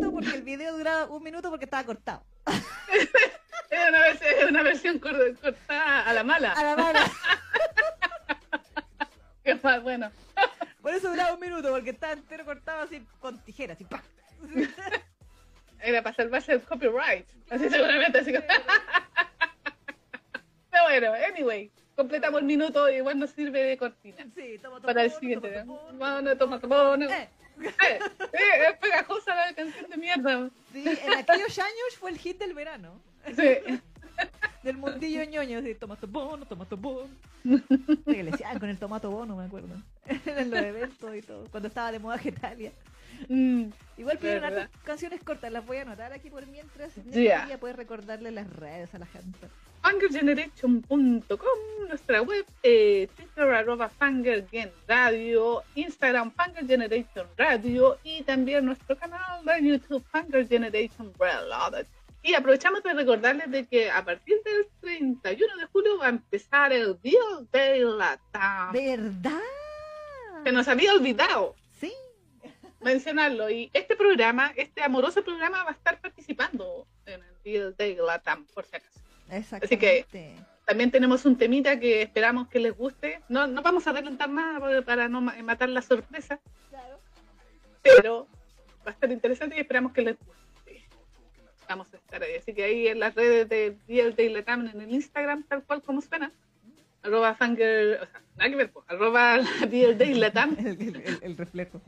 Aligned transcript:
porque 0.00 0.36
el 0.36 0.42
video 0.42 0.76
duraba 0.76 1.06
un 1.06 1.22
minuto 1.22 1.50
porque 1.50 1.64
estaba 1.64 1.84
cortado. 1.84 2.24
Era 3.70 3.88
una, 3.88 4.00
versión, 4.00 4.48
una 4.48 4.62
versión 4.62 4.98
cortada 4.98 6.00
a 6.02 6.12
la 6.12 6.24
mala. 6.24 6.52
A 6.52 6.64
la 6.64 6.76
mala. 6.76 7.00
Qué 9.44 9.54
más 9.56 9.82
bueno. 9.82 10.10
Por 10.82 10.94
eso 10.94 11.10
duraba 11.10 11.34
un 11.34 11.40
minuto, 11.40 11.70
porque 11.70 11.90
estaba 11.90 12.12
entero 12.14 12.44
cortado 12.44 12.82
así 12.82 13.04
con 13.20 13.38
tijeras, 13.44 13.76
así 13.76 13.84
¡pam! 13.84 14.00
Era 15.80 16.02
para 16.02 16.16
salvarse 16.16 16.52
el 16.52 16.62
copyright. 16.62 17.26
Así 17.50 17.68
seguramente. 17.68 18.18
Así. 18.18 18.32
Pero 20.70 20.82
bueno, 20.84 21.12
anyway, 21.28 21.70
completamos 21.94 22.40
el 22.40 22.46
minuto 22.46 22.88
y 22.90 22.96
igual 22.96 23.18
nos 23.18 23.30
sirve 23.30 23.62
de 23.62 23.76
cortina. 23.76 24.24
Sí, 24.34 24.58
toma, 24.58 24.76
toma, 24.76 24.86
para 24.86 25.02
el 25.04 25.10
toma, 25.10 25.20
siguiente. 25.20 25.50
toma, 25.50 25.78
toma, 26.36 26.36
toma, 26.36 26.60
toma, 26.60 27.04
Eh, 27.04 27.08
eh, 27.10 27.28
es 27.60 28.78
pegajosa 28.80 29.34
la 29.34 29.54
canción 29.54 29.90
de 29.90 29.96
mierda. 29.96 30.50
Sí, 30.72 30.84
en 30.86 31.12
aquellos 31.14 31.58
años 31.58 31.96
fue 31.98 32.10
el 32.10 32.18
hit 32.18 32.38
del 32.38 32.54
verano. 32.54 33.00
Sí. 33.26 33.80
Del 34.62 34.76
mundillo 34.76 35.24
ñoño, 35.24 35.58
así, 35.60 35.74
tomato 35.74 36.06
bono, 36.06 36.44
tomato 36.44 36.76
bono. 36.76 37.08
Que 38.04 38.22
le 38.22 38.30
decían 38.30 38.58
con 38.58 38.68
el 38.68 38.78
tomato 38.78 39.10
bono, 39.10 39.36
me 39.36 39.44
acuerdo. 39.44 39.74
En 40.26 40.50
los 40.50 40.60
eventos 40.60 41.14
y 41.14 41.22
todo, 41.22 41.46
cuando 41.50 41.68
estaba 41.68 41.92
de 41.92 41.98
moda 41.98 42.18
Getalia. 42.18 42.72
Mm, 43.28 43.64
Igual 43.96 44.18
Verdad. 44.18 44.58
hartas 44.58 44.70
canciones 44.84 45.20
cortas, 45.24 45.50
las 45.50 45.66
voy 45.66 45.78
a 45.78 45.82
anotar 45.82 46.12
aquí 46.12 46.30
por 46.30 46.46
mientras. 46.46 46.92
Ya. 47.06 47.48
Ya 47.48 47.58
puedes 47.58 47.76
recordarle 47.76 48.30
las 48.30 48.48
redes 48.48 48.94
a 48.94 48.98
la 48.98 49.06
gente. 49.06 49.48
Fangirlgeneration.com, 49.82 51.58
nuestra 51.88 52.22
web, 52.22 52.44
eh, 52.62 53.08
Twitter 53.16 53.54
arroba 53.54 53.88
Fangirlgen 53.88 54.70
Radio, 54.86 55.62
Instagram 55.74 56.30
Fangirl 56.32 56.66
Generation 56.66 57.26
Radio 57.36 57.98
y 58.02 58.22
también 58.22 58.66
nuestro 58.66 58.96
canal 58.96 59.44
de 59.44 59.68
YouTube 59.68 60.04
Fangirl 60.10 60.46
Generation 60.46 61.12
Reloaded. 61.18 61.86
Y 62.22 62.34
aprovechamos 62.34 62.82
de 62.82 62.92
recordarles 62.94 63.50
de 63.50 63.64
que 63.66 63.90
a 63.90 64.04
partir 64.04 64.36
del 64.44 64.66
31 64.80 65.56
de 65.56 65.66
julio 65.66 65.98
va 65.98 66.06
a 66.06 66.10
empezar 66.10 66.72
el 66.72 67.00
Día 67.00 67.20
de 67.52 67.78
la 67.84 68.18
TAM. 68.32 68.72
¿Verdad? 68.72 69.40
Se 70.44 70.52
nos 70.52 70.68
había 70.68 70.92
olvidado. 70.92 71.54
Mencionarlo. 72.80 73.50
Y 73.50 73.70
este 73.72 73.96
programa, 73.96 74.52
este 74.56 74.82
amoroso 74.82 75.22
programa, 75.24 75.64
va 75.64 75.70
a 75.70 75.74
estar 75.74 76.00
participando 76.00 76.86
en 77.06 77.22
el 77.22 77.42
Día 77.44 77.70
de 77.70 77.96
la 78.04 78.18
TAM, 78.18 78.44
por 78.54 78.64
si 78.64 78.76
acaso. 78.76 79.00
Exactamente. 79.30 80.34
También 80.64 80.90
tenemos 80.90 81.24
un 81.24 81.36
temita 81.38 81.80
que 81.80 82.02
esperamos 82.02 82.48
que 82.48 82.58
les 82.60 82.76
guste. 82.76 83.20
No, 83.28 83.46
no 83.46 83.62
vamos 83.62 83.86
a 83.86 83.90
adelantar 83.90 84.28
nada 84.28 84.82
para- 84.84 85.08
no 85.08 85.20
ma- 85.22 85.34
matar 85.42 85.70
la 85.70 85.80
sorpresa, 85.80 86.38
Claro. 86.68 86.98
pero 87.82 88.26
va 88.86 88.90
a 88.90 88.94
estar 88.94 89.10
interesante 89.10 89.56
y 89.56 89.60
esperamos 89.60 89.92
que 89.92 90.02
les 90.02 90.16
guste. 90.18 90.86
Vamos 91.68 91.92
a 91.92 91.96
estar 91.96 92.22
ahí. 92.22 92.34
Así 92.36 92.52
que 92.54 92.64
ahí 92.64 92.88
en 92.88 93.00
las 93.00 93.14
redes 93.14 93.48
de 93.48 93.76
DL 93.86 94.12
Day 94.14 94.28
Latam, 94.28 94.66
en 94.68 94.80
el 94.80 94.90
Instagram, 94.92 95.42
tal 95.44 95.62
cual 95.64 95.82
como 95.82 96.02
suena, 96.02 96.32
arroba 97.02 97.34
fangirl, 97.34 97.94
o 98.02 98.06
sea, 98.06 98.20
nada 98.36 98.50
que 98.50 98.56
ver, 98.56 98.70
pues, 98.70 98.84
arroba 98.88 99.38
Latam, 100.22 100.56
el- 100.58 100.80
el- 100.96 101.18
el 101.22 101.36
reflejo. 101.36 101.80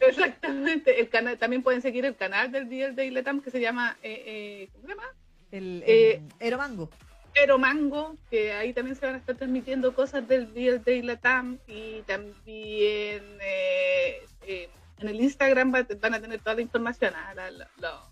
Exactamente. 0.00 1.00
El 1.00 1.08
canal, 1.08 1.38
también 1.38 1.62
pueden 1.62 1.82
seguir 1.82 2.04
el 2.04 2.16
canal 2.16 2.50
del 2.52 2.68
DL 2.68 2.94
Day 2.94 3.10
Latam 3.10 3.40
que 3.40 3.50
se 3.50 3.60
llama, 3.60 3.96
eh, 4.02 4.22
eh, 4.26 4.68
¿cómo 4.72 4.82
se 4.86 4.88
llama? 4.94 5.08
El, 5.52 5.82
Eh, 5.86 6.20
el 6.40 6.46
Eromango. 6.48 6.90
Pero 7.34 7.58
Mango, 7.58 8.16
que 8.30 8.52
ahí 8.54 8.72
también 8.72 8.96
se 8.96 9.04
van 9.04 9.14
a 9.16 9.18
estar 9.18 9.36
transmitiendo 9.36 9.94
cosas 9.94 10.26
del 10.26 10.54
Día 10.54 10.78
de 10.78 11.02
Latam 11.02 11.58
y 11.66 12.00
también 12.02 13.22
eh, 13.42 14.22
eh, 14.46 14.68
en 14.98 15.08
el 15.08 15.20
Instagram 15.20 15.74
va- 15.74 15.86
van 16.00 16.14
a 16.14 16.20
tener 16.20 16.40
toda 16.40 16.54
la 16.56 16.62
información, 16.62 17.12
ah, 17.14 17.34
la- 17.34 17.50
la- 17.50 17.68
lo- 17.78 18.10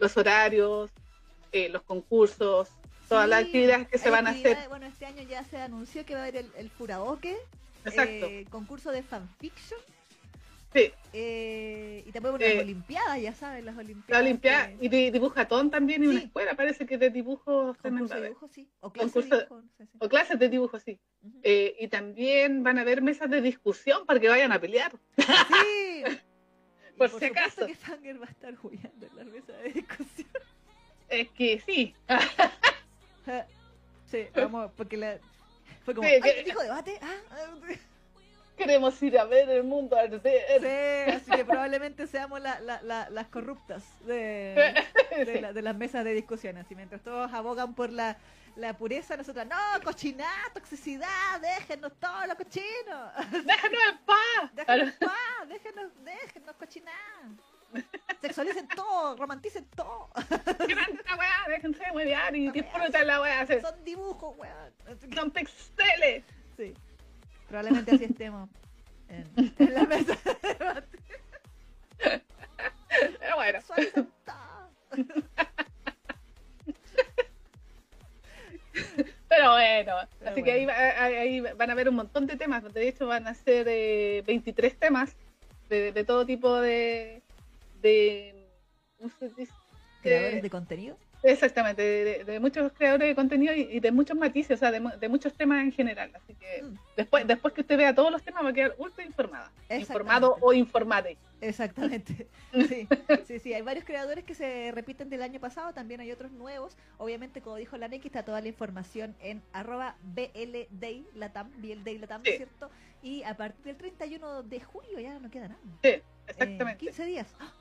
los 0.00 0.16
horarios, 0.16 0.90
eh, 1.52 1.68
los 1.68 1.82
concursos, 1.82 2.68
todas 3.08 3.28
las 3.28 3.44
actividades 3.44 3.86
que 3.88 3.98
se 3.98 4.10
van 4.10 4.26
a 4.26 4.30
hacer. 4.30 4.68
Bueno, 4.68 4.86
este 4.86 5.06
año 5.06 5.22
ya 5.22 5.44
se 5.44 5.58
anunció 5.58 6.04
que 6.04 6.14
va 6.14 6.20
a 6.20 6.22
haber 6.24 6.36
el, 6.36 6.50
el 6.56 6.68
Furaoke, 6.70 7.36
eh, 7.84 8.44
concurso 8.50 8.90
de 8.90 9.04
fanfiction, 9.04 9.78
Sí, 10.76 10.92
eh, 11.14 12.02
y 12.06 12.12
también 12.12 12.34
unas 12.34 12.48
Eh, 12.48 12.60
Olimpiadas, 12.60 13.20
ya 13.22 13.32
saben, 13.34 13.64
las 13.64 13.74
la 13.76 13.80
Olimpiadas. 13.80 14.22
Olimpiada 14.22 14.68
que- 14.68 14.84
y 14.84 14.88
de 14.88 15.10
dibujatón 15.10 15.70
también 15.70 16.04
y 16.04 16.06
una 16.08 16.20
Sí. 16.20 16.26
escuela, 16.26 16.54
parece 16.54 16.84
que 16.84 16.98
de 16.98 17.08
dibujos 17.10 17.76
concurso 17.78 18.14
de 18.20 18.28
dibujo, 18.28 18.48
sí. 18.48 18.68
O 18.80 18.92
clase 18.92 19.08
Concurso- 19.12 19.36
de 19.36 19.42
dibujo, 19.44 19.62
no 19.62 19.68
sé, 19.78 19.86
sí. 19.86 19.98
O 20.00 20.08
clases 20.08 20.38
de 20.38 20.48
dibujo, 20.50 20.78
sí. 20.78 21.00
Eh, 21.42 21.76
y 21.80 21.88
también 21.88 22.62
van 22.62 22.76
a 22.78 22.82
haber 22.82 23.00
mesas 23.00 23.30
de 23.30 23.40
discusión 23.40 24.04
para 24.04 24.20
que 24.20 24.28
vayan 24.28 24.52
a 24.52 24.60
pelear. 24.60 24.92
Sí. 25.16 25.24
Y 26.94 26.98
Por 26.98 27.10
si 27.10 27.26
acaso. 27.26 27.66
que 27.66 27.74
Fanger 27.74 28.18
va 28.20 28.24
a 28.26 28.30
estar 28.30 28.54
jugando 28.56 29.06
en 29.06 29.16
la 29.16 29.24
mesa 29.24 29.52
de 29.52 29.70
discusión. 29.70 30.28
Es 31.08 31.28
que 31.30 31.60
sí. 31.60 31.94
Sí, 34.10 34.26
vamos, 34.34 34.70
porque 34.76 34.96
la... 34.96 35.18
Fue 35.84 35.94
como, 35.94 36.06
¡ay, 36.08 36.20
que- 36.20 36.42
dijo 36.44 36.62
debate! 36.62 36.98
Ah, 37.02 37.16
ah, 37.32 37.54
Queremos 38.56 39.02
ir 39.02 39.18
a 39.18 39.24
ver 39.24 39.48
el 39.50 39.64
mundo 39.64 39.96
arder. 39.96 40.20
Sí, 40.60 41.12
así 41.12 41.30
que 41.30 41.44
probablemente 41.44 42.06
seamos 42.06 42.40
la- 42.40 42.58
la- 42.60 42.80
la- 42.82 43.10
las 43.10 43.26
corruptas 43.28 43.82
de, 44.06 44.74
de, 45.16 45.24
Sí. 45.26 45.54
de 45.54 45.62
las 45.62 45.76
mesas 45.76 46.04
de 46.04 46.14
discusión. 46.14 46.56
Así 46.56 46.74
mientras 46.74 47.02
todos 47.02 47.32
abogan 47.32 47.74
por 47.74 47.90
la, 47.90 48.16
la 48.56 48.72
pureza, 48.74 49.16
nosotras, 49.16 49.46
no, 49.46 49.56
cochinato, 49.84 50.54
toxicidad, 50.54 51.40
déjenos 51.40 51.92
todo 52.00 52.26
lo 52.26 52.36
cochino. 52.36 53.12
Déjanos 53.44 53.80
en 53.90 53.98
paz. 54.06 54.54
Déjenos 54.54 54.88
en 54.88 54.98
paz, 55.00 55.48
déjenos, 55.48 55.92
déjenos 56.04 56.56
cochinar. 56.56 56.94
Sexualicen 58.22 58.68
todo, 58.68 59.16
romanticen 59.16 59.66
todo. 59.76 60.08
Grande 60.66 61.02
la 61.04 61.16
weá, 61.16 61.44
déjense 61.48 61.82
huevear 61.92 62.34
y 62.34 62.50
disfruten 62.50 63.06
la 63.06 63.20
weá. 63.20 63.46
Son 63.60 63.84
dibujos, 63.84 64.34
que- 65.00 65.14
Son 65.14 65.30
pixeles. 65.30 66.24
Sí. 66.56 66.72
Probablemente 67.48 67.94
así 67.94 68.04
estemos 68.04 68.48
en, 69.08 69.26
en 69.58 69.74
la 69.74 69.84
mesa 69.84 70.18
de 70.42 70.54
debate. 70.58 70.98
Pero 72.88 73.36
bueno, 73.36 73.58
pero 79.28 79.50
bueno. 79.52 79.92
Pero 80.18 80.30
Así 80.30 80.42
que 80.42 80.52
ahí, 80.52 80.64
bueno. 80.64 80.80
ahí- 80.98 81.14
ahí 81.14 81.40
van 81.40 81.70
a 81.70 81.74
ver 81.74 81.88
un 81.88 81.96
montón 81.96 82.26
de 82.26 82.36
temas. 82.36 82.62
De 82.72 82.88
hecho, 82.88 83.06
van 83.06 83.26
a 83.26 83.34
ser 83.34 83.66
eh, 83.68 84.22
23 84.26 84.76
temas 84.78 85.14
de, 85.68 85.92
de 85.92 86.04
todo 86.04 86.24
tipo 86.26 86.54
de. 86.60 87.22
de 87.82 88.48
¿cómo 88.98 89.10
se 89.18 89.28
dice? 89.30 89.52
Creadores 90.02 90.42
de 90.42 90.50
contenido. 90.50 90.96
Exactamente, 91.28 92.24
de, 92.24 92.40
muchos 92.40 92.72
creadores 92.72 93.08
de 93.08 93.14
contenido 93.14 93.52
y, 93.54 93.62
y 93.62 93.80
de 93.80 93.90
muchos 93.92 94.16
matices, 94.16 94.56
o 94.56 94.60
sea, 94.60 94.70
de, 94.70 94.80
mu- 94.80 94.96
de 94.98 95.08
muchos 95.08 95.32
temas 95.34 95.62
en 95.62 95.72
general. 95.72 96.10
Así 96.14 96.34
que 96.34 96.62
Mm. 96.62 96.74
después, 96.96 97.26
después 97.26 97.52
que 97.54 97.60
usted 97.62 97.76
vea 97.76 97.94
todos 97.94 98.10
los 98.12 98.22
temas 98.22 98.44
va 98.44 98.50
a 98.50 98.52
quedar 98.52 98.74
ultra 98.78 99.04
informada. 99.04 99.50
Informado 99.70 100.36
o 100.40 100.52
informade. 100.52 101.16
Exactamente. 101.40 102.28
Sí, 102.68 102.88
sí, 103.26 103.38
sí. 103.38 103.52
Hay 103.52 103.60
varios 103.60 103.84
creadores 103.84 104.24
que 104.24 104.34
se 104.34 104.72
repiten 104.72 105.10
del 105.10 105.20
año 105.22 105.38
pasado, 105.40 105.74
también 105.74 106.00
hay 106.00 106.10
otros 106.10 106.32
nuevos. 106.32 106.74
Obviamente, 106.96 107.42
como 107.42 107.56
dijo 107.56 107.76
la 107.76 107.86
Neki, 107.88 108.08
está 108.08 108.22
toda 108.24 108.40
la 108.40 108.48
información 108.48 109.14
en 109.20 109.42
arroba 109.52 109.96
BLDaylatam, 110.00 111.50
BLDaylatam, 111.60 112.22
Sí. 112.24 112.32
¿cierto? 112.36 112.70
Y 113.02 113.22
a 113.24 113.36
partir 113.36 113.64
del 113.66 113.76
31 113.76 114.42
de 114.42 114.60
julio 114.60 114.98
ya 115.00 115.18
no 115.18 115.30
queda 115.30 115.48
nada. 115.48 115.60
Sí, 115.82 115.88
Eh, 115.88 116.02
exactamente. 116.28 116.78
15 116.78 117.04
días 117.04 117.26
¡ah! 117.40 117.52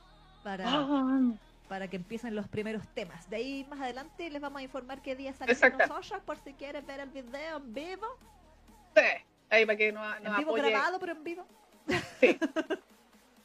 para, 0.44 0.64
Ah, 0.68 1.22
para 1.66 1.88
que 1.90 1.96
empiecen 1.98 2.36
los 2.36 2.48
primeros 2.48 2.88
temas. 2.94 3.30
De 3.30 3.38
ahí 3.38 3.66
más 3.70 3.82
adelante 3.82 4.30
les 4.30 4.42
vamos 4.42 4.60
a 4.60 4.64
informar 4.64 5.02
qué 5.02 5.16
día 5.16 5.34
salen 5.34 5.54
Exacto. 5.56 5.86
nosotros 5.88 6.22
por 6.26 6.38
si 6.44 6.54
quieren 6.54 6.86
ver 6.86 7.00
el 7.00 7.10
video 7.10 7.58
en 7.58 7.74
vivo. 7.74 8.08
sí, 8.96 9.02
ahí 9.50 9.66
para 9.66 9.78
que 9.78 9.92
nos, 9.92 10.06
nos 10.22 10.32
En 10.34 10.38
vivo 10.38 10.52
apoye. 10.56 10.70
grabado, 10.72 11.00
pero 11.00 11.12
en 11.14 11.24
vivo. 11.24 11.46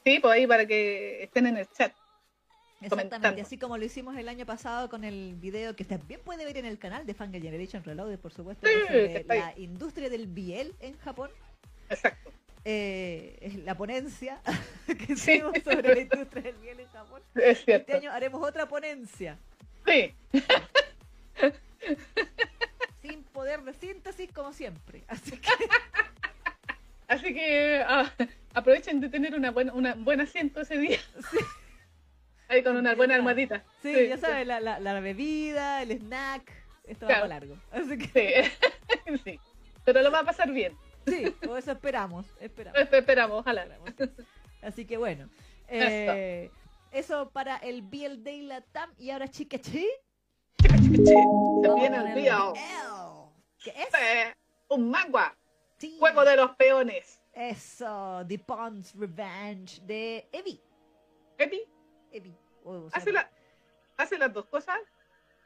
Sí, 0.04 0.18
pues 0.18 0.32
ahí 0.34 0.46
para 0.46 0.66
que 0.66 1.22
estén 1.24 1.46
en 1.46 1.58
el 1.58 1.66
chat. 1.68 1.92
Exactamente, 2.82 3.10
comentando. 3.16 3.42
así 3.42 3.58
como 3.58 3.76
lo 3.76 3.84
hicimos 3.84 4.16
el 4.16 4.26
año 4.30 4.46
pasado 4.46 4.88
con 4.88 5.04
el 5.04 5.34
video 5.36 5.76
que 5.76 5.84
también 5.84 6.22
puede 6.24 6.46
ver 6.46 6.56
en 6.56 6.64
el 6.64 6.78
canal 6.78 7.04
de 7.04 7.12
Fangirl 7.12 7.44
Generation 7.44 7.84
Reloaded, 7.84 8.18
por 8.18 8.32
supuesto, 8.32 8.66
Sí, 8.66 8.72
que 8.88 9.04
es 9.04 9.10
que 9.12 9.22
sobre 9.24 9.38
la 9.38 9.58
industria 9.58 10.08
del 10.08 10.26
biel 10.26 10.74
en 10.80 10.96
Japón. 11.00 11.30
Exacto. 11.90 12.32
Eh, 12.64 13.60
la 13.64 13.74
ponencia 13.74 14.40
que 14.86 15.16
Sí. 15.16 15.32
hicimos 15.32 15.52
sobre 15.64 15.94
la 15.94 16.00
industria 16.00 16.42
del 16.42 16.56
biel 16.56 16.80
en 16.80 16.88
Japón. 16.88 17.22
Es 17.34 17.62
Este 17.66 17.92
año 17.94 18.10
haremos 18.12 18.42
otra 18.46 18.66
ponencia 18.68 19.38
Sí, 19.86 20.14
sin 23.02 23.22
poder 23.24 23.62
de 23.62 23.72
síntesis 23.74 24.30
como 24.32 24.52
siempre. 24.52 25.02
Así 25.08 25.32
que 25.32 25.48
así 27.08 27.34
que 27.34 27.82
ah, 27.86 28.12
aprovechen 28.54 29.00
de 29.00 29.08
tener 29.08 29.34
una 29.34 29.50
buena, 29.50 29.72
una, 29.72 29.94
un 29.94 30.04
buen 30.04 30.20
asiento 30.20 30.60
ese 30.60 30.76
día. 30.78 30.98
Ahí 32.48 32.62
con 32.62 32.76
una 32.76 32.94
buena 32.94 33.14
almohadita. 33.14 33.64
sí, 33.82 34.08
ya 34.08 34.18
sabes, 34.18 34.46
la, 34.46 34.60
la, 34.60 34.80
la 34.80 35.00
bebida, 35.00 35.82
el 35.82 35.92
snack, 35.92 36.52
esto 36.86 37.06
va 37.06 37.14
Claro. 37.14 37.20
para 37.22 37.28
largo. 37.40 37.56
Así 37.72 37.96
que 37.96 38.50
Sí. 39.06 39.18
sí. 39.24 39.40
Pero 39.84 40.02
lo 40.02 40.10
va 40.10 40.20
a 40.20 40.24
pasar 40.24 40.50
bien. 40.52 40.76
Sí, 41.06 41.34
o 41.48 41.56
eso 41.56 41.72
esperamos, 41.72 42.26
esperamos. 42.40 42.80
Esp- 42.80 42.94
Esperamos, 42.98 43.38
ojalá. 43.40 43.66
Así 44.62 44.84
que 44.84 44.96
bueno. 44.96 45.28
eh, 45.68 46.50
eso 46.92 47.30
para 47.30 47.56
el 47.58 47.82
BL 47.82 48.22
Day 48.22 48.42
Latam 48.42 48.92
y 48.98 49.10
ahora. 49.10 49.28
Chica, 49.28 49.58
chica, 49.58 49.80
chica. 50.58 50.76
Se 50.78 51.14
Vamos 51.68 51.80
viene 51.80 51.96
el 51.98 52.14
día. 52.14 52.38
¿Qué 53.62 53.70
es? 53.70 53.94
Eh, 54.00 54.34
un 54.68 54.90
manga. 54.90 55.36
Sí. 55.78 55.96
Juego 55.98 56.24
de 56.24 56.36
los 56.36 56.50
peones. 56.56 57.20
Eso, 57.32 58.22
The 58.28 58.38
Pawns 58.40 58.94
Revenge 58.94 59.80
de 59.82 60.28
Evi. 60.32 60.60
Evi. 61.38 61.62
O 62.64 62.90
sea, 62.90 62.98
¿hace, 62.98 63.12
la- 63.12 63.30
¿hace 63.96 64.18
las 64.18 64.32
dos 64.32 64.46
cosas? 64.46 64.78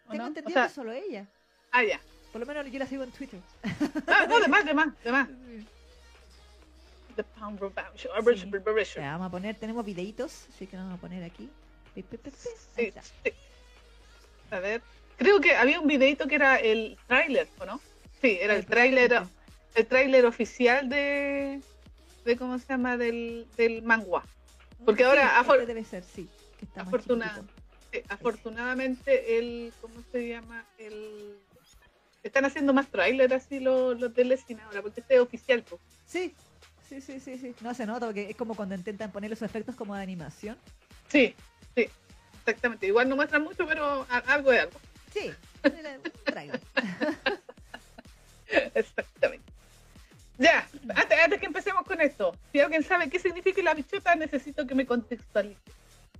¿O 0.06 0.10
Tengo 0.10 0.22
no? 0.24 0.28
entendido 0.28 0.58
O 0.58 0.62
sea, 0.62 0.68
que 0.68 0.74
solo 0.74 0.92
ella. 0.92 1.26
ah, 1.72 1.84
ya. 1.84 2.00
Por 2.34 2.40
lo 2.40 2.46
menos 2.48 2.66
yo 2.72 2.78
la 2.80 2.86
sigo 2.88 3.04
en 3.04 3.12
Twitter. 3.12 3.38
Ah, 4.08 4.26
no, 4.28 4.40
de 4.40 4.48
más, 4.48 4.64
de 4.64 4.74
más, 4.74 4.88
de 5.04 5.12
más. 5.12 5.28
The 7.14 7.22
Pound 7.22 7.60
Revenge. 7.60 8.08
Sí. 8.84 8.94
Ya, 8.96 9.12
vamos 9.12 9.28
a 9.28 9.30
poner, 9.30 9.54
tenemos 9.54 9.84
videitos, 9.84 10.46
así 10.52 10.66
que 10.66 10.76
vamos 10.76 10.98
a 10.98 11.00
poner 11.00 11.22
aquí. 11.22 11.48
Pi, 11.94 12.02
pi, 12.02 12.16
pi, 12.16 12.30
pi. 12.30 12.36
Ahí 12.36 12.56
Sí, 12.76 12.82
está. 12.88 13.02
sí. 13.02 13.30
A 14.50 14.58
ver. 14.58 14.82
Creo 15.16 15.40
que 15.40 15.54
había 15.54 15.78
un 15.78 15.86
videito 15.86 16.26
que 16.26 16.34
era 16.34 16.56
el 16.56 16.98
tráiler, 17.06 17.46
¿o 17.60 17.66
no? 17.66 17.80
Sí, 18.20 18.36
era 18.40 18.56
el 18.56 18.66
tráiler, 18.66 19.22
el 19.76 19.86
tráiler 19.86 20.26
oficial 20.26 20.88
de, 20.88 21.60
de 22.24 22.36
cómo 22.36 22.58
se 22.58 22.66
llama 22.66 22.96
del, 22.96 23.46
del 23.56 23.82
manga. 23.82 24.24
Porque 24.84 25.04
ahora, 25.04 25.40
este 25.40 25.66
debe 25.66 25.84
ser, 25.84 26.02
sí. 26.02 26.28
Que 26.58 26.64
está 26.64 26.82
Afortuna- 26.82 27.44
afortunadamente 28.08 29.38
el, 29.38 29.72
¿cómo 29.80 29.94
se 30.10 30.28
llama? 30.30 30.64
El 30.78 31.36
están 32.28 32.44
haciendo 32.44 32.72
más 32.72 32.88
tráiler 32.88 33.32
así 33.34 33.60
los, 33.60 33.98
los 34.00 34.14
del 34.14 34.36
ahora, 34.64 34.82
porque 34.82 35.00
este 35.00 35.14
es 35.14 35.20
oficial, 35.20 35.62
pues. 35.62 35.80
Sí, 36.06 36.34
sí, 36.88 37.00
sí, 37.00 37.20
sí, 37.20 37.38
sí. 37.38 37.54
No 37.60 37.74
se 37.74 37.86
nota 37.86 38.06
porque 38.06 38.30
es 38.30 38.36
como 38.36 38.54
cuando 38.54 38.74
intentan 38.74 39.12
poner 39.12 39.32
esos 39.32 39.46
efectos 39.46 39.74
como 39.76 39.94
de 39.94 40.02
animación. 40.02 40.56
Sí, 41.08 41.34
sí, 41.74 41.88
exactamente. 42.40 42.86
Igual 42.86 43.08
no 43.08 43.16
muestran 43.16 43.42
mucho, 43.44 43.66
pero 43.66 44.06
a- 44.08 44.18
algo 44.32 44.52
es 44.52 44.60
algo. 44.62 44.80
Sí, 45.12 45.30
trailer. 46.24 46.60
Exactamente. 48.74 49.52
Ya, 50.38 50.68
antes, 50.96 51.18
antes 51.22 51.40
que 51.40 51.46
empecemos 51.46 51.84
con 51.84 52.00
esto, 52.00 52.36
si 52.52 52.58
alguien 52.60 52.82
sabe 52.82 53.08
qué 53.08 53.18
significa 53.20 53.62
la 53.62 53.74
bichota, 53.74 54.16
necesito 54.16 54.66
que 54.66 54.74
me 54.74 54.84
contextualice. 54.84 55.60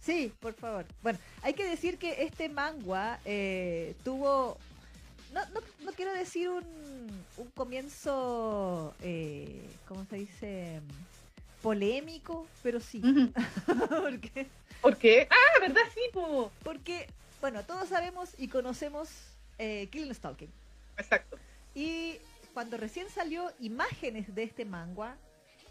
Sí, 0.00 0.32
por 0.38 0.54
favor. 0.54 0.84
Bueno, 1.02 1.18
hay 1.42 1.54
que 1.54 1.64
decir 1.64 1.98
que 1.98 2.22
este 2.22 2.48
manga 2.48 3.18
eh, 3.24 3.96
tuvo, 4.04 4.56
no, 5.34 5.40
no, 5.50 5.60
no 5.84 5.92
quiero 5.92 6.14
decir 6.14 6.48
un, 6.48 7.24
un 7.36 7.50
comienzo, 7.54 8.94
eh, 9.02 9.68
¿cómo 9.88 10.04
se 10.06 10.16
dice? 10.16 10.80
Polémico, 11.60 12.46
pero 12.62 12.78
sí. 12.78 13.02
Ujú. 13.04 13.32
porque, 14.02 14.46
¿Por 14.80 14.96
qué? 14.96 15.26
Ah, 15.30 15.60
¿verdad? 15.60 15.82
Sí, 15.92 16.00
po. 16.12 16.52
porque, 16.62 17.08
bueno, 17.40 17.64
todos 17.64 17.88
sabemos 17.88 18.30
y 18.38 18.46
conocemos 18.48 19.08
eh, 19.58 19.88
Killing 19.90 20.14
Stalking. 20.14 20.52
Exacto. 20.96 21.36
Y 21.74 22.18
cuando 22.52 22.76
recién 22.76 23.10
salió 23.10 23.50
imágenes 23.58 24.32
de 24.36 24.44
este 24.44 24.64
manga, 24.64 25.16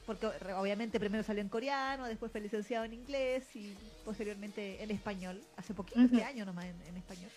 porque 0.05 0.27
obviamente 0.57 0.99
primero 0.99 1.23
salió 1.23 1.41
en 1.41 1.47
coreano, 1.47 2.05
después 2.05 2.33
fue 2.33 2.41
licenciado 2.41 2.83
en 2.83 2.93
inglés 2.93 3.45
y 3.55 3.73
posteriormente 4.03 4.83
en 4.83 4.91
español, 4.91 5.41
hace 5.55 5.73
poquito, 5.73 6.01
Ujú. 6.01 6.15
este 6.15 6.25
año 6.25 6.43
nomás 6.43 6.65
en, 6.65 6.81
en 6.81 6.97
español, 6.97 7.31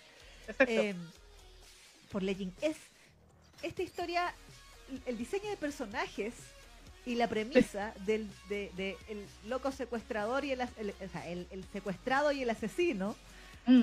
Exacto. 0.49 0.73
eh, 0.73 0.97
por 2.17 2.23
Legend. 2.23 2.55
Es 2.63 2.79
esta 3.63 3.83
historia, 3.83 4.33
el 5.05 5.19
diseño 5.19 5.51
de 5.51 5.59
personajes 5.59 6.33
y 7.05 7.17
la 7.17 7.29
premisa 7.29 7.93
del 8.07 8.27
de, 8.49 8.71
de 8.75 8.97
el 9.11 9.27
loco 9.47 9.71
secuestrador 9.71 10.43
y 10.47 10.53
el, 10.53 10.63
el- 10.63 11.65
secuestrado 11.75 12.33
y 12.33 12.41
el 12.43 12.49
asesino 12.49 13.15
Mm, 13.67 13.83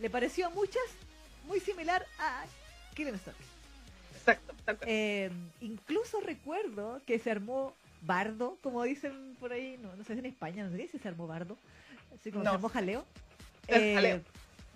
le 0.00 0.08
pareció 0.10 0.46
a 0.46 0.50
muchas 0.50 0.82
muy 1.48 1.58
similar 1.58 2.06
a 2.20 2.44
Killing 2.94 3.18
Stalking. 3.18 3.46
exacto. 4.14 4.54
Eh, 4.86 5.30
incluso 5.62 6.20
recuerdo 6.20 7.00
que 7.06 7.18
se 7.18 7.30
armó 7.32 7.74
bardo, 8.02 8.56
como 8.62 8.84
dicen 8.84 9.34
por 9.40 9.52
ahí, 9.52 9.78
no, 9.82 9.96
no 9.96 10.04
sé 10.04 10.12
si 10.12 10.20
en 10.20 10.26
España, 10.26 10.62
no 10.64 10.76
sé 10.76 10.86
si 10.92 10.98
se 10.98 11.08
armó 11.08 11.26
bardo, 11.26 11.56
así 12.20 12.30
como 12.30 12.44
No. 12.44 12.50
se 12.50 12.54
armó 12.56 12.68
jaleo, 12.68 13.04
eh, 13.66 13.94
jaleo. 13.94 14.20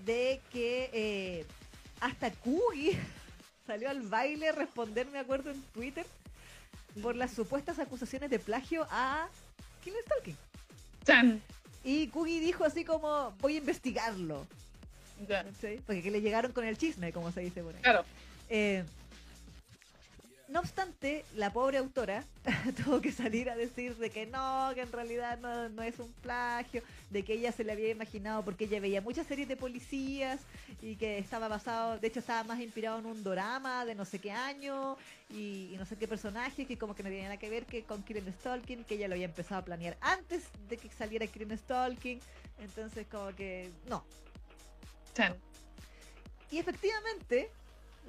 de 0.05 0.41
que 0.53 0.91
eh, 0.95 1.47
hasta 2.01 2.31
Kugi 2.31 2.99
salió 3.67 3.91
al 3.91 4.03
baile 4.03 4.49
a 4.49 4.53
responder, 4.53 5.07
me 5.09 5.19
acuerdo, 5.19 5.51
en 5.51 5.63
Twitter, 5.75 6.07
por 7.03 7.17
las 7.17 7.33
supuestas 7.33 7.79
acusaciones 7.79 8.31
de 8.31 8.39
plagio 8.39 8.87
a 8.91 9.29
Killing 9.85 10.01
Stalking. 10.05 10.37
Chan. 11.05 11.43
Y 11.85 12.09
Kugi 12.09 12.41
dijo 12.41 12.65
así 12.65 12.85
como, 12.85 13.33
voy 13.41 13.55
a 13.55 13.59
investigarlo, 13.59 14.47
porque 15.87 16.03
que 16.03 16.11
le 16.11 16.21
llegaron 16.21 16.53
con 16.53 16.65
el 16.65 16.77
chisme, 16.77 17.13
como 17.13 17.33
se 17.33 17.41
dice 17.41 17.63
por 17.63 17.75
ahí. 17.75 17.83
Claro. 17.83 18.05
Eh, 18.49 18.85
no 20.49 20.61
obstante, 20.61 21.25
la 21.37 21.53
pobre 21.53 21.79
autora 21.79 22.25
tuvo 22.85 23.01
que 23.01 23.13
salir 23.13 23.51
a 23.51 23.57
decir 23.57 23.97
de 23.97 24.11
que 24.11 24.27
no, 24.27 24.71
que 24.75 24.83
en 24.83 24.93
realidad 24.93 25.39
no, 25.39 25.69
no 25.69 25.83
es 25.83 25.99
un 25.99 26.13
plagio, 26.23 26.83
de 27.11 27.23
que 27.23 27.35
ella 27.35 27.53
se 27.53 27.65
le 27.65 27.73
había 27.73 27.91
imaginado 27.91 28.45
porque 28.45 28.65
ella 28.65 28.81
veía 28.81 29.01
muchas 29.01 29.27
series 29.27 29.49
de 29.49 29.57
policías 29.57 30.41
y 30.83 30.97
que 30.97 31.19
estaba 31.19 31.49
basado, 31.49 31.99
de 31.99 32.09
hecho 32.09 32.21
estaba 32.21 32.45
más 32.45 32.61
inspirado 32.61 32.99
en 32.99 33.07
un 33.07 33.23
drama 33.23 33.85
de 33.85 33.95
no 33.95 34.05
sé 34.05 34.19
qué 34.19 34.33
año 34.33 34.97
y, 35.31 35.71
y 35.73 35.77
no 35.79 35.85
sé 35.85 35.97
qué 35.97 36.09
personaje 36.09 36.67
que 36.67 36.79
como 36.79 36.95
que 36.95 37.03
no 37.03 37.09
tenía 37.09 37.25
nada 37.25 37.37
que 37.37 37.51
ver 37.51 37.67
que 37.67 37.85
con 37.85 38.03
Killing 38.03 38.33
Stalking, 38.41 38.85
que 38.85 38.95
ella 38.95 39.09
lo 39.09 39.15
había 39.15 39.27
empezado 39.27 39.61
a 39.61 39.65
planear 39.65 39.97
antes 40.01 40.45
de 40.69 40.77
que 40.77 40.89
saliera 40.91 41.27
Killing 41.27 41.57
Stalking, 41.59 42.21
entonces 42.59 43.07
como 43.11 43.35
que 43.35 43.71
no, 43.87 44.05
y 46.51 46.59
efectivamente, 46.59 47.51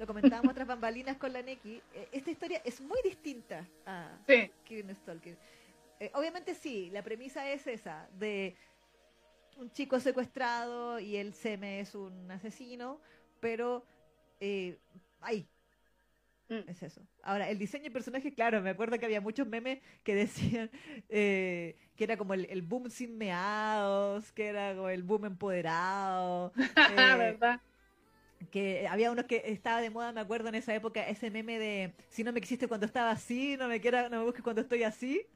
lo 0.00 0.06
comentábamos 0.06 0.50
otras 0.52 0.66
bambalinas 0.66 1.18
con 1.18 1.30
la 1.30 1.42
Neki, 1.42 1.82
eh, 1.94 2.08
esta 2.10 2.30
historia 2.30 2.62
es 2.64 2.80
muy 2.80 2.98
distinta 3.04 3.66
a 3.84 4.08
Sí. 4.26 4.50
Killing 4.64 4.94
Stalker. 4.96 5.36
Eh, 6.00 6.10
obviamente 6.14 6.54
sí, 6.54 6.88
la 6.90 7.02
premisa 7.02 7.48
es 7.50 7.66
esa, 7.66 8.08
de 8.18 8.56
un 9.58 9.70
chico 9.70 10.00
secuestrado 10.00 10.98
y 10.98 11.16
el 11.16 11.34
Seme 11.34 11.80
es 11.80 11.94
un 11.94 12.30
asesino, 12.30 12.98
pero 13.40 13.84
eh, 14.40 14.78
ahí, 15.20 15.46
Mm. 16.48 16.68
es 16.68 16.82
eso. 16.82 17.00
Ahora, 17.22 17.48
el 17.48 17.58
diseño 17.58 17.84
de 17.84 17.90
personaje, 17.92 18.34
claro, 18.34 18.60
me 18.60 18.70
acuerdo 18.70 18.98
que 18.98 19.04
había 19.04 19.20
muchos 19.20 19.46
memes 19.46 19.80
que 20.02 20.14
decían 20.16 20.68
eh, 21.08 21.76
que 21.94 22.04
era 22.04 22.16
como 22.16 22.34
el, 22.34 22.46
el 22.46 22.62
boom 22.62 22.90
sin 22.90 23.16
meados, 23.18 24.32
que 24.32 24.46
era 24.46 24.74
como 24.74 24.88
el 24.88 25.02
boom 25.04 25.26
empoderado. 25.26 26.52
eh, 26.90 26.96
¿Verdad? 26.96 27.60
Que 28.50 28.86
había 28.88 29.10
unos 29.10 29.26
que 29.26 29.42
estaba 29.46 29.80
de 29.80 29.90
moda, 29.90 30.12
me 30.12 30.20
acuerdo 30.20 30.48
en 30.48 30.54
esa 30.56 30.74
época, 30.74 31.06
ese 31.08 31.30
meme 31.30 31.58
de 31.58 31.92
si 32.08 32.24
no 32.24 32.32
me 32.32 32.40
quisiste 32.40 32.68
cuando 32.68 32.86
estaba 32.86 33.10
así, 33.10 33.56
no 33.58 33.68
me 33.68 33.80
quiera, 33.80 34.08
no 34.08 34.18
me 34.18 34.24
busques 34.24 34.42
cuando 34.42 34.62
estoy 34.62 34.82
así. 34.84 35.26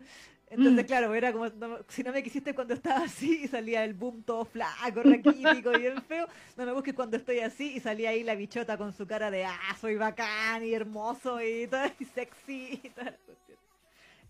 Entonces, 0.50 0.84
Mm. 0.84 0.86
claro, 0.86 1.14
era 1.14 1.32
como 1.32 1.48
no- 1.48 1.78
si 1.88 2.02
no 2.02 2.12
me 2.12 2.22
quisiste 2.22 2.54
cuando 2.54 2.74
estaba 2.74 3.04
así, 3.04 3.42
y 3.44 3.48
salía 3.48 3.84
el 3.84 3.94
boom 3.94 4.22
todo 4.22 4.44
flaco, 4.44 5.02
raquítico 5.02 5.72
y 5.74 5.78
bien 5.80 6.02
feo, 6.02 6.28
no 6.56 6.66
me 6.66 6.72
busques 6.72 6.94
cuando 6.94 7.16
estoy 7.16 7.40
así, 7.40 7.74
y 7.76 7.80
salía 7.80 8.10
ahí 8.10 8.22
la 8.24 8.34
bichota 8.34 8.76
con 8.78 8.92
su 8.92 9.06
cara 9.06 9.30
de 9.30 9.44
ah, 9.44 9.76
soy 9.80 9.96
bacán 9.96 10.64
y 10.64 10.74
hermoso 10.74 11.40
y 11.42 11.66
todo 11.66 11.82
y 11.98 12.04
sexy 12.04 12.80
y 12.82 12.90
tal. 12.90 13.18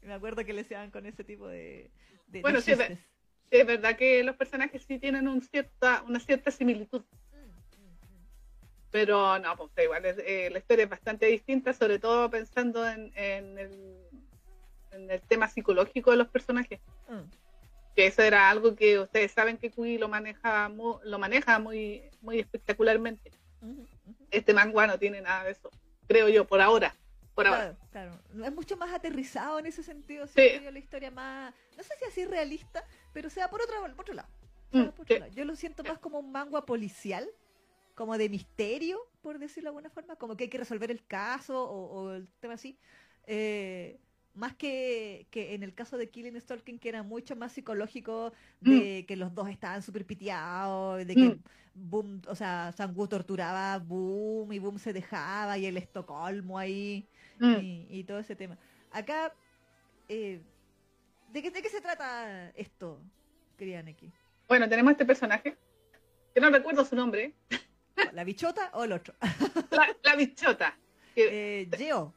Y 0.02 0.06
me 0.06 0.14
acuerdo 0.14 0.44
que 0.44 0.52
le 0.52 0.62
decían 0.62 0.90
con 0.90 1.06
ese 1.06 1.24
tipo 1.24 1.48
de, 1.48 1.90
de, 2.28 2.42
de 2.42 2.42
Bueno, 2.42 2.60
sí, 2.60 2.74
ve- 2.74 2.76
chistes. 2.78 2.98
Es 3.50 3.66
verdad 3.66 3.96
que 3.96 4.24
los 4.24 4.36
personajes 4.36 4.82
sí 4.82 4.98
tienen 4.98 5.28
un 5.28 5.40
cierta, 5.42 6.02
una 6.06 6.20
cierta 6.20 6.50
similitud. 6.50 7.02
Mm, 8.94 8.98
mm, 8.98 9.00
mm. 9.00 9.06
Pero 9.06 9.38
no, 9.40 9.56
pues 9.56 9.70
igual, 9.82 10.04
es- 10.04 10.18
eh, 10.18 10.48
la 10.50 10.58
historia 10.58 10.84
es 10.84 10.90
bastante 10.90 11.26
distinta, 11.26 11.72
sobre 11.72 11.98
todo 11.98 12.30
pensando 12.30 12.86
en, 12.88 13.12
en 13.16 13.58
el, 13.58 13.98
en 14.92 15.10
el 15.10 15.20
tema 15.22 15.48
psicológico 15.48 16.12
de 16.12 16.16
los 16.18 16.28
personajes. 16.28 16.80
Mm. 17.08 17.22
Que 17.96 18.06
eso 18.06 18.22
era 18.22 18.50
algo 18.50 18.74
que 18.74 18.98
ustedes 18.98 19.32
saben 19.32 19.56
que 19.58 19.70
Kui 19.70 19.98
lo 19.98 20.08
maneja, 20.08 20.68
mu- 20.68 20.98
lo 21.04 21.18
maneja 21.18 21.58
muy, 21.58 22.02
muy 22.22 22.40
espectacularmente. 22.40 23.30
Ujú, 23.60 23.82
ujú. 24.06 24.26
Este 24.30 24.52
manga 24.54 24.86
no 24.86 24.98
tiene 24.98 25.20
nada 25.20 25.44
de 25.44 25.52
eso, 25.52 25.70
creo 26.08 26.28
yo, 26.28 26.44
por 26.46 26.60
ahora. 26.60 26.94
Por 27.34 27.46
ahora. 27.48 27.74
Claro, 27.90 28.16
claro. 28.30 28.46
Es 28.46 28.52
mucho 28.54 28.76
más 28.76 28.92
aterrizado 28.92 29.58
en 29.58 29.66
ese 29.66 29.82
sentido. 29.82 30.26
Sí. 30.28 30.60
la 30.72 30.78
historia 30.78 31.10
más, 31.10 31.52
no 31.76 31.82
sé 31.82 31.94
si 31.98 32.04
así 32.04 32.24
realista, 32.24 32.84
pero 33.12 33.28
sea 33.28 33.48
por 33.50 33.60
otro, 33.62 33.74
por 33.96 34.00
otro 34.02 34.14
lado. 34.14 34.28
Mm, 34.70 34.82
por 34.90 35.02
otro 35.02 35.04
sí. 35.16 35.18
lado. 35.20 35.32
Yo 35.32 35.44
lo 35.44 35.56
siento 35.56 35.82
más 35.84 35.98
como 35.98 36.18
un 36.20 36.30
manga 36.30 36.64
policial, 36.64 37.28
como 37.94 38.18
de 38.18 38.28
misterio, 38.28 38.98
por 39.20 39.38
decirlo 39.38 39.68
de 39.68 39.76
alguna 39.76 39.90
forma, 39.90 40.16
como 40.16 40.36
que 40.36 40.44
hay 40.44 40.50
que 40.50 40.58
resolver 40.58 40.90
el 40.90 41.04
caso 41.06 41.62
o, 41.62 41.86
o 42.02 42.12
el 42.12 42.28
tema 42.40 42.54
así. 42.54 42.78
Eh, 43.26 43.98
más 44.34 44.54
que, 44.54 45.28
que 45.30 45.54
en 45.54 45.62
el 45.62 45.74
caso 45.74 45.96
de 45.96 46.10
Killing 46.10 46.40
Stalking, 46.40 46.80
que 46.80 46.88
era 46.88 47.04
mucho 47.04 47.36
más 47.36 47.52
psicológico, 47.52 48.32
de 48.60 49.04
que 49.06 49.14
los 49.14 49.32
dos 49.32 49.48
estaban 49.48 49.80
súper 49.82 50.04
piteados, 50.04 51.06
de 51.06 51.14
que 51.14 51.28
Mm. 51.76 51.90
Boom, 51.90 52.22
o 52.28 52.36
sea, 52.36 52.70
Sangu 52.70 53.08
torturaba 53.08 53.74
a 53.74 53.78
Boom 53.78 54.52
y 54.52 54.60
Boom 54.60 54.78
se 54.78 54.92
dejaba 54.92 55.58
y 55.58 55.66
el 55.66 55.76
Estocolmo 55.76 56.58
ahí 56.58 57.04
Mm. 57.38 57.54
y, 57.60 57.86
y 57.90 58.04
todo 58.04 58.20
ese 58.20 58.36
tema. 58.36 58.56
Acá, 58.92 59.32
eh, 60.08 60.40
¿de, 61.32 61.42
qué, 61.42 61.50
¿de 61.50 61.62
qué 61.62 61.68
se 61.68 61.80
trata 61.80 62.50
esto, 62.50 63.00
querida 63.56 63.82
Neki? 63.82 64.10
Bueno, 64.48 64.68
tenemos 64.68 64.92
este 64.92 65.04
personaje, 65.04 65.56
que 66.32 66.40
no 66.40 66.50
recuerdo 66.50 66.84
su 66.84 66.94
nombre. 66.94 67.34
¿La 68.12 68.24
bichota 68.24 68.70
o 68.74 68.84
el 68.84 68.92
otro? 68.92 69.14
La, 69.70 69.88
la 70.02 70.16
bichota. 70.16 70.76
Que 71.14 71.62
Eh, 71.62 71.68
Geo. 71.76 72.12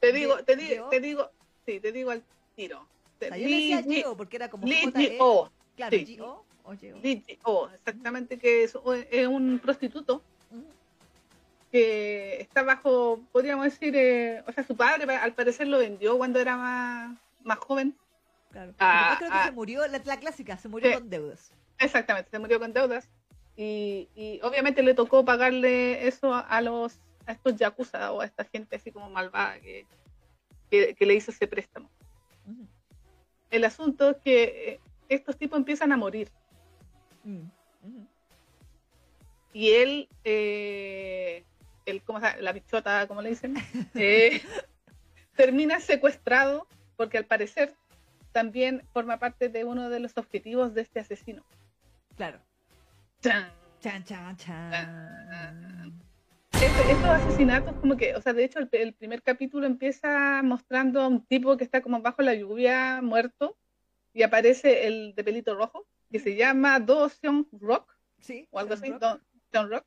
te 0.00 0.12
digo, 0.12 0.36
te 0.44 0.56
digo, 0.56 0.68
Geo. 0.74 0.88
te 0.90 1.00
digo, 1.00 1.30
sí, 1.66 1.80
te 1.80 1.92
digo 1.92 2.10
al 2.10 2.22
tiro. 2.56 2.80
O 2.80 2.86
sea, 3.18 3.36
yo 3.36 3.48
le 3.48 3.56
decía 3.56 3.82
Geo 3.82 4.16
porque 4.16 4.36
era 4.36 4.50
como 4.50 4.66
J-E. 4.66 5.16
G.O. 5.18 5.50
Claro, 5.76 5.96
sí. 5.96 6.18
O 6.64 6.76
Geo. 6.76 6.96
G.O., 7.00 7.68
exactamente, 7.74 8.38
que 8.38 8.64
es, 8.64 8.76
es 9.10 9.26
un 9.26 9.58
prostituto 9.58 10.22
que 11.70 12.40
está 12.40 12.62
bajo, 12.62 13.20
podríamos 13.32 13.64
decir, 13.64 13.94
eh, 13.96 14.42
o 14.46 14.52
sea, 14.52 14.62
su 14.64 14.76
padre 14.76 15.06
pa- 15.06 15.22
al 15.22 15.32
parecer 15.32 15.66
lo 15.68 15.78
vendió 15.78 16.18
cuando 16.18 16.38
era 16.38 16.56
más, 16.56 17.18
más 17.42 17.58
joven. 17.58 17.96
Claro. 18.50 18.74
Ah, 18.78 19.14
creo 19.18 19.30
que 19.30 19.36
ah. 19.38 19.44
se 19.46 19.52
murió, 19.52 19.86
la, 19.86 19.98
la 20.04 20.20
clásica, 20.20 20.58
se 20.58 20.68
murió 20.68 20.90
Sí. 20.90 20.94
con 20.98 21.08
deudas. 21.08 21.50
Exactamente, 21.78 22.30
se 22.30 22.38
murió 22.38 22.60
con 22.60 22.72
deudas 22.74 23.08
y, 23.56 24.08
y 24.14 24.40
obviamente 24.42 24.82
le 24.82 24.94
tocó 24.94 25.24
pagarle 25.24 26.06
eso 26.06 26.34
a 26.34 26.60
los 26.60 26.98
a 27.26 27.32
estos 27.32 27.56
yakuza 27.56 28.12
o 28.12 28.20
a 28.20 28.24
esta 28.24 28.44
gente 28.44 28.76
así 28.76 28.90
como 28.90 29.08
malvada 29.08 29.60
que, 29.60 29.86
que, 30.70 30.94
que 30.94 31.06
le 31.06 31.14
hizo 31.14 31.30
ese 31.30 31.46
préstamo. 31.46 31.88
El 33.50 33.64
asunto 33.64 34.10
es 34.10 34.16
que 34.18 34.42
eh, 34.42 34.80
estos 35.08 35.36
tipos 35.36 35.58
empiezan 35.58 35.92
a 35.92 35.96
morir 35.96 36.28
Mm, 37.24 37.48
y 39.52 39.70
él, 39.70 40.08
eh, 40.24 41.44
el, 41.84 42.02
¿cómo 42.02 42.20
se 42.20 42.26
llama? 42.26 42.40
la 42.40 42.52
bichota, 42.52 43.06
como 43.06 43.22
le 43.22 43.30
dicen, 43.30 43.54
eh, 43.94 44.40
termina 45.36 45.80
secuestrado 45.80 46.66
porque 46.96 47.18
al 47.18 47.26
parecer 47.26 47.74
también 48.32 48.82
forma 48.92 49.18
parte 49.18 49.48
de 49.48 49.64
uno 49.64 49.90
de 49.90 50.00
los 50.00 50.16
objetivos 50.16 50.74
de 50.74 50.82
este 50.82 51.00
asesino. 51.00 51.44
Claro. 52.16 52.40
¡Chan! 53.22 53.52
Chan, 53.80 54.04
chan, 54.04 54.36
chan. 54.36 56.02
Estos 56.60 57.10
asesinatos, 57.10 57.76
como 57.80 57.96
que, 57.96 58.14
o 58.14 58.20
sea, 58.20 58.32
de 58.32 58.44
hecho, 58.44 58.60
el, 58.60 58.68
el 58.72 58.94
primer 58.94 59.22
capítulo 59.22 59.66
empieza 59.66 60.42
mostrando 60.44 61.00
a 61.00 61.08
un 61.08 61.24
tipo 61.26 61.56
que 61.56 61.64
está 61.64 61.80
como 61.82 62.00
bajo 62.00 62.22
la 62.22 62.34
lluvia, 62.34 63.00
muerto, 63.02 63.56
y 64.12 64.22
aparece 64.22 64.86
el 64.86 65.14
de 65.16 65.24
pelito 65.24 65.54
rojo, 65.56 65.86
que 66.10 66.20
se 66.20 66.36
llama 66.36 66.78
Do 66.78 67.08
Seon 67.08 67.48
Rock, 67.52 67.96
Sí. 68.20 68.46
o 68.52 68.58
algo 68.60 68.74
así, 68.74 68.90
Rock. 68.92 69.20
Seon 69.50 69.70
Rock, 69.70 69.86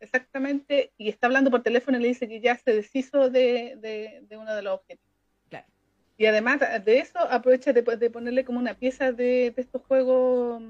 exactamente, 0.00 0.92
y 0.96 1.10
está 1.10 1.26
hablando 1.26 1.50
por 1.50 1.62
teléfono 1.62 1.98
y 1.98 2.02
le 2.02 2.08
dice 2.08 2.28
que 2.28 2.40
ya 2.40 2.56
se 2.56 2.72
deshizo 2.72 3.28
de, 3.28 3.76
de- 3.78 4.20
de 4.26 4.36
uno 4.38 4.54
de 4.54 4.62
los 4.62 4.74
objetivos. 4.80 5.12
Claro. 5.50 5.66
Y 6.16 6.24
además 6.26 6.60
de 6.84 6.98
eso, 6.98 7.18
aprovecha 7.18 7.74
de, 7.74 7.82
de 7.82 8.10
ponerle 8.10 8.44
como 8.46 8.58
una 8.58 8.74
pieza 8.74 9.12
de, 9.12 9.50
de 9.54 9.60
estos 9.62 9.82
juegos. 9.82 10.62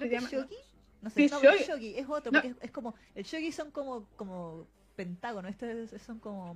¿Cómo 0.00 0.08
Creo 0.08 0.10
que 0.10 0.16
llama? 0.16 0.28
Shogi. 0.48 0.56
No 1.02 1.10
sé, 1.10 1.28
Sí, 1.28 1.34
no, 1.34 1.40
shogi. 1.42 1.64
Shogi, 1.64 1.98
es 1.98 2.08
otro, 2.08 2.32
No. 2.32 2.40
porque 2.40 2.48
es, 2.48 2.56
es 2.64 2.70
como, 2.70 2.94
el 3.14 3.24
Shogi 3.24 3.52
son 3.52 3.70
como, 3.70 4.06
como 4.16 4.66
pentágono, 4.96 5.48
estos 5.48 5.68
son 6.02 6.18
como, 6.18 6.54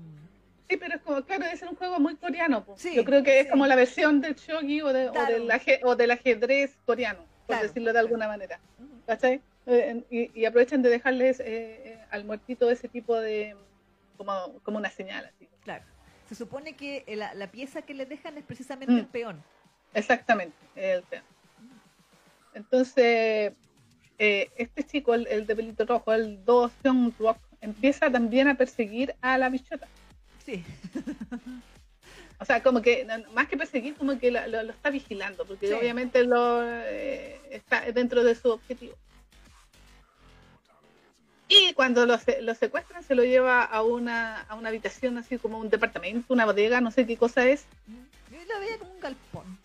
Sí, 0.69 0.77
pero 0.79 0.95
es 0.97 1.03
como, 1.03 1.23
claro, 1.25 1.45
debe 1.45 1.57
ser 1.57 1.69
un 1.69 1.77
juego 1.77 1.99
muy 2.01 2.17
coreano. 2.17 2.65
po. 2.65 2.75
Sí, 2.77 2.95
Yo 2.95 3.05
creo 3.05 3.23
que 3.23 3.41
es 3.41 3.47
sí. 3.47 3.51
como 3.51 3.67
la 3.67 3.77
versión 3.77 4.21
del 4.21 4.35
shogi 4.35 4.81
o, 4.83 4.93
de- 4.93 5.09
o 5.09 5.13
Claro. 5.13 5.33
del, 5.35 5.51
aje- 5.51 5.81
o 5.85 5.95
del 5.97 6.11
ajedrez 6.11 6.77
coreano, 6.87 7.21
por 7.21 7.47
Claro, 7.57 7.63
decirlo 7.65 7.93
de 7.93 7.99
alguna 7.99 8.27
manera. 8.29 8.59
¿Cachai? 9.07 9.41
Eh, 9.67 10.03
y, 10.11 10.39
y 10.41 10.45
aprovechan 10.45 10.83
de 10.83 10.91
dejarles 10.91 11.41
eh, 11.41 11.45
eh, 11.47 12.05
al 12.11 12.25
muertito 12.25 12.71
ese 12.71 12.89
tipo 12.89 13.19
de, 13.19 13.57
como, 14.19 14.59
como 14.63 14.77
una 14.79 14.91
señal. 14.91 15.25
Así. 15.27 15.49
claro. 15.63 15.85
Se 16.29 16.35
supone 16.35 16.75
que 16.75 17.05
la, 17.17 17.35
la 17.35 17.51
pieza 17.51 17.83
que 17.83 17.93
le 17.95 18.07
dejan 18.07 18.37
es 18.39 18.45
precisamente 18.45 18.93
Mm. 18.95 18.99
el 18.99 19.07
peón. 19.07 19.43
Exactamente. 19.93 20.57
el 20.75 21.03
tema. 21.05 21.25
Entonces, 22.55 23.53
eh, 24.19 24.51
este 24.57 24.85
chico, 24.85 25.13
el, 25.15 25.27
el 25.27 25.47
de 25.47 25.57
pelito 25.57 25.85
rojo, 25.85 26.13
el 26.13 26.45
Do 26.45 26.71
Seon 26.83 27.15
Rock, 27.19 27.39
empieza 27.61 28.11
también 28.11 28.49
a 28.49 28.55
perseguir 28.57 29.15
a 29.21 29.37
la 29.39 29.49
bichota. 29.51 29.87
Sí. 30.45 30.65
O 32.41 32.45
sea, 32.45 32.63
como 32.65 32.83
que 32.83 33.07
más 33.33 33.47
que 33.49 33.57
perseguir, 33.57 33.95
como 33.95 34.19
que 34.19 34.31
lo, 34.33 34.45
lo- 34.49 34.65
lo 34.65 34.73
está 34.73 34.91
vigilando, 34.91 35.47
porque 35.47 35.69
Sí. 35.69 35.73
obviamente 35.73 36.25
lo 36.25 36.63
eh, 36.67 37.41
está 37.49 37.81
dentro 37.93 38.25
de 38.25 38.35
su 38.35 38.51
objetivo. 38.51 38.97
Y 41.49 41.73
cuando 41.75 42.07
lo, 42.07 42.19
lo 42.41 42.55
secuestran, 42.55 43.05
se 43.05 43.15
lo 43.15 43.23
lleva 43.23 43.63
a 43.63 43.83
una, 43.83 44.41
a 44.43 44.57
una 44.57 44.71
habitación, 44.71 45.17
así 45.17 45.39
como 45.39 45.59
un 45.59 45.71
departamento, 45.71 46.35
una 46.35 46.45
bodega, 46.45 46.81
no 46.81 46.91
sé 46.91 47.07
qué 47.07 47.17
cosa 47.17 47.47
es. 47.47 47.67
Yo 48.31 48.39
lo 48.53 48.61
veía 48.61 48.79
como 48.79 48.93
un 48.93 49.01
galpón. 49.01 49.59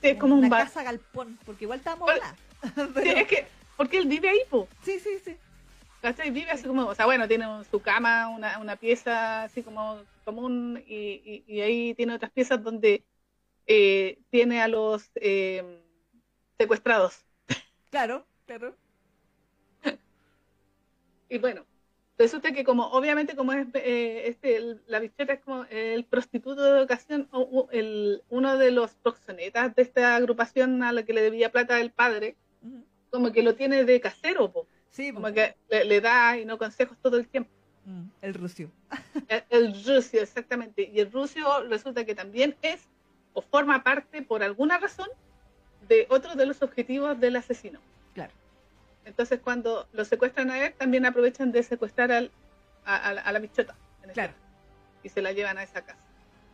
Sí. 0.00 0.08
Es 0.08 0.18
como 0.18 0.34
un 0.36 0.48
bar. 0.48 0.64
casa 0.64 0.82
galpón, 0.82 1.38
porque 1.44 1.64
igual 1.64 1.78
estábamos 1.80 2.06
Bueno, 2.06 2.22
hablando. 2.22 2.42
Sí, 3.02 3.08
Pero- 3.08 3.20
es 3.20 3.26
que, 3.28 3.46
porque 3.76 3.98
él 3.98 4.06
vive 4.06 4.28
ahí, 4.28 4.40
po. 4.50 4.68
sí, 4.82 4.98
sí, 5.00 5.18
sí. 5.24 5.36
¿Cachai? 6.02 6.30
Vive 6.30 6.50
así 6.50 6.64
como, 6.64 6.86
o 6.86 6.94
sea, 6.94 7.06
bueno, 7.06 7.26
tiene 7.26 7.44
su 7.70 7.80
cama, 7.80 8.28
una, 8.28 8.58
una 8.58 8.76
pieza 8.76 9.42
así 9.44 9.62
como 9.62 10.00
común, 10.24 10.82
y, 10.86 10.94
y- 11.24 11.44
y 11.46 11.60
ahí 11.60 11.94
tiene 11.94 12.14
otras 12.14 12.30
piezas 12.30 12.62
donde 12.62 13.02
eh, 13.66 14.18
tiene 14.30 14.62
a 14.62 14.68
los 14.68 15.10
eh, 15.16 15.82
secuestrados. 16.56 17.24
Claro, 17.90 18.24
claro. 18.46 18.74
Y 21.28 21.38
bueno, 21.38 21.64
resulta 22.18 22.52
que 22.52 22.64
como, 22.64 22.86
obviamente 22.88 23.36
como 23.36 23.52
es 23.52 23.66
eh, 23.74 24.24
este, 24.26 24.56
el- 24.56 24.82
la 24.86 24.98
bichota 24.98 25.34
es 25.34 25.40
como 25.40 25.64
el 25.70 26.04
prostituto 26.04 26.62
de 26.74 26.82
ocasión, 26.82 27.28
o- 27.30 27.68
el, 27.72 28.22
uno 28.28 28.56
de 28.58 28.70
los 28.72 28.92
proxenetas 28.96 29.74
de 29.74 29.82
esta 29.82 30.16
agrupación 30.16 30.82
a 30.82 30.92
la 30.92 31.04
que 31.04 31.12
le 31.12 31.22
debía 31.22 31.50
plata 31.52 31.80
el 31.80 31.90
padre, 31.92 32.36
como 33.10 33.32
que 33.32 33.42
lo 33.42 33.54
tiene 33.54 33.84
de 33.84 34.00
casero, 34.00 34.50
po. 34.50 34.66
Sí, 34.90 35.12
como 35.12 35.32
que 35.32 35.54
le, 35.70 35.84
le 35.84 36.00
da 36.00 36.36
y 36.38 36.44
no 36.44 36.58
consejos 36.58 36.98
todo 37.00 37.16
el 37.18 37.28
tiempo. 37.28 37.50
Mm, 37.84 38.04
el 38.22 38.34
rucio. 38.34 38.70
El, 39.28 39.44
el 39.50 39.84
rucio, 39.84 40.20
exactamente. 40.22 40.90
Y 40.92 41.00
el 41.00 41.10
rucio 41.12 41.62
resulta 41.68 42.04
que 42.04 42.14
también 42.14 42.56
es 42.62 42.86
o 43.34 43.40
forma 43.42 43.82
parte 43.82 44.22
por 44.22 44.42
alguna 44.42 44.78
razón 44.78 45.08
de 45.88 46.06
otro 46.10 46.34
de 46.34 46.46
los 46.46 46.60
objetivos 46.62 47.18
del 47.20 47.36
asesino. 47.36 47.78
Claro. 48.14 48.32
Entonces 49.08 49.40
cuando 49.42 49.88
lo 49.92 50.04
secuestran 50.04 50.50
a 50.50 50.66
él, 50.66 50.74
también 50.74 51.06
aprovechan 51.06 51.50
de 51.50 51.62
secuestrar 51.62 52.12
al, 52.12 52.30
a, 52.84 52.96
a 52.96 53.12
la- 53.14 53.22
a 53.22 53.32
la 53.32 53.38
bichota. 53.38 53.74
en 54.02 54.10
este 54.10 54.12
Claro. 54.14 54.32
caso, 54.34 54.44
Y 55.02 55.08
se 55.08 55.22
la 55.22 55.32
llevan 55.32 55.58
a 55.58 55.62
esa 55.62 55.82
casa. 55.82 55.98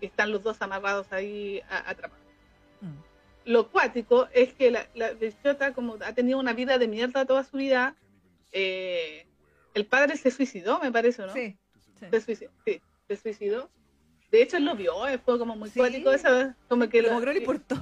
Y 0.01 0.07
están 0.07 0.31
los 0.33 0.43
dos 0.43 0.61
amarrados 0.63 1.13
ahí 1.13 1.61
atrapados. 1.69 2.25
Mm. 2.81 2.95
Lo 3.47 3.71
cuático 3.71 4.29
es 4.33 4.53
que 4.55 4.71
la, 4.71 4.87
la 4.95 5.11
bichota, 5.13 5.73
como 5.75 5.95
ha 6.05 6.13
tenido 6.15 6.39
una 6.39 6.53
vida 6.53 6.79
de 6.79 6.89
mierda 6.89 7.25
toda 7.27 7.45
su 7.45 7.57
vida, 7.57 7.95
eh, 8.53 9.27
el 9.75 9.87
padre 9.87 10.17
se 10.17 10.31
suicidó, 10.31 10.79
me 10.81 10.91
parece, 10.93 11.23
¿no? 11.27 11.33
Sí. 11.33 11.57
sí. 12.01 12.07
Se 12.11 12.21
suicidó, 12.21 12.51
sí, 12.65 12.81
se 13.09 13.17
suicidó. 13.17 13.71
De 14.31 14.43
hecho, 14.43 14.57
él 14.57 14.65
lo 14.65 14.75
vio, 14.77 15.07
eh, 15.09 15.19
fue 15.19 15.39
como 15.39 15.57
muy 15.57 15.71
Sí. 15.71 15.79
cuático 15.79 16.11
eso, 16.13 16.55
como 16.69 16.89
que 16.89 17.03
lo- 17.03 17.21
no 17.21 17.33
le 17.33 17.39
importó. 17.39 17.77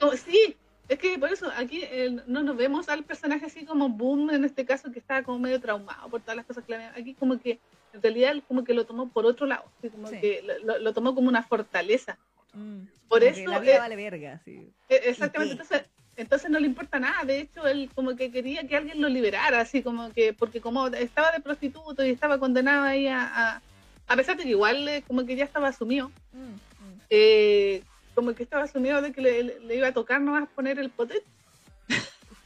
no, 0.00 0.12
sí, 0.12 0.56
es 0.90 0.98
que 0.98 1.18
por 1.18 1.30
eso 1.32 1.50
aquí 1.56 1.80
eh, 1.84 2.16
no 2.26 2.42
nos 2.42 2.56
vemos 2.56 2.88
al 2.88 3.04
personaje 3.04 3.46
así 3.46 3.64
como 3.64 3.88
Boom, 3.88 4.30
en 4.30 4.44
este 4.44 4.64
caso, 4.64 4.90
que 4.92 4.98
estaba 4.98 5.22
como 5.22 5.38
medio 5.38 5.60
traumado 5.60 6.08
por 6.10 6.20
todas 6.20 6.36
las 6.36 6.44
cosas 6.46 6.64
que 6.64 6.72
le 6.76 6.84
Aquí 6.86 7.14
como 7.14 7.38
que, 7.40 7.58
en 7.92 8.02
realidad, 8.02 8.32
él 8.32 8.42
como 8.42 8.64
que 8.64 8.74
lo 8.74 8.84
tomó 8.84 9.08
por 9.08 9.24
otro 9.24 9.46
lado, 9.46 9.64
así 9.78 9.88
como 9.88 10.08
Sí. 10.08 10.20
que 10.20 10.42
lo, 10.64 10.78
lo- 10.78 10.92
tomó 10.92 11.14
como 11.14 11.28
una 11.28 11.42
fortaleza. 11.44 12.18
Mm. 12.52 12.80
Por 13.08 13.22
eso, 13.22 13.50
La 13.50 13.60
vida 13.60 13.76
eh, 13.76 13.78
vale 13.78 13.96
verga, 13.96 14.40
sí. 14.44 14.68
Eh, 14.88 15.00
Exactamente, 15.04 15.52
entonces, 15.52 15.82
entonces 16.16 16.50
no 16.50 16.58
le 16.58 16.66
importa 16.66 16.98
nada, 16.98 17.24
de 17.24 17.40
hecho 17.40 17.66
él 17.68 17.88
como 17.94 18.16
que 18.16 18.30
quería 18.32 18.66
que 18.66 18.76
alguien 18.76 19.00
lo 19.00 19.08
liberara, 19.08 19.60
así 19.60 19.82
como 19.82 20.12
que, 20.12 20.32
porque 20.32 20.60
como 20.60 20.88
estaba 20.88 21.30
de 21.32 21.40
prostituto 21.40 22.04
y 22.04 22.10
estaba 22.10 22.38
condenado 22.38 22.84
ahí 22.84 23.06
a, 23.06 23.22
a, 23.22 23.62
a 24.08 24.16
pesar 24.16 24.36
de 24.36 24.42
que 24.42 24.50
igual 24.50 24.88
eh, 24.88 25.02
como 25.06 25.24
que 25.24 25.36
ya 25.36 25.44
estaba 25.44 25.68
asumido, 25.68 26.10
Mm, 26.32 26.38
mm. 26.54 27.00
eh, 27.10 27.82
como 28.20 28.34
que 28.34 28.42
estaba 28.42 28.64
asumido 28.64 29.00
de 29.00 29.12
que 29.12 29.22
le, 29.22 29.74
iba 29.74 29.88
a 29.88 29.92
tocar 29.94 30.20
nomás 30.20 30.46
poner 30.50 30.78
el 30.78 30.90
potet 30.90 31.24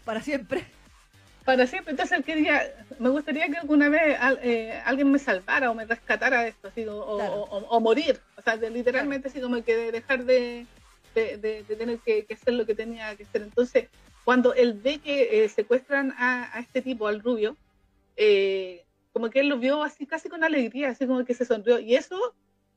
Para 0.04 0.22
siempre. 0.22 0.64
para 1.44 1.66
siempre, 1.66 1.90
entonces 1.90 2.16
él 2.16 2.22
quería, 2.24 2.62
me 3.00 3.08
gustaría 3.08 3.48
que 3.48 3.56
alguna 3.58 3.88
vez 3.88 4.16
eh, 4.42 4.80
alguien 4.84 5.10
me 5.10 5.18
salvara 5.18 5.70
o 5.72 5.74
me 5.74 5.84
rescatara 5.84 6.42
de 6.42 6.50
esto, 6.50 6.68
así, 6.68 6.86
o, 6.86 6.96
o- 6.96 7.16
Claro. 7.18 7.34
o- 7.42 7.68
o 7.76 7.80
morir, 7.80 8.20
o 8.36 8.40
sea, 8.42 8.56
de- 8.56 8.70
literalmente 8.70 9.26
así 9.28 9.40
como 9.40 9.62
que 9.64 9.76
de 9.76 9.90
dejar 9.92 10.24
de, 10.24 10.64
de, 11.14 11.36
de- 11.38 11.64
de 11.64 11.76
tener 11.76 11.98
que, 11.98 12.24
que 12.24 12.34
hacer 12.34 12.54
lo 12.54 12.64
que 12.64 12.74
tenía 12.76 13.14
que 13.16 13.24
hacer. 13.24 13.42
Entonces, 13.42 13.88
cuando 14.24 14.54
él 14.54 14.74
ve 14.74 15.00
que 15.00 15.44
eh, 15.44 15.48
secuestran 15.48 16.12
a, 16.16 16.56
a 16.56 16.60
este 16.60 16.80
tipo, 16.82 17.08
al 17.08 17.20
rubio, 17.20 17.56
eh, 18.16 18.84
como 19.12 19.28
que 19.28 19.40
él 19.40 19.48
lo 19.48 19.58
vio 19.58 19.82
así 19.82 20.06
casi 20.06 20.28
con 20.28 20.44
alegría, 20.44 20.90
así 20.90 21.04
como 21.06 21.24
que 21.24 21.34
se 21.34 21.44
sonrió, 21.44 21.78
y 21.80 21.96
eso 21.96 22.16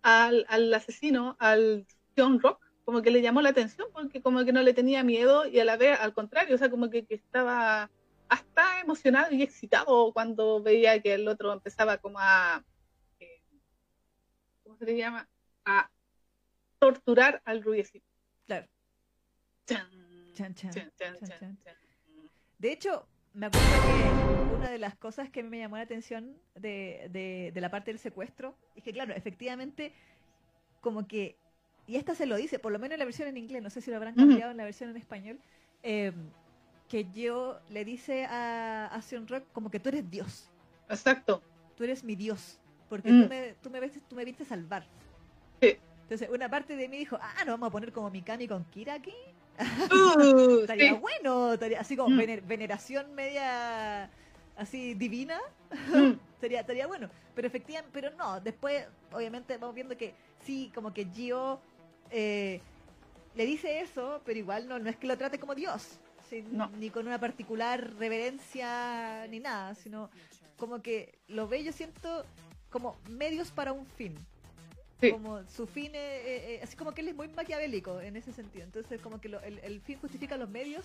al, 0.01 0.45
al 0.49 0.73
asesino, 0.73 1.37
al 1.39 1.85
John 2.17 2.39
Rock, 2.41 2.59
como 2.87 3.01
que 3.01 3.11
le 3.11 3.21
llamó 3.21 3.41
la 3.41 3.49
atención 3.49 3.89
porque 3.91 4.21
como 4.21 4.45
que 4.45 4.53
no 4.53 4.61
le 4.61 4.73
tenía 4.73 5.03
miedo 5.03 5.45
y 5.45 5.59
a 5.59 5.65
la 5.65 5.75
vez 5.75 5.99
al 5.99 6.13
contrario, 6.13 6.55
o 6.55 6.57
sea, 6.57 6.69
como 6.69 6.89
que, 6.89 7.05
que 7.05 7.15
estaba 7.15 7.91
hasta 8.29 8.79
emocionado 8.79 9.35
y 9.35 9.43
excitado 9.43 10.13
cuando 10.13 10.63
veía 10.63 11.01
que 11.01 11.15
el 11.15 11.27
otro 11.27 11.51
empezaba 11.51 11.97
como 11.97 12.17
a, 12.17 12.63
eh, 13.19 13.41
¿cómo 14.63 14.77
se 14.77 14.85
le 14.85 14.95
llama? 14.95 15.27
A 15.65 15.91
torturar 16.79 17.41
al 17.43 17.61
rubiecito. 17.61 18.07
Claro. 18.45 18.67
Chan, 19.65 19.89
Chan, 20.33 20.55
chan. 20.55 21.57
De 22.57 22.71
hecho, 22.71 23.05
me 23.33 23.47
acuerdo 23.47 23.67
que 23.67 24.55
una 24.55 24.69
de 24.69 24.77
las 24.77 24.95
cosas 24.95 25.29
que 25.29 25.43
me 25.43 25.59
llamó 25.59 25.75
la 25.75 25.83
atención 25.83 26.37
de, 26.55 27.09
de, 27.11 27.51
de 27.53 27.61
la 27.61 27.69
parte 27.69 27.91
del 27.91 27.99
secuestro 27.99 28.55
es 28.77 28.83
que, 28.83 28.93
claro, 28.93 29.13
efectivamente, 29.13 29.91
como 30.79 31.05
que, 31.05 31.35
y 31.87 31.95
esta 31.95 32.13
se 32.15 32.25
lo 32.25 32.35
dice, 32.35 32.59
por 32.59 32.71
lo 32.71 32.79
menos 32.79 32.93
en 32.93 32.99
la 32.99 33.05
versión 33.05 33.27
en 33.29 33.37
inglés, 33.37 33.63
no 33.63 33.69
sé 33.69 33.81
si 33.81 33.89
lo 33.91 33.97
habrán 33.97 34.13
cambiado 34.15 34.51
en 34.51 34.57
la 34.57 34.63
versión 34.65 34.89
en 34.89 34.97
español, 34.97 35.39
eh, 35.83 36.11
que 36.89 37.05
yo 37.13 37.59
le 37.69 37.83
dice 37.85 38.25
a, 38.25 38.87
a 38.87 39.01
Sion 39.01 39.27
Rock 39.27 39.43
como 39.53 39.69
que 39.71 39.79
tú 39.79 39.89
eres 39.89 40.09
Dios. 40.09 40.49
Exacto. 40.89 41.41
Tú 41.75 41.83
eres 41.83 42.03
mi 42.03 42.15
Dios. 42.15 42.59
Porque 42.89 43.09
tú, 43.09 43.27
me, 43.29 43.53
tú, 43.61 43.69
me, 43.69 43.89
tú 43.89 44.15
me 44.15 44.23
viste 44.25 44.45
salvar. 44.45 44.85
Sí. 45.61 45.77
Entonces, 46.03 46.29
una 46.29 46.49
parte 46.49 46.75
de 46.77 46.87
mí 46.87 46.97
dijo, 46.97 47.17
ah, 47.21 47.43
no 47.45 47.51
vamos 47.53 47.67
a 47.67 47.71
poner 47.71 47.91
como 47.91 48.09
Mikami 48.09 48.47
con 48.47 48.63
Kira 48.65 48.93
aquí. 48.93 49.13
Uh, 49.91 50.59
estaría 50.61 50.93
sí. 50.93 50.99
bueno, 50.99 51.53
estaría 51.53 51.81
así 51.81 51.97
como 51.97 52.09
Mm. 52.15 52.19
vener- 52.19 52.41
veneración 52.47 53.13
media 53.13 54.09
así 54.55 54.93
divina. 54.93 55.37
Mm, 55.93 56.13
estaría, 56.35 56.61
estaría 56.61 56.87
bueno. 56.87 57.09
Pero 57.35 57.47
efectivamente, 57.47 57.91
pero 57.93 58.15
no, 58.15 58.39
después, 58.39 58.85
obviamente, 59.11 59.57
vamos 59.57 59.75
viendo 59.75 59.97
que 59.97 60.13
sí, 60.45 60.71
como 60.73 60.93
que 60.93 61.05
Gio 61.13 61.59
eh, 62.11 62.61
le 63.35 63.45
dice 63.45 63.81
eso, 63.81 64.21
pero 64.25 64.39
igual 64.39 64.67
no, 64.67 64.79
no 64.79 64.89
es 64.89 64.95
que 64.97 65.07
lo 65.07 65.17
trate 65.17 65.39
como 65.39 65.55
Dios. 65.55 65.99
sí, 66.29 66.43
No. 66.51 66.69
Ni 66.79 66.89
con 66.89 67.07
una 67.07 67.19
particular 67.19 67.93
reverencia 67.97 69.27
ni 69.29 69.39
nada, 69.39 69.75
sino 69.75 70.09
como 70.57 70.81
que 70.81 71.17
lo 71.27 71.47
ve, 71.47 71.63
yo 71.63 71.71
siento, 71.71 72.25
como 72.69 72.97
medios 73.09 73.51
para 73.51 73.71
un 73.73 73.85
fin. 73.85 74.15
Sí. 74.99 75.11
Como 75.11 75.43
su 75.47 75.67
fin, 75.67 75.91
eh, 75.93 76.55
eh, 76.55 76.59
así 76.63 76.75
como 76.75 76.91
que 76.91 77.01
él 77.01 77.09
es 77.09 77.15
muy 77.15 77.27
maquiavélico 77.27 78.01
en 78.01 78.15
ese 78.15 78.33
sentido. 78.33 78.63
Entonces, 78.65 78.99
como 78.99 79.21
que 79.21 79.29
lo- 79.29 79.41
el, 79.41 79.59
el 79.59 79.79
fin 79.81 79.99
justifica 79.99 80.35
los 80.37 80.49
medios 80.49 80.83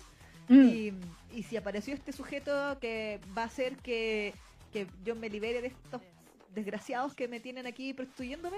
mm. 0.49 0.67
y, 0.69 0.93
y 1.33 1.41
si 1.43 1.57
apareció 1.57 1.95
este 1.95 2.11
sujeto 2.13 2.77
que 2.79 3.19
va 3.35 3.41
a 3.41 3.45
hacer 3.45 3.75
que, 3.77 4.35
que 4.71 4.85
yo 5.03 5.15
me 5.15 5.29
libere 5.29 5.61
de 5.61 5.67
estos 5.69 6.01
desgraciados 6.53 7.15
que 7.15 7.27
me 7.27 7.39
tienen 7.39 7.65
aquí 7.65 7.91
prostituyéndome, 7.95 8.57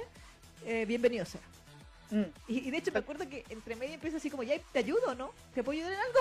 eh, 0.65 0.83
bienvenido 0.85 1.23
sea. 1.23 1.39
Mm. 2.11 2.23
Y, 2.47 2.67
y 2.67 2.71
de 2.71 2.77
hecho 2.77 2.91
me 2.91 2.99
acuerdo 2.99 3.27
que 3.29 3.43
entre 3.49 3.75
medio 3.75 3.95
empieza 3.95 4.17
así 4.17 4.29
como, 4.29 4.43
ya, 4.43 4.55
¿te 4.71 4.79
ayudo 4.79 5.15
no? 5.15 5.31
¿Te 5.53 5.63
puedo 5.63 5.77
ayudar 5.79 5.93
en 5.93 5.99
algo? 5.99 6.19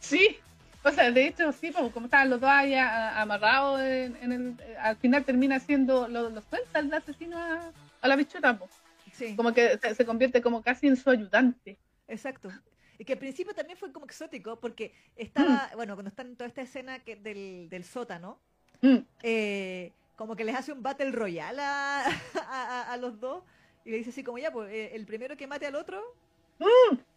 Sí, 0.00 0.36
o 0.82 0.90
sea, 0.90 1.10
de 1.10 1.26
hecho, 1.26 1.52
sí, 1.52 1.70
pues, 1.70 1.92
como 1.92 2.06
estaban 2.06 2.28
los 2.30 2.40
dos 2.40 2.50
ahí 2.50 2.74
a- 2.74 3.20
amarrados, 3.20 3.80
en, 3.80 4.16
en 4.16 4.32
el, 4.32 4.56
eh, 4.60 4.76
al 4.78 4.96
final 4.96 5.24
termina 5.24 5.58
siendo, 5.60 6.08
lo, 6.08 6.28
lo 6.28 6.42
suelta 6.42 6.80
el 6.80 6.92
asesino 6.92 7.38
a, 7.38 7.72
a 8.00 8.08
la 8.08 8.16
bichota, 8.16 8.58
pues. 8.58 8.70
Sí, 9.12 9.36
como 9.36 9.52
que 9.52 9.78
se, 9.78 9.94
se 9.94 10.04
convierte 10.06 10.40
como 10.42 10.62
casi 10.62 10.86
en 10.88 10.96
su 10.96 11.10
ayudante. 11.10 11.78
exacto. 12.08 12.50
Y 12.98 13.04
que 13.04 13.14
al 13.14 13.18
principio 13.18 13.52
también 13.54 13.78
fue 13.78 13.92
como 13.92 14.06
exótico 14.06 14.60
porque 14.60 14.94
estaba, 15.16 15.70
bueno, 15.74 15.94
cuando 15.94 16.08
están 16.10 16.28
en 16.28 16.36
toda 16.36 16.46
esta 16.48 16.62
escena 16.62 16.98
que, 17.00 17.16
del, 17.16 17.68
del 17.70 17.84
sótano, 17.84 18.38
Mm, 18.80 18.98
eh, 19.22 19.92
como 20.16 20.34
que 20.34 20.44
les 20.44 20.56
hace 20.56 20.72
un 20.72 20.82
battle 20.82 21.12
a- 21.62 22.06
a- 22.34 22.92
a 22.92 22.96
los 22.96 23.20
dos 23.20 23.44
y 23.84 23.90
le 23.90 23.96
dice 23.98 24.10
así 24.10 24.22
como 24.24 24.38
ya, 24.38 24.50
pues 24.52 24.70
eh, 24.72 24.90
el 24.94 25.04
primero 25.06 25.36
que 25.36 25.46
mate 25.46 25.66
al 25.66 25.74
otro 25.74 26.02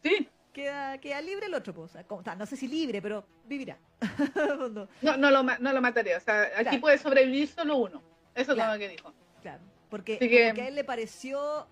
sí, 0.03 0.27
queda, 0.53 0.97
queda 0.99 1.21
libre 1.21 1.45
el 1.47 1.53
otro, 1.53 1.73
pues. 1.73 1.91
O 1.91 1.93
sea, 1.93 2.03
como- 2.05 2.21
o 2.21 2.23
sea, 2.23 2.35
no 2.35 2.45
sé 2.45 2.55
si 2.57 2.67
libre, 2.67 3.01
pero 3.01 3.25
vivirá. 3.45 3.77
No, 5.01 5.17
no, 5.17 5.17
no, 5.17 5.31
lo, 5.31 5.43
no 5.43 5.73
lo 5.73 5.81
mataría, 5.81 6.17
o 6.17 6.21
sea, 6.21 6.43
aquí 6.55 6.63
Claro. 6.63 6.81
puede 6.81 6.97
sobrevivir 6.97 7.47
solo 7.47 7.77
uno. 7.77 8.01
Eso 8.33 8.51
es 8.51 8.55
Claro. 8.55 8.73
lo 8.73 8.79
que 8.79 8.89
dijo. 8.89 9.13
claro. 9.41 9.61
Porque 9.89 10.15
Así 10.15 10.27
como 10.27 10.37
que- 10.49 10.53
que 10.55 10.61
a 10.63 10.67
él 10.67 10.75
le 10.75 10.83
pareció, 10.83 11.67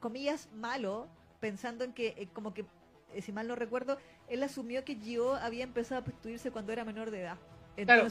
comillas, 0.00 0.48
malo, 0.52 1.08
pensando 1.40 1.84
en 1.84 1.92
que, 1.92 2.08
eh, 2.16 2.28
como 2.32 2.52
que, 2.54 2.64
eh, 3.14 3.22
si 3.22 3.32
mal 3.32 3.46
no 3.48 3.54
recuerdo, 3.54 3.98
él 4.28 4.42
asumió 4.42 4.84
que 4.84 4.96
Gio 4.96 5.34
había 5.34 5.64
empezado 5.64 6.00
a 6.00 6.04
prostituirse 6.04 6.50
cuando 6.50 6.72
era 6.72 6.84
menor 6.84 7.10
de 7.10 7.20
edad. 7.22 7.36
Claro. 7.76 8.08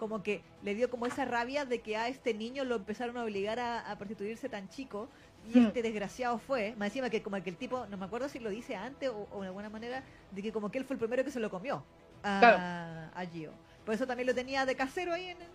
Como 0.00 0.22
que 0.22 0.40
le 0.62 0.74
dio 0.74 0.88
como 0.90 1.04
esa 1.06 1.26
rabia 1.26 1.66
de 1.66 1.80
que 1.82 1.96
a 1.98 2.08
este 2.08 2.32
niño 2.34 2.64
lo 2.64 2.76
empezaron 2.76 3.16
a 3.18 3.22
obligar 3.22 3.60
a, 3.60 3.88
a 3.90 3.96
prostituirse 3.98 4.48
tan 4.48 4.68
chico. 4.70 5.08
Y 5.54 5.58
Mm. 5.58 5.66
este 5.66 5.82
desgraciado 5.82 6.38
fue, 6.38 6.74
más 6.76 6.88
encima 6.88 7.08
que 7.10 7.22
como 7.22 7.42
que 7.42 7.50
el 7.50 7.56
tipo, 7.56 7.86
no 7.86 7.96
me 7.98 8.04
acuerdo 8.06 8.28
si 8.28 8.38
lo 8.38 8.50
dice 8.50 8.76
antes 8.76 9.08
o, 9.10 9.28
o 9.30 9.40
de 9.42 9.48
alguna 9.48 9.68
manera, 9.70 10.02
de 10.32 10.42
que 10.42 10.52
como 10.52 10.70
que 10.70 10.78
él 10.78 10.84
fue 10.84 10.94
el 10.94 10.98
primero 11.00 11.22
que 11.24 11.30
se 11.30 11.38
lo 11.40 11.48
comió 11.50 11.84
a, 12.22 12.38
Claro. 12.40 13.10
a 13.14 13.24
Gio. 13.26 13.52
Por 13.84 13.94
eso 13.94 14.06
también 14.06 14.26
lo 14.26 14.34
tenía 14.34 14.66
de 14.66 14.74
casero 14.74 15.12
ahí 15.12 15.26
en 15.30 15.40
el... 15.42 15.48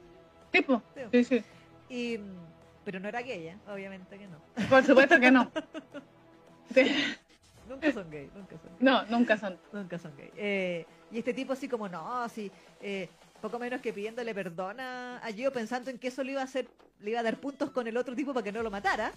Tipo, 0.52 0.82
Sí. 0.96 1.02
sí, 1.12 1.24
sí. 1.24 1.46
Y, 1.90 2.20
pero 2.84 3.00
no 3.00 3.08
era 3.10 3.22
gay, 3.22 3.48
¿eh? 3.48 3.58
obviamente 3.68 4.18
que 4.18 4.28
no. 4.28 4.38
Por 4.70 4.84
supuesto 4.84 5.20
que 5.20 5.32
no. 5.32 5.52
Sí. 6.74 6.84
Nunca 7.70 7.92
son 7.92 8.10
gay, 8.12 8.30
nunca 8.36 8.58
son 8.58 8.70
gay. 8.72 8.80
No, 8.80 9.04
nunca 9.06 9.38
son. 9.38 9.58
Nunca 9.72 9.98
son 10.00 10.16
gay. 10.18 10.32
Eh, 10.36 10.86
y 11.12 11.20
este 11.20 11.34
tipo 11.34 11.54
así 11.54 11.68
como, 11.68 11.88
no, 11.90 12.22
así, 12.24 12.52
eh, 12.82 13.10
poco 13.42 13.60
menos 13.60 13.82
que 13.82 13.94
pidiéndole 13.94 14.34
perdón 14.34 14.80
a, 14.80 15.18
a 15.18 15.32
Gio 15.32 15.52
pensando 15.52 15.90
en 15.92 16.00
que 16.00 16.08
eso 16.08 16.24
le 16.24 16.32
iba 16.32 16.42
a 16.42 16.46
hacer, 16.46 16.68
le 17.00 17.12
iba 17.12 17.20
a 17.20 17.24
dar 17.24 17.38
puntos 17.40 17.70
con 17.72 17.88
el 17.88 17.98
otro 17.98 18.16
tipo 18.16 18.34
para 18.34 18.44
que 18.44 18.52
no 18.52 18.64
lo 18.64 18.72
matara. 18.72 19.12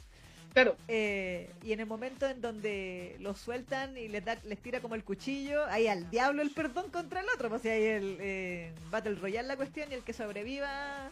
Claro, 0.55 0.77
Eh, 0.89 1.53
y 1.63 1.73
en 1.73 1.81
el 1.81 1.87
momento 1.87 2.27
en 2.27 2.41
donde 2.41 3.17
lo 3.21 3.35
sueltan 3.35 3.97
y 3.99 4.09
les, 4.09 4.25
da, 4.25 4.39
les 4.45 4.59
tira 4.59 4.81
como 4.81 4.95
el 4.95 5.05
cuchillo, 5.05 5.65
ahí 5.67 5.87
al 5.87 6.09
diablo 6.11 6.41
el 6.43 6.51
perdón 6.51 6.91
contra 6.91 7.21
el 7.21 7.27
otro. 7.35 7.49
Pues 7.51 7.65
ahí 7.67 7.71
hay 7.71 7.85
el 7.85 8.17
eh, 8.21 8.73
Battle 8.91 9.17
Royale 9.17 9.47
la 9.47 9.57
cuestión 9.57 9.91
y 9.93 9.95
el 9.95 10.03
que 10.03 10.15
sobreviva 10.15 11.11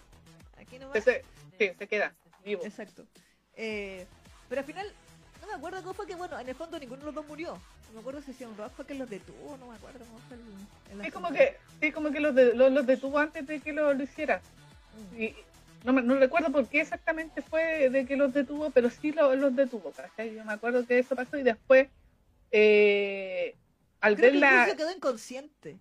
aquí 0.58 0.78
nomás. 0.78 1.04
se, 1.04 1.22
sí, 1.58 1.70
se 1.78 1.86
queda 1.86 2.14
vivo. 2.44 2.64
Exacto. 2.64 3.04
Eh, 3.56 4.06
pero 4.48 4.60
al 4.60 4.66
final, 4.66 4.92
no 5.46 5.52
me 5.52 5.58
acuerdo 5.58 5.80
cómo 5.82 5.94
fue 5.94 6.06
que, 6.06 6.14
bueno, 6.14 6.38
en 6.38 6.48
el 6.48 6.54
fondo 6.54 6.78
ninguno 6.78 7.00
de 7.00 7.06
los 7.06 7.14
dos 7.14 7.26
murió. 7.26 7.52
No 7.88 7.94
me 7.94 8.00
acuerdo 8.00 8.20
si 8.22 8.32
Sion 8.32 8.56
Rock 8.56 8.72
fue 8.74 8.84
que 8.86 8.94
los 8.94 9.08
detuvo, 9.08 9.56
no 9.58 9.68
me 9.68 9.76
acuerdo 9.76 10.00
cómo 10.00 10.18
fue 10.28 10.36
el, 10.36 11.00
el 11.00 11.06
Es 11.06 11.12
como 11.12 11.30
que, 11.30 11.56
sí, 11.80 11.92
como 11.92 12.10
que 12.10 12.20
los, 12.20 12.34
de- 12.34 12.54
los, 12.54 12.72
los 12.72 12.86
detuvo 12.86 13.18
antes 13.18 13.46
de 13.46 13.60
que 13.60 13.72
lo, 13.72 13.94
lo 13.94 14.02
hiciera. 14.02 14.40
Mm. 15.12 15.22
Y 15.22 15.34
no, 15.84 15.92
me- 15.92 16.02
no 16.02 16.16
recuerdo 16.16 16.50
por 16.50 16.66
qué 16.68 16.80
exactamente 16.80 17.42
fue 17.42 17.88
de 17.90 18.04
que 18.06 18.16
los 18.16 18.32
detuvo, 18.34 18.70
pero 18.70 18.90
sí 18.90 19.12
lo- 19.12 19.34
los 19.36 19.54
detuvo. 19.54 19.92
¿cachai? 19.92 20.34
Yo 20.34 20.44
me 20.44 20.52
acuerdo 20.52 20.84
que 20.86 20.98
eso 20.98 21.14
pasó 21.14 21.36
y 21.38 21.42
después, 21.42 21.88
eh, 22.50 23.54
al 24.00 24.16
Creo 24.16 24.32
ver 24.32 24.32
que 24.34 24.40
la, 24.40 24.76
quedó 24.76 24.90
inconsciente. 24.90 25.76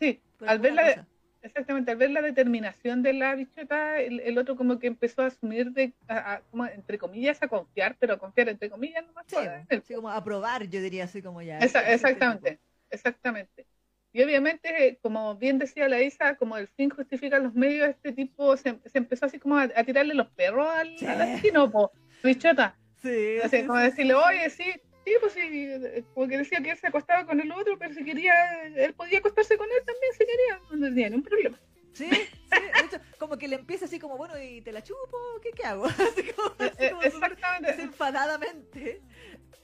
sí, 0.00 0.20
al 0.46 0.58
ver 0.58 0.74
la, 0.74 0.82
cosa. 0.88 1.06
Exactamente, 1.44 1.90
al 1.92 1.96
ver 1.98 2.10
la 2.10 2.22
determinación 2.22 3.02
de 3.02 3.12
la 3.12 3.34
bichota, 3.34 4.00
el, 4.00 4.20
el 4.20 4.38
otro 4.38 4.56
como 4.56 4.78
que 4.78 4.86
empezó 4.88 5.22
a 5.22 5.26
asumir 5.26 5.70
de, 5.72 5.92
a- 6.08 6.34
a- 6.34 6.40
como 6.50 6.66
entre 6.66 6.98
comillas, 6.98 7.42
a 7.42 7.48
confiar, 7.48 7.96
pero 7.98 8.14
a 8.14 8.18
confiar 8.18 8.48
entre 8.48 8.70
comillas 8.70 9.06
nomás. 9.06 9.24
Sí, 9.28 9.36
pues, 9.36 9.48
él. 9.68 9.78
así 9.78 9.94
como 9.94 10.10
aprobar, 10.10 10.68
yo 10.68 10.80
diría 10.80 11.04
así 11.04 11.22
como 11.22 11.42
ya. 11.42 11.58
Esa- 11.58 11.80
este 11.82 11.94
exactamente, 11.94 12.58
exactamente. 12.90 13.66
Y 14.12 14.22
obviamente, 14.22 14.98
como 15.02 15.34
bien 15.36 15.58
decía 15.58 15.88
la 15.88 16.00
Isa, 16.00 16.36
como 16.36 16.56
el 16.56 16.68
fin 16.68 16.88
justifica 16.90 17.38
los 17.40 17.52
medios, 17.54 17.88
este 17.88 18.12
tipo 18.12 18.56
se, 18.56 18.78
se 18.86 18.98
empezó 18.98 19.26
así 19.26 19.38
como 19.40 19.56
a, 19.56 19.64
a 19.64 19.84
tirarle 19.84 20.14
los 20.14 20.28
perros 20.30 20.68
al, 20.68 20.96
Sí. 20.98 21.06
al 21.06 21.20
asesino, 21.20 21.70
po, 21.70 21.90
bichota. 22.22 22.76
Sí, 23.02 23.38
Así, 23.42 23.58
sí, 23.60 23.66
como 23.66 23.78
sí, 23.80 23.84
decirle, 23.86 24.14
oye, 24.14 24.50
sí, 24.50 24.64
sí, 25.04 25.12
pues 25.20 25.32
sí, 25.32 25.40
eh, 25.42 26.04
como 26.14 26.28
que 26.28 26.38
decía 26.38 26.60
que 26.62 26.70
él 26.70 26.76
se 26.78 26.86
acostaba 26.88 27.26
con 27.26 27.40
el 27.40 27.50
otro, 27.52 27.78
pero 27.78 27.92
si 27.94 28.04
quería, 28.04 28.32
él 28.64 28.94
podía 28.94 29.18
acostarse 29.18 29.56
con 29.56 29.66
él 29.66 29.84
también 29.84 30.12
si 30.12 30.18
quería, 30.18 30.60
no 30.78 30.86
tenía 30.88 31.08
ningún 31.10 31.24
problema. 31.24 31.58
Sí, 31.92 32.10
sí, 32.50 32.60
de 32.74 32.84
hecho, 32.84 32.96
como 33.18 33.38
que 33.38 33.46
le 33.46 33.56
empieza 33.56 33.84
así 33.84 34.00
como, 34.00 34.16
bueno, 34.16 34.36
¿y 34.42 34.60
te 34.62 34.72
la 34.72 34.82
chupo? 34.82 35.16
¿Qué, 35.42 35.50
qué 35.52 35.64
hago? 35.64 35.84
Así 35.86 36.24
como, 36.32 36.48
Eh, 36.58 36.70
así 36.72 36.84
eh, 36.84 36.90
como 36.90 37.02
exactamente, 37.02 37.72
desenfadadamente. 37.72 39.00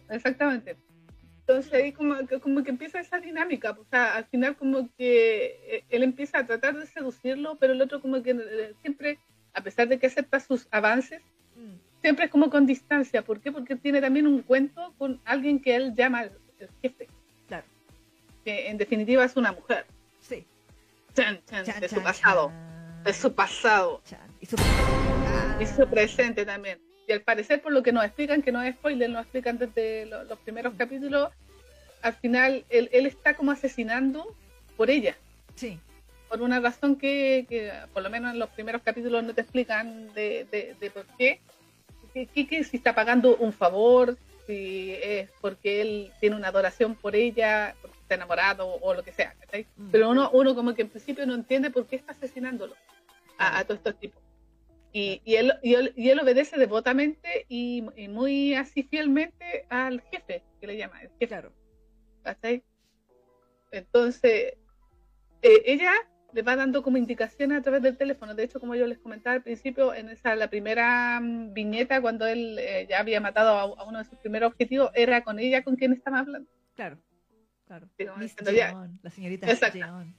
exactamente. 0.08 0.76
Entonces 1.40 1.72
ahí 1.72 1.92
como, 1.92 2.26
que- 2.28 2.38
como 2.38 2.62
que 2.62 2.70
empieza 2.70 3.00
esa 3.00 3.18
dinámica, 3.18 3.72
o 3.72 3.84
sea, 3.84 4.14
al 4.14 4.24
final 4.26 4.56
como 4.56 4.88
que 4.96 5.84
él 5.88 6.02
empieza 6.04 6.38
a 6.38 6.46
tratar 6.46 6.76
de 6.78 6.86
seducirlo, 6.86 7.58
pero 7.58 7.72
el 7.72 7.82
otro 7.82 8.00
como 8.00 8.22
que 8.22 8.72
siempre, 8.82 9.18
a 9.52 9.62
pesar 9.62 9.88
de 9.88 9.98
que 9.98 10.06
acepta 10.06 10.38
sus 10.38 10.68
avances, 10.70 11.22
siempre 12.02 12.26
es 12.26 12.30
como 12.30 12.50
con 12.50 12.66
distancia. 12.66 13.22
¿Por 13.22 13.40
qué? 13.40 13.52
Porque 13.52 13.76
tiene 13.76 14.00
también 14.00 14.26
un 14.26 14.42
cuento 14.42 14.94
con 14.98 15.20
alguien 15.24 15.60
que 15.60 15.74
él 15.76 15.94
llama 15.94 16.22
el, 16.24 16.32
el 16.58 16.68
jefe, 16.82 17.08
Claro, 17.48 17.64
que 18.44 18.68
en 18.68 18.78
definitiva 18.78 19.24
es 19.24 19.36
una 19.36 19.52
mujer. 19.52 19.86
sí. 20.20 20.44
Chan, 21.14 21.40
chan, 21.50 21.64
Chan, 21.64 21.80
de 21.80 21.88
su 21.88 21.96
chan, 21.96 22.04
pasado, 22.04 22.52
de 23.04 23.12
su 23.12 23.34
pasado. 23.34 24.00
Y 24.40 24.46
su, 24.46 24.56
Ah. 24.56 25.58
y 25.60 25.66
su 25.66 25.86
presente 25.88 26.44
también. 26.46 26.78
Y 27.08 27.12
al 27.12 27.20
parecer, 27.22 27.60
por 27.60 27.72
lo 27.72 27.82
que 27.82 27.92
nos 27.92 28.04
explican, 28.04 28.42
que 28.42 28.52
no 28.52 28.62
es 28.62 28.74
spoiler, 28.76 29.10
nos 29.10 29.22
explican 29.22 29.58
desde 29.58 30.06
lo- 30.06 30.22
los 30.24 30.38
primeros 30.38 30.74
capítulos, 30.76 31.30
al 32.02 32.14
final 32.14 32.64
él, 32.70 32.88
él 32.92 33.06
está 33.06 33.34
como 33.34 33.50
asesinando 33.50 34.34
por 34.76 34.88
ella, 34.90 35.16
Sí, 35.56 35.78
por 36.28 36.40
una 36.42 36.60
razón 36.60 36.94
que, 36.96 37.44
que 37.48 37.72
por 37.92 38.02
lo 38.04 38.10
menos 38.10 38.32
en 38.32 38.38
los 38.38 38.48
primeros 38.50 38.80
capítulos 38.82 39.22
no 39.24 39.34
te 39.34 39.40
explican 39.42 40.12
de, 40.14 40.46
de- 40.50 40.76
de 40.80 40.90
por 40.90 41.04
qué. 41.18 41.40
Que- 42.14 42.26
que 42.26 42.64
si 42.64 42.76
está 42.78 42.94
pagando 42.94 43.36
un 43.36 43.52
favor, 43.52 44.16
si 44.46 44.92
es 45.02 45.30
porque 45.40 45.80
él 45.80 46.12
tiene 46.20 46.36
una 46.36 46.48
adoración 46.48 46.94
por 46.94 47.14
ella, 47.14 47.74
porque 47.80 47.96
está 47.98 48.14
enamorado 48.16 48.66
o 48.68 48.94
lo 48.94 49.02
que 49.02 49.12
sea. 49.12 49.34
¿cachai? 49.40 49.66
Mm. 49.76 49.90
Pero 49.90 50.10
uno, 50.10 50.30
uno 50.32 50.54
como 50.54 50.74
que 50.74 50.82
en 50.82 50.88
principio 50.88 51.26
no 51.26 51.34
entiende 51.34 51.70
por 51.70 51.86
qué 51.86 51.96
está 51.96 52.12
asesinándolo 52.12 52.74
a, 53.38 53.58
a 53.58 53.64
todos 53.64 53.78
estos 53.78 53.98
tipos. 53.98 54.20
Y, 54.92 55.22
y, 55.24 55.36
él, 55.36 55.52
y, 55.62 55.74
él, 55.74 55.92
y 55.96 56.10
él 56.10 56.18
obedece 56.18 56.58
devotamente 56.58 57.46
y, 57.48 57.82
muy 58.08 58.54
así 58.54 58.82
fielmente 58.82 59.66
al 59.68 60.00
jefe, 60.00 60.42
que 60.60 60.66
le 60.66 60.76
llama, 60.76 61.00
el 61.00 61.10
jefe, 61.10 61.28
claro. 61.28 61.52
¿cachai? 62.24 62.64
Entonces, 63.70 64.54
eh, 65.42 65.62
ella 65.64 65.92
le 66.32 66.42
va 66.42 66.56
dando 66.56 66.82
como 66.82 66.96
indicaciones 66.96 67.58
a 67.58 67.62
través 67.62 67.82
del 67.82 67.96
teléfono. 67.96 68.34
De 68.34 68.44
hecho, 68.44 68.60
como 68.60 68.74
yo 68.74 68.86
les 68.86 68.98
comentaba 68.98 69.36
al 69.36 69.42
principio, 69.42 69.94
en 69.94 70.08
esa 70.08 70.34
la 70.36 70.48
primera 70.48 71.20
mm, 71.20 71.52
viñeta, 71.52 72.00
cuando 72.00 72.26
él 72.26 72.58
eh, 72.58 72.86
ya 72.88 73.00
había 73.00 73.20
matado 73.20 73.50
a, 73.50 73.62
a, 73.82 73.84
uno 73.84 73.98
de 73.98 74.04
sus 74.04 74.18
primeros 74.18 74.52
objetivos, 74.52 74.90
era 74.94 75.22
con 75.22 75.38
ella 75.38 75.62
con 75.62 75.76
quien 75.76 75.92
estaba 75.92 76.20
hablando. 76.20 76.48
Claro, 76.74 76.98
claro. 77.66 77.88
Diciendo, 77.98 78.52
Jeon, 78.52 78.98
la 79.02 79.10
señorita. 79.10 79.46
Jeon. 79.46 80.14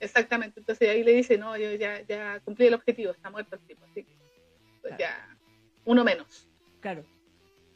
Exactamente. 0.00 0.60
Entonces 0.60 0.88
ahí 0.88 1.02
le 1.02 1.12
dice, 1.12 1.38
no, 1.38 1.56
yo 1.56 1.72
ya, 1.74 2.02
ya 2.02 2.40
cumplí 2.40 2.66
el 2.66 2.74
objetivo, 2.74 3.12
está 3.12 3.30
muerto 3.30 3.56
el 3.56 3.62
tipo. 3.62 3.84
Así 3.84 4.04
que 4.04 4.16
pues, 4.82 4.94
Claro. 4.96 4.98
ya 4.98 5.38
uno 5.84 6.04
menos. 6.04 6.48
Claro, 6.80 7.04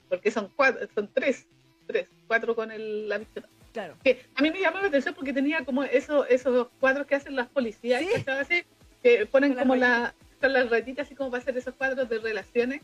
Porque 0.09 0.31
son 0.31 0.53
cuatro, 0.55 0.87
son 0.95 1.11
tres, 1.13 1.49
tres, 1.87 2.09
cuatro 2.27 2.55
con 2.55 2.71
el, 2.71 3.09
la 3.09 3.19
pistola. 3.19 3.49
Claro. 3.73 3.95
que 4.05 4.25
a 4.35 4.43
mí 4.43 4.51
me 4.51 4.61
llamó 4.61 4.79
la 4.81 4.89
atención 4.89 5.15
porque 5.15 5.33
tenía 5.33 5.65
como 5.65 5.83
eso, 5.85 6.25
esos 6.27 6.69
cuadros 6.81 7.07
que 7.07 7.15
hacen 7.15 7.37
las 7.37 7.49
policías, 7.49 8.01
Sí. 8.03 8.25
Así, 8.29 8.65
que 9.03 9.27
ponen 9.27 9.55
como 9.55 9.75
la, 9.77 10.15
con 10.41 10.53
las 10.53 10.71
ratitas 10.71 11.07
así 11.07 11.15
como 11.15 11.31
para 11.31 11.43
hacer 11.43 11.57
esos 11.57 11.75
cuadros 11.75 12.09
de 12.09 12.19
relaciones. 12.19 12.81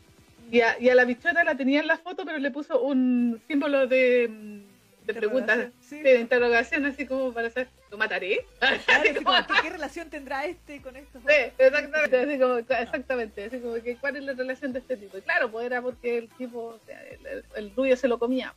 Y 0.51 0.61
a, 0.61 0.79
y 0.79 0.89
a 0.89 0.95
la 0.95 1.05
bichota 1.05 1.43
la 1.43 1.55
tenía 1.55 1.79
en 1.79 1.87
la 1.87 1.97
foto, 1.97 2.25
pero 2.25 2.39
le 2.39 2.49
puso 2.49 2.81
un 2.81 3.39
símbolo 3.47 3.85
de, 3.85 4.27
mm, 4.27 5.05
de 5.05 5.13
preguntas, 5.13 5.67
Sí. 5.79 5.99
de 6.01 6.19
interrogación, 6.19 6.85
así 6.87 7.05
como 7.05 7.31
para 7.31 7.51
saber, 7.51 7.67
¿lo 7.91 7.97
mataré? 7.99 8.43
Claro, 8.57 8.75
Así 8.87 8.91
así 9.09 9.13
como- 9.23 9.31
como, 9.31 9.47
¿qué, 9.47 9.53
qué 9.61 9.69
relación 9.69 10.09
tendrá 10.09 10.45
este 10.45 10.81
con 10.81 10.95
estos? 10.95 11.21
Sí, 11.21 11.35
exactamente, 11.57 12.17
así 12.19 12.39
como, 12.39 12.57
exactamente, 12.57 13.43
así 13.45 13.59
como 13.59 13.75
que 13.75 13.95
cuál 13.97 14.15
es 14.15 14.23
la 14.23 14.33
relación 14.33 14.73
de 14.73 14.79
este 14.79 14.97
tipo. 14.97 15.17
Y 15.19 15.21
claro, 15.21 15.51
pues 15.51 15.65
era 15.67 15.81
porque 15.83 16.17
el 16.17 16.29
tipo, 16.29 16.59
o 16.59 16.79
sea, 16.87 16.99
el, 17.03 17.25
el, 17.27 17.43
el 17.55 17.75
rubio 17.75 17.95
se 17.95 18.07
lo 18.07 18.17
comía 18.17 18.55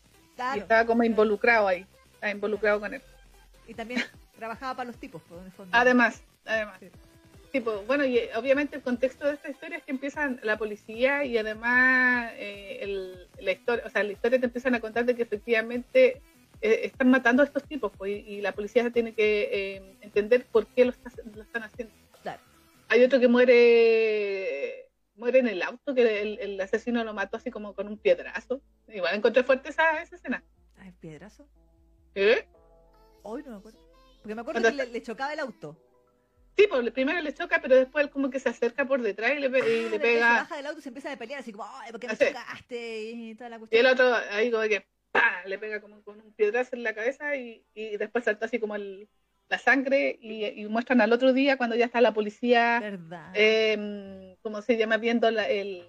y 0.54 0.58
estaba 0.60 0.86
como 0.86 1.04
involucrado 1.04 1.68
ahí, 1.68 1.84
estaba 2.22 2.30
involucrado 2.32 2.78
con 2.78 2.94
él. 2.94 3.02
Y 3.66 3.74
también 3.74 4.00
trabajaba 4.38 4.76
para 4.76 4.86
los 4.90 4.96
tipos, 5.00 5.20
pues, 5.28 5.40
en 5.40 5.46
el 5.46 5.52
fondo. 5.52 5.76
Además, 5.76 6.22
además. 6.44 6.78
Sí. 6.80 7.60
Pues, 7.60 7.86
bueno, 7.86 8.04
y 8.06 8.16
eh, 8.16 8.30
obviamente 8.36 8.76
el 8.76 8.82
contexto 8.82 9.26
de 9.26 9.34
esta 9.34 9.50
historia 9.50 9.78
es 9.78 9.84
que 9.84 9.90
empiezan 9.90 10.38
la 10.44 10.56
policía 10.56 11.24
y 11.24 11.36
además 11.36 12.30
eh, 12.36 12.78
el- 12.80 13.28
la 13.40 13.52
historia, 13.52 13.84
o 13.86 13.90
sea, 13.90 14.02
la 14.04 14.12
historia 14.12 14.38
te 14.38 14.46
empiezan 14.46 14.74
a 14.74 14.80
contar 14.80 15.04
de 15.04 15.14
que 15.16 15.22
efectivamente 15.22 16.22
eh, 16.62 16.80
están 16.84 17.10
matando 17.10 17.42
a 17.42 17.46
estos 17.46 17.64
tipos, 17.64 17.92
pues, 17.98 18.12
y, 18.12 18.34
y 18.36 18.40
la 18.40 18.52
policía 18.52 18.88
tiene 18.90 19.12
que 19.14 19.48
eh, 19.52 19.96
entender 20.00 20.46
por 20.46 20.66
qué 20.68 20.84
lo, 20.86 20.92
está- 20.92 21.10
lo 21.34 21.42
están 21.42 21.64
haciendo. 21.64 21.92
Claro. 22.22 22.40
Hay 22.88 23.02
otro 23.02 23.18
que 23.20 23.28
muere 23.28 24.88
muere 25.16 25.40
en 25.40 25.48
el 25.48 25.60
auto, 25.62 25.94
que 25.94 26.22
el, 26.22 26.38
el 26.40 26.60
asesino 26.60 27.04
lo 27.04 27.12
mató 27.14 27.36
así 27.36 27.50
como 27.50 27.74
con 27.74 27.86
un 27.88 27.98
piedrazo. 27.98 28.62
Igual 28.88 29.14
encontré 29.16 29.42
fuerte 29.42 29.68
esa, 29.70 30.00
esa 30.02 30.16
escena. 30.16 30.42
Ah, 30.78 30.86
¿el 30.86 30.94
piedrazo? 30.94 31.46
¿Eh? 32.14 32.46
Hoy 33.22 33.42
no 33.44 33.50
me 33.52 33.56
acuerdo. 33.58 33.78
Porque 34.20 34.34
me 34.34 34.40
acuerdo 34.40 34.60
Cuando 34.60 34.78
que 34.78 34.86
le, 34.86 34.92
le 34.92 35.02
chocaba 35.02 35.32
el 35.32 35.40
auto. 35.40 35.76
Sí, 36.56 36.66
pues 36.68 36.90
primero 36.90 37.20
le 37.20 37.32
choca, 37.32 37.60
pero 37.62 37.76
después 37.76 38.04
él 38.04 38.10
como 38.10 38.28
que 38.30 38.38
se 38.38 38.50
acerca 38.50 38.84
por 38.84 39.00
detrás 39.00 39.32
y 39.36 39.40
le, 39.40 39.48
pe- 39.48 39.58
y 39.60 39.86
Ah, 39.86 39.90
le 39.90 40.00
pega. 40.00 40.28
Se 40.28 40.40
baja 40.42 40.56
del 40.56 40.66
auto 40.66 40.78
y 40.78 40.82
se 40.82 40.88
empieza 40.90 41.12
a 41.12 41.16
pelear 41.16 41.40
así 41.40 41.50
como, 41.52 41.64
ay, 41.66 41.90
¿por 41.92 42.00
qué 42.00 42.06
me 42.08 42.12
Así. 42.12 42.26
chocaste? 42.26 43.10
Y 43.10 43.34
toda 43.34 43.48
la 43.50 43.56
Y 43.56 43.58
cuestión. 43.60 43.86
el 43.86 43.92
otro 43.92 44.14
ahí 44.30 44.50
como 44.50 44.62
que 44.64 44.86
¡pah! 45.10 45.42
le 45.46 45.58
pega 45.58 45.80
como 45.80 46.02
con 46.02 46.20
un 46.20 46.32
piedrazo 46.34 46.76
en 46.76 46.82
la 46.82 46.94
cabeza 46.94 47.34
y, 47.36 47.64
y 47.74 47.96
después 47.96 48.24
saltó 48.24 48.44
así 48.44 48.58
como 48.60 48.76
el- 48.76 49.08
la 49.48 49.58
sangre 49.58 50.18
y, 50.20 50.44
y 50.44 50.66
muestran 50.66 51.00
al 51.00 51.12
otro 51.12 51.32
día 51.32 51.56
cuando 51.56 51.74
ya 51.76 51.86
está 51.86 52.00
la 52.00 52.12
policía, 52.14 52.80
Verdad. 52.80 53.32
eh, 53.34 54.36
¿cómo 54.42 54.60
se 54.62 54.76
llama? 54.76 54.98
Viendo 54.98 55.30
la- 55.30 55.48
el, 55.48 55.86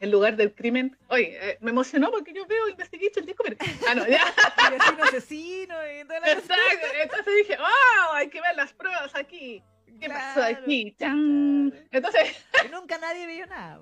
el 0.00 0.10
lugar 0.10 0.36
del 0.36 0.54
crimen. 0.54 0.96
Oye, 1.08 1.36
eh, 1.40 1.58
me 1.60 1.70
emocionó 1.70 2.10
porque 2.10 2.32
yo 2.32 2.46
veo 2.46 2.68
Investigation 2.68 3.26
Discovery. 3.26 3.56
Ah, 3.88 3.94
no, 3.94 4.06
ya. 4.06 4.20
Y 4.68 4.70
vecino 4.78 5.04
asesino 5.04 5.74
y 5.90 6.04
toda 6.04 6.20
la 6.20 6.26
cosa. 6.26 6.38
Exacto. 6.38 6.86
Entonces 7.02 7.34
dije, 7.36 7.56
¡oh! 7.60 8.12
Hay 8.14 8.28
que 8.28 8.40
ver 8.40 8.54
las 8.56 8.72
pruebas 8.72 9.14
aquí. 9.14 9.62
¿Qué 10.00 10.08
pasó 10.08 10.40
Claro, 10.40 10.58
aquí? 10.62 10.94
¡Chan! 10.98 11.70
claro. 11.70 11.86
Entonces, 11.90 12.46
Y 12.64 12.68
nunca 12.68 12.98
nadie 12.98 13.26
vio 13.26 13.46
nada, 13.46 13.80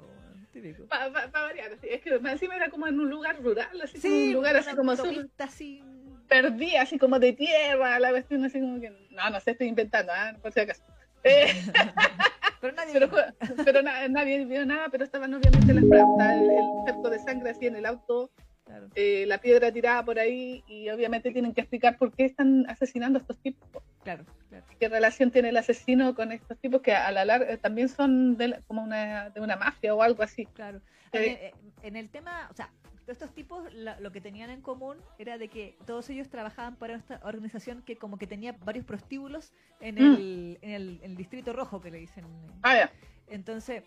típico. 0.53 0.87
para 0.87 1.09
variar, 1.09 1.73
así, 1.75 1.89
es 1.91 2.01
que 2.01 2.15
encima 2.15 2.57
era 2.57 2.71
como 2.71 2.87
en 2.87 2.99
un 2.99 3.11
lugar 3.11 3.43
rural, 3.43 3.69
así 3.83 4.01
como 4.01 4.15
Sí, 4.15 4.29
un 4.29 4.33
lugar 4.35 4.57
así 4.57 4.75
como 4.75 4.93
autopista 4.93 5.45
así. 5.45 5.83
perdí, 6.29 6.75
así 6.77 6.99
como 6.99 7.19
de 7.19 7.35
tierra, 7.35 7.99
la 8.01 8.11
cuestión 8.11 8.45
así 8.47 8.59
como 8.61 8.81
que, 8.81 8.91
no, 9.11 9.29
no 9.29 9.41
sé, 9.41 9.51
estoy 9.51 9.67
inventando, 9.67 10.13
¿ah? 10.15 10.35
por 10.41 10.53
si 10.53 10.61
acaso. 10.61 10.83
Eh, 11.29 11.53
Pero 12.61 12.75
nadie 12.75 12.93
pero 12.93 13.09
vio 13.09 13.17
nada. 13.19 13.35
pero 13.65 13.83
na- 13.83 14.09
nadie 14.09 14.45
vio 14.45 14.67
nada, 14.67 14.89
pero 14.91 15.05
estaban 15.05 15.33
obviamente 15.35 15.73
las 15.75 15.85
estaba 15.85 16.35
el, 16.35 16.51
cerco 16.87 17.11
de 17.11 17.19
sangre 17.21 17.51
así 17.51 17.67
en 17.67 17.77
el 17.77 17.87
auto, 17.87 18.31
Claro. 18.65 18.89
eh, 18.97 19.25
la 19.29 19.39
piedra 19.39 19.71
tirada 19.71 20.05
por 20.05 20.19
ahí, 20.19 20.65
y 20.67 20.89
obviamente 20.91 21.31
tienen 21.31 21.55
que 21.55 21.61
explicar 21.61 21.97
por 21.99 22.13
qué 22.13 22.25
están 22.25 22.69
asesinando 22.69 23.19
a 23.19 23.23
estos 23.23 23.39
tipos, 23.39 23.83
Claro, 24.03 24.25
claro. 24.49 24.65
qué 24.81 24.89
relación 24.89 25.31
tiene 25.31 25.51
el 25.51 25.57
asesino 25.57 26.15
con 26.17 26.33
estos 26.33 26.59
tipos 26.59 26.81
que 26.83 26.93
a 26.93 27.13
la 27.13 27.25
larga 27.25 27.53
eh, 27.53 27.59
también 27.59 27.89
son 27.89 28.37
de 28.37 28.49
la- 28.49 28.61
como 28.63 28.83
una, 28.83 29.31
de 29.31 29.41
una 29.41 29.55
mafia 29.57 29.95
o 29.95 30.03
algo 30.03 30.23
así. 30.25 30.47
Claro. 30.47 30.81
Sí. 31.13 31.19
En, 31.19 31.23
el, 31.23 31.53
en 31.83 31.97
el 31.97 32.11
tema, 32.11 32.49
o 32.51 32.55
sea, 32.57 32.69
estos 33.13 33.33
tipos 33.35 33.73
la- 33.73 33.99
lo 34.01 34.11
que 34.13 34.21
tenían 34.21 34.51
en 34.51 34.61
común 34.63 34.97
era 35.19 35.39
de 35.39 35.49
que 35.49 35.77
todos 35.87 36.09
ellos 36.11 36.29
trabajaban 36.29 36.77
para 36.77 36.97
esta 36.97 37.21
organización 37.25 37.83
que 37.83 37.97
como 37.97 38.19
que 38.19 38.27
tenía 38.27 38.53
varios 38.65 38.85
prostíbulos 38.85 39.53
en 39.81 39.95
Mm. 39.97 39.99
el, 39.99 40.59
en 40.63 40.71
el, 40.71 41.01
en 41.03 41.11
el 41.13 41.17
distrito 41.17 41.53
rojo 41.53 41.81
que 41.81 41.91
le 41.91 41.99
dicen. 41.99 42.25
Ah, 42.63 42.75
ya. 42.77 42.93
Entonces, 43.29 43.83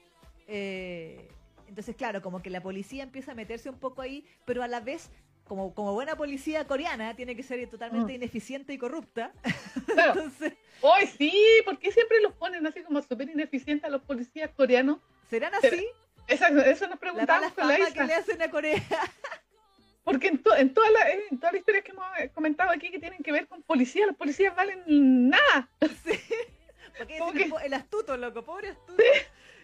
eh, 0.47 1.27
entonces 1.67 1.95
claro, 1.95 2.21
como 2.21 2.41
que 2.41 2.49
la 2.49 2.62
policía 2.62 3.03
empieza 3.03 3.32
a 3.34 3.36
meterse 3.36 3.69
un 3.69 3.77
poco 3.79 4.01
ahí, 4.01 4.25
pero 4.45 4.63
a 4.63 4.67
la 4.67 4.79
vez, 4.79 5.12
como, 5.47 5.73
como 5.73 5.93
buena 5.93 6.15
policía 6.15 6.65
coreana, 6.65 7.15
tiene 7.15 7.36
que 7.36 7.43
ser 7.43 7.67
totalmente 7.69 8.13
Mm. 8.13 8.15
ineficiente 8.15 8.73
y 8.73 8.77
corrupta. 8.77 9.32
Claro. 9.93 10.13
Entonces, 10.21 10.53
¡Ay, 10.84 11.08
sí! 11.08 11.34
¿Por 11.65 11.77
qué 11.77 11.91
siempre 11.91 12.21
los 12.21 12.34
ponen 12.34 12.65
así 12.65 12.82
como 12.84 13.01
súper 13.01 13.29
ineficientes 13.29 13.84
a 13.84 13.89
los 13.89 14.01
policías 14.03 14.49
coreanos? 14.51 14.99
¿serán 15.29 15.53
así? 15.55 15.86
Eso 16.30 16.88
nos 16.88 17.00
La 17.02 17.26
mala 17.26 17.52
con 17.52 17.68
la 17.68 17.80
Isa. 17.80 17.94
que 17.94 18.04
le 18.04 18.13
hacen 18.15 18.42
a 18.42 18.50
Corea. 18.50 18.82
Porque 20.04 20.28
en, 20.30 20.42
to- 20.42 20.56
en, 20.56 20.74
toda 20.74 20.89
la, 20.92 21.10
en 21.12 21.38
todas 21.39 21.54
las 21.54 21.60
historias 21.60 21.84
que 21.84 21.92
hemos 21.92 22.06
eh, 22.18 22.32
comentado 22.34 22.72
aquí 22.72 22.89
que 22.89 23.00
tienen 23.00 23.22
que 23.22 23.32
ver 23.32 23.48
con 23.48 23.62
policía, 23.62 24.08
los 24.08 24.15
policías 24.15 24.56
valen 24.56 25.30
nada. 25.30 25.70
Sí. 26.04 26.20
Porque 27.20 27.46
tipo- 27.46 27.60
el 27.62 27.74
astuto, 27.74 28.18
loco, 28.18 28.44
pobre 28.44 28.70
astuto. 28.70 29.02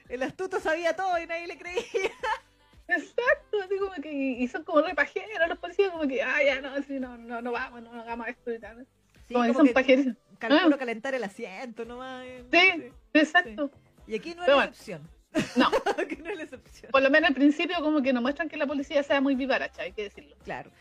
El 0.07 0.23
astuto 0.23 0.59
sabía 0.61 0.95
todo 0.95 1.17
y 1.19 1.25
nadie 1.27 1.47
le 1.47 1.57
creía. 1.57 1.81
Exacto, 2.87 3.61
así 3.63 3.77
como 3.79 3.91
que, 3.93 4.11
y 4.13 4.47
son 4.47 4.63
como 4.63 4.81
re 4.81 4.93
pajeros 4.93 5.49
los 5.49 5.57
policías, 5.57 5.89
como 5.91 6.07
que, 6.07 6.21
ah, 6.21 6.43
ya 6.45 6.61
no, 6.61 6.69
así 6.75 6.99
no, 6.99 7.17
no, 7.17 7.41
no 7.41 7.51
vamos, 7.51 7.81
no 7.81 7.91
hagamos 7.99 8.27
esto 8.27 8.53
y 8.53 8.59
tal. 8.59 8.85
Sí, 9.27 9.33
como 9.33 9.45
que 9.45 9.47
como 9.53 9.59
son 9.59 9.67
que 9.67 9.73
pajeros. 9.73 10.05
calculo 10.37 10.75
Ah. 10.75 10.79
calentar 10.79 11.15
el 11.15 11.23
asiento 11.23 11.83
nomás. 11.83 12.23
eh, 12.25 12.45
Sí. 12.51 12.91
Exacto. 13.13 13.71
Y 14.07 14.15
aquí 14.15 14.35
no 14.35 14.43
es 14.43 14.47
la 14.47 14.53
bueno. 14.55 14.69
excepción. 14.69 15.09
No, 15.55 15.69
aquí 15.99 16.17
no 16.17 16.29
es 16.29 16.37
la 16.37 16.43
excepción. 16.43 16.91
por 16.91 17.01
lo 17.01 17.09
menos 17.09 17.29
al 17.29 17.35
principio 17.35 17.75
como 17.81 18.01
que 18.01 18.13
no 18.13 18.21
muestran 18.21 18.49
que 18.49 18.57
la 18.57 18.65
policía 18.67 19.03
sea 19.03 19.21
muy 19.21 19.35
vivaracha, 19.35 19.81
hay 19.83 19.91
que 19.93 20.03
decirlo. 20.03 20.35
Claro. 20.43 20.71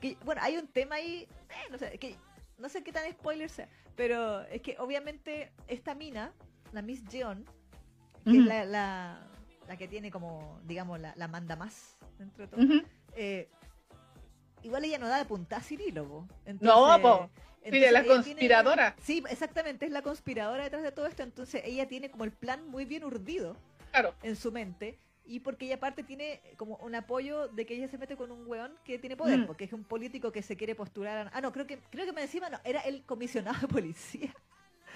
Que, 0.00 0.16
bueno, 0.24 0.40
hay 0.44 0.56
un 0.56 0.66
tema 0.66 0.96
ahí, 0.96 1.28
eh, 1.50 1.70
no 1.70 1.78
sé, 1.78 1.98
que 1.98 2.16
no 2.58 2.68
sé 2.68 2.82
qué 2.82 2.92
tan 2.92 3.10
spoiler 3.10 3.48
sea, 3.50 3.68
pero 3.96 4.40
es 4.42 4.62
que 4.62 4.76
obviamente 4.78 5.52
esta 5.68 5.94
mina, 5.94 6.32
la 6.72 6.82
Miss 6.82 7.02
Jeon, 7.10 7.44
que 8.24 8.30
es 8.32 8.38
Ujú. 8.38 8.46
la, 8.48 8.64
la, 8.64 9.26
la 9.68 9.76
que 9.76 9.88
tiene 9.88 10.10
como, 10.10 10.60
digamos, 10.64 10.98
la, 11.00 11.14
la 11.16 11.28
manda 11.28 11.56
más 11.56 11.96
dentro 12.18 12.44
de 12.46 12.50
todo, 12.50 12.62
Ujú. 12.64 12.82
eh, 13.14 13.48
igual 14.62 14.84
ella 14.84 14.98
no 14.98 15.08
da 15.08 15.18
de 15.18 15.24
punta 15.24 15.56
a 15.56 15.60
Cirilo, 15.62 16.06
po. 16.06 16.28
No, 16.60 16.98
po. 17.00 17.30
Sí, 17.62 17.66
entonces 17.66 17.92
la 17.92 17.98
ella 18.00 18.02
tiene- 18.02 18.14
conspiradora. 18.24 18.96
sí, 19.02 19.22
exactamente, 19.28 19.84
es 19.86 19.92
la 19.92 20.00
conspiradora 20.02 20.64
detrás 20.64 20.82
de 20.82 20.92
todo 20.92 21.06
esto, 21.06 21.22
entonces 21.22 21.60
ella 21.64 21.86
tiene 21.88 22.10
como 22.10 22.24
el 22.24 22.32
plan 22.32 22.66
muy 22.68 22.86
bien 22.86 23.04
urdido 23.04 23.54
Claro. 23.90 24.14
en 24.22 24.36
su 24.36 24.52
mente 24.52 24.98
y 25.26 25.40
porque 25.40 25.66
ella 25.66 25.76
aparte 25.76 26.02
tiene 26.02 26.40
como 26.56 26.76
un 26.76 26.94
apoyo 26.94 27.48
de 27.48 27.64
que 27.66 27.74
ella 27.74 27.88
se 27.88 27.98
mete 27.98 28.16
con 28.16 28.30
un 28.32 28.46
weón 28.48 28.72
que 28.84 28.98
tiene 28.98 29.16
poder, 29.16 29.38
Mm. 29.40 29.46
porque 29.46 29.64
es 29.64 29.72
un 29.72 29.84
político 29.84 30.32
que 30.32 30.42
se 30.42 30.56
quiere 30.56 30.74
postular 30.74 31.28
a... 31.28 31.30
Ah, 31.32 31.40
no, 31.40 31.52
creo 31.52 31.66
que 31.66 31.78
creo 31.90 32.04
que 32.06 32.12
me 32.12 32.22
encima 32.22 32.50
no, 32.50 32.58
era 32.64 32.80
el 32.80 33.02
comisionado 33.04 33.60
de 33.60 33.68
policía 33.68 34.34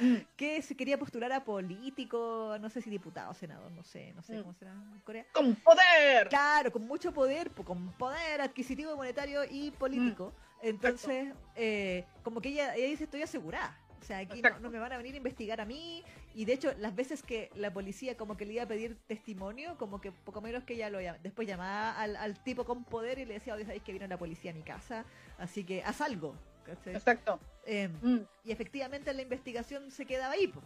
Mm. 0.00 0.16
que 0.36 0.60
se 0.60 0.76
quería 0.76 0.98
postular 0.98 1.30
a 1.32 1.44
político, 1.44 2.56
no 2.60 2.68
sé 2.68 2.80
si 2.82 2.90
diputado, 2.90 3.32
senador, 3.34 3.70
no 3.70 3.84
sé, 3.84 4.12
no 4.14 4.22
sé 4.22 4.36
Mm. 4.38 4.40
cómo 4.42 4.54
será 4.54 4.72
en 4.72 5.00
Corea. 5.04 5.24
Con 5.32 5.54
poder. 5.56 6.28
Claro, 6.30 6.72
con 6.72 6.82
mucho 6.86 7.12
poder, 7.12 7.50
po- 7.50 7.64
con 7.64 7.92
poder 7.92 8.40
adquisitivo, 8.40 8.96
monetario 8.96 9.42
y 9.48 9.70
político. 9.70 10.32
Mm. 10.62 10.66
Entonces, 10.66 11.32
eh, 11.54 12.04
como 12.24 12.40
que 12.40 12.48
ella, 12.48 12.74
ella 12.74 12.88
dice, 12.88 13.04
estoy 13.04 13.22
asegurada. 13.22 13.78
O 14.00 14.04
sea, 14.06 14.18
aquí 14.18 14.42
no, 14.60 14.68
me 14.70 14.78
van 14.78 14.92
a 14.92 14.98
venir 14.98 15.14
a 15.14 15.16
investigar 15.16 15.60
a 15.60 15.64
mí. 15.64 16.02
Y 16.34 16.44
de 16.44 16.52
hecho, 16.52 16.74
las 16.78 16.94
veces 16.94 17.22
que 17.22 17.50
la 17.54 17.72
policía 17.72 18.16
como 18.16 18.36
que 18.36 18.44
le 18.44 18.52
iba 18.54 18.62
a 18.64 18.68
pedir 18.68 18.96
testimonio, 19.06 19.76
como 19.78 20.00
que 20.00 20.12
poco 20.12 20.40
menos 20.42 20.64
que 20.64 20.74
ella 20.74 20.90
lo 20.90 21.00
llama. 21.00 21.18
Después 21.22 21.48
llamaba 21.48 21.98
al, 21.98 22.16
al 22.16 22.42
tipo 22.44 22.64
con 22.64 22.84
poder 22.84 23.18
y 23.18 23.24
le 23.24 23.34
decía, 23.34 23.54
oye, 23.54 23.64
¿sabéis 23.64 23.82
que 23.82 23.92
vino 23.92 24.06
la 24.06 24.18
policía 24.18 24.50
a 24.50 24.54
mi 24.54 24.62
casa? 24.62 25.04
Así 25.38 25.64
que 25.64 25.82
haz 25.82 26.00
algo. 26.00 26.34
¿cachai? 26.66 26.94
Exacto. 26.94 27.38
Em, 27.66 27.92
Mm. 28.02 28.20
y 28.44 28.52
efectivamente 28.52 29.12
la 29.14 29.22
investigación 29.22 29.90
se 29.90 30.04
quedaba 30.06 30.32
ahí. 30.34 30.48
po. 30.48 30.60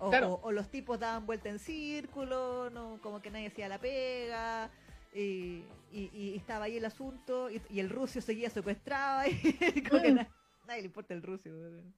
O, 0.00 0.10
Claro. 0.10 0.34
o- 0.34 0.40
o 0.48 0.52
los 0.52 0.68
tipos 0.68 0.98
daban 0.98 1.24
vuelta 1.26 1.48
en 1.48 1.58
círculo, 1.60 2.68
no 2.70 2.98
como 3.02 3.20
que 3.22 3.30
nadie 3.30 3.46
hacía 3.48 3.68
la 3.68 3.78
pega. 3.80 4.70
Y, 5.12 5.62
y- 5.92 6.10
y 6.12 6.34
estaba 6.36 6.64
ahí 6.64 6.76
el 6.76 6.84
asunto 6.84 7.48
y, 7.50 7.62
y 7.70 7.78
el 7.78 7.88
ruso 7.88 8.20
seguía 8.20 8.50
secuestrado 8.50 9.28
y 9.30 9.32
como 9.88 10.02
que 10.02 10.12
Mm. 10.12 10.16
na- 10.16 10.28
nadie 10.66 10.80
le 10.82 10.86
importa 10.86 11.14
el 11.14 11.22
ruso. 11.22 11.48
weón. 11.48 11.94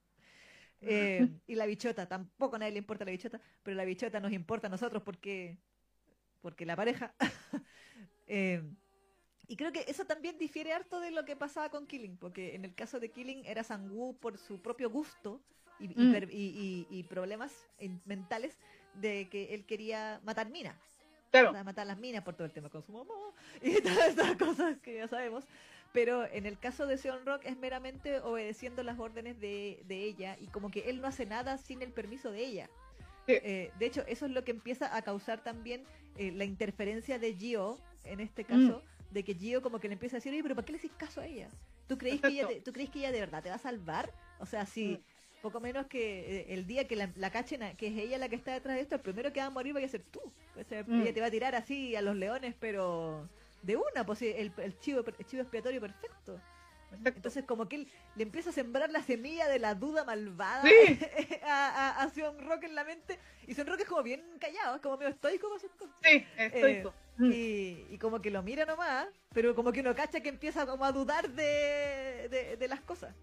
Eh, 0.81 1.27
y 1.47 1.55
la 1.55 1.65
bichota, 1.65 2.07
tampoco 2.07 2.55
a 2.55 2.59
nadie 2.59 2.73
le 2.73 2.79
importa 2.79 3.05
la 3.05 3.11
bichota, 3.11 3.39
pero 3.63 3.75
la 3.75 3.85
bichota 3.85 4.19
nos 4.19 4.31
importa 4.31 4.67
a 4.67 4.69
nosotros 4.69 5.01
porque, 5.03 5.57
porque 6.41 6.65
la 6.65 6.75
pareja. 6.75 7.13
Eh, 8.29 8.61
y 9.47 9.55
creo 9.55 9.71
que 9.71 9.85
eso 9.87 10.05
también 10.05 10.37
difiere 10.37 10.73
harto 10.73 10.99
de 10.99 11.11
lo 11.11 11.23
que 11.23 11.37
pasaba 11.37 11.69
con 11.69 11.87
Killing, 11.87 12.17
porque 12.17 12.55
en 12.55 12.65
el 12.65 12.75
caso 12.75 12.99
de 12.99 13.09
Killing 13.09 13.45
era 13.45 13.63
Sangu 13.63 14.17
por 14.17 14.37
su 14.37 14.61
propio 14.61 14.89
gusto 14.89 15.41
y, 15.79 15.87
Mm. 15.87 16.15
y- 16.29 16.35
y- 16.35 16.87
y 16.89 17.03
problemas 17.03 17.53
en- 17.77 18.01
mentales 18.03 18.57
de 18.95 19.29
que 19.29 19.53
él 19.53 19.65
quería 19.65 20.19
matar 20.25 20.49
minas. 20.49 20.75
Claro, 21.31 21.53
matar 21.63 21.87
las 21.87 21.97
minas 21.97 22.21
por 22.23 22.35
todo 22.35 22.45
el 22.45 22.51
tema 22.51 22.69
con 22.69 22.83
su 22.83 22.91
mamá 22.91 23.13
y 23.61 23.75
todas 23.81 24.09
estas 24.09 24.35
cosas 24.35 24.77
que 24.79 24.95
ya 24.95 25.07
sabemos. 25.07 25.45
Pero 25.97 26.25
en 26.31 26.45
el 26.45 26.59
caso 26.59 26.85
de 26.85 26.95
Seon 26.99 27.25
Rock 27.25 27.41
es 27.45 27.57
meramente 27.57 28.19
obedeciendo 28.19 28.83
las 28.83 28.99
órdenes 28.99 29.39
de, 29.39 29.81
de 29.85 30.03
ella 30.03 30.37
y 30.39 30.45
como 30.45 30.69
que 30.69 30.91
él 30.91 31.01
no 31.01 31.07
hace 31.07 31.25
nada 31.25 31.57
sin 31.57 31.81
el 31.81 31.91
permiso 31.91 32.29
de 32.29 32.45
ella. 32.45 32.69
Sí. 33.25 33.33
Eh, 33.41 33.71
de 33.79 33.85
hecho, 33.87 34.03
eso 34.05 34.27
es 34.27 34.31
lo 34.31 34.43
que 34.43 34.51
empieza 34.51 34.95
a 34.95 35.01
causar 35.01 35.43
también 35.43 35.85
eh, 36.17 36.31
la 36.31 36.43
interferencia 36.45 37.17
de 37.17 37.33
Gio, 37.33 37.79
en 38.03 38.19
este 38.19 38.43
Mm. 38.43 38.45
caso, 38.45 38.83
de 39.09 39.23
que 39.23 39.33
Gio 39.33 39.63
como 39.63 39.79
que 39.79 39.87
le 39.87 39.93
empieza 39.93 40.17
a 40.17 40.19
decir, 40.19 40.31
oye, 40.33 40.43
pero 40.43 40.53
¿para 40.53 40.67
qué 40.67 40.73
le 40.73 40.77
haces 40.77 40.91
caso 40.99 41.19
a 41.21 41.25
ella? 41.25 41.49
¿Tú 41.87 41.97
crees, 41.97 42.21
que 42.21 42.27
ella 42.27 42.47
te- 42.47 42.61
¿Tú 42.61 42.73
crees 42.73 42.91
que 42.91 42.99
ella 42.99 43.11
de 43.11 43.19
verdad 43.21 43.41
te 43.41 43.49
va 43.49 43.55
a 43.55 43.59
salvar? 43.59 44.13
O 44.39 44.45
sea, 44.45 44.67
si 44.67 44.99
Mm. 44.99 45.41
poco 45.41 45.59
menos 45.61 45.87
que 45.87 46.41
eh, 46.41 46.45
el 46.53 46.67
día 46.67 46.87
que 46.87 46.95
la, 46.95 47.09
la 47.15 47.31
cachen, 47.31 47.75
que 47.75 47.87
es 47.87 47.97
ella 47.97 48.19
la 48.19 48.29
que 48.29 48.35
está 48.35 48.53
detrás 48.53 48.75
de 48.75 48.83
esto, 48.83 48.93
el 48.93 49.01
primero 49.01 49.33
que 49.33 49.39
va 49.39 49.47
a 49.47 49.49
morir 49.49 49.75
va 49.75 49.79
a 49.83 49.87
ser 49.87 50.03
tú. 50.03 50.21
O 50.55 50.63
sea, 50.63 50.83
Mm. 50.83 51.01
Ella 51.01 51.13
te 51.15 51.21
va 51.21 51.27
a 51.27 51.31
tirar 51.31 51.55
así 51.55 51.95
a 51.95 52.03
los 52.03 52.15
leones, 52.15 52.53
pero 52.59 53.27
de 53.61 53.75
una, 53.77 54.05
pues 54.05 54.21
el, 54.21 54.51
el 54.57 54.79
chivo, 54.79 55.03
el 55.17 55.25
chivo 55.25 55.41
expiatorio 55.41 55.81
perfecto. 55.81 56.39
Entonces 57.03 57.43
como 57.43 57.67
que 57.67 57.75
él 57.75 57.87
le 58.15 58.23
empieza 58.23 58.49
a 58.49 58.53
sembrar 58.53 58.89
la 58.89 59.03
semilla 59.03 59.49
de 59.49 59.59
la 59.59 59.75
duda 59.75 60.05
malvada 60.05 60.63
Sí. 60.63 60.97
a, 61.43 61.67
a, 61.99 62.03
a 62.03 62.09
Seon 62.09 62.39
Rock 62.47 62.63
en 62.63 62.75
la 62.75 62.85
mente. 62.85 63.19
Y 63.45 63.53
Seon 63.55 63.67
Rock 63.67 63.81
es 63.81 63.87
como 63.87 64.03
bien 64.03 64.23
callado, 64.39 64.75
es 64.77 64.81
como 64.81 64.95
medio 64.97 65.09
estoico 65.11 65.49
con 65.49 65.59
sus 65.59 65.71
cosas. 65.71 65.95
Sí, 66.03 66.25
estoico. 66.37 66.93
Mm. 67.17 67.31
Y, 67.33 67.85
y 67.89 67.97
como 67.97 68.21
que 68.21 68.31
lo 68.31 68.41
mira 68.41 68.65
nomás, 68.65 69.07
pero 69.33 69.53
como 69.53 69.73
que 69.73 69.81
uno 69.81 69.93
cacha 69.95 70.21
que 70.21 70.29
empieza 70.29 70.65
como 70.65 70.85
a 70.85 70.91
dudar 70.93 71.29
de, 71.29 72.27
de, 72.29 72.55
de 72.57 72.67
las 72.69 72.79
cosas. 72.81 73.13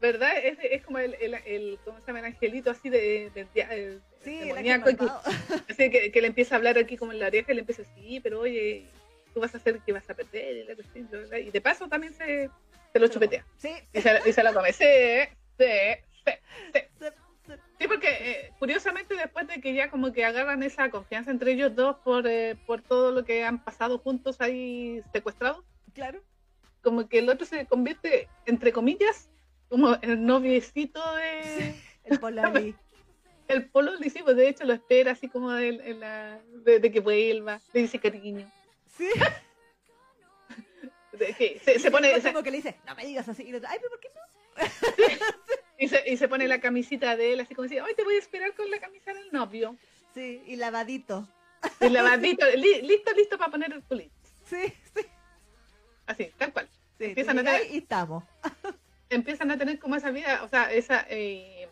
¿Verdad? 0.00 0.36
Es, 0.42 0.58
es 0.60 0.84
como 0.84 0.98
el, 0.98 1.14
el, 1.14 1.34
el, 1.46 1.78
¿cómo 1.82 1.98
se 2.00 2.06
llama? 2.08 2.18
El 2.18 2.24
angelito 2.26 2.70
así 2.70 2.90
de, 2.90 3.30
de, 3.34 4.00
Sí, 4.22 4.38
demoníaco, 4.38 4.90
que- 4.94 5.70
así 5.72 5.90
que, 5.90 6.12
que 6.12 6.20
le 6.20 6.26
empieza 6.26 6.56
a 6.56 6.58
hablar 6.58 6.76
aquí 6.76 6.98
como 6.98 7.12
en 7.12 7.20
la 7.20 7.28
oreja 7.28 7.52
y 7.52 7.54
le 7.54 7.60
empieza 7.60 7.82
a 7.82 7.84
decir, 7.86 8.02
sí, 8.04 8.20
pero 8.20 8.40
oye, 8.40 8.86
tú 9.34 9.40
vas 9.40 9.52
a 9.54 9.58
hacer 9.58 9.80
que 9.80 9.92
vas 9.92 10.08
a 10.08 10.14
perder 10.14 10.56
y, 10.56 10.64
la 10.64 10.74
cuestión, 10.74 11.08
bla, 11.10 11.18
bla, 11.18 11.28
bla". 11.28 11.38
y 11.40 11.50
de 11.50 11.60
paso 11.60 11.88
también 11.88 12.14
se, 12.14 12.48
se 12.92 12.98
lo 12.98 13.08
chupetea 13.08 13.44
Sí, 13.58 13.70
y 13.92 14.00
se, 14.00 14.20
y 14.26 14.32
se 14.32 14.42
la 14.42 14.52
come. 14.54 14.72
Sí, 14.72 14.84
sí, 15.58 15.64
sí. 16.24 16.30
Sí, 17.78 17.88
porque 17.88 18.08
eh, 18.08 18.52
curiosamente 18.58 19.14
después 19.14 19.46
de 19.46 19.60
que 19.60 19.74
ya 19.74 19.90
como 19.90 20.12
que 20.12 20.24
agarran 20.24 20.62
esa 20.62 20.88
confianza 20.90 21.30
entre 21.30 21.52
ellos 21.52 21.74
dos 21.74 21.96
por, 22.02 22.26
eh, 22.26 22.56
por 22.66 22.80
todo 22.80 23.10
lo 23.12 23.24
que 23.26 23.44
han 23.44 23.62
pasado 23.62 23.98
juntos 23.98 24.40
ahí 24.40 25.02
secuestrados, 25.12 25.62
claro. 25.92 26.22
como 26.82 27.06
que 27.06 27.18
el 27.18 27.28
otro 27.28 27.44
se 27.44 27.66
convierte, 27.66 28.28
entre 28.46 28.72
comillas, 28.72 29.28
como 29.68 29.96
el 30.00 30.24
noviecito 30.24 31.00
de... 31.16 31.74
El 32.04 32.18
Polari. 32.18 32.74
El 33.48 33.68
polo 33.68 33.92
sí, 33.98 34.20
pues 34.24 34.36
de 34.36 34.48
hecho 34.48 34.64
lo 34.64 34.72
espera 34.72 35.12
así 35.12 35.28
como 35.28 35.52
de, 35.52 35.72
la- 35.94 36.40
de- 36.64 36.80
de 36.80 36.90
que 36.90 37.00
vuelva, 37.00 37.60
le 37.74 37.82
dice 37.82 37.98
cariño. 37.98 38.50
Sí. 38.96 39.08
que 41.38 41.60
se, 41.64 41.78
se 41.78 41.90
pone 41.90 42.12
como 42.22 42.42
que 42.42 42.50
le 42.50 42.56
dice, 42.58 42.76
no 42.86 42.94
me 42.94 43.06
digas 43.06 43.28
así. 43.28 43.44
Y 43.44 43.50
el 43.50 43.56
otro, 43.56 43.68
ay, 43.70 43.78
pero 43.80 43.90
¿por 43.90 44.00
qué 44.00 44.08
no? 44.14 44.20
y, 45.78 45.88
se, 45.88 46.08
y 46.10 46.16
se 46.16 46.28
pone 46.28 46.46
la 46.48 46.60
camisita 46.60 47.16
de 47.16 47.32
él, 47.32 47.40
así 47.40 47.54
como 47.54 47.68
dice, 47.68 47.80
hoy 47.82 47.94
te 47.94 48.04
voy 48.04 48.16
a 48.16 48.18
esperar 48.18 48.54
con 48.54 48.70
la 48.70 48.78
camisa 48.80 49.12
del 49.14 49.30
novio. 49.32 49.76
Sí, 50.14 50.42
y 50.46 50.56
lavadito. 50.56 51.28
Y 51.80 51.88
lavadito, 51.88 52.46
li- 52.56 52.82
listo, 52.82 53.12
listo 53.14 53.38
para 53.38 53.50
poner 53.50 53.72
el 53.72 53.82
culito. 53.82 54.14
Sí, 54.44 54.72
sí. 54.94 55.06
Así, 56.06 56.30
tal 56.36 56.52
cual. 56.52 56.68
sí 56.98 57.04
Empiezan 57.06 57.38
a 57.38 57.42
tener- 57.44 57.72
y 57.72 57.78
estamos. 57.78 58.24
Empiezan 59.10 59.50
a 59.50 59.58
tener 59.58 59.78
como 59.78 59.96
esa 59.96 60.10
vida, 60.10 60.42
o 60.44 60.48
sea, 60.48 60.72
esa 60.72 61.06
eh, 61.08 61.68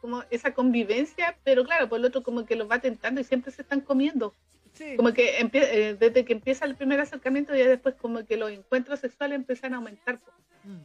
como 0.00 0.24
esa 0.30 0.54
convivencia, 0.54 1.36
pero 1.44 1.64
claro, 1.64 1.88
por 1.88 1.98
el 1.98 2.04
otro 2.06 2.22
como 2.22 2.46
que 2.46 2.56
los 2.56 2.70
va 2.70 2.78
tentando 2.80 3.20
y 3.20 3.24
siempre 3.24 3.50
se 3.52 3.62
están 3.62 3.80
comiendo. 3.80 4.34
Sí. 4.80 4.96
Como 4.96 5.12
que 5.12 5.38
eh, 5.40 5.94
desde 6.00 6.24
que 6.24 6.32
empieza 6.32 6.64
el 6.64 6.74
primer 6.74 6.98
acercamiento, 7.00 7.54
ya 7.54 7.68
después 7.68 7.94
como 7.96 8.24
que 8.24 8.38
los 8.38 8.50
encuentros 8.50 8.98
sexuales 9.00 9.36
empiezan 9.36 9.74
a 9.74 9.76
aumentar. 9.76 10.18
Mm, 10.64 10.70
mm. 10.72 10.80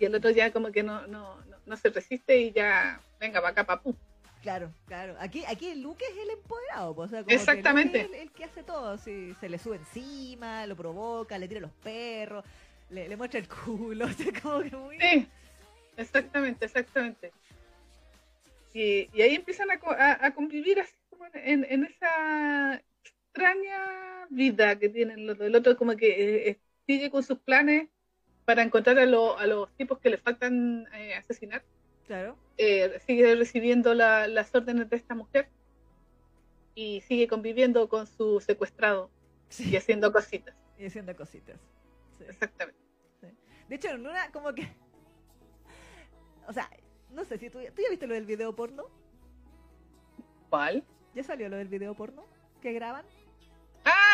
y 0.00 0.04
el 0.04 0.14
otro 0.16 0.30
ya 0.30 0.50
como 0.50 0.72
que 0.72 0.82
no, 0.82 1.06
no, 1.06 1.40
no, 1.44 1.56
no 1.64 1.76
se 1.76 1.90
resiste 1.90 2.36
y 2.38 2.50
ya, 2.50 3.00
venga, 3.20 3.38
va 3.38 3.50
acá, 3.50 3.62
papú. 3.64 3.94
Claro, 4.42 4.72
claro. 4.86 5.14
Aquí, 5.20 5.44
aquí 5.46 5.76
Luke 5.76 6.04
es 6.10 6.16
el 6.24 6.30
empoderado, 6.30 6.94
po, 6.96 7.02
o 7.02 7.08
sea, 7.08 7.18
como 7.20 7.28
que 7.28 7.34
Exactamente. 7.36 8.00
Es 8.00 8.06
el, 8.08 8.14
el 8.14 8.30
que 8.32 8.44
hace 8.44 8.64
todo. 8.64 8.98
Sí, 8.98 9.32
se 9.38 9.48
le 9.48 9.58
sube 9.58 9.76
encima, 9.76 10.66
lo 10.66 10.74
provoca, 10.74 11.38
le 11.38 11.46
tira 11.46 11.60
los 11.60 11.70
perros, 11.84 12.44
le, 12.90 13.08
le 13.08 13.16
muestra 13.16 13.38
el 13.38 13.46
culo, 13.48 14.06
o 14.06 14.08
sea, 14.12 14.32
como 14.42 14.60
que 14.62 14.76
muy... 14.76 14.98
Sí, 15.00 15.28
exactamente, 15.96 16.64
exactamente. 16.66 17.30
Y, 18.74 19.08
y 19.14 19.22
ahí 19.22 19.36
empiezan 19.36 19.68
a, 19.70 19.74
a- 19.74 20.26
a 20.26 20.34
convivir 20.34 20.80
así 20.80 20.94
como 21.10 21.26
en, 21.32 21.64
en 21.70 21.84
esa 21.84 22.82
extraña 23.36 24.26
vida 24.30 24.78
que 24.78 24.88
tienen 24.88 25.26
los 25.26 25.36
dos. 25.38 25.46
El 25.46 25.56
otro 25.56 25.76
como 25.76 25.94
que 25.96 26.08
eh, 26.08 26.48
eh, 26.50 26.58
sigue 26.86 27.10
con 27.10 27.22
sus 27.22 27.38
planes 27.38 27.88
para 28.44 28.62
encontrar 28.62 28.98
a, 28.98 29.06
lo- 29.06 29.38
a 29.38 29.46
los 29.46 29.70
tipos 29.76 29.98
que 29.98 30.10
le 30.10 30.16
faltan 30.18 30.88
eh, 30.94 31.14
asesinar. 31.14 31.62
Claro. 32.06 32.36
Eh, 32.56 32.98
sigue 33.06 33.34
recibiendo 33.34 33.92
la- 33.94 34.26
las 34.26 34.54
órdenes 34.54 34.88
de 34.88 34.96
esta 34.96 35.14
mujer 35.14 35.48
y 36.74 37.00
sigue 37.02 37.28
conviviendo 37.28 37.88
con 37.88 38.06
su 38.06 38.40
secuestrado 38.40 39.10
Sí, 39.48 39.70
y 39.70 39.76
haciendo 39.76 40.12
cositas. 40.12 40.54
y 40.78 40.86
haciendo 40.86 41.14
cositas. 41.14 41.60
Sí. 42.18 42.24
Exactamente. 42.28 42.80
De 43.68 43.74
hecho, 43.74 43.88
en 43.88 44.06
una 44.06 44.30
como 44.30 44.54
que... 44.54 44.66
O 46.48 46.52
sea, 46.52 46.70
no 47.10 47.24
sé 47.24 47.36
si 47.38 47.50
tú, 47.50 47.58
¿tú 47.74 47.82
ya 47.82 47.90
viste 47.90 48.06
lo 48.06 48.14
del 48.14 48.24
video 48.26 48.54
porno. 48.54 48.84
¿Cuál? 50.48 50.84
¿Ya 51.14 51.22
salió 51.24 51.48
lo 51.48 51.56
del 51.56 51.68
video 51.68 51.94
porno 51.94 52.24
que 52.62 52.72
graban? 52.72 53.04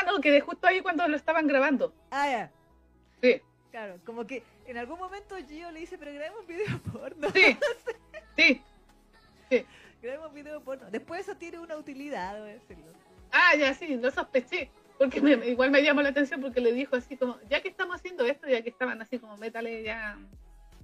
Ah, 0.02 0.10
no, 0.10 0.20
que 0.20 0.30
de 0.30 0.40
justo 0.40 0.66
ahí 0.66 0.80
cuando 0.80 1.06
lo 1.06 1.16
estaban 1.16 1.46
grabando. 1.46 1.92
Ah, 2.10 2.28
ya. 2.28 2.50
Sí, 3.20 3.40
Claro, 3.70 3.98
como 4.04 4.26
que 4.26 4.42
en 4.66 4.76
algún 4.76 4.98
momento 4.98 5.36
Gio 5.48 5.70
le 5.70 5.80
dice, 5.80 5.96
pero 5.96 6.12
grabemos 6.12 6.46
video 6.46 6.78
porno. 6.92 7.28
sí, 7.30 7.56
sí. 9.50 9.64
grabemos 10.02 10.32
video 10.34 10.60
porno. 10.60 10.90
Después 10.90 11.20
eso 11.20 11.36
tiene 11.36 11.58
una 11.58 11.76
utilidad, 11.76 12.34
debo 12.34 12.46
decirlo. 12.46 12.84
Ah, 13.30 13.54
ya 13.56 13.72
sí, 13.74 13.96
lo 13.96 14.10
sospeché. 14.10 14.70
Porque 14.98 15.20
me- 15.22 15.46
igual 15.48 15.70
me 15.70 15.82
llamó 15.82 16.02
la 16.02 16.10
atención 16.10 16.40
porque 16.42 16.60
le 16.60 16.72
dijo 16.72 16.96
así 16.96 17.16
como, 17.16 17.38
ya 17.48 17.62
que 17.62 17.68
estamos 17.68 17.96
haciendo 17.96 18.26
esto, 18.26 18.46
ya 18.46 18.60
que 18.62 18.68
estaban 18.68 19.00
así 19.00 19.18
como 19.18 19.36
métales 19.38 19.84
ya 19.84 20.18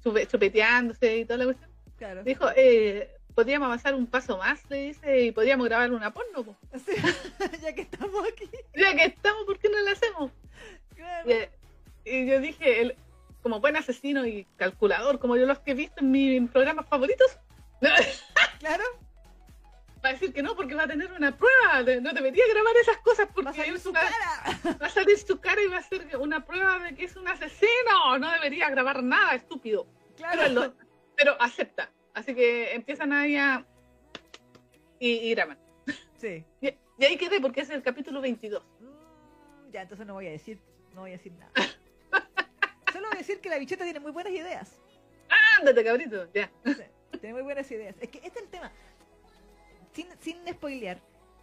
chupe- 0.02 0.26
chupeteándose 0.26 1.18
y 1.18 1.24
toda 1.24 1.38
la 1.38 1.44
cuestión, 1.44 1.70
Claro. 1.98 2.22
dijo, 2.24 2.46
eh, 2.56 3.17
podríamos 3.38 3.66
avanzar 3.66 3.94
un 3.94 4.08
paso 4.08 4.36
más, 4.36 4.58
le 4.68 4.78
dice, 4.88 5.20
y 5.20 5.30
podríamos 5.30 5.64
grabar 5.68 5.92
una 5.92 6.12
porno. 6.12 6.42
po. 6.42 6.56
Sí, 6.84 6.92
ya 7.62 7.72
que 7.72 7.82
estamos 7.82 8.26
aquí. 8.26 8.50
Ya 8.74 8.96
que 8.96 9.04
estamos, 9.04 9.44
¿por 9.44 9.60
qué 9.60 9.68
no 9.68 9.78
la 9.82 9.92
hacemos? 9.92 10.32
Claro. 10.96 11.30
Y, 12.04 12.10
y 12.10 12.26
yo 12.26 12.40
dije, 12.40 12.80
el- 12.82 12.96
como 13.40 13.60
buen 13.60 13.76
asesino 13.76 14.26
y 14.26 14.44
calculador, 14.56 15.20
como 15.20 15.36
yo 15.36 15.46
los 15.46 15.60
que 15.60 15.70
he 15.70 15.74
visto 15.74 16.00
en 16.00 16.10
mis 16.10 16.50
programas 16.50 16.86
favoritos, 16.88 17.38
Claro. 18.58 18.82
va 20.04 20.08
a 20.08 20.12
decir 20.14 20.32
que 20.32 20.42
no, 20.42 20.56
porque 20.56 20.74
va 20.74 20.82
a 20.82 20.88
tener 20.88 21.12
una 21.12 21.30
prueba, 21.36 21.84
de- 21.84 22.00
no 22.00 22.12
debería 22.12 22.42
grabar 22.52 22.76
esas 22.82 22.96
cosas 22.98 23.28
porque 23.32 23.44
Va 23.44 23.50
a 23.52 23.54
salir 23.54 23.78
su 23.78 23.92
cara. 23.92 24.10
va 24.82 24.86
a 24.86 24.90
salir 24.90 25.16
su 25.16 25.38
cara 25.38 25.62
y 25.62 25.68
va 25.68 25.78
a 25.78 25.82
ser 25.84 26.08
una 26.18 26.44
prueba 26.44 26.80
de 26.80 26.96
que 26.96 27.04
es 27.04 27.14
un 27.14 27.28
asesino. 27.28 28.18
No 28.18 28.28
debería 28.32 28.68
grabar 28.70 29.00
nada, 29.04 29.36
estúpido. 29.36 29.86
Claro. 30.16 30.40
Pero, 30.42 30.54
lo- 30.54 30.74
pero 31.16 31.36
acepta. 31.40 31.88
Así 32.14 32.34
que 32.34 32.74
empiezan 32.74 33.12
a. 33.12 33.26
Y, 33.26 35.08
y 35.10 35.30
graban. 35.30 35.58
Sí. 36.16 36.44
Y, 36.60 36.74
y 36.98 37.04
ahí 37.04 37.16
quedé 37.16 37.40
porque 37.40 37.60
es 37.60 37.70
el 37.70 37.80
capítulo 37.82 38.20
22. 38.20 38.60
Mm, 38.80 39.70
ya, 39.70 39.82
entonces 39.82 40.04
no 40.04 40.14
voy 40.14 40.26
a 40.26 40.30
decir, 40.32 40.58
no 40.94 41.02
voy 41.02 41.10
a 41.10 41.12
decir 41.12 41.32
nada. 41.34 41.52
Solo 42.92 43.06
voy 43.06 43.14
a 43.16 43.18
decir 43.18 43.40
que 43.40 43.48
la 43.48 43.58
bicheta 43.58 43.84
tiene 43.84 44.00
muy 44.00 44.10
buenas 44.10 44.32
ideas. 44.32 44.80
Ándate, 45.60 45.84
cabrito. 45.84 46.28
Ya. 46.32 46.50
Sí, 46.64 46.82
tiene 47.20 47.34
muy 47.34 47.42
buenas 47.42 47.70
ideas. 47.70 47.94
Es 48.00 48.08
que 48.08 48.18
este 48.18 48.40
es 48.40 48.44
el 48.44 48.50
tema. 48.50 48.72
Sin, 49.92 50.06
sin 50.20 50.38
spoilear, 50.52 51.00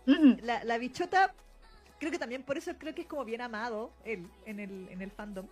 Mm, 0.08 0.34
la, 0.43 0.63
la 0.65 0.78
bichota, 0.78 1.34
creo 1.99 2.12
que 2.12 2.19
también 2.19 2.43
por 2.43 2.58
eso 2.60 2.73
creo 2.78 2.93
que 2.93 3.01
es 3.04 3.08
como 3.08 3.25
bien 3.25 3.41
amado 3.41 3.91
él 4.04 4.28
en 4.45 4.60
el, 4.60 4.88
en 4.89 5.01
el 5.01 5.10
fandom. 5.10 5.47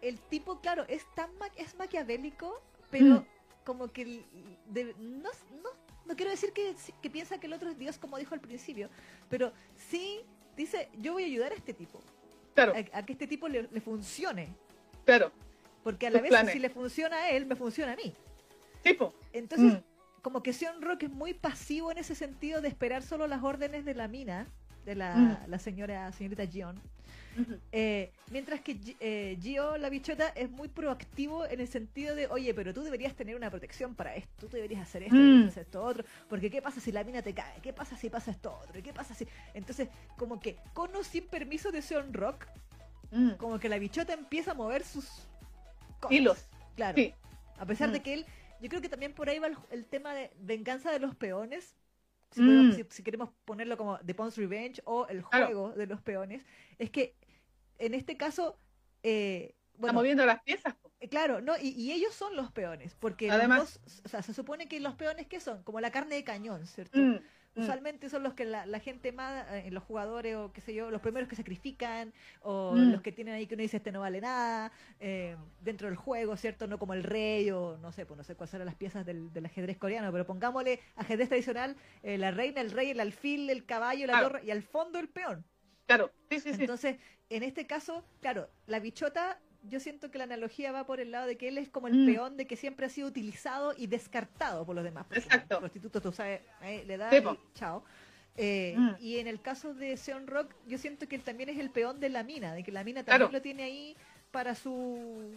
El 0.00 0.18
tipo, 0.30 0.60
claro, 0.60 0.84
es 0.88 1.04
tan 1.14 1.36
ma- 1.36 1.50
es 1.56 1.74
maquiavélico, 1.74 2.62
pero. 2.90 3.26
Como 3.70 3.92
que 3.92 4.24
de- 4.66 4.94
no, 4.98 5.30
no, 5.62 5.70
no 6.06 6.16
quiero 6.16 6.32
decir 6.32 6.52
que, 6.52 6.74
que 7.00 7.08
piensa 7.08 7.38
que 7.38 7.46
el 7.46 7.52
otro 7.52 7.70
es 7.70 7.78
Dios 7.78 7.98
como 7.98 8.18
dijo 8.18 8.34
al 8.34 8.40
principio, 8.40 8.88
pero 9.28 9.52
sí 9.76 10.20
dice, 10.56 10.88
yo 10.98 11.12
voy 11.12 11.22
a 11.22 11.26
ayudar 11.26 11.52
a 11.52 11.54
este 11.54 11.72
tipo, 11.72 12.00
Claro, 12.54 12.72
a, 12.74 12.98
a 12.98 13.06
que 13.06 13.12
este 13.12 13.28
tipo 13.28 13.46
le, 13.48 13.68
le 13.70 13.80
funcione, 13.80 14.48
claro. 15.04 15.30
porque 15.84 16.08
a 16.08 16.10
la 16.10 16.20
vez 16.20 16.30
planes. 16.30 16.52
si 16.52 16.58
le 16.58 16.68
funciona 16.68 17.16
a 17.16 17.30
él, 17.30 17.46
me 17.46 17.54
funciona 17.54 17.92
a 17.92 17.96
mí. 17.96 18.12
Tipo. 18.82 19.14
Entonces, 19.32 19.74
Mm, 19.74 20.20
como 20.22 20.42
que 20.42 20.52
Sion 20.52 20.82
Rock 20.82 21.04
es 21.04 21.10
muy 21.10 21.32
pasivo 21.32 21.92
en 21.92 21.98
ese 21.98 22.14
sentido 22.16 22.60
de 22.60 22.66
esperar 22.68 23.02
solo 23.04 23.26
las 23.28 23.42
órdenes 23.44 23.84
de 23.84 23.94
la 23.94 24.08
mina, 24.08 24.48
de 24.84 24.94
la, 24.94 25.42
la 25.46 25.58
señora 25.58 26.10
señorita 26.12 26.44
Gion. 26.44 26.80
Eh, 27.72 28.10
mientras 28.30 28.60
que 28.60 28.76
eh, 29.00 29.38
Gio, 29.40 29.78
la 29.78 29.88
bichota, 29.88 30.28
es 30.30 30.50
muy 30.50 30.68
proactivo 30.68 31.46
en 31.46 31.60
el 31.60 31.68
sentido 31.68 32.14
de, 32.14 32.26
oye, 32.26 32.52
pero 32.54 32.74
tú 32.74 32.82
deberías 32.82 33.14
tener 33.14 33.36
una 33.36 33.48
protección 33.50 33.94
para 33.94 34.14
esto, 34.16 34.46
tú 34.46 34.48
deberías 34.48 34.82
hacer 34.82 35.04
esto, 35.04 35.14
Mm. 35.14 35.18
deberías 35.18 35.48
hacer 35.52 35.62
esto 35.64 35.82
otro, 35.82 36.04
porque 36.28 36.50
¿qué 36.50 36.60
pasa 36.60 36.80
si 36.80 36.92
la 36.92 37.04
mina 37.04 37.22
te 37.22 37.32
cae? 37.32 37.60
¿Qué 37.62 37.72
pasa 37.72 37.96
si 37.96 38.10
pasa 38.10 38.30
esto 38.32 38.58
otro? 38.62 38.78
¿Y 38.78 38.82
qué 38.82 38.92
pasa 38.92 39.14
si...? 39.14 39.26
Entonces, 39.54 39.88
como 40.16 40.40
que 40.40 40.56
con 40.74 40.94
o 40.96 41.04
sin 41.04 41.26
permiso 41.28 41.70
de 41.70 41.82
Sean 41.82 42.12
Rock, 42.12 42.46
Mm. 43.12 43.32
como 43.38 43.58
que 43.58 43.68
la 43.68 43.78
bichota 43.78 44.12
empieza 44.12 44.52
a 44.52 44.54
mover 44.54 44.84
sus 44.84 45.04
cosas. 45.98 46.16
Hilos. 46.16 46.44
Claro. 46.76 46.96
Sí. 46.96 47.12
A 47.58 47.66
pesar 47.66 47.90
de 47.90 47.98
Mm. 47.98 48.02
que 48.02 48.14
él, 48.14 48.26
yo 48.60 48.68
creo 48.68 48.80
que 48.80 48.88
también 48.88 49.12
por 49.14 49.28
ahí 49.28 49.38
va 49.38 49.48
el, 49.48 49.56
el 49.70 49.84
tema 49.84 50.14
de 50.14 50.30
venganza 50.40 50.92
de 50.92 50.98
los 51.00 51.14
peones. 51.16 51.74
Si, 52.32 52.40
Mm. 52.42 52.72
si- 52.72 52.86
si 52.90 53.02
queremos 53.02 53.30
ponerlo 53.44 53.76
como 53.76 53.98
The 53.98 54.14
Pawn's 54.14 54.36
Revenge 54.36 54.80
o 54.84 55.06
el 55.08 55.24
Claro. 55.24 55.46
juego 55.46 55.72
de 55.72 55.86
los 55.86 56.00
peones, 56.00 56.44
es 56.78 56.90
que 56.90 57.16
en 57.78 57.94
este 57.94 58.16
caso, 58.16 58.58
eh, 59.02 59.54
Está 59.72 59.78
bueno, 59.78 59.94
moviendo 59.94 60.24
las 60.26 60.42
piezas. 60.42 60.74
eh, 61.00 61.08
claro, 61.08 61.40
no, 61.40 61.54
y, 61.60 61.70
y 61.70 61.92
ellos 61.92 62.14
son 62.14 62.36
los 62.36 62.52
peones, 62.52 62.94
porque 62.94 63.26
los 63.28 63.36
Además- 63.36 63.80
dos- 63.84 64.02
o 64.04 64.08
sea, 64.08 64.22
se 64.22 64.34
supone 64.34 64.68
que 64.68 64.78
los 64.80 64.94
peones 64.94 65.26
que 65.26 65.40
son 65.40 65.62
como 65.64 65.80
la 65.80 65.90
carne 65.90 66.14
de 66.16 66.24
cañón, 66.24 66.66
¿cierto? 66.66 66.98
Mm, 66.98 67.18
mm. 67.54 67.60
Usualmente 67.62 68.08
son 68.08 68.22
los 68.22 68.34
que 68.34 68.44
la, 68.44 68.64
la 68.66 68.78
gente 68.80 69.12
más, 69.12 69.46
eh, 69.50 69.70
los 69.70 69.82
jugadores 69.84 70.36
o 70.36 70.52
qué 70.52 70.60
sé 70.60 70.72
yo, 70.74 70.90
los 70.90 71.00
primeros 71.00 71.28
que 71.28 71.36
sacrifican 71.36 72.12
o 72.42 72.74
Mm. 72.74 72.92
los 72.92 73.02
que 73.02 73.12
tienen 73.12 73.34
ahí 73.34 73.46
que 73.46 73.54
uno 73.54 73.62
dice 73.62 73.78
este 73.78 73.92
no 73.92 74.00
vale 74.00 74.20
nada 74.20 74.70
eh, 75.00 75.36
dentro 75.60 75.88
del 75.88 75.96
juego, 75.96 76.36
¿cierto? 76.36 76.66
No 76.66 76.78
como 76.78 76.94
el 76.94 77.02
rey 77.02 77.50
o 77.50 77.76
no 77.78 77.92
sé, 77.92 78.06
pues 78.06 78.16
no 78.18 78.24
sé 78.24 78.34
cuáles 78.36 78.54
eran 78.54 78.66
las 78.66 78.74
piezas 78.76 79.04
del, 79.04 79.32
del 79.32 79.46
ajedrez 79.46 79.76
coreano, 79.78 80.10
pero 80.12 80.26
pongámosle 80.26 80.80
ajedrez 80.96 81.28
tradicional, 81.28 81.76
eh, 82.02 82.18
la 82.18 82.30
reina, 82.30 82.60
el 82.60 82.70
rey, 82.70 82.90
el 82.90 83.00
alfil, 83.00 83.50
el 83.50 83.64
caballo, 83.66 84.06
la 84.06 84.12
Claro. 84.14 84.28
torre 84.28 84.44
y 84.44 84.50
al 84.50 84.62
fondo 84.62 84.98
el 84.98 85.08
peón. 85.08 85.44
Claro, 85.86 86.10
sí, 86.30 86.38
sí, 86.40 86.54
sí. 86.54 86.60
Entonces, 86.62 86.98
en 87.30 87.42
este 87.42 87.66
caso, 87.66 88.04
claro, 88.20 88.48
la 88.66 88.78
bichota, 88.78 89.40
yo 89.62 89.80
siento 89.80 90.10
que 90.10 90.18
la 90.18 90.24
analogía 90.24 90.72
va 90.72 90.86
por 90.86 91.00
el 91.00 91.10
lado 91.10 91.26
de 91.26 91.36
que 91.36 91.48
él 91.48 91.58
es 91.58 91.68
como 91.68 91.88
el 91.88 91.94
Mm. 91.94 92.06
peón 92.06 92.36
de 92.36 92.46
que 92.46 92.56
siempre 92.56 92.86
ha 92.86 92.88
sido 92.88 93.08
utilizado 93.08 93.74
y 93.76 93.86
descartado 93.86 94.64
por 94.64 94.74
los 94.74 94.84
demás. 94.84 95.04
porque 95.06 95.20
Exacto. 95.20 95.48
como 95.56 95.60
Prostituto, 95.60 96.00
tú 96.00 96.12
sabes, 96.12 96.40
eh, 96.62 96.84
le 96.86 96.96
da 96.96 97.10
Sí, 97.10 97.16
y 97.18 97.38
chao. 97.54 97.84
Eh, 98.36 98.74
Mm. 98.78 98.90
Y 99.00 99.18
en 99.18 99.26
el 99.26 99.40
caso 99.42 99.74
de 99.74 99.96
Seon 99.96 100.26
Rock, 100.26 100.54
yo 100.66 100.78
siento 100.78 101.06
que 101.08 101.16
él 101.16 101.22
también 101.22 101.48
es 101.50 101.58
el 101.58 101.70
peón 101.70 102.00
de 102.00 102.08
la 102.08 102.22
mina, 102.22 102.54
de 102.54 102.62
que 102.62 102.72
la 102.72 102.84
mina 102.84 103.00
también 103.04 103.18
Claro. 103.28 103.32
lo 103.32 103.42
tiene 103.42 103.64
ahí 103.64 103.96
para 104.30 104.54
su, 104.54 105.34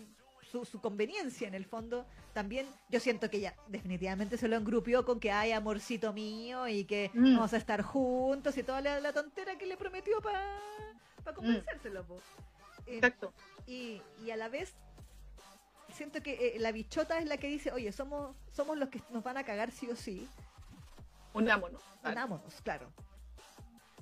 su, 0.50 0.64
su 0.64 0.80
conveniencia 0.80 1.48
en 1.48 1.56
el 1.56 1.66
fondo. 1.66 2.06
También 2.34 2.66
yo 2.90 3.00
siento 3.00 3.30
que 3.30 3.38
ella 3.38 3.56
definitivamente 3.68 4.38
se 4.38 4.48
lo 4.48 4.56
engrupió 4.56 5.04
con 5.06 5.20
que 5.20 5.32
hay 5.32 5.52
amorcito 5.52 6.14
mío 6.14 6.68
y 6.68 6.86
que 6.86 7.10
Mm. 7.14 7.36
vamos 7.36 7.54
a 7.54 7.58
estar 7.58 7.82
juntos 7.82 8.58
y 8.58 8.64
toda 8.64 8.80
la, 8.82 9.00
la 9.00 9.12
tontera 9.12 9.58
que 9.58 9.66
le 9.66 9.76
prometió 9.76 10.22
para 10.22 10.58
para 11.24 11.36
convencérselo. 11.36 12.06
Eh, 12.86 12.96
Exacto. 12.98 13.34
Y, 13.68 14.02
y 14.24 14.32
a 14.32 14.38
la 14.38 14.50
vez 14.50 14.74
siento 15.94 16.22
que 16.22 16.56
eh, 16.56 16.60
la 16.60 16.72
bichota 16.72 17.20
es 17.20 17.26
la 17.26 17.38
que 17.38 17.48
dice, 17.48 17.72
oye, 17.72 17.92
somos 17.92 18.36
somos 18.52 18.78
los 18.78 18.90
que 18.90 19.02
nos 19.12 19.24
van 19.24 19.38
a 19.38 19.44
cagar 19.44 19.72
sí 19.72 19.90
o 19.90 19.96
sí. 19.96 20.28
Unámonos. 21.34 21.82
Vale. 22.04 22.16
Unámonos, 22.16 22.62
claro. 22.62 22.92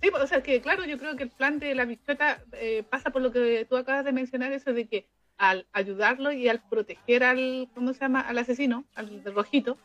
Sí, 0.01 0.09
pues, 0.09 0.23
o 0.23 0.27
sea, 0.27 0.41
que 0.41 0.61
claro, 0.61 0.83
yo 0.85 0.97
creo 0.97 1.15
que 1.15 1.23
el 1.23 1.29
plan 1.29 1.59
de 1.59 1.75
la 1.75 1.85
bichota 1.85 2.43
eh, 2.53 2.83
pasa 2.89 3.11
por 3.11 3.21
lo 3.21 3.31
que 3.31 3.65
tú 3.65 3.77
acabas 3.77 4.03
de 4.03 4.11
mencionar, 4.11 4.51
eso 4.51 4.73
de 4.73 4.87
que 4.87 5.07
al 5.37 5.67
ayudarlo 5.73 6.31
y 6.31 6.47
al 6.49 6.61
proteger 6.67 7.23
al, 7.23 7.69
¿cómo 7.73 7.93
se 7.93 7.99
llama? 7.99 8.21
Al 8.21 8.37
asesino, 8.37 8.85
al 8.95 9.23
del 9.23 9.33
rojito, 9.33 9.77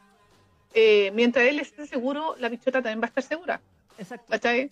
eh, 0.74 1.10
mientras 1.14 1.46
él 1.46 1.60
esté 1.60 1.86
seguro, 1.86 2.34
la 2.38 2.48
bichota 2.48 2.82
también 2.82 3.00
va 3.00 3.04
a 3.04 3.08
estar 3.08 3.22
segura, 3.22 3.60
Exacto. 3.98 4.26
¿cachai? 4.28 4.70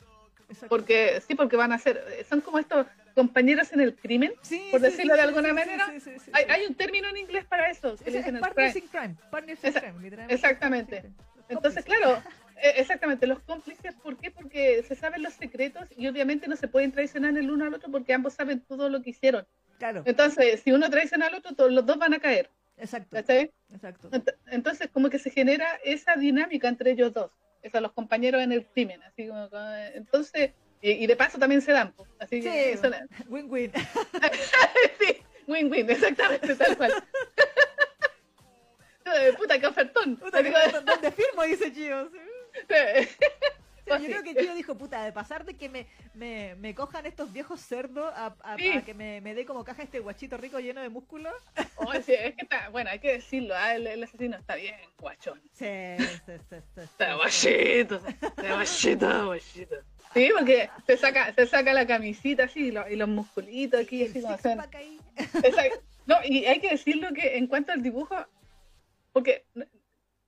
Exacto. 0.54 0.68
Porque, 0.74 1.20
sí, 1.26 1.34
porque 1.34 1.56
van 1.56 1.72
a 1.72 1.78
ser, 1.78 2.02
son 2.28 2.40
como 2.40 2.58
estos 2.58 2.86
compañeros 3.14 3.72
en 3.72 3.80
el 3.80 3.94
crimen, 3.94 4.32
Sí, 4.42 4.68
por 4.70 4.80
decirlo 4.80 5.14
sí, 5.14 5.20
de 5.20 5.26
alguna 5.26 5.52
manera, 5.52 5.86
hay, 6.32 6.44
hay 6.48 6.66
un 6.66 6.74
término 6.74 7.08
en 7.08 7.16
inglés 7.18 7.44
para 7.44 7.70
eso, 7.70 7.96
que 7.96 8.04
Es- 8.04 8.08
es 8.08 8.14
dicen 8.14 8.36
el 8.36 8.40
partners 8.40 8.72
crime. 8.72 8.84
in 8.86 8.90
crime. 8.90 9.16
Partners 9.30 9.64
in 9.64 9.72
crime, 9.72 10.24
exactamente. 10.28 11.04
Entonces, 11.48 11.84
claro, 11.84 12.22
eh, 12.62 12.72
exactamente, 12.76 13.26
los 13.26 13.38
cómplices, 13.40 13.94
¿por 13.96 14.16
qué? 14.16 14.30
Porque 14.30 14.82
se 14.88 14.94
saben 14.96 15.22
los 15.22 15.34
secretos 15.34 15.84
y 15.96 16.08
obviamente 16.08 16.48
no 16.48 16.56
se 16.56 16.66
pueden 16.68 16.90
traicionar 16.90 17.36
el 17.36 17.50
uno 17.50 17.66
al 17.66 17.74
otro 17.74 17.90
porque 17.90 18.14
ambos 18.14 18.32
saben 18.34 18.60
todo 18.60 18.88
lo 18.88 19.02
que 19.02 19.10
hicieron. 19.10 19.46
Claro, 19.78 20.02
Entonces, 20.06 20.60
si 20.62 20.72
uno 20.72 20.88
traiciona 20.88 21.26
al 21.26 21.34
otro, 21.34 21.54
todos 21.54 21.70
los 21.72 21.84
dos 21.84 21.98
van 21.98 22.14
a 22.14 22.18
caer. 22.20 22.48
exacto. 22.78 23.16
Exacto. 23.18 24.10
Ent- 24.10 24.34
Entonces, 24.50 24.88
como 24.90 25.10
que 25.10 25.18
se 25.18 25.30
genera 25.30 25.66
esa 25.84 26.16
dinámica 26.16 26.68
entre 26.68 26.92
ellos 26.92 27.12
dos, 27.12 27.30
esos 27.64 27.80
los 27.80 27.92
compañeros 27.92 28.42
en 28.42 28.52
el 28.52 28.64
crimen. 28.66 29.02
Así 29.02 29.26
como, 29.26 29.48
eh, 29.52 29.92
entonces, 29.94 30.52
y, 30.80 30.90
y 30.92 31.06
de 31.06 31.16
paso 31.16 31.38
también 31.38 31.62
se 31.62 31.72
dan. 31.72 31.94
Así 32.18 32.40
que, 32.42 32.76
Sí, 32.76 32.88
Win-win. 33.28 33.72
sí, 35.00 35.16
win-win, 35.46 35.90
exactamente, 35.90 36.54
tal 36.54 36.76
cual. 36.76 36.92
Puta, 39.38 39.58
qué 39.58 39.66
ofertón. 39.66 40.16
Puta, 40.16 40.42
que 40.42 40.50
no- 40.50 40.80
¿Dónde 40.82 41.10
firmo? 41.12 41.42
Dice 41.44 41.70
Gio. 41.72 42.10
Yo 43.86 43.96
creo 43.98 44.22
que 44.22 44.34
Gio 44.34 44.54
dijo, 44.54 44.76
puta, 44.76 45.04
de 45.04 45.12
pasar 45.12 45.44
de 45.44 45.54
que 45.56 45.68
me, 45.68 45.86
me, 46.14 46.54
me 46.56 46.74
cojan 46.74 47.06
estos 47.06 47.32
viejos 47.32 47.60
cerdos 47.60 48.12
a, 48.16 48.34
a- 48.42 48.56
Sí. 48.56 48.70
a 48.70 48.82
que 48.84 48.94
me, 48.94 49.20
me 49.20 49.34
dé 49.34 49.44
como 49.44 49.62
caja 49.64 49.82
este 49.82 50.00
guachito 50.00 50.36
rico 50.36 50.58
lleno 50.58 50.80
de 50.80 50.88
músculos. 50.88 51.34
Oh, 51.76 51.92
sí, 51.94 52.12
es 52.14 52.34
que 52.34 52.42
está, 52.42 52.68
bueno, 52.70 52.90
hay 52.90 52.98
que 52.98 53.12
decirlo, 53.12 53.54
ah, 53.56 53.74
el, 53.74 53.86
el 53.86 54.02
asesino 54.02 54.36
está 54.36 54.54
bien, 54.56 54.74
guachón. 54.98 55.40
Sí, 55.52 55.66
sí, 55.98 56.06
sí, 56.26 56.56
sí, 56.74 56.80
Está 56.80 57.14
guachito, 57.16 57.96
está 58.06 58.54
guachito, 58.54 59.26
guachito. 59.26 59.76
Sí, 60.14 60.30
porque 60.32 60.70
se 60.86 60.96
saca, 60.96 61.34
se 61.34 61.46
saca 61.46 61.72
la 61.74 61.86
camisita 61.86 62.44
así 62.44 62.66
y, 62.68 62.70
lo- 62.70 62.88
y 62.88 62.96
los 62.96 63.08
musculitos 63.08 63.80
aquí, 63.80 64.02
el 64.04 64.10
así 64.26 64.48
como. 64.48 64.62
No, 66.06 66.16
y 66.24 66.44
hay 66.46 66.60
que 66.60 66.70
decirlo 66.70 67.08
que 67.14 67.36
en 67.38 67.46
cuanto 67.46 67.72
al 67.72 67.82
dibujo, 67.82 68.14
porque 69.12 69.44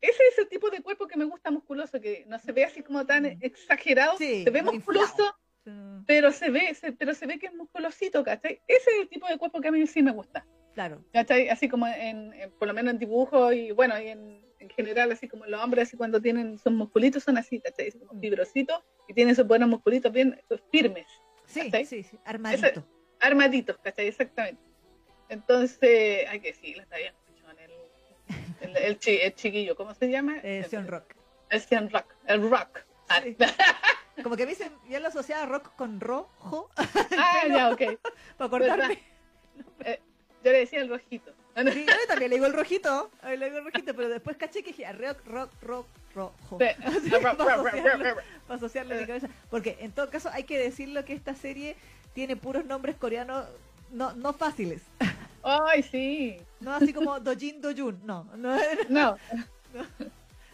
ese 0.00 0.22
es 0.30 0.38
el 0.38 0.48
tipo 0.48 0.70
de 0.70 0.82
cuerpo 0.82 1.06
que 1.06 1.16
me 1.18 1.24
gusta 1.24 1.50
musculoso, 1.50 2.00
que 2.00 2.24
no 2.28 2.38
se 2.38 2.52
ve 2.52 2.64
así 2.64 2.82
como 2.82 3.04
tan 3.06 3.26
exagerado, 3.40 4.16
Sí, 4.18 4.44
se 4.44 4.50
ve 4.50 4.62
musculoso. 4.62 5.34
Sí. 5.64 5.72
pero 6.06 6.30
se 6.30 6.48
ve, 6.50 6.72
se- 6.74 6.92
pero 6.92 7.12
se 7.12 7.26
ve 7.26 7.40
que 7.40 7.46
es 7.46 7.54
musculosito, 7.54 8.22
¿cachai? 8.22 8.60
Ese 8.68 8.90
es 8.90 9.00
el 9.00 9.08
tipo 9.08 9.26
de 9.26 9.36
cuerpo 9.36 9.60
que 9.60 9.66
a 9.66 9.72
mí 9.72 9.84
sí 9.88 10.00
me 10.00 10.12
gusta. 10.12 10.46
Claro, 10.74 11.04
¿cachai? 11.12 11.48
Así 11.48 11.68
como 11.68 11.88
en, 11.88 12.32
en- 12.34 12.52
por 12.52 12.68
lo 12.68 12.74
menos 12.74 12.92
en 12.92 13.00
dibujo 13.00 13.50
y 13.52 13.72
bueno, 13.72 14.00
y 14.00 14.06
en, 14.08 14.46
en 14.60 14.70
general, 14.70 15.10
así 15.10 15.26
como 15.26 15.44
los 15.46 15.60
hombres, 15.60 15.88
así 15.88 15.96
cuando 15.96 16.22
tienen 16.22 16.56
sus 16.58 16.72
musculitos 16.72 17.24
son 17.24 17.36
así, 17.38 17.60
¿cachai? 17.60 17.90
Como 17.90 18.12
Mm. 18.14 18.20
fibrositos 18.20 18.80
y 19.08 19.14
tienen 19.14 19.34
sus 19.34 19.44
buenos 19.44 19.68
musculitos 19.68 20.12
bien 20.12 20.40
eh, 20.48 20.56
firmes, 20.70 21.06
sí, 21.46 21.62
¿Cachai? 21.64 21.84
sí, 21.84 22.04
sí, 22.04 22.16
armadito. 22.24 22.86
armaditos, 23.18 23.76
¿cachai? 23.78 24.06
Exactamente. 24.06 24.62
Entonces, 25.28 26.26
hay 26.28 26.38
que 26.40 26.48
decirlo, 26.52 26.82
está 26.84 26.96
bien. 26.98 27.12
El, 28.74 28.98
chi- 28.98 29.18
el 29.20 29.34
chiquillo, 29.34 29.76
¿cómo 29.76 29.94
se 29.94 30.08
llama? 30.10 30.38
Eh, 30.42 30.62
el, 30.64 30.70
Sion 30.70 30.86
Rock. 30.86 31.14
el 31.50 31.60
Sion 31.60 31.90
Rock, 31.90 32.06
el 32.26 32.50
Rock. 32.50 32.80
Ah, 33.08 33.20
Sí. 33.22 33.36
Como 34.22 34.34
que 34.34 34.44
a 34.44 34.46
mí 34.46 34.54
se, 34.54 34.70
yo 34.88 34.98
lo 34.98 35.08
asociaba 35.08 35.44
rock 35.44 35.76
con 35.76 36.00
rojo, 36.00 36.70
ah, 36.76 37.42
ya, 37.46 37.70
ok. 37.70 37.82
para 38.38 38.46
acordarme. 38.46 38.98
Yo 40.42 40.52
le 40.52 40.58
decía 40.58 40.80
el 40.80 40.88
rojito. 40.88 41.32
Sí, 41.72 41.86
yo 41.86 41.92
también 42.08 42.30
le 42.30 42.36
digo 42.36 42.46
el 42.46 42.52
rojito, 42.52 43.10
a 43.22 43.30
le 43.30 43.46
digo 43.46 43.58
el 43.58 43.64
rojito, 43.64 43.94
pero 43.94 44.08
después 44.08 44.36
caché 44.36 44.62
que 44.62 44.70
dije 44.70 44.86
ah, 44.86 44.92
rock, 44.92 45.18
rock, 45.26 45.50
rock, 45.62 45.86
rojo. 46.14 46.58
Sí. 46.58 47.10
para, 47.22 47.30
asociarlo, 47.32 48.14
para 48.46 48.56
asociarlo 48.56 48.94
en 48.94 49.00
mi 49.00 49.06
cabeza. 49.06 49.28
Porque 49.50 49.76
en 49.80 49.92
todo 49.92 50.08
caso 50.10 50.30
hay 50.32 50.44
que 50.44 50.58
decirlo 50.58 51.04
que 51.04 51.12
esta 51.12 51.34
serie 51.34 51.76
tiene 52.14 52.36
puros 52.36 52.64
nombres 52.64 52.96
coreanos 52.96 53.46
no, 53.90 54.12
no 54.14 54.32
fáciles. 54.32 54.82
Ay, 55.46 55.82
sí. 55.82 56.36
No 56.58 56.74
así 56.74 56.92
como 56.92 57.20
Dojin 57.20 57.60
Dojun, 57.60 58.00
no, 58.04 58.24
no. 58.36 58.56
No, 58.88 59.16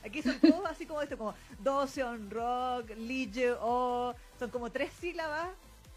Aquí 0.05 0.21
son 0.21 0.39
todos 0.41 0.67
así 0.69 0.85
como 0.85 1.01
esto, 1.01 1.17
como 1.17 1.35
Doseon, 1.61 2.31
Rock, 2.31 2.91
Lige, 2.97 3.53
O, 3.61 4.15
son 4.39 4.51
como 4.51 4.71
tres 4.71 4.93
sílabas, 5.01 5.49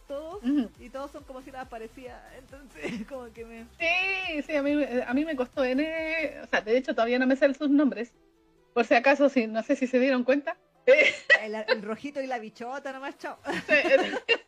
todos, 0.07 0.41
y 0.79 0.89
todos 0.89 1.11
son 1.11 1.23
como 1.23 1.41
sílabas 1.41 1.67
parecidas, 1.67 2.21
entonces 2.37 3.05
como 3.09 3.33
que 3.33 3.43
me... 3.43 3.65
Sí, 3.79 4.43
sí, 4.43 4.55
a 4.55 4.61
mí, 4.61 4.81
a 5.05 5.13
mí 5.13 5.25
me 5.25 5.35
costó 5.35 5.65
N, 5.65 6.41
o 6.43 6.47
sea, 6.47 6.61
de 6.61 6.77
hecho 6.77 6.93
todavía 6.93 7.19
no 7.19 7.27
me 7.27 7.35
salen 7.35 7.57
sus 7.57 7.69
nombres, 7.69 8.13
por 8.73 8.85
si 8.85 8.93
acaso, 8.93 9.27
si, 9.27 9.47
no 9.47 9.63
sé 9.63 9.75
si 9.75 9.87
se 9.87 9.99
dieron 9.99 10.23
cuenta. 10.23 10.55
El, 10.85 11.55
el 11.55 11.81
rojito 11.81 12.21
y 12.21 12.27
la 12.27 12.37
bichota 12.37 12.93
nomás, 12.93 13.17
chao. 13.17 13.39
es, 13.67 14.44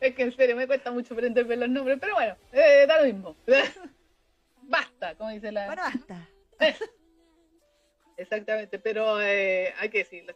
es 0.00 0.14
que 0.14 0.22
en 0.22 0.36
serio 0.36 0.56
me 0.56 0.66
cuesta 0.66 0.90
mucho 0.90 1.14
aprenderme 1.14 1.56
los 1.56 1.68
nombres, 1.68 1.98
pero 2.00 2.14
bueno, 2.14 2.36
eh, 2.52 2.84
da 2.86 2.98
lo 3.00 3.04
mismo. 3.06 3.36
Basta, 4.62 5.14
como 5.16 5.30
dice 5.30 5.52
la... 5.52 5.66
Bueno, 5.66 5.82
basta. 5.82 6.28
Exactamente, 8.16 8.78
pero 8.78 9.20
eh, 9.20 9.74
hay 9.78 9.88
que 9.88 9.98
decirlo. 9.98 10.34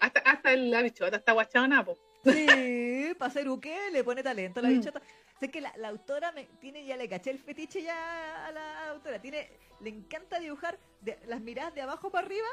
Hasta, 0.00 0.20
hasta 0.20 0.56
la 0.56 0.82
bichota 0.82 1.16
está 1.18 1.32
guachona, 1.32 1.84
po. 1.84 1.96
Sí, 2.24 3.12
para 3.18 3.30
hacer 3.30 3.48
uke 3.48 3.90
le 3.92 4.02
pone 4.04 4.22
talento 4.22 4.60
a 4.60 4.62
la 4.62 4.70
Mm. 4.70 4.72
bichota. 4.78 5.02
Sé 5.38 5.50
que 5.50 5.60
la, 5.60 5.72
la 5.76 5.88
autora 5.88 6.32
me, 6.32 6.44
tiene, 6.60 6.84
ya 6.84 6.96
le 6.96 7.08
caché 7.08 7.30
el 7.30 7.38
fetiche 7.38 7.82
ya 7.82 8.46
a 8.46 8.52
la 8.52 8.88
autora. 8.90 9.20
Tiene, 9.20 9.48
le 9.80 9.90
encanta 9.90 10.38
dibujar 10.38 10.78
de- 11.00 11.18
las 11.26 11.40
miradas 11.40 11.74
de 11.74 11.82
abajo 11.82 12.10
para 12.10 12.26
arriba 12.26 12.48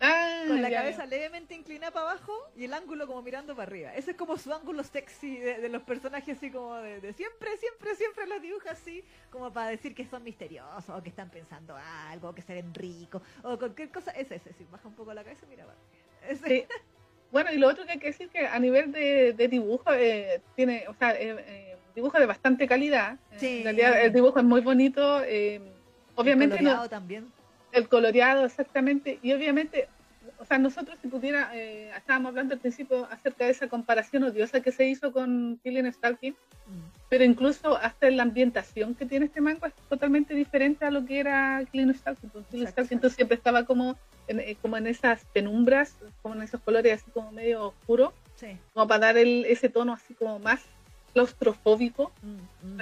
Ah, 0.00 0.44
con 0.48 0.62
la 0.62 0.70
ya, 0.70 0.78
cabeza 0.78 1.04
levemente 1.06 1.54
inclinada 1.54 1.92
para 1.92 2.10
abajo 2.12 2.32
y 2.56 2.64
el 2.64 2.72
ángulo 2.72 3.06
como 3.06 3.20
mirando 3.22 3.54
para 3.54 3.68
arriba. 3.70 3.94
Ese 3.94 4.12
es 4.12 4.16
como 4.16 4.36
su 4.38 4.52
ángulo 4.52 4.82
sexy 4.82 5.36
de, 5.36 5.58
de 5.60 5.68
los 5.68 5.82
personajes 5.82 6.38
así 6.38 6.50
como 6.50 6.74
de, 6.76 7.00
de 7.00 7.12
siempre, 7.12 7.56
siempre, 7.58 7.94
siempre 7.96 8.26
los 8.26 8.40
dibuja 8.40 8.70
así, 8.70 9.04
como 9.30 9.52
para 9.52 9.68
decir 9.68 9.94
que 9.94 10.06
son 10.06 10.22
misteriosos 10.24 10.88
o 10.88 11.02
que 11.02 11.10
están 11.10 11.28
pensando 11.30 11.76
algo, 12.10 12.34
que 12.34 12.42
se 12.42 12.54
ven 12.54 12.72
ricos 12.74 13.20
o 13.42 13.58
cualquier 13.58 13.90
cosa. 13.90 14.10
Ese, 14.12 14.36
ese, 14.36 14.52
sí, 14.54 14.66
baja 14.70 14.88
un 14.88 14.94
poco 14.94 15.12
la 15.12 15.22
cabeza 15.22 15.44
y 15.44 15.48
mira 15.50 15.66
para 15.66 15.76
arriba. 15.78 16.32
Ese. 16.32 16.48
Sí. 16.48 16.66
Bueno, 17.30 17.52
y 17.52 17.58
lo 17.58 17.68
otro 17.68 17.84
que 17.86 17.92
hay 17.92 17.98
que 17.98 18.08
decir 18.08 18.28
que 18.28 18.46
a 18.46 18.58
nivel 18.58 18.90
de, 18.92 19.34
de 19.34 19.48
dibujo, 19.48 19.92
eh, 19.92 20.40
tiene, 20.56 20.84
o 20.88 20.94
sea, 20.94 21.12
eh, 21.12 21.36
eh, 21.46 21.76
dibujo 21.94 22.18
de 22.18 22.26
bastante 22.26 22.66
calidad. 22.66 23.18
Sí. 23.36 23.58
En 23.58 23.64
realidad 23.64 24.00
el 24.02 24.12
dibujo 24.12 24.38
es 24.38 24.44
muy 24.44 24.62
bonito. 24.62 25.22
eh, 25.24 25.60
obviamente 26.16 26.60
no- 26.60 26.88
también. 26.88 27.30
El 27.72 27.88
coloreado 27.88 28.44
exactamente 28.44 29.18
y 29.22 29.32
obviamente 29.32 29.88
o 30.38 30.44
sea 30.44 30.58
nosotros 30.58 30.98
si 31.00 31.08
pudiera 31.08 31.50
eh, 31.54 31.90
estábamos 31.96 32.30
hablando 32.30 32.54
al 32.54 32.60
principio 32.60 33.06
acerca 33.10 33.44
de 33.44 33.50
esa 33.52 33.68
comparación 33.68 34.22
odiosa 34.24 34.60
que 34.60 34.72
se 34.72 34.86
hizo 34.86 35.12
con 35.12 35.58
Killing 35.62 35.92
Stalking 35.92 36.34
Mm. 36.66 36.82
pero 37.08 37.24
incluso 37.24 37.76
hasta 37.78 38.08
la 38.10 38.22
ambientación 38.22 38.94
que 38.94 39.04
tiene 39.04 39.26
este 39.26 39.40
manga 39.40 39.66
es 39.66 39.74
totalmente 39.88 40.34
diferente 40.34 40.84
a 40.84 40.90
lo 40.92 41.04
que 41.04 41.18
era 41.18 41.64
Killing 41.72 41.92
Stalking 41.94 42.30
Exacto. 42.52 42.84
Stalking 42.84 43.10
siempre 43.10 43.36
estaba 43.36 43.64
como 43.64 43.96
en, 44.28 44.38
eh, 44.38 44.56
como 44.62 44.76
en 44.76 44.86
esas 44.86 45.24
penumbras 45.32 45.96
como 46.22 46.36
en 46.36 46.42
esos 46.42 46.60
colores 46.60 47.02
así 47.02 47.10
como 47.10 47.32
medio 47.32 47.68
oscuros 47.68 48.12
Sí. 48.36 48.56
como 48.72 48.86
para 48.86 49.06
dar 49.06 49.16
el, 49.18 49.44
ese 49.46 49.68
tono 49.68 49.94
así 49.94 50.14
como 50.14 50.38
más 50.38 50.60
claustrofóbico 51.12 52.12
Mm, 52.22 52.76
mm, 52.76 52.80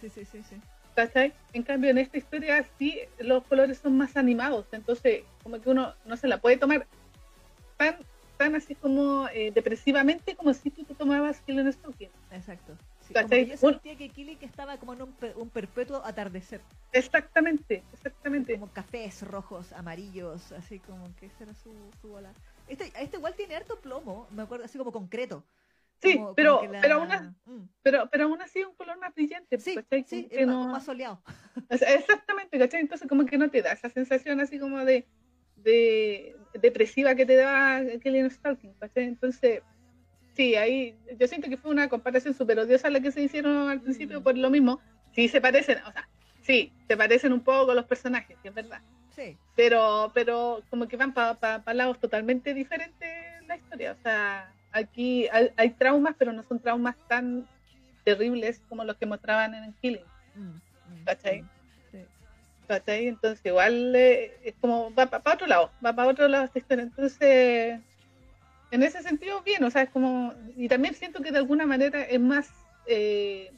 sí, 0.00 0.08
sí, 0.10 0.24
sí, 0.24 0.42
sí. 0.48 0.56
¿Cachai? 0.98 1.32
En 1.52 1.62
cambio, 1.62 1.90
en 1.90 1.98
esta 1.98 2.18
historia 2.18 2.66
sí 2.76 2.98
los 3.20 3.44
colores 3.44 3.78
son 3.78 3.96
más 3.96 4.16
animados, 4.16 4.66
entonces 4.72 5.22
como 5.44 5.60
que 5.60 5.70
uno 5.70 5.94
no 6.04 6.16
se 6.16 6.26
la 6.26 6.38
puede 6.38 6.56
tomar 6.56 6.88
tan, 7.76 7.98
tan 8.36 8.56
así 8.56 8.74
como 8.74 9.28
eh, 9.28 9.52
depresivamente 9.54 10.34
como 10.34 10.52
si 10.52 10.70
tú 10.70 10.82
te 10.82 10.96
tomabas 10.96 11.40
Killing 11.42 11.72
Stalking. 11.72 12.10
Exacto. 12.32 12.76
Sí, 13.06 13.14
como 13.14 13.28
que 13.28 13.46
yo 13.46 13.56
sentía 13.56 13.96
que 13.96 14.08
Killing 14.08 14.38
estaba 14.40 14.76
como 14.76 14.94
en 14.94 15.02
un, 15.02 15.14
un 15.36 15.48
perpetuo 15.50 16.04
atardecer. 16.04 16.62
Exactamente, 16.92 17.84
exactamente. 17.92 18.54
Como 18.54 18.72
cafés 18.72 19.22
rojos, 19.22 19.72
amarillos, 19.74 20.50
así 20.50 20.80
como 20.80 21.14
que 21.14 21.26
esa 21.26 21.44
era 21.44 21.54
su, 21.54 21.72
su 22.02 22.08
bola. 22.08 22.32
Este, 22.66 22.92
este 22.98 23.18
igual 23.18 23.34
tiene 23.36 23.54
harto 23.54 23.78
plomo, 23.78 24.26
me 24.32 24.42
acuerdo, 24.42 24.64
así 24.64 24.76
como 24.76 24.90
concreto. 24.90 25.44
Sí, 26.00 26.14
Como- 26.14 26.24
como 26.26 26.34
pero, 26.36 26.60
que 26.60 26.68
la- 26.68 26.80
pero, 26.80 26.94
aún, 26.96 27.12
as- 27.12 27.30
Mm. 27.44 27.62
pero, 27.82 28.08
pero 28.10 28.24
aún 28.24 28.40
así 28.40 28.62
un 28.62 28.74
color 28.76 28.98
más 28.98 29.14
brillante. 29.14 29.58
Sí, 29.58 29.74
¿cachai? 29.74 30.04
sí, 30.06 30.28
que 30.28 30.46
más, 30.46 30.54
no- 30.54 30.68
más 30.68 30.84
soleado. 30.84 31.20
o 31.70 31.76
sea, 31.76 31.94
exactamente, 31.94 32.58
¿cachai? 32.58 32.80
Entonces 32.80 33.08
como 33.08 33.26
que 33.26 33.36
no 33.38 33.50
te 33.50 33.62
da 33.62 33.72
esa 33.72 33.88
sensación 33.90 34.40
así 34.40 34.58
como 34.58 34.84
de, 34.84 35.06
de 35.56 36.36
depresiva 36.60 37.14
que 37.14 37.26
te 37.26 37.36
da 37.36 37.82
Killing 38.02 38.30
Stalking, 38.30 38.74
¿cachai? 38.74 39.04
Entonces, 39.04 39.62
sí, 40.34 40.54
ahí 40.54 40.96
yo 41.18 41.26
siento 41.26 41.48
que 41.48 41.56
fue 41.56 41.70
una 41.70 41.88
comparación 41.88 42.32
súper 42.34 42.58
odiosa 42.60 42.90
la 42.90 43.00
que 43.00 43.10
se 43.10 43.22
hicieron 43.22 43.68
al 43.68 43.80
principio 43.80 44.20
Mm. 44.20 44.22
por 44.22 44.38
lo 44.38 44.50
mismo. 44.50 44.80
Sí, 45.14 45.26
se 45.28 45.40
parecen, 45.40 45.78
o 45.84 45.90
sea, 45.92 46.08
sí, 46.42 46.72
se 46.86 46.96
parecen 46.96 47.32
un 47.32 47.40
poco 47.40 47.74
los 47.74 47.86
personajes, 47.86 48.36
sí, 48.42 48.48
es 48.48 48.54
verdad. 48.54 48.80
Sí, 49.10 49.36
Pero, 49.56 50.12
pero 50.14 50.62
como 50.70 50.86
que 50.86 50.96
van 50.96 51.12
para 51.12 51.60
lados 51.74 51.98
totalmente 51.98 52.54
diferentes 52.54 53.08
en 53.40 53.48
la 53.48 53.56
historia. 53.56 53.90
O 53.98 54.02
sea, 54.02 54.54
aquí 54.78 55.28
hay, 55.30 55.50
hay 55.56 55.70
traumas, 55.70 56.14
pero 56.18 56.32
no 56.32 56.42
son 56.44 56.60
traumas 56.60 56.96
tan 57.08 57.46
terribles 58.04 58.60
como 58.68 58.84
los 58.84 58.96
que 58.96 59.06
mostraban 59.06 59.54
en 59.54 59.72
Killing. 59.82 60.04
Mm, 60.34 60.40
mm, 60.40 61.04
¿Cachai? 61.04 61.42
mm, 61.42 61.48
sí. 61.92 61.98
¿cachai? 62.66 63.08
Entonces 63.08 63.44
igual 63.44 63.94
eh, 63.96 64.30
es 64.44 64.54
como 64.60 64.92
va 64.94 65.06
para 65.06 65.34
otro 65.34 65.46
lado, 65.46 65.70
va 65.84 65.92
para 65.94 66.08
otro 66.08 66.28
lado 66.28 66.44
esta 66.44 66.58
historia. 66.58 66.84
Entonces, 66.84 67.80
en 68.70 68.82
ese 68.82 69.02
sentido, 69.02 69.42
bien, 69.42 69.62
o 69.64 69.70
sea, 69.70 69.82
es 69.82 69.90
como, 69.90 70.34
y 70.56 70.68
también 70.68 70.94
siento 70.94 71.22
que 71.22 71.32
de 71.32 71.38
alguna 71.38 71.66
manera 71.66 72.02
es 72.02 72.20
más 72.20 72.50
eh, 72.86 73.50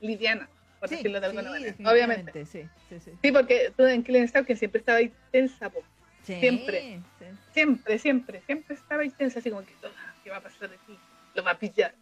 liviana, 0.00 0.48
por 0.80 0.88
Sí, 0.88 0.96
decirlo 0.96 1.20
de 1.20 1.26
alguna 1.26 1.48
sí, 1.48 1.50
manera, 1.50 1.90
obviamente. 1.90 2.46
Sí, 2.46 2.62
sí, 2.88 3.00
sí. 3.00 3.12
Sí, 3.22 3.32
porque 3.32 3.72
tú 3.76 3.84
en 3.84 4.02
Killing 4.02 4.28
Stalking 4.28 4.56
siempre 4.56 4.80
estaba 4.80 4.98
ahí 4.98 5.12
tensa, 5.30 5.70
po. 5.70 5.82
Sí, 6.22 6.34
Siempre. 6.40 7.02
sí. 7.18 7.26
siempre, 7.52 7.98
siempre, 7.98 8.42
siempre 8.46 8.74
estaba 8.74 9.02
ahí 9.02 9.10
tensa, 9.10 9.38
así 9.38 9.50
como 9.50 9.64
que, 9.64 9.74
"Ah, 9.84 10.03
¿qué 10.24 10.30
va 10.30 10.38
a 10.38 10.40
pasar 10.42 10.70
aquí? 10.72 10.98
Lo 11.34 11.44
va 11.44 11.52
a 11.52 11.58
pillar, 11.58 11.94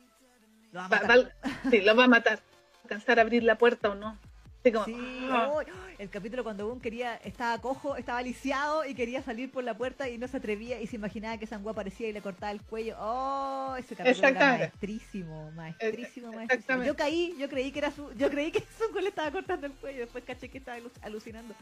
Lo 0.72 0.78
va 0.80 0.86
a 0.86 0.88
va- 0.88 1.00
matar. 1.00 1.18
va- 1.44 1.70
sí, 1.70 1.80
lo 1.82 1.96
va 1.96 2.04
a 2.04 2.08
matar, 2.08 2.38
alcanzar 2.84 3.18
a 3.18 3.22
abrir 3.22 3.42
la 3.42 3.58
puerta 3.58 3.90
o 3.90 3.94
no. 3.94 4.16
Como, 4.64 4.84
Sí, 4.84 4.94
oh, 5.28 5.60
el 5.98 6.08
capítulo 6.08 6.44
cuando 6.44 6.66
Boone 6.68 6.80
quería, 6.80 7.16
estaba 7.16 7.60
cojo, 7.60 7.96
estaba 7.96 8.22
lisiado 8.22 8.84
y 8.86 8.94
quería 8.94 9.20
salir 9.20 9.50
por 9.50 9.64
la 9.64 9.76
puerta 9.76 10.08
y 10.08 10.18
no 10.18 10.28
se 10.28 10.36
atrevía 10.36 10.80
y 10.80 10.86
se 10.86 10.94
imaginaba 10.94 11.36
que 11.36 11.48
Sangua 11.48 11.72
aparecía 11.72 12.08
y 12.08 12.12
le 12.12 12.22
cortaba 12.22 12.52
el 12.52 12.62
cuello. 12.62 12.94
Oh, 13.00 13.74
ese 13.76 13.96
capítulo 13.96 14.28
era 14.28 14.40
maestrísimo, 14.58 15.50
maestrísimo, 15.50 16.32
maestrísimo. 16.32 16.84
Yo 16.84 16.94
caí, 16.94 17.34
yo 17.40 17.48
creí 17.48 17.72
que 17.72 17.80
era 17.80 17.90
su, 17.90 18.12
yo 18.14 18.30
creí 18.30 18.52
que 18.52 18.60
Sangua 18.78 19.00
le 19.02 19.08
estaba 19.08 19.32
cortando 19.32 19.66
el 19.66 19.72
cuello, 19.72 19.98
después 19.98 20.22
caché 20.24 20.48
que 20.48 20.58
estaba 20.58 20.78
alu- 20.78 20.92
alucinando. 21.02 21.54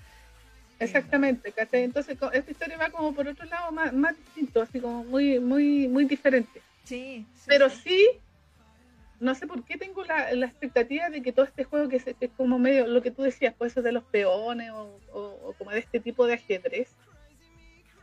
Exactamente, 0.81 1.53
¿cachai? 1.53 1.85
Entonces 1.85 2.16
esta 2.33 2.51
historia 2.51 2.78
va 2.78 2.91
como 2.91 3.14
por 3.14 3.28
otro 3.28 3.45
lado 3.47 3.70
más, 3.70 3.93
más 3.93 4.16
distinto, 4.16 4.62
así 4.62 4.81
como 4.81 5.05
muy, 5.05 5.39
muy, 5.39 5.87
muy 5.89 6.07
diferente. 6.07 6.62
Sí, 6.85 7.26
sí, 7.35 7.45
Pero 7.47 7.68
sí. 7.68 7.76
sí, 7.85 8.09
no 9.20 9.35
sé 9.35 9.47
por 9.47 9.62
qué 9.64 9.76
tengo 9.76 10.03
la, 10.05 10.33
la 10.33 10.47
expectativa 10.47 11.11
de 11.11 11.20
que 11.20 11.33
todo 11.33 11.45
este 11.45 11.64
juego 11.64 11.89
que, 11.89 11.97
es 11.97 12.31
como 12.37 12.59
medio 12.59 12.87
lo 12.87 13.03
que 13.03 13.11
tú 13.11 13.22
decías, 13.22 13.55
pues 13.59 13.72
eso 13.72 13.83
de 13.83 13.93
los 13.93 14.05
peones 14.05 14.70
o, 14.70 14.99
o- 15.12 15.49
o 15.51 15.55
como 15.55 15.70
de 15.70 15.81
este 15.81 16.01
tipo 16.01 16.26
de 16.26 16.35
ajedrez, 16.35 16.97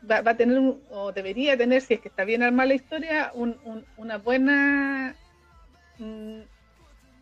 va, 0.09 0.21
va 0.21 0.31
a 0.31 0.37
tener, 0.37 0.59
un- 0.59 0.79
o 0.91 1.11
debería 1.11 1.57
tener, 1.57 1.81
si 1.81 1.95
es 1.95 1.99
que 1.99 2.09
está 2.09 2.23
bien 2.25 2.43
armada 2.43 2.67
la 2.67 2.75
historia, 2.75 3.31
un- 3.33 3.57
un- 3.63 3.85
una 3.97 4.19
buena 4.19 5.15
mm, 5.97 6.41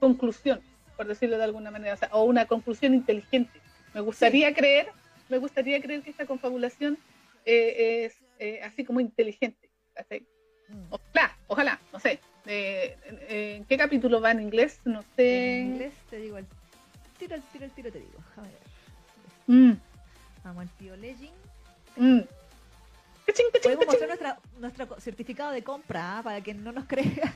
conclusión, 0.01 0.60
por 0.97 1.08
decirlo 1.08 1.38
de 1.38 1.45
alguna 1.45 1.72
manera, 1.72 1.93
o, 1.93 1.97
sea, 1.97 2.10
o 2.12 2.26
una 2.26 2.45
conclusión 2.45 2.93
inteligente. 2.93 3.62
Me 3.93 4.01
gustaría 4.01 4.53
creer, 4.53 4.89
me 5.30 5.38
gustaría 5.38 5.82
creer 5.82 6.01
que 6.01 6.09
esta 6.11 6.26
confabulación 6.26 6.97
eh, 7.45 8.05
es 8.05 8.15
eh, 8.39 8.61
así 8.63 8.84
como 8.84 8.99
inteligente. 8.99 9.69
Mm. 10.69 10.84
Ojalá, 10.89 11.38
ojalá, 11.47 11.80
no 11.93 11.99
sé. 11.99 12.19
Eh, 12.47 12.97
¿En 13.57 13.65
qué 13.65 13.78
capítulo 13.78 14.21
va 14.21 14.32
en 14.32 14.41
inglés? 14.41 14.80
No 14.86 15.01
sé. 15.15 15.59
En 15.59 15.65
inglés 15.73 15.93
te 16.09 16.17
digo 16.17 16.38
el 16.38 16.45
tiro, 17.17 17.36
el 17.36 17.41
tiro, 17.43 17.65
el 17.65 17.71
tiro 17.71 17.91
te 17.91 17.99
digo. 17.99 18.19
A 18.38 18.41
ver. 18.41 18.51
Mm, 19.47 19.73
Vamos 20.43 20.61
al 20.61 20.69
tío 20.78 20.95
Legend. 20.95 21.32
mm. 21.97 22.19
Cachín, 23.26 23.45
cachín, 23.51 23.61
Podemos 23.63 23.86
cachín. 23.86 24.07
mostrar 24.07 24.07
nuestra, 24.07 24.39
nuestro 24.59 24.99
certificado 25.01 25.51
de 25.51 25.63
compra 25.63 26.19
¿ah? 26.19 26.23
para 26.23 26.41
que 26.41 26.53
no 26.53 26.71
nos 26.71 26.86
crea. 26.86 27.34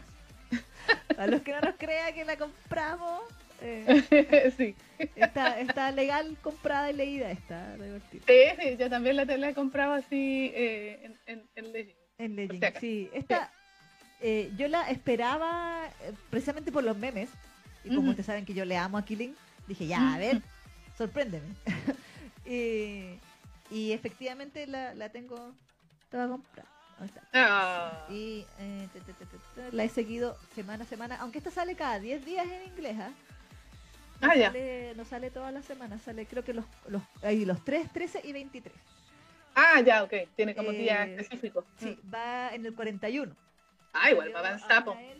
para 1.16 1.28
los 1.28 1.42
que 1.42 1.52
no 1.52 1.62
nos 1.62 1.76
crea 1.76 2.14
que 2.14 2.26
la 2.26 2.38
compramos. 2.38 3.22
Eh, 3.62 4.54
sí. 4.58 4.76
está, 5.16 5.60
está 5.60 5.92
legal 5.92 6.38
comprada 6.42 6.90
y 6.90 6.94
leída. 6.94 7.32
Está 7.32 7.76
divertido. 7.78 8.24
Sí, 8.28 8.62
sí, 8.62 8.78
yo 8.78 8.90
también 8.90 9.16
la, 9.16 9.26
la 9.26 9.50
he 9.50 9.54
comprado 9.54 9.94
así 9.94 10.52
eh, 10.54 11.00
en, 11.04 11.18
en, 11.26 11.50
en 11.56 11.72
Legend. 11.74 11.96
En 12.18 12.36
Legend, 12.36 12.74
si 12.76 12.80
sí. 12.80 13.10
Esta, 13.14 13.52
eh, 14.22 14.52
yo 14.58 14.68
la 14.68 14.90
esperaba 14.90 15.88
eh, 16.04 16.14
precisamente 16.30 16.72
por 16.72 16.84
los 16.84 16.98
memes. 16.98 17.30
Y 17.84 17.96
como 17.96 18.10
ustedes 18.10 18.26
saben 18.26 18.46
que 18.46 18.54
yo 18.54 18.66
le 18.66 18.76
amo 18.78 18.98
a 18.98 19.06
Killing, 19.06 19.34
dije, 19.68 19.88
ya, 19.88 20.14
a 20.14 20.18
ver, 20.18 20.42
sorpréndeme. 20.98 21.48
y, 22.46 23.18
y 23.72 23.94
efectivamente 23.94 24.68
la, 24.68 24.94
la 24.94 25.10
tengo 25.10 25.54
toda 26.12 26.28
comprada. 26.28 26.68
Ah, 27.34 28.06
Y 28.10 28.46
eh, 28.60 28.88
te, 28.92 29.00
te, 29.00 29.14
te, 29.14 29.26
te, 29.26 29.38
te, 29.56 29.72
la 29.72 29.84
he 29.86 29.90
seguido 29.90 30.38
semana 30.54 30.84
a 30.84 30.88
semana, 30.88 31.16
aunque 31.22 31.38
esta 31.38 31.52
sale 31.52 31.76
cada 31.76 32.00
10 32.00 32.26
días 32.26 32.46
en 32.46 32.68
inglés, 32.68 32.98
¿ah? 33.00 33.12
No 34.22 34.30
Ah, 34.30 34.36
ya. 34.36 34.48
sale, 34.48 34.94
no 34.96 35.06
sale 35.06 35.32
todas 35.32 35.54
las 35.54 35.66
semanas, 35.66 36.02
sale 36.02 36.26
creo 36.26 36.44
que 36.44 36.54
los, 36.54 36.66
los, 36.88 37.02
hay 37.22 37.46
los 37.46 37.64
3, 37.64 37.92
13 37.94 38.22
y 38.24 38.34
23. 38.34 38.74
ah, 39.56 39.82
ya, 39.82 40.04
ok. 40.04 40.14
Tiene 40.36 40.56
como 40.56 40.72
Eh, 40.72 40.78
día 40.78 41.04
específico. 41.06 41.66
Sí, 41.78 41.98
va 42.14 42.54
en 42.54 42.66
el 42.66 42.74
41. 42.74 43.34
Ah, 43.94 44.12
igual, 44.12 44.34
va 44.36 44.52
el 45.00 45.20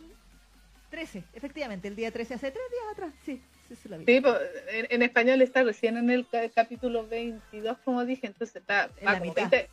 13, 0.90 1.22
efectivamente, 1.34 1.88
el 1.88 1.96
día 1.96 2.10
13, 2.10 2.34
hace 2.34 2.50
3 2.50 2.64
días 2.70 2.92
atrás, 2.92 3.14
sí, 3.24 3.40
sí, 3.68 3.88
vi. 3.98 4.04
Sí, 4.04 4.20
po, 4.20 4.34
en, 4.68 4.86
en 4.90 5.02
español 5.02 5.40
está 5.40 5.62
recién 5.62 5.96
en 5.96 6.10
el 6.10 6.26
ca- 6.28 6.48
capítulo 6.50 7.06
22, 7.06 7.78
como 7.84 8.04
dije, 8.04 8.26
entonces 8.26 8.56
está 8.56 8.90
En 8.98 9.06
va 9.06 9.12
la 9.12 9.18
como 9.20 9.30
mitad. 9.30 9.50
20, 9.50 9.68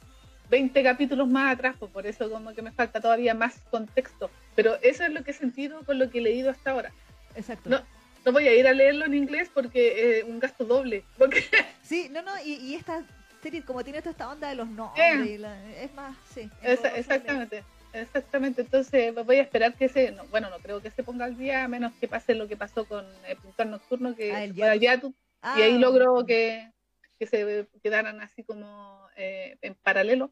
20 0.49 0.83
capítulos 0.83 1.27
más 1.27 1.53
atrás, 1.55 1.75
pues 1.79 1.91
por 1.91 2.05
eso 2.07 2.29
como 2.29 2.53
que 2.53 2.61
me 2.61 2.71
falta 2.71 3.01
todavía 3.01 3.33
más 3.33 3.59
contexto. 3.71 4.29
Pero 4.55 4.75
eso 4.81 5.03
es 5.03 5.11
lo 5.11 5.23
que 5.23 5.31
he 5.31 5.33
sentido 5.33 5.83
con 5.85 5.97
lo 5.99 6.09
que 6.09 6.19
he 6.19 6.21
leído 6.21 6.49
hasta 6.51 6.71
ahora. 6.71 6.91
Exacto. 7.35 7.69
No, 7.69 7.81
no 8.27 8.33
voy 8.33 8.45
a 8.47 8.53
ir 8.53 8.67
a 8.67 8.73
leerlo 8.73 9.05
en 9.05 9.13
inglés 9.13 9.49
porque 9.53 10.19
es 10.19 10.23
un 10.25 10.39
gasto 10.39 10.65
doble. 10.65 11.05
Porque 11.17 11.41
Sí, 11.81 12.09
no, 12.11 12.21
no, 12.21 12.31
y, 12.43 12.55
y 12.55 12.75
esta 12.75 13.01
serie, 13.41 13.61
como 13.63 13.83
tiene 13.85 13.99
toda 14.01 14.11
esta 14.11 14.29
onda 14.29 14.49
de 14.49 14.55
los 14.55 14.67
nombres, 14.67 15.05
Eh. 15.29 15.37
la- 15.37 15.73
es 15.81 15.93
más, 15.93 16.17
sí. 16.33 16.49
Esa- 16.61 16.93
exactamente, 16.97 17.63
exactamente. 17.93 18.61
Entonces 18.63 19.15
voy 19.25 19.37
a 19.37 19.41
esperar 19.43 19.73
que 19.75 19.87
se, 19.87 20.11
no, 20.11 20.25
bueno, 20.25 20.49
no 20.49 20.57
creo 20.59 20.81
que 20.81 20.91
se 20.91 21.03
ponga 21.03 21.23
al 21.23 21.37
día, 21.37 21.63
a 21.63 21.67
menos 21.69 21.93
que 22.01 22.09
pase 22.09 22.35
lo 22.35 22.47
que 22.49 22.57
pasó 22.57 22.85
con 22.85 23.05
el 23.27 23.37
Puntal 23.37 23.71
Nocturno, 23.71 24.13
que 24.15 24.33
Ah, 24.33 24.45
fue 24.53 24.69
a 24.69 24.75
Yatu, 24.75 25.13
Ah, 25.41 25.55
y 25.57 25.61
ahí 25.61 25.77
logró 25.77 26.25
que, 26.25 26.69
que 27.17 27.27
se 27.27 27.67
quedaran 27.81 28.19
así 28.19 28.43
como 28.43 29.07
eh, 29.15 29.57
en 29.61 29.73
paralelo. 29.75 30.29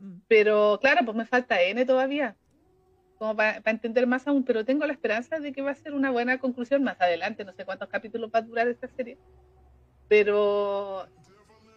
Mm. 0.00 0.18
Pero 0.28 0.78
claro, 0.82 1.04
pues 1.04 1.16
me 1.16 1.24
falta 1.24 1.62
N 1.62 1.84
todavía, 1.86 2.36
como 3.18 3.34
para 3.36 3.60
entender 3.66 4.06
más 4.06 4.26
aún, 4.28 4.44
pero 4.44 4.64
tengo 4.64 4.86
la 4.86 4.92
esperanza 4.92 5.40
de 5.40 5.52
que 5.52 5.62
va 5.62 5.72
a 5.72 5.74
ser 5.74 5.92
una 5.94 6.10
buena 6.10 6.38
conclusión 6.38 6.84
más 6.84 7.00
adelante, 7.00 7.44
no 7.44 7.52
sé 7.52 7.64
cuántos 7.64 7.88
capítulos 7.88 8.30
va 8.32 8.38
a 8.38 8.42
durar 8.42 8.68
esta 8.68 8.86
serie, 8.88 9.18
pero 10.08 11.06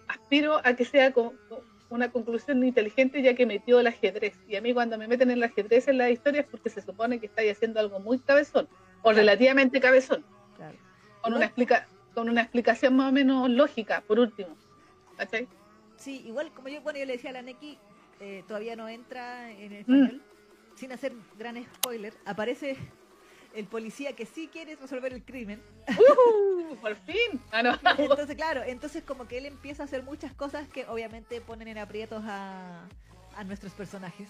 aspiro 0.07 0.61
a 0.63 0.75
que 0.75 0.85
sea 0.85 1.11
co- 1.11 1.33
co- 1.49 1.63
una 1.89 2.11
conclusión 2.11 2.63
inteligente 2.63 3.21
ya 3.21 3.33
que 3.33 3.45
metió 3.45 3.79
el 3.79 3.87
ajedrez. 3.87 4.33
Y 4.47 4.55
a 4.55 4.61
mí 4.61 4.73
cuando 4.73 4.97
me 4.97 5.07
meten 5.07 5.29
el 5.31 5.43
ajedrez 5.43 5.87
en 5.89 5.97
la 5.97 6.09
historia 6.09 6.41
es 6.41 6.47
porque 6.47 6.69
se 6.69 6.81
supone 6.81 7.19
que 7.19 7.25
estáis 7.25 7.51
haciendo 7.53 7.79
algo 7.79 7.99
muy 7.99 8.19
cabezón, 8.19 8.67
o 8.99 9.03
Claro. 9.09 9.17
relativamente 9.17 9.81
cabezón, 9.81 10.23
Claro. 10.55 10.77
con 11.21 11.33
una, 11.33 11.45
explica 11.45 11.87
con 12.13 12.29
una 12.29 12.41
explicación 12.41 12.95
más 12.95 13.09
o 13.09 13.11
menos 13.11 13.49
lógica, 13.49 14.01
por 14.07 14.19
último. 14.19 14.55
¿Cachai? 15.17 15.47
Sí, 15.97 16.21
igual 16.25 16.51
como 16.53 16.67
yo, 16.69 16.81
bueno, 16.81 16.99
yo 16.99 17.05
le 17.05 17.13
decía 17.13 17.29
a 17.31 17.33
la 17.33 17.41
Neki, 17.41 17.77
eh, 18.19 18.43
todavía 18.47 18.75
no 18.75 18.87
entra 18.87 19.51
en 19.51 19.83
Mm. 19.87 20.21
Sin 20.81 20.91
hacer 20.91 21.13
gran 21.37 21.63
spoiler, 21.63 22.11
aparece 22.25 22.75
el 23.53 23.67
policía 23.67 24.13
que 24.15 24.25
sí 24.25 24.49
quiere 24.51 24.75
resolver 24.75 25.13
el 25.13 25.23
crimen. 25.23 25.61
¡Uh! 25.89 26.75
¡Por 26.77 26.95
fin! 26.95 27.39
Ah, 27.51 27.61
no. 27.61 27.77
Entonces, 27.99 28.35
claro, 28.35 28.63
entonces 28.65 29.03
como 29.03 29.27
que 29.27 29.37
él 29.37 29.45
empieza 29.45 29.83
a 29.83 29.85
hacer 29.85 30.01
muchas 30.01 30.33
cosas 30.33 30.67
que 30.69 30.87
obviamente 30.87 31.39
ponen 31.39 31.67
en 31.67 31.77
aprietos 31.77 32.23
a, 32.25 32.87
a 33.37 33.43
nuestros 33.43 33.73
personajes. 33.73 34.27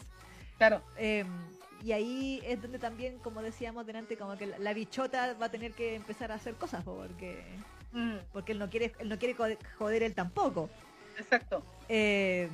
Claro. 0.57 0.81
Eh, 0.97 1.23
y 1.85 1.93
ahí 1.93 2.41
es 2.43 2.61
donde 2.61 2.79
también, 2.79 3.17
como 3.19 3.41
decíamos 3.41 3.85
delante, 3.85 4.17
como 4.17 4.37
que 4.37 4.47
la, 4.47 4.57
la 4.59 4.73
bichota 4.73 5.33
va 5.41 5.45
a 5.45 5.51
tener 5.51 5.71
que 5.71 5.95
empezar 5.95 6.33
a 6.33 6.35
hacer 6.35 6.55
cosas, 6.55 6.83
po, 6.83 6.97
porque 6.97 7.41
Mm, 7.93 8.17
porque 8.31 8.53
él 8.53 8.59
no 8.59 8.69
quiere 8.69 8.93
él 8.99 9.09
no 9.09 9.19
quiere 9.19 9.35
joder 9.77 10.03
él 10.03 10.15
tampoco. 10.15 10.69
exacto. 11.17 11.61
Eh, 11.89 12.49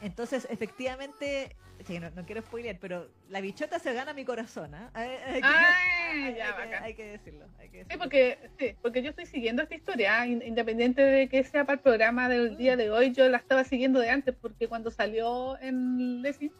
entonces, 0.00 0.46
efectivamente, 0.50 1.56
sí, 1.84 1.98
no, 1.98 2.10
no 2.10 2.24
quiero 2.26 2.42
spoilear, 2.42 2.78
pero 2.80 3.08
la 3.28 3.40
bichota 3.40 3.78
se 3.78 3.92
gana 3.92 4.12
mi 4.12 4.24
corazón, 4.24 4.74
¿ah? 4.74 4.90
Hay, 4.94 5.08
hay 5.10 5.40
que- 5.40 5.46
Ah, 5.46 5.74
hay 6.12 6.34
ya, 6.36 6.46
que- 6.46 6.52
bacán. 6.64 6.82
hay 6.84 6.94
que 6.94 7.04
decirlo. 7.06 7.46
hay 7.58 7.68
que 7.70 7.84
Sí, 7.84 7.96
porque, 7.98 8.38
sí, 8.58 8.76
porque 8.82 9.02
yo 9.02 9.10
estoy 9.10 9.26
siguiendo 9.26 9.62
esta 9.62 9.74
historia, 9.74 10.26
in- 10.26 10.42
independiente 10.42 11.02
de 11.02 11.28
que 11.28 11.42
sea 11.44 11.64
para 11.64 11.74
el 11.76 11.80
programa 11.80 12.28
del 12.28 12.56
día 12.56 12.76
de 12.76 12.90
hoy, 12.90 13.12
yo 13.12 13.28
la 13.28 13.38
estaba 13.38 13.64
siguiendo 13.64 14.00
de 14.00 14.10
antes, 14.10 14.34
porque 14.40 14.68
cuando 14.68 14.90
salió 14.90 15.58
en 15.60 16.22
Lessing, 16.22 16.52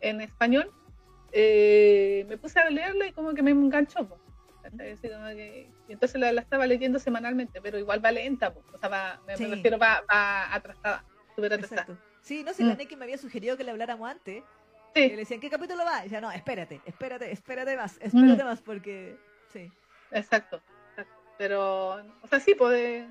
en 0.00 0.20
español, 0.20 0.72
eh, 1.32 2.24
me 2.28 2.38
puse 2.38 2.58
a 2.60 2.70
leerla 2.70 3.06
y 3.08 3.12
como 3.12 3.34
que 3.34 3.42
me 3.42 3.50
enganchó. 3.50 4.08
po. 4.08 4.18
¿Cachai? 4.62 4.92
Así 4.92 5.08
como 5.08 5.26
que- 5.28 5.68
y 5.88 5.92
entonces 5.92 6.20
la, 6.20 6.32
la 6.32 6.40
estaba 6.42 6.66
leyendo 6.66 6.98
semanalmente, 6.98 7.60
pero 7.60 7.78
igual 7.78 8.04
va 8.04 8.10
lenta, 8.12 8.52
po. 8.52 8.62
o 8.72 8.78
sea, 8.78 8.88
va, 8.88 9.20
me, 9.26 9.34
refiero, 9.36 9.78
va, 9.78 10.02
va 10.10 10.54
atrasada, 10.54 11.04
súper 11.34 11.52
atrasada. 11.54 11.82
Exacto. 11.82 12.07
Sí, 12.22 12.42
no 12.44 12.52
sé, 12.52 12.64
la 12.64 12.74
Mm. 12.74 12.78
Neki 12.78 12.96
me 12.96 13.04
había 13.04 13.18
sugerido 13.18 13.56
que 13.56 13.64
le 13.64 13.70
habláramos 13.70 14.08
antes. 14.10 14.42
Y 14.94 15.00
Sí, 15.00 15.08
le 15.10 15.16
decían, 15.16 15.40
¿qué 15.40 15.50
capítulo 15.50 15.84
va? 15.84 16.00
Y 16.00 16.02
decía, 16.04 16.20
no, 16.20 16.30
espérate, 16.32 16.80
espérate, 16.84 17.30
espérate 17.32 17.76
más, 17.76 17.96
Mm. 17.96 18.04
espérate 18.06 18.44
más, 18.44 18.60
porque. 18.60 19.16
Sí. 19.52 19.70
exacto, 20.10 20.60
exacto. 20.90 21.14
Pero, 21.38 21.94
o 22.22 22.26
sea, 22.28 22.40
sí, 22.40 22.54
pues, 22.54 23.06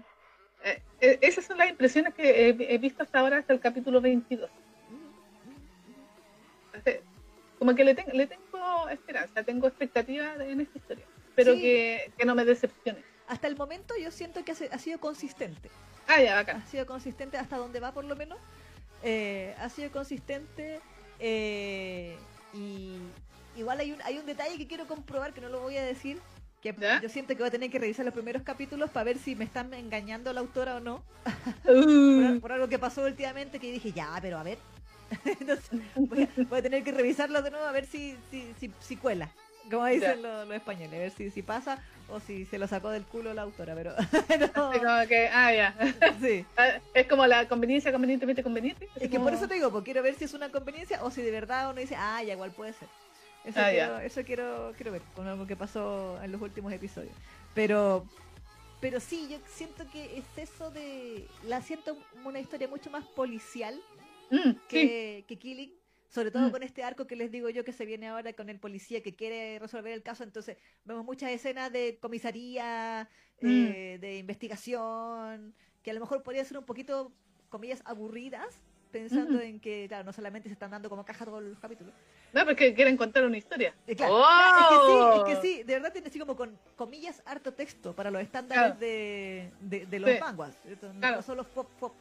eh, 0.64 0.82
eh, 1.00 1.20
esas 1.22 1.46
son 1.46 1.58
las 1.58 1.70
impresiones 1.70 2.14
que 2.14 2.50
he, 2.50 2.74
he 2.74 2.78
visto 2.78 3.04
hasta 3.04 3.20
ahora, 3.20 3.38
hasta 3.38 3.54
el 3.54 3.60
capítulo 3.60 4.02
22. 4.02 4.50
Entonces, 6.74 7.02
como 7.60 7.74
que 7.76 7.84
le, 7.84 7.96
ten- 7.96 8.10
le 8.14 8.28
tengo 8.28 8.90
esperanza, 8.90 9.44
tengo 9.44 9.68
expectativa 9.68 10.36
en 10.44 10.62
esta 10.62 10.78
historia. 10.78 11.06
Pero 11.36 11.54
Sí. 11.54 11.62
que, 11.62 12.12
que 12.18 12.26
no 12.26 12.36
me 12.36 12.46
decepcione. 12.46 13.04
Hasta 13.28 13.48
el 13.48 13.56
momento 13.56 13.94
yo 14.02 14.12
siento 14.12 14.44
que 14.46 14.52
ha 14.52 14.78
sido 14.80 15.00
consistente. 15.00 15.70
Ah, 16.08 16.22
ya, 16.22 16.36
bacán. 16.36 16.62
Ha 16.62 16.66
sido 16.66 16.86
consistente 16.86 17.38
hasta 17.38 17.58
donde 17.58 17.80
va, 17.80 17.92
por 17.92 18.06
lo 18.06 18.16
menos. 18.16 18.40
Eh, 19.04 19.56
ha 19.60 19.70
sido 19.70 19.92
consistente. 19.92 20.80
eh, 21.20 22.18
y 22.54 22.98
igual 23.58 23.80
hay 23.80 23.92
un, 23.92 24.02
hay 24.04 24.18
un 24.18 24.26
detalle 24.26 24.58
que 24.58 24.68
quiero 24.68 24.88
comprobar, 24.88 25.34
que 25.34 25.42
no 25.42 25.50
lo 25.50 25.60
voy 25.62 25.78
a 25.78 25.84
decir. 25.84 26.20
Que 26.62 26.74
¿Ya? 26.80 27.00
yo 27.02 27.10
siento 27.10 27.34
que 27.36 27.40
voy 27.40 27.50
a 27.50 27.52
tener 27.52 27.70
que 27.70 27.78
revisar 27.78 28.04
los 28.04 28.14
primeros 28.14 28.42
capítulos 28.42 28.90
para 28.90 29.04
ver 29.04 29.20
si 29.20 29.36
me 29.36 29.46
están 29.46 29.72
engañando 29.74 30.34
la 30.34 30.40
autora 30.40 30.78
o 30.78 30.80
no. 30.80 31.04
Uh, 31.66 32.32
Por, 32.32 32.42
por 32.42 32.52
algo 32.54 32.68
que 32.68 32.80
pasó 32.80 33.04
últimamente 33.04 33.60
que 33.60 33.72
dije, 33.72 33.92
ya, 33.92 34.18
pero 34.22 34.40
a 34.40 34.44
ver. 34.44 34.58
Entonces, 35.40 35.80
voy, 35.96 36.24
a, 36.24 36.30
voy 36.50 36.60
a 36.60 36.62
tener 36.62 36.84
que 36.84 36.92
revisarlo 36.92 37.42
de 37.42 37.52
nuevo 37.52 37.66
a 37.66 37.72
ver 37.72 37.86
si, 37.86 38.18
si, 38.32 38.54
si, 38.60 38.72
si 38.80 38.96
cuela. 38.98 39.30
Como 39.70 39.86
dicen 39.86 40.22
los, 40.22 40.48
los 40.48 40.56
españoles, 40.56 40.94
a 40.94 40.98
ver 40.98 41.12
si, 41.12 41.30
si 41.30 41.42
pasa 41.42 41.78
o 42.10 42.20
si 42.20 42.46
se 42.46 42.58
lo 42.58 42.68
sacó 42.68 42.90
del 42.90 43.04
culo 43.04 43.34
la 43.34 43.42
autora, 43.44 43.76
pero 43.76 43.94
no, 44.56 44.72
como 44.72 45.08
que, 45.08 45.28
ah, 45.32 45.54
ya. 45.54 45.76
sí. 46.22 46.46
Ah, 46.56 46.80
Es 46.94 47.08
como 47.08 47.26
la 47.28 47.48
conveniencia 47.48 47.92
convenientemente 47.92 48.44
conveniente. 48.44 48.88
Es 48.96 49.04
que 49.04 49.10
como- 49.18 49.26
por 49.26 49.34
eso 49.34 49.48
te 49.48 49.56
digo, 49.56 49.72
pues 49.72 49.84
quiero 49.84 50.02
ver 50.04 50.16
si 50.16 50.24
es 50.26 50.34
una 50.34 50.50
conveniencia 50.50 51.04
o 51.04 51.12
si 51.12 51.22
de 51.22 51.32
verdad 51.32 51.70
uno 51.72 51.80
dice, 51.82 51.96
ah, 51.98 52.22
ya 52.24 52.34
igual 52.34 52.52
puede 52.52 52.74
ser. 52.74 52.88
Eso, 53.46 53.60
Ah, 53.60 53.70
quiero, 53.70 53.98
ya. 54.00 54.04
eso 54.04 54.24
quiero, 54.24 54.74
quiero 54.76 54.92
ver 54.92 55.02
con 55.16 55.28
algo 55.28 55.48
que 55.48 55.56
pasó 55.56 56.22
en 56.24 56.32
los 56.32 56.42
últimos 56.42 56.72
episodios. 56.74 57.14
Pero, 57.54 58.06
pero 58.82 59.00
sí, 59.00 59.28
yo 59.30 59.38
siento 59.54 59.86
que 59.92 60.18
es 60.18 60.26
eso 60.50 60.70
de, 60.72 61.28
la 61.46 61.62
siento 61.62 61.98
una 62.26 62.40
historia 62.40 62.68
mucho 62.68 62.90
más 62.90 63.06
policial 63.06 63.80
Mm, 64.30 64.50
sí, 64.50 64.58
que, 64.68 65.24
que 65.26 65.38
Killing, 65.38 65.72
sobre 66.10 66.32
todo 66.32 66.48
Mm. 66.48 66.52
con 66.52 66.64
este 66.64 66.84
arco 66.84 67.06
que 67.08 67.16
les 67.16 67.32
digo 67.32 67.50
yo 67.50 67.64
que 67.64 67.74
se 67.74 67.86
viene 67.86 68.08
ahora 68.08 68.34
con 68.34 68.50
el 68.50 68.60
policía 68.60 69.02
que 69.04 69.16
quiere 69.16 69.60
resolver 69.60 69.94
el 69.94 70.04
caso, 70.04 70.24
entonces 70.24 70.58
vemos 70.86 71.04
muchas 71.06 71.32
escenas 71.32 71.72
de 71.72 71.98
comisaría, 72.00 73.10
Mm. 73.42 73.48
eh, 73.48 73.98
de 74.02 74.18
investigación, 74.18 75.54
que 75.84 75.92
a 75.92 75.94
lo 75.94 76.00
mejor 76.00 76.24
podría 76.24 76.44
ser 76.46 76.58
un 76.58 76.66
poquito, 76.66 77.12
comillas, 77.50 77.82
aburridas, 77.86 78.48
pensando 78.92 79.38
Mm. 79.38 79.42
en 79.42 79.60
que, 79.60 79.86
claro, 79.88 80.04
no 80.06 80.14
solamente 80.14 80.50
se 80.50 80.54
están 80.54 80.72
dando 80.72 80.90
como 80.90 81.04
caja 81.06 81.26
todos 81.26 81.44
los 81.44 81.60
capítulos. 81.60 81.94
no, 82.34 82.46
porque 82.46 82.74
quieren 82.74 82.98
contar 82.98 83.26
una 83.26 83.38
historia. 83.38 83.74
Eh, 83.88 83.96
claro, 83.96 84.14
¡Oh! 84.16 84.26
claro, 84.36 84.60
es, 84.60 84.68
que 84.68 84.86
sí, 84.86 85.10
es 85.14 85.24
que 85.24 85.36
sí, 85.58 85.64
de 85.64 85.74
verdad 85.76 85.92
tiene 85.94 86.08
así 86.10 86.20
como 86.20 86.36
con 86.36 86.58
comillas 86.76 87.22
harto 87.26 87.54
texto 87.54 87.94
para 87.96 88.12
los 88.12 88.22
estándares 88.22 88.64
Claro. 88.66 88.80
de, 88.80 89.52
de, 89.62 89.86
de 89.86 90.00
los 90.00 90.12
Sí. 90.12 90.18
manguas. 90.20 90.56
Entonces, 90.66 91.00
No 91.00 91.22
solo 91.22 91.44
fop, 91.46 91.70
fop, 91.80 91.94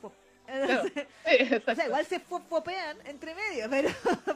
fop. 0.46 0.66
Claro. 0.66 0.82
Sí, 1.26 1.60
O 1.66 1.74
sea, 1.74 1.86
igual 1.86 2.06
se 2.06 2.20
fo- 2.20 2.42
fopean 2.48 2.96
entre 3.06 3.34
medio, 3.34 3.68
pero 3.70 3.90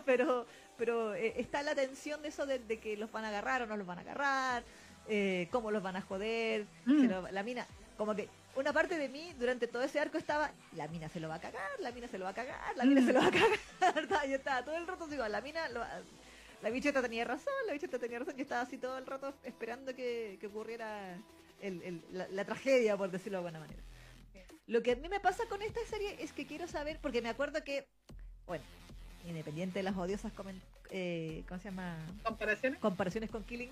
pero 0.05 0.47
pero 0.77 1.15
eh, 1.15 1.35
está 1.37 1.63
la 1.63 1.75
tensión 1.75 2.23
de 2.23 2.29
eso 2.29 2.47
de, 2.47 2.59
de 2.59 2.79
que 2.79 2.97
los 2.97 3.11
van 3.13 3.25
a 3.25 3.29
agarrar 3.29 3.63
o 3.63 3.67
no 3.67 3.77
los 3.77 3.87
van 3.87 3.99
a 3.99 4.01
agarrar, 4.01 4.63
eh, 5.09 5.49
cómo 5.51 5.71
los 5.71 5.83
van 5.83 5.97
a 5.97 6.01
joder, 6.03 6.67
Mm. 6.87 7.05
lo- 7.09 7.31
la 7.31 7.43
mina, 7.43 7.67
como 7.99 8.15
que 8.15 8.29
una 8.57 8.73
parte 8.73 8.97
de 8.99 9.09
mí 9.09 9.33
durante 9.39 9.67
todo 9.69 9.83
ese 9.83 10.01
arco 10.01 10.19
estaba, 10.19 10.51
la 10.75 10.89
mina 10.89 11.09
se 11.09 11.21
lo 11.21 11.29
va 11.29 11.37
a 11.37 11.41
cagar, 11.41 11.71
la 11.81 11.93
mina 11.93 12.09
se 12.09 12.19
lo 12.19 12.25
va 12.25 12.31
a 12.31 12.35
cagar, 12.35 12.77
la 12.77 12.85
mina 12.85 13.01
Mm. 13.03 13.07
se 13.07 13.13
lo 13.13 13.21
va 13.21 13.27
a 13.27 13.31
cagar. 13.31 13.49
Yo 14.29 14.37
estaba 14.37 14.65
todo 14.65 14.77
el 14.77 14.87
rato 14.87 15.07
digo, 15.07 15.27
la 15.29 15.41
mina, 15.41 15.69
lo- 15.69 15.85
la 16.63 16.71
bicheta 16.71 17.01
tenía 17.03 17.25
razón, 17.25 17.53
la 17.67 17.73
bicheta 17.75 17.99
tenía 17.99 18.19
razón, 18.19 18.37
yo 18.37 18.43
estaba 18.43 18.61
así 18.63 18.77
todo 18.77 18.99
el 18.99 19.07
rato 19.07 19.33
esperando 19.45 19.95
que, 19.95 20.37
que 20.41 20.47
ocurriera 20.49 21.17
el- 21.63 21.83
el- 21.83 22.03
la, 22.13 22.27
la 22.29 22.45
tragedia, 22.45 22.97
por 22.99 23.11
decirlo 23.11 23.41
de 23.41 23.47
alguna 23.49 23.61
manera. 23.67 23.83
Lo 24.71 24.85
que 24.85 24.93
a 24.93 24.95
mí 24.95 25.09
me 25.09 25.18
pasa 25.18 25.43
con 25.49 25.62
esta 25.62 25.81
serie 25.91 26.14
es 26.21 26.33
que 26.33 26.47
quiero 26.47 26.68
saber, 26.68 27.01
porque 27.03 27.21
me 27.21 27.29
acuerdo 27.29 27.64
que, 27.64 27.89
bueno, 28.47 28.62
independiente 29.27 29.81
de 29.81 29.83
las 29.83 29.97
odiosas 29.97 30.31
eh, 30.91 31.43
¿cómo 31.49 31.59
se 31.61 31.71
llama? 31.71 31.97
Comparaciones. 32.23 32.79
comparaciones 32.79 33.31
con 33.31 33.43
Killing, 33.43 33.71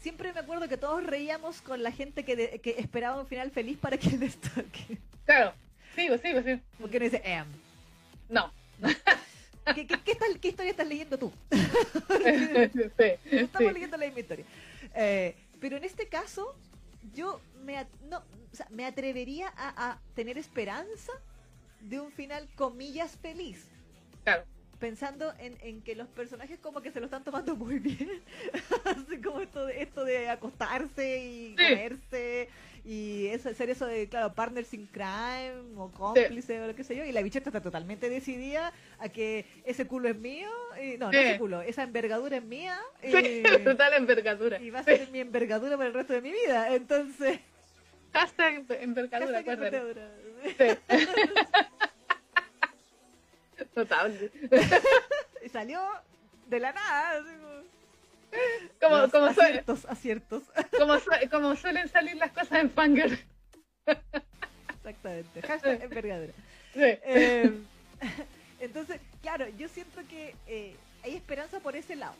siempre 0.00 0.32
me 0.32 0.38
acuerdo 0.38 0.68
que 0.68 0.76
todos 0.76 1.04
reíamos 1.04 1.60
con 1.62 1.82
la 1.82 1.90
gente 1.90 2.24
que, 2.24 2.36
de- 2.36 2.60
que 2.60 2.76
esperaba 2.78 3.20
un 3.20 3.26
final 3.26 3.50
feliz 3.50 3.76
para 3.76 3.98
que 3.98 4.10
le 4.16 4.30
toque. 4.30 4.98
Claro. 5.24 5.52
Sigo, 5.96 6.16
sigo, 6.18 6.42
sigo. 6.42 6.60
Porque 6.80 6.96
uno 6.98 7.04
dice, 7.06 7.20
em, 7.24 7.46
No. 8.28 8.52
¿qué, 9.74 9.84
qué, 9.84 9.98
qué 10.40 10.48
historia 10.48 10.70
estás 10.70 10.86
leyendo 10.86 11.18
tú? 11.18 11.32
sí, 11.50 13.12
Estamos 13.32 13.68
sí. 13.68 13.74
leyendo 13.74 13.96
la 13.96 14.04
misma 14.06 14.20
historia. 14.20 14.44
Eh, 14.94 15.34
pero 15.60 15.76
en 15.76 15.82
este 15.82 16.06
caso, 16.06 16.54
yo 17.12 17.40
me, 17.64 17.76
at- 17.78 17.88
no, 18.08 18.18
o 18.52 18.56
sea, 18.56 18.66
me 18.70 18.86
atrevería 18.86 19.48
a, 19.56 19.90
a 19.90 20.00
tener 20.14 20.38
esperanza 20.38 21.12
de 21.80 22.00
un 22.00 22.10
final, 22.12 22.48
comillas, 22.56 23.16
feliz. 23.18 23.66
Claro. 24.24 24.44
Pensando 24.78 25.32
en, 25.38 25.56
en 25.60 25.82
que 25.82 25.94
los 25.94 26.08
personajes 26.08 26.58
como 26.58 26.80
que 26.82 26.90
se 26.90 26.98
lo 27.00 27.06
están 27.06 27.24
tomando 27.24 27.56
muy 27.56 27.78
bien. 27.78 28.22
Así 28.84 29.20
como 29.22 29.40
esto 29.40 29.66
de, 29.66 29.82
esto 29.82 30.04
de 30.04 30.28
acostarse 30.28 31.18
y 31.24 31.56
Sí. 31.56 31.64
comerse. 31.68 32.48
Y 32.86 33.28
eso, 33.28 33.48
hacer 33.48 33.70
eso 33.70 33.86
de, 33.86 34.08
claro, 34.10 34.34
partners 34.34 34.74
in 34.74 34.86
crime 34.88 35.54
o 35.76 35.90
cómplice 35.90 36.60
o 36.60 36.66
lo 36.66 36.74
que 36.74 36.84
sé 36.84 36.94
yo. 36.94 37.04
Y 37.04 37.12
la 37.12 37.22
bicheta 37.22 37.48
está 37.48 37.62
totalmente 37.62 38.10
decidida 38.10 38.72
a 38.98 39.08
que 39.08 39.46
ese 39.64 39.86
culo 39.86 40.08
es 40.10 40.16
mío. 40.16 40.50
Y, 40.82 40.98
no, 40.98 41.06
no 41.06 41.12
Sí. 41.12 41.18
ese 41.18 41.38
culo, 41.38 41.62
esa 41.62 41.82
envergadura 41.82 42.36
es 42.36 42.44
mía. 42.44 42.78
Sí, 43.02 43.42
y- 43.60 43.64
total 43.64 43.94
envergadura. 43.94 44.60
y 44.60 44.68
va 44.70 44.80
a 44.80 44.84
ser 44.84 45.08
mi 45.10 45.20
envergadura 45.20 45.76
para 45.78 45.88
el 45.88 45.94
resto 45.94 46.12
de 46.12 46.20
mi 46.20 46.30
vida. 46.32 46.74
Entonces, 46.74 47.40
Hashtag 48.12 48.64
envergadura, 48.80 49.42
hashtag 49.42 49.54
envergadura. 49.54 50.10
Sí. 50.44 50.54
Total. 53.74 54.30
Y 55.44 55.48
salió 55.50 55.80
de 56.46 56.58
la 56.60 56.72
nada. 56.72 57.18
así 57.18 57.28
como- 57.36 57.64
Como, 58.80 58.96
Los 58.98 59.10
como, 59.12 59.26
aciertos, 59.26 59.84
aciertos. 59.86 60.42
como, 60.78 60.94
como 61.30 61.56
suelen 61.56 61.88
salir 61.88 62.16
las 62.16 62.32
cosas 62.32 62.60
en 62.60 62.70
Fanger. 62.70 63.18
Exactamente. 64.68 65.42
Hashtag 65.42 65.82
envergadura. 65.82 66.32
Sí. 66.74 66.80
Eh, 66.82 67.52
Entonces, 68.58 69.00
claro, 69.22 69.46
yo 69.56 69.68
siento 69.68 70.00
que 70.08 70.34
eh, 70.48 70.74
hay 71.04 71.14
esperanza 71.14 71.60
por 71.60 71.76
ese 71.76 71.94
lado. 71.94 72.14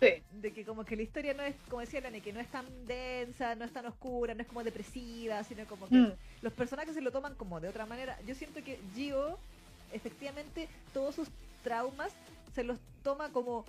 Sí. 0.00 0.22
De 0.40 0.50
que 0.54 0.64
como 0.64 0.84
que 0.86 0.96
la 0.96 1.02
historia 1.02 1.34
no 1.34 1.42
es, 1.42 1.54
como 1.68 1.82
decía 1.82 2.00
Lani, 2.00 2.22
que 2.22 2.32
no 2.32 2.40
es 2.40 2.48
tan 2.48 2.64
densa, 2.86 3.54
no 3.54 3.66
es 3.66 3.72
tan 3.72 3.84
oscura, 3.84 4.32
no 4.34 4.40
es 4.40 4.48
como 4.48 4.64
depresiva, 4.64 5.44
sino 5.44 5.66
como 5.66 5.86
que 5.90 5.94
Mm. 5.96 6.12
los 6.40 6.52
personajes 6.54 6.94
se 6.94 7.02
lo 7.02 7.10
toman 7.12 7.34
como 7.34 7.60
de 7.60 7.68
otra 7.68 7.84
manera. 7.84 8.18
Yo 8.26 8.34
siento 8.34 8.64
que 8.64 8.78
Gio, 8.94 9.38
efectivamente, 9.92 10.68
todos 10.94 11.14
sus 11.16 11.28
traumas 11.62 12.12
se 12.54 12.64
los 12.64 12.78
toma 13.02 13.28
como 13.30 13.66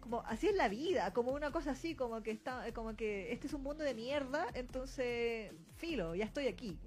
como 0.00 0.22
así 0.26 0.48
es 0.48 0.54
la 0.54 0.68
vida, 0.68 1.12
como 1.12 1.32
una 1.32 1.50
cosa 1.52 1.72
así, 1.72 1.94
como 1.94 2.22
que 2.22 2.30
está, 2.30 2.72
como 2.72 2.96
que 2.96 3.32
este 3.32 3.46
es 3.46 3.52
un 3.52 3.62
mundo 3.62 3.84
de 3.84 3.94
mierda, 3.94 4.46
entonces 4.54 5.52
filo, 5.76 6.14
ya 6.14 6.24
estoy 6.24 6.46
aquí. 6.48 6.78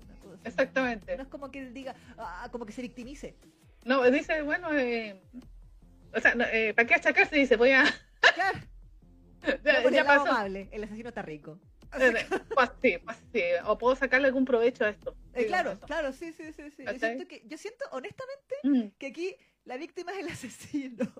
Exactamente. 0.43 1.16
No 1.18 1.24
es 1.24 1.30
como 1.30 1.51
que 1.51 1.59
él 1.59 1.74
diga, 1.74 1.95
ah, 2.18 2.47
como 2.51 2.66
que 2.66 2.74
se 2.74 2.82
victimice. 2.82 3.36
No, 3.86 4.03
dice, 4.09 4.41
bueno, 4.41 4.70
eh, 4.74 5.22
o 6.16 6.20
sea, 6.20 6.36
no, 6.36 6.45
eh, 6.45 6.74
¿para 6.74 6.88
qué 6.88 6.95
achacarse? 6.95 7.36
Dice, 7.36 7.55
voy 7.57 7.72
a... 7.72 7.84
Claro, 9.61 9.89
ya, 9.91 10.05
pasó. 10.05 10.22
amable, 10.30 10.70
el 10.72 10.84
asesino 10.84 11.09
está 11.09 11.22
rico. 11.22 11.59
Eh, 11.99 12.14
Pues 12.55 12.70
sí, 12.82 12.97
pues 13.03 13.18
sí, 13.34 13.41
o 13.66 13.78
puedo 13.78 13.95
sacarle 13.95 14.28
algún 14.28 14.45
provecho 14.45 14.86
a 14.86 14.89
esto. 14.89 15.16
Eh, 15.34 15.45
claro, 15.47 15.78
claro, 15.86 16.11
sí, 16.14 16.32
sí, 16.34 16.53
sí, 16.53 16.72
sí. 16.72 16.84
Yo 16.86 16.97
siento, 16.99 17.28
que, 17.28 17.43
yo 17.45 17.57
siento 17.57 17.86
honestamente 17.91 18.55
Mm, 18.64 18.88
que 18.97 19.07
aquí 19.07 19.36
la 19.66 19.76
víctima 19.78 20.11
es 20.14 20.20
el 20.20 20.28
asesino. 20.32 21.11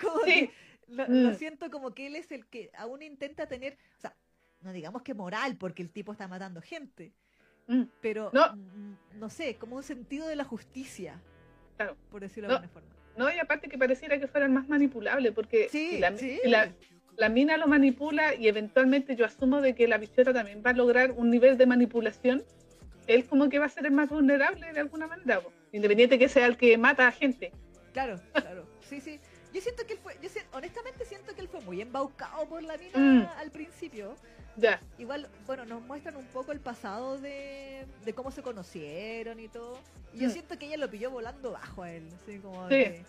Como 0.00 0.20
Sí. 0.24 0.32
que 0.32 0.50
lo, 0.88 1.06
Mm. 1.06 1.22
lo 1.24 1.34
siento 1.34 1.70
como 1.70 1.92
que 1.94 2.06
él 2.06 2.16
es 2.16 2.30
el 2.32 2.46
que 2.46 2.70
aún 2.76 3.02
intenta 3.02 3.46
tener, 3.46 3.76
o 3.98 4.00
sea, 4.00 4.14
no 4.62 4.72
digamos 4.72 5.02
que 5.02 5.14
moral, 5.14 5.56
porque 5.56 5.82
el 5.82 5.90
tipo 5.90 6.12
está 6.12 6.28
matando 6.28 6.60
gente, 6.62 7.12
mm, 7.68 7.82
pero 8.00 8.30
No. 8.32 8.54
mm, 8.54 9.18
no 9.18 9.28
sé, 9.30 9.56
como 9.56 9.76
un 9.76 9.82
sentido 9.82 10.26
de 10.28 10.36
la 10.36 10.44
justicia, 10.44 11.20
Claro. 11.76 11.96
por 12.10 12.20
decirlo 12.22 12.48
No. 12.48 12.54
de 12.54 12.64
alguna 12.64 12.72
forma. 12.72 12.88
No, 13.16 13.30
y 13.34 13.38
aparte 13.38 13.68
que 13.68 13.78
pareciera 13.78 14.18
que 14.20 14.26
fueran 14.28 14.52
más 14.52 14.68
manipulables, 14.68 15.32
porque 15.32 15.68
Sí, 15.70 15.90
si 15.92 15.98
la, 15.98 16.16
sí. 16.16 16.38
si 16.42 16.48
la, 16.48 16.72
la 17.16 17.28
mina 17.30 17.56
lo 17.56 17.66
manipula 17.66 18.34
y 18.34 18.46
eventualmente 18.46 19.16
yo 19.16 19.24
asumo 19.24 19.60
de 19.62 19.74
que 19.74 19.88
la 19.88 19.96
bichota 19.98 20.34
también 20.34 20.62
va 20.64 20.70
a 20.70 20.74
lograr 20.74 21.12
un 21.12 21.30
nivel 21.30 21.56
de 21.56 21.64
manipulación, 21.66 22.44
él 23.06 23.24
como 23.26 23.48
que 23.48 23.58
va 23.58 23.66
a 23.66 23.70
ser 23.70 23.86
el 23.86 23.92
más 23.92 24.10
vulnerable 24.10 24.70
de 24.72 24.80
alguna 24.80 25.06
manera, 25.06 25.40
po. 25.40 25.50
independiente 25.72 26.18
que 26.18 26.28
sea 26.28 26.46
el 26.46 26.56
que 26.58 26.76
mata 26.76 27.06
a 27.08 27.12
gente. 27.12 27.52
Claro, 27.92 28.20
claro. 28.32 28.66
Sí, 28.82 29.00
sí. 29.00 29.18
Yo 29.56 29.62
siento 29.62 29.86
que 29.86 29.94
él 29.94 29.98
fue, 30.00 30.14
yo 30.20 30.28
si- 30.28 30.38
honestamente 30.52 31.06
siento 31.06 31.34
que 31.34 31.40
él 31.40 31.48
fue 31.48 31.62
muy 31.62 31.80
embaucado 31.80 32.46
por 32.46 32.62
la 32.62 32.76
mina 32.76 32.98
Mm. 32.98 33.38
al 33.38 33.50
principio. 33.50 34.14
Ya, 34.54 34.82
Igual, 34.98 35.30
bueno, 35.46 35.64
nos 35.64 35.80
muestran 35.80 36.14
un 36.16 36.26
poco 36.26 36.52
el 36.52 36.60
pasado 36.60 37.16
de, 37.18 37.86
de 38.04 38.12
cómo 38.14 38.30
se 38.30 38.42
conocieron 38.42 39.40
y 39.40 39.48
todo. 39.48 39.78
Y 40.12 40.18
yo 40.18 40.28
Mm. 40.28 40.30
siento 40.32 40.58
que 40.58 40.66
ella 40.66 40.76
lo 40.76 40.90
pilló 40.90 41.10
volando 41.10 41.52
bajo 41.52 41.84
a 41.84 41.90
él. 41.90 42.06
Así 42.22 42.38
como 42.38 42.68
Sí. 42.68 42.74
de, 42.74 43.04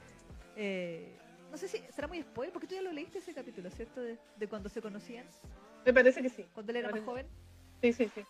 eh, 0.55 1.17
no 1.51 1.57
sé 1.57 1.67
si 1.67 1.79
será 1.93 2.07
muy 2.07 2.21
spoiler, 2.21 2.53
porque 2.53 2.67
tú 2.67 2.75
ya 2.75 2.81
lo 2.81 2.93
leíste 2.93 3.17
ese 3.19 3.33
capítulo, 3.33 3.69
¿cierto? 3.69 3.99
De, 3.99 4.17
de 4.37 4.47
cuando 4.47 4.69
se 4.69 4.81
conocían, 4.81 5.25
me 5.85 5.93
parece 5.93 6.21
que 6.21 6.29
sí. 6.29 6.47
cuando 6.53 6.71
él 6.71 6.77
era 6.77 6.89
más 6.91 7.01
joven. 7.01 7.27
Sí, 7.81 7.91
sí, 7.91 8.09
sí. 8.15 8.25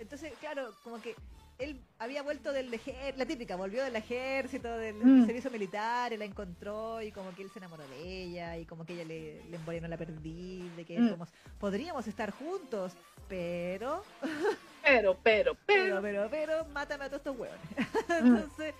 Entonces, 0.00 0.32
claro, 0.40 0.74
como 0.82 1.00
que 1.00 1.14
él 1.58 1.80
había 1.98 2.22
vuelto 2.22 2.52
del 2.52 2.72
ejército, 2.72 3.18
la 3.18 3.26
típica, 3.26 3.56
volvió 3.56 3.82
del 3.82 3.96
ejército, 3.96 4.76
del 4.76 4.96
Mm. 4.96 5.26
servicio 5.26 5.50
militar, 5.50 6.12
y 6.12 6.16
la 6.16 6.24
encontró 6.24 7.00
y 7.02 7.10
como 7.12 7.34
que 7.34 7.42
él 7.42 7.50
se 7.50 7.58
enamoró 7.58 7.86
de 7.88 8.22
ella 8.24 8.56
y 8.58 8.66
como 8.66 8.84
que 8.84 8.92
ella 8.94 9.04
le, 9.04 9.42
le 9.44 9.56
embolinó 9.56 9.88
la 9.88 9.96
perdiz, 9.96 10.74
de 10.76 10.84
que 10.84 10.98
Mm. 11.00 11.10
como, 11.10 11.26
podríamos 11.58 12.06
estar 12.06 12.30
juntos, 12.30 12.92
pero, 13.28 14.04
Pero, 14.82 15.18
pero, 15.22 15.56
pero, 15.66 16.00
pero. 16.00 16.02
pero, 16.02 16.28
pero, 16.30 16.64
mátame 16.66 17.04
a 17.06 17.08
todos 17.08 17.20
estos 17.20 17.36
hueones. 17.36 17.60
Mm. 18.08 18.36
Entonces, 18.36 18.74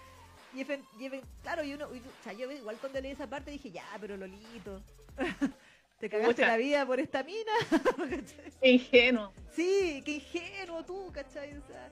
y, 0.55 0.61
y 0.63 1.21
claro, 1.43 1.65
y 1.65 1.75
uno, 1.75 1.93
y- 1.95 1.99
o 1.99 2.23
sea, 2.23 2.33
yo 2.33 2.51
igual 2.51 2.77
cuando 2.79 3.01
leí 3.01 3.11
esa 3.13 3.27
parte 3.27 3.51
dije, 3.51 3.71
ya, 3.73 3.85
pero 4.01 4.17
Lolito, 4.17 4.83
te 5.99 6.09
cagaste 6.09 6.43
la 6.47 6.57
vida 6.57 6.87
por 6.87 7.01
esta 7.01 7.23
mina. 7.25 7.53
¿cachai? 7.71 8.53
Ingenuo. 8.63 9.33
sí, 9.51 10.03
qué 10.05 10.13
ingenuo 10.13 10.85
tú, 10.85 11.11
¿cachai? 11.13 11.57
O 11.57 11.63
sea, 11.67 11.91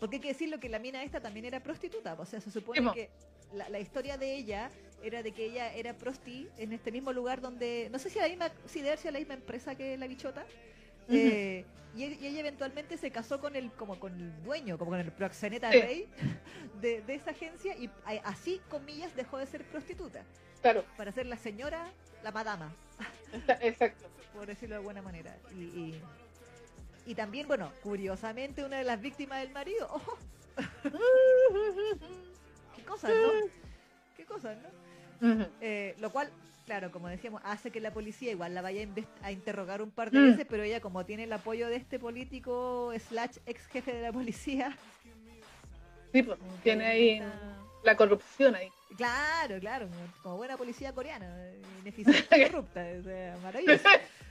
porque 0.00 0.16
hay 0.16 0.20
que 0.22 0.28
decirlo 0.28 0.60
que 0.60 0.68
la 0.68 0.78
mina 0.78 1.02
esta 1.02 1.20
también 1.20 1.44
era 1.46 1.60
prostituta, 1.60 2.14
o 2.14 2.24
sea, 2.24 2.40
se 2.40 2.50
supone 2.50 2.92
que 2.92 3.10
la, 3.52 3.68
la 3.68 3.80
historia 3.80 4.16
de 4.16 4.34
ella 4.34 4.70
era 5.02 5.22
de 5.22 5.32
que 5.32 5.46
ella 5.46 5.72
era 5.74 5.92
prosti 5.94 6.48
en 6.56 6.72
este 6.72 6.92
mismo 6.92 7.12
lugar 7.12 7.40
donde, 7.40 7.88
no 7.90 7.98
sé 7.98 8.10
si 8.10 8.18
la 8.18 8.28
misma, 8.28 8.50
si 8.66 8.80
debe 8.82 8.96
ser 8.96 9.12
la 9.12 9.18
misma 9.18 9.34
empresa 9.34 9.74
que 9.74 9.96
la 9.96 10.06
bichota, 10.06 10.44
eh, 11.08 11.64
y, 11.96 12.04
e- 12.04 12.18
y 12.20 12.26
ella 12.26 12.40
eventualmente 12.40 12.96
se 12.98 13.10
casó 13.10 13.40
con 13.40 13.56
el, 13.56 13.72
como 13.72 13.98
con 13.98 14.14
el 14.14 14.42
dueño, 14.44 14.78
como 14.78 14.90
con 14.92 15.00
el 15.00 15.10
proxeneta 15.10 15.72
Sí. 15.72 15.80
rey 15.80 16.08
de, 16.80 17.00
de 17.02 17.14
esa 17.14 17.30
agencia 17.30 17.76
y 17.76 17.90
así, 18.24 18.60
comillas, 18.70 19.14
dejó 19.16 19.38
de 19.38 19.46
ser 19.46 19.64
prostituta 19.64 20.22
Claro, 20.62 20.84
para 20.96 21.10
ser 21.12 21.26
la 21.26 21.38
señora, 21.38 21.90
la 22.22 22.30
madama 22.32 22.72
exacto. 23.60 24.06
por 24.34 24.46
decirlo 24.46 24.74
de 24.74 24.78
alguna 24.80 25.02
manera. 25.02 25.36
Y, 25.52 25.62
y, 25.62 26.02
y 27.08 27.14
también, 27.14 27.48
bueno, 27.48 27.72
curiosamente, 27.82 28.62
una 28.62 28.76
de 28.76 28.84
las 28.84 29.00
víctimas 29.00 29.40
del 29.40 29.50
marido. 29.50 29.86
¡Ojo! 29.90 30.18
¡Qué 32.76 32.82
cosas, 32.84 33.10
no! 33.10 33.32
¡Qué 34.16 34.24
cosas, 34.26 34.58
no! 35.20 35.46
Eh, 35.62 35.94
lo 36.00 36.10
cual, 36.10 36.30
claro, 36.66 36.90
como 36.92 37.08
decíamos, 37.08 37.40
hace 37.44 37.70
que 37.70 37.80
la 37.80 37.92
policía 37.92 38.30
igual 38.32 38.54
la 38.54 38.60
vaya 38.62 38.86
a, 39.22 39.32
interrogar 39.32 39.80
un 39.80 39.90
par 39.90 40.10
de 40.10 40.18
Mm. 40.20 40.30
veces, 40.30 40.46
pero 40.48 40.62
ella, 40.62 40.80
como 40.80 41.04
tiene 41.06 41.24
el 41.24 41.32
apoyo 41.32 41.68
de 41.68 41.76
este 41.76 41.98
político 41.98 42.92
slash 43.08 43.38
ex 43.46 43.66
jefe 43.68 43.92
de 43.94 44.02
la 44.02 44.12
policía, 44.12 44.76
Sí, 46.12 46.22
pues, 46.22 46.38
tiene 46.62 46.86
ahí 46.86 47.08
está- 47.10 47.56
la 47.84 47.96
corrupción 47.96 48.54
ahí. 48.54 48.68
Claro, 48.96 49.58
claro, 49.60 49.88
como- 49.88 50.12
como 50.22 50.36
buena 50.36 50.56
policía 50.58 50.92
coreana, 50.92 51.26
eh, 51.48 51.60
ineficiente, 51.80 52.42
corrupta, 52.52 52.84
o 53.00 53.02
sea, 53.02 53.36
maravilloso. 53.42 53.88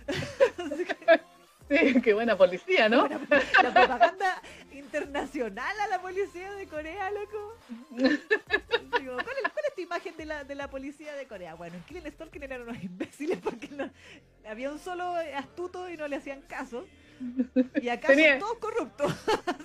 Sí, 1.69 2.01
qué 2.01 2.13
buena 2.13 2.37
policía, 2.37 2.87
¿no? 2.87 3.07
La 3.07 3.19
propaganda 3.73 4.41
internacional 4.71 5.75
a 5.81 5.87
la 5.87 6.01
policía 6.01 6.53
de 6.53 6.65
Corea, 6.67 7.11
loco. 7.11 7.57
Digo, 7.97 9.15
¿cuál, 9.15 9.35
es, 9.43 9.51
cuál 9.51 9.65
es 9.67 9.75
tu 9.75 9.81
imagen 9.81 10.15
de 10.17 10.25
la, 10.25 10.43
de 10.45 10.55
la 10.55 10.69
policía 10.69 11.13
de 11.15 11.27
Corea? 11.27 11.55
Bueno, 11.55 11.75
en 11.75 11.83
Killing 11.83 12.07
Stalking 12.11 12.43
eran 12.43 12.61
unos 12.61 12.81
imbéciles 12.83 13.37
porque 13.39 13.67
no- 13.69 13.91
había 14.47 14.71
un 14.71 14.79
solo 14.79 15.13
astuto 15.35 15.89
y 15.89 15.97
no 15.97 16.07
le 16.07 16.15
hacían 16.15 16.41
caso. 16.43 16.85
Y 17.81 17.89
acá 17.89 18.07
Tenía- 18.07 18.39
son 18.39 18.47
todos 18.47 18.57
corruptos. 18.59 19.13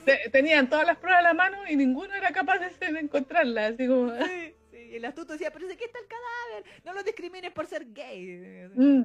Te- 0.04 0.28
tenían 0.30 0.68
todas 0.68 0.86
las 0.86 0.96
pruebas 0.96 1.20
a 1.20 1.22
la 1.22 1.34
mano 1.34 1.58
y 1.68 1.76
ninguno 1.76 2.14
era 2.14 2.32
capaz 2.32 2.58
de, 2.58 2.98
encontrarlas. 2.98 3.74
Así 3.74 3.86
como, 3.86 4.12
Sí, 4.24 4.54
sí, 4.72 4.76
y 4.92 4.96
el 4.96 5.04
astuto 5.04 5.34
decía, 5.34 5.52
pero 5.52 5.66
si 5.68 5.74
aquí 5.74 5.84
está 5.84 5.98
el 6.00 6.06
cadáver, 6.06 6.80
no 6.84 6.94
lo 6.94 7.02
discrimines 7.04 7.52
por 7.52 7.66
ser 7.66 7.92
gay. 7.92 8.68
mm, 8.74 9.02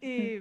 Y, 0.00 0.40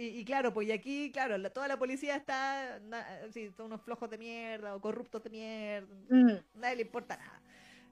y, 0.00 0.20
y 0.20 0.24
claro, 0.24 0.52
pues 0.54 0.68
y 0.68 0.72
aquí, 0.72 1.10
claro, 1.12 1.36
la- 1.38 1.50
toda 1.50 1.66
la 1.68 1.76
policía 1.78 2.14
está, 2.16 2.78
na- 2.88 3.06
sí, 3.32 3.50
son 3.56 3.66
unos 3.66 3.82
flojos 3.82 4.08
de 4.10 4.16
mierda 4.18 4.74
o 4.76 4.80
corruptos 4.80 5.22
de 5.24 5.30
mierda, 5.30 5.94
mm. 6.08 6.32
nadie 6.60 6.76
le 6.76 6.82
importa 6.82 7.16
nada. 7.16 7.42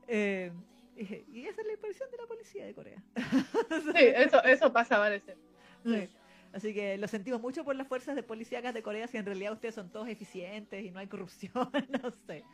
Eh, 0.09 0.53
y, 0.97 1.03
y 1.41 1.47
esa 1.47 1.61
es 1.61 1.67
la 1.67 1.73
impresión 1.75 2.11
de 2.11 2.17
la 2.17 2.27
policía 2.27 2.65
de 2.65 2.75
Corea. 2.75 3.03
Sí, 3.95 4.05
eso, 4.15 4.43
eso 4.45 4.73
pasa, 4.73 4.97
parece. 4.99 5.37
Sí. 5.85 6.09
Así 6.53 6.73
que 6.73 6.97
lo 6.97 7.07
sentimos 7.09 7.41
mucho 7.43 7.65
por 7.65 7.77
las 7.77 7.87
fuerzas 7.87 8.15
de 8.17 8.23
policíacas 8.23 8.73
de 8.73 8.83
Corea, 8.83 9.07
si 9.09 9.19
en 9.19 9.27
realidad 9.27 9.53
ustedes 9.53 9.75
son 9.75 9.91
todos 9.91 10.09
eficientes 10.09 10.83
y 10.85 10.91
no 10.91 11.01
hay 11.01 11.07
corrupción, 11.07 11.53
no 12.03 12.11
sé. 12.27 12.45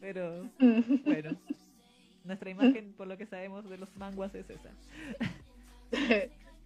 Pero 0.00 0.50
Mm. 0.58 1.04
bueno, 1.04 1.30
nuestra 2.24 2.50
imagen, 2.50 2.92
por 2.94 3.06
lo 3.06 3.16
que 3.16 3.24
sabemos 3.24 3.68
de 3.70 3.78
los 3.78 3.94
manguas, 3.96 4.34
es 4.34 4.50
esa. 4.50 4.70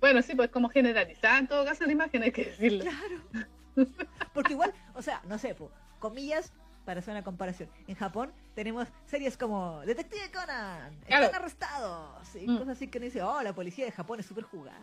Bueno, 0.00 0.22
sí, 0.22 0.34
pues 0.34 0.50
como 0.50 0.68
generalizada 0.68 1.38
en 1.38 1.46
todo 1.48 1.64
caso 1.64 1.84
la 1.84 1.92
imagen, 1.92 2.22
hay 2.22 2.32
que 2.32 2.44
decirlo. 2.46 2.84
Claro. 2.84 3.86
Porque 4.34 4.52
igual, 4.54 4.72
o 4.94 5.02
sea, 5.02 5.20
no 5.28 5.38
sé, 5.38 5.54
comillas, 5.98 6.52
para 6.84 7.00
hacer 7.00 7.12
una 7.12 7.22
comparación. 7.22 7.68
En 7.86 7.94
Japón 7.94 8.32
tenemos 8.54 8.88
series 9.06 9.36
como 9.36 9.80
Detective 9.82 10.30
Conan, 10.32 10.98
Claro. 11.06 11.26
están 11.26 11.42
arrestados, 11.42 12.34
y 12.34 12.48
Mm. 12.48 12.58
cosas 12.58 12.76
así 12.76 12.88
que 12.88 12.98
uno 12.98 13.04
dice, 13.04 13.22
oh, 13.22 13.42
la 13.42 13.52
policía 13.54 13.84
de 13.84 13.92
Japón 13.92 14.18
es 14.20 14.26
súper 14.26 14.44
jugada. 14.44 14.80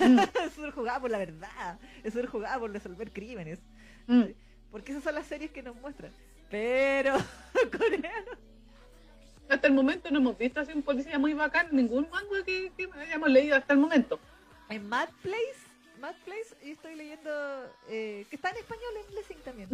Mm. 0.00 0.18
es 0.46 0.52
súper 0.54 0.70
jugada 0.72 1.00
por 1.00 1.10
la 1.10 1.18
verdad, 1.18 1.78
es 2.02 2.12
súper 2.14 2.26
jugada 2.28 2.58
por 2.58 2.72
resolver 2.72 3.12
crímenes. 3.12 3.60
Mm. 4.06 4.24
Porque 4.70 4.92
esas 4.92 5.04
son 5.04 5.14
las 5.14 5.26
series 5.26 5.50
que 5.52 5.62
nos 5.62 5.76
muestran. 5.76 6.10
Pero, 6.50 7.14
coreano. 7.78 8.32
Hasta 9.48 9.66
el 9.68 9.74
momento 9.74 10.10
no 10.10 10.18
hemos 10.18 10.38
visto 10.38 10.60
así 10.60 10.72
un 10.72 10.82
policía 10.82 11.18
muy 11.18 11.34
bacán, 11.34 11.68
ningún 11.70 12.08
manga 12.10 12.42
que, 12.44 12.72
que 12.76 12.88
hayamos 12.98 13.28
leído 13.30 13.56
hasta 13.56 13.74
el 13.74 13.78
momento. 13.78 14.18
En 14.70 14.88
Mad 14.88 15.08
Place, 15.22 15.54
Mad 16.00 16.14
Place, 16.24 16.54
yo 16.64 16.72
estoy 16.72 16.94
leyendo, 16.94 17.30
eh, 17.88 18.26
que 18.30 18.36
está 18.36 18.50
en 18.50 18.56
español 18.56 18.90
en 19.08 19.14
Lessing 19.14 19.38
también. 19.38 19.68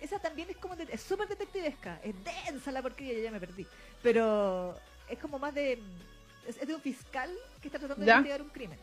Esa 0.00 0.18
también 0.20 0.48
es 0.50 0.56
como, 0.56 0.76
de- 0.76 0.86
es 0.92 1.00
súper 1.02 1.26
detectivesca, 1.28 2.00
es 2.04 2.14
densa 2.24 2.70
la 2.70 2.80
porquería, 2.82 3.14
yo 3.14 3.20
ya 3.24 3.30
me 3.32 3.40
perdí. 3.40 3.66
Pero 4.02 4.78
es 5.08 5.18
como 5.18 5.38
más 5.40 5.52
de, 5.54 5.72
es, 6.46 6.56
es 6.58 6.68
de 6.68 6.74
un 6.74 6.80
fiscal 6.80 7.30
que 7.60 7.68
está 7.68 7.78
tratando 7.80 8.00
de 8.04 8.06
Ya. 8.06 8.14
investigar 8.18 8.42
un 8.42 8.50
crimen. 8.50 8.78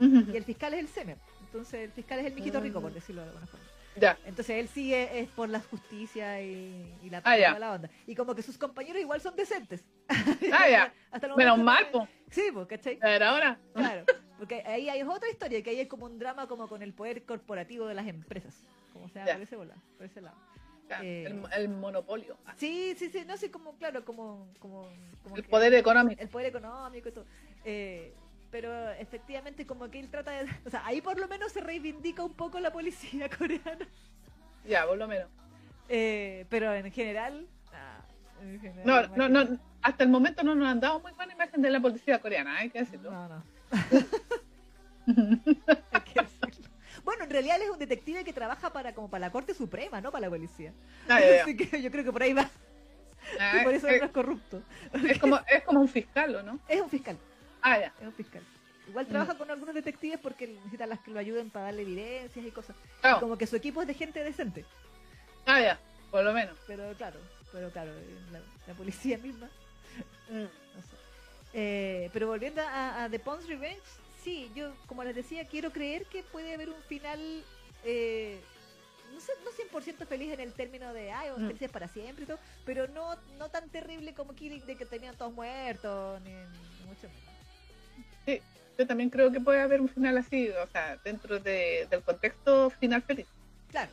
Y 0.00 0.36
el 0.36 0.44
fiscal 0.44 0.74
es 0.74 0.80
el 0.80 0.88
Semer. 0.88 1.16
Entonces 1.40 1.74
el 1.86 1.90
fiscal 1.92 2.18
es 2.20 2.26
el 2.26 2.34
mijito 2.34 2.60
rico, 2.60 2.80
por 2.80 2.92
decirlo 2.92 3.22
de 3.22 3.28
alguna 3.28 3.46
forma. 3.46 3.66
Ya. 3.96 4.16
Entonces 4.26 4.50
él 4.56 4.68
sí 4.68 4.94
es, 4.94 5.28
por 5.30 5.48
la 5.48 5.58
justicia 5.60 6.40
y, 6.42 6.94
y 7.02 7.10
la, 7.10 7.18
Ah, 7.24 7.34
toda 7.36 7.58
la 7.58 7.72
onda. 7.72 7.90
Y 8.06 8.14
como 8.14 8.34
que 8.34 8.42
sus 8.42 8.56
compañeros 8.58 9.00
igual 9.00 9.20
son 9.20 9.34
decentes. 9.34 9.82
Ah, 10.52 10.68
ya. 10.68 10.94
Menos 11.36 11.58
mal, 11.58 11.84
no- 11.86 12.00
po. 12.00 12.08
Sí, 12.30 12.44
pues, 12.52 12.68
¿cachai? 12.68 12.98
A 13.02 13.06
ver, 13.08 13.22
ahora. 13.24 13.58
Claro. 13.74 14.04
Porque 14.38 14.62
ahí 14.66 14.88
hay 14.88 15.02
otra 15.02 15.28
historia, 15.30 15.62
que 15.62 15.70
ahí 15.70 15.80
hay 15.80 15.86
como 15.86 16.06
un 16.06 16.18
drama 16.18 16.46
como 16.46 16.68
con 16.68 16.82
el 16.82 16.92
poder 16.94 17.24
corporativo 17.24 17.86
de 17.86 17.94
las 17.94 18.06
empresas. 18.06 18.54
Como 18.92 19.08
sea, 19.08 19.26
Ya. 19.26 19.32
por 19.34 19.42
ese, 19.42 19.56
bola- 19.56 19.76
por 19.96 20.06
ese 20.06 20.20
lado. 20.20 20.36
Eh, 21.02 21.24
el, 21.26 21.42
el 21.52 21.68
monopolio. 21.68 22.36
Sí, 22.56 22.94
sí, 22.96 23.10
sí, 23.10 23.24
no 23.26 23.36
sé, 23.36 23.50
como, 23.50 23.74
claro, 23.76 24.04
como... 24.04 24.48
como, 24.58 24.88
como 25.22 25.36
El 25.36 25.42
que- 25.42 25.48
poder 25.48 25.74
económico. 25.74 26.22
el 26.22 26.28
poder 26.28 26.46
económico 26.46 27.08
y 27.08 27.12
todo. 27.12 27.26
Eh, 27.64 28.14
pero 28.50 28.90
efectivamente 28.92 29.66
como 29.66 29.90
que 29.90 30.00
él 30.00 30.08
trata 30.08 30.30
de... 30.30 30.46
O 30.66 30.70
sea, 30.70 30.86
ahí 30.86 31.00
por 31.02 31.18
lo 31.18 31.28
menos 31.28 31.52
se 31.52 31.60
reivindica 31.60 32.22
un 32.24 32.32
poco 32.32 32.58
la 32.60 32.72
policía 32.72 33.28
coreana. 33.38 33.86
Ya, 34.66 34.86
por 34.86 34.96
lo 34.96 35.06
menos. 35.08 35.28
Eh, 35.90 36.46
pero 36.48 36.72
en 36.74 36.90
general... 36.92 37.46
en 38.42 38.60
general, 38.60 39.10
No, 39.16 39.28
no, 39.28 39.44
no, 39.44 39.58
hasta 39.82 40.04
el 40.04 40.10
momento 40.10 40.42
no 40.42 40.54
nos 40.54 40.68
han 40.68 40.80
dado 40.80 41.00
muy 41.00 41.12
buena 41.12 41.34
imagen 41.34 41.60
de 41.60 41.70
la 41.70 41.80
policía 41.80 42.18
coreana, 42.20 42.56
hay 42.58 42.70
que 42.70 42.78
decirlo. 42.80 43.10
No, 43.10 43.28
no. 43.28 43.42
hay 45.92 46.00
que 46.02 46.20
decirlo. 46.22 46.68
Bueno, 47.04 47.24
en 47.24 47.30
realidad 47.30 47.56
él 47.56 47.62
es 47.62 47.70
un 47.70 47.78
detective 47.78 48.24
que 48.24 48.32
trabaja 48.32 48.70
para 48.72 48.92
como 48.94 49.08
para 49.08 49.26
la 49.26 49.30
Corte 49.32 49.54
Suprema, 49.54 50.00
no 50.00 50.10
para 50.12 50.26
la 50.26 50.30
policía. 50.30 50.72
Ah, 51.08 51.20
ya, 51.20 51.36
ya. 51.36 51.42
Así 51.42 51.56
que 51.56 51.80
yo 51.82 51.90
creo 51.90 52.04
que 52.04 52.12
por 52.12 52.22
ahí 52.22 52.32
va. 52.34 52.50
Ah, 53.40 53.58
y 53.60 53.64
por 53.64 53.74
eso 53.74 53.88
es, 53.88 54.00
no 54.00 54.06
es 54.06 54.12
corrupto. 54.12 54.62
es 55.06 55.18
como, 55.18 55.38
es 55.48 55.62
como 55.64 55.80
un 55.80 55.88
fiscal, 55.88 56.34
¿o 56.36 56.42
no? 56.42 56.58
Es 56.68 56.80
un 56.80 56.90
fiscal. 56.90 57.16
Ah, 57.62 57.78
ya. 57.78 57.92
Es 58.00 58.06
un 58.06 58.12
fiscal. 58.12 58.42
Igual 58.88 59.06
trabaja 59.06 59.36
con 59.36 59.50
algunos 59.50 59.74
detectives 59.74 60.18
porque 60.18 60.46
necesitan 60.48 60.88
las 60.88 61.00
que 61.00 61.10
lo 61.10 61.18
ayuden 61.18 61.50
para 61.50 61.66
darle 61.66 61.82
evidencias 61.82 62.44
y 62.44 62.50
cosas. 62.50 62.74
Y 62.76 63.00
Claro. 63.02 63.20
como 63.20 63.36
que 63.36 63.46
su 63.46 63.56
equipo 63.56 63.82
es 63.82 63.86
de 63.88 63.94
gente 63.94 64.22
decente. 64.24 64.64
Ah, 65.46 65.60
ya. 65.60 65.78
Por 66.10 66.24
lo 66.24 66.32
menos. 66.32 66.56
Pero 66.66 66.92
claro, 66.94 67.20
pero 67.52 67.70
claro, 67.70 67.90
eh, 67.92 68.18
la, 68.32 68.40
la 68.66 68.74
policía 68.74 69.18
misma, 69.18 69.48
Mm. 70.30 70.42
no 70.42 70.82
sé. 70.82 70.96
Eh, 71.54 72.10
pero 72.12 72.28
volviendo 72.28 72.60
a, 72.62 73.04
a 73.04 73.10
The 73.10 73.18
Pond's 73.18 73.46
Revenge, 73.46 73.80
sí, 74.22 74.50
yo 74.54 74.72
como 74.86 75.04
les 75.04 75.14
decía, 75.14 75.46
quiero 75.46 75.70
creer 75.72 76.04
que 76.06 76.22
puede 76.22 76.54
haber 76.54 76.68
un 76.68 76.82
final, 76.84 77.18
eh, 77.84 78.40
no 79.14 79.20
sé, 79.20 79.32
no 79.44 79.50
100% 79.50 80.06
feliz 80.06 80.32
en 80.32 80.40
el 80.40 80.52
término 80.52 80.92
de, 80.92 81.10
ay, 81.10 81.28
vamos 81.30 81.42
Mm. 81.44 81.46
felices 81.48 81.70
para 81.70 81.88
siempre 81.88 82.24
y 82.24 82.26
todo, 82.26 82.38
pero 82.64 82.86
no, 82.88 83.16
no 83.38 83.48
tan 83.48 83.68
terrible 83.70 84.12
como 84.14 84.34
Killing 84.34 84.64
de 84.66 84.76
que 84.76 84.84
tenían 84.86 85.16
todos 85.16 85.32
muertos, 85.32 86.20
ni, 86.22 86.30
ni 86.32 86.84
mucho 86.86 87.08
menos. 87.08 88.42
Yo 88.78 88.86
también 88.86 89.10
creo 89.10 89.32
que 89.32 89.40
puede 89.40 89.60
haber 89.60 89.80
un 89.80 89.88
final 89.88 90.16
así, 90.18 90.50
o 90.50 90.66
sea, 90.68 90.96
dentro 91.02 91.40
de- 91.40 91.88
del 91.90 92.00
contexto 92.04 92.70
final 92.70 93.02
feliz. 93.02 93.26
Claro, 93.70 93.90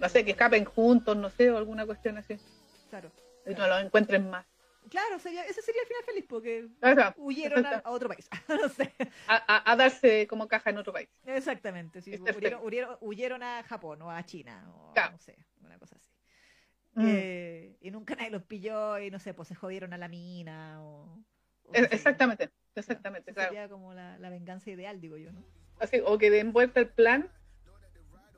No 0.00 0.08
sé, 0.08 0.24
que 0.24 0.32
escapen 0.32 0.64
juntos, 0.64 1.16
no 1.16 1.30
sé, 1.30 1.48
o 1.50 1.56
alguna 1.56 1.86
cuestión 1.86 2.18
así. 2.18 2.36
claro. 2.90 3.10
Y 3.46 3.54
no 3.54 3.68
los 3.68 3.80
encuentren 3.84 4.28
más. 4.28 4.44
Claro, 4.90 5.18
sería, 5.18 5.44
ese 5.44 5.62
sería 5.62 5.82
el 5.82 5.88
final 5.88 6.04
feliz 6.04 6.24
porque 6.28 6.68
Claro, 6.80 7.14
huyeron 7.18 7.66
a, 7.66 7.82
otro 7.86 8.08
país. 8.08 8.28
no 8.48 8.68
sé. 8.68 8.92
a, 9.26 9.36
a- 9.56 9.72
a 9.72 9.76
darse 9.76 10.26
como 10.26 10.48
caja 10.48 10.70
en 10.70 10.78
otro 10.78 10.92
país. 10.92 11.08
Exactamente, 11.24 12.02
sí. 12.02 12.14
Huyeron, 12.20 12.62
huyeron- 12.62 12.98
huyeron 13.00 13.42
a 13.42 13.62
Japón 13.64 14.02
o 14.02 14.10
a 14.10 14.24
China 14.24 14.70
o 14.74 14.92
Claro. 14.94 15.12
no 15.12 15.18
sé, 15.18 15.36
una 15.62 15.78
cosa 15.78 15.96
así. 15.96 16.10
Mm. 16.94 17.04
Eh, 17.08 17.76
y 17.80 17.90
nunca 17.90 18.14
nadie 18.14 18.30
los 18.30 18.42
pilló 18.44 18.98
y 18.98 19.10
no 19.10 19.18
sé, 19.18 19.34
pues 19.34 19.48
se 19.48 19.54
jodieron 19.54 19.92
a 19.92 19.98
la 19.98 20.08
mina 20.08 20.82
o... 20.82 21.18
Es- 21.72 21.82
yo. 21.82 21.88
exactamente, 21.90 22.50
exactamente, 22.74 23.32
claro. 23.34 23.50
Sería 23.50 23.68
como 23.68 23.92
la, 23.92 24.18
la 24.18 24.30
venganza 24.30 24.70
ideal, 24.70 25.00
digo 25.00 25.16
yo, 25.16 25.32
¿no? 25.32 25.44
Así, 25.78 26.00
o 26.04 26.16
que 26.16 26.30
den 26.30 26.52
vuelta 26.52 26.80
el 26.80 26.88
plan 26.88 27.30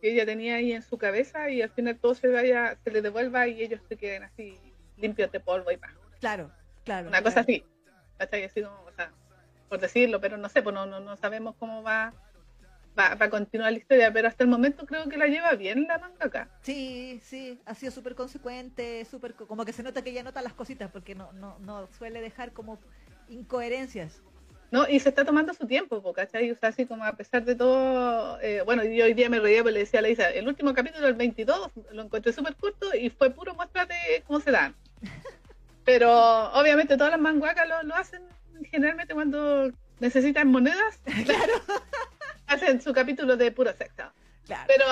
que 0.00 0.12
ella 0.12 0.24
tenía 0.26 0.56
ahí 0.56 0.72
en 0.72 0.82
su 0.82 0.96
cabeza 0.98 1.50
y 1.50 1.62
al 1.62 1.70
final 1.70 1.98
todo 1.98 2.14
se 2.14 2.28
vaya, 2.28 2.76
se 2.82 2.90
le 2.90 3.02
devuelva 3.02 3.46
y 3.48 3.62
ellos 3.62 3.80
se 3.88 3.96
queden 3.96 4.22
así 4.24 4.58
limpios 4.96 5.30
de 5.30 5.40
polvo 5.40 5.70
y 5.70 5.76
más. 5.76 5.92
Claro, 6.20 6.50
claro. 6.84 7.08
Una 7.08 7.18
claro. 7.18 7.24
cosa 7.24 7.40
así. 7.40 7.64
¿cachai? 8.18 8.44
Así 8.44 8.62
como, 8.62 8.76
o 8.84 8.92
sea, 8.92 9.12
por 9.68 9.78
decirlo, 9.80 10.20
pero 10.20 10.36
no 10.36 10.48
sé, 10.48 10.62
pues 10.62 10.74
no, 10.74 10.86
no, 10.86 11.00
no 11.00 11.16
sabemos 11.16 11.54
cómo 11.58 11.82
va, 11.82 12.12
va, 12.98 13.14
va 13.14 13.26
a 13.26 13.30
continuar 13.30 13.70
la 13.72 13.78
historia, 13.78 14.12
pero 14.12 14.26
hasta 14.28 14.42
el 14.44 14.50
momento 14.50 14.86
creo 14.86 15.08
que 15.08 15.16
la 15.16 15.26
lleva 15.26 15.52
bien 15.54 15.86
la 15.86 15.98
mangaka. 15.98 16.48
Sí, 16.62 17.20
sí, 17.22 17.60
ha 17.66 17.74
sido 17.74 17.92
súper 17.92 18.14
consecuente, 18.14 19.04
súper 19.04 19.34
co- 19.34 19.46
como 19.46 19.64
que 19.64 19.72
se 19.72 19.82
nota 19.82 20.02
que 20.02 20.10
ella 20.10 20.22
nota 20.24 20.42
las 20.42 20.54
cositas 20.54 20.90
porque 20.90 21.14
no, 21.14 21.32
no, 21.34 21.58
no 21.60 21.86
suele 21.98 22.20
dejar 22.20 22.52
como 22.52 22.80
incoherencias. 23.28 24.22
¿no? 24.70 24.86
Y 24.86 25.00
se 25.00 25.08
está 25.08 25.24
tomando 25.24 25.54
su 25.54 25.66
tiempo, 25.66 26.02
po, 26.02 26.12
¿cachai? 26.12 26.50
O 26.50 26.54
sea, 26.56 26.68
así 26.70 26.84
como 26.84 27.02
a 27.04 27.12
pesar 27.14 27.42
de 27.44 27.54
todo, 27.54 28.38
eh, 28.42 28.60
bueno, 28.62 28.84
yo 28.84 29.04
hoy 29.06 29.14
día 29.14 29.30
me 29.30 29.40
reía 29.40 29.62
porque 29.62 29.72
le 29.72 29.78
decía 29.80 30.00
a 30.00 30.02
la 30.02 30.10
Isa, 30.10 30.28
el 30.28 30.46
último 30.46 30.74
capítulo, 30.74 31.06
el 31.06 31.14
22, 31.14 31.70
lo 31.92 32.02
encontré 32.02 32.32
súper 32.34 32.54
corto 32.56 32.94
y 32.94 33.08
fue 33.08 33.30
puro 33.30 33.54
muestra 33.54 33.86
de 33.86 33.94
cómo 34.26 34.40
se 34.40 34.50
dan. 34.50 34.74
Pero 35.88 36.52
obviamente 36.52 36.96
todas 36.98 37.12
las 37.12 37.20
manguacas 37.20 37.66
lo, 37.66 37.82
lo 37.82 37.94
hacen 37.94 38.20
generalmente 38.70 39.14
cuando 39.14 39.70
necesitan 40.00 40.48
monedas, 40.48 41.00
hacen 42.46 42.80
su 42.82 42.92
capítulo 42.92 43.36
de 43.38 43.50
puro 43.52 43.72
sexo. 43.72 44.04
Claro. 44.44 44.64
Pero, 44.68 44.84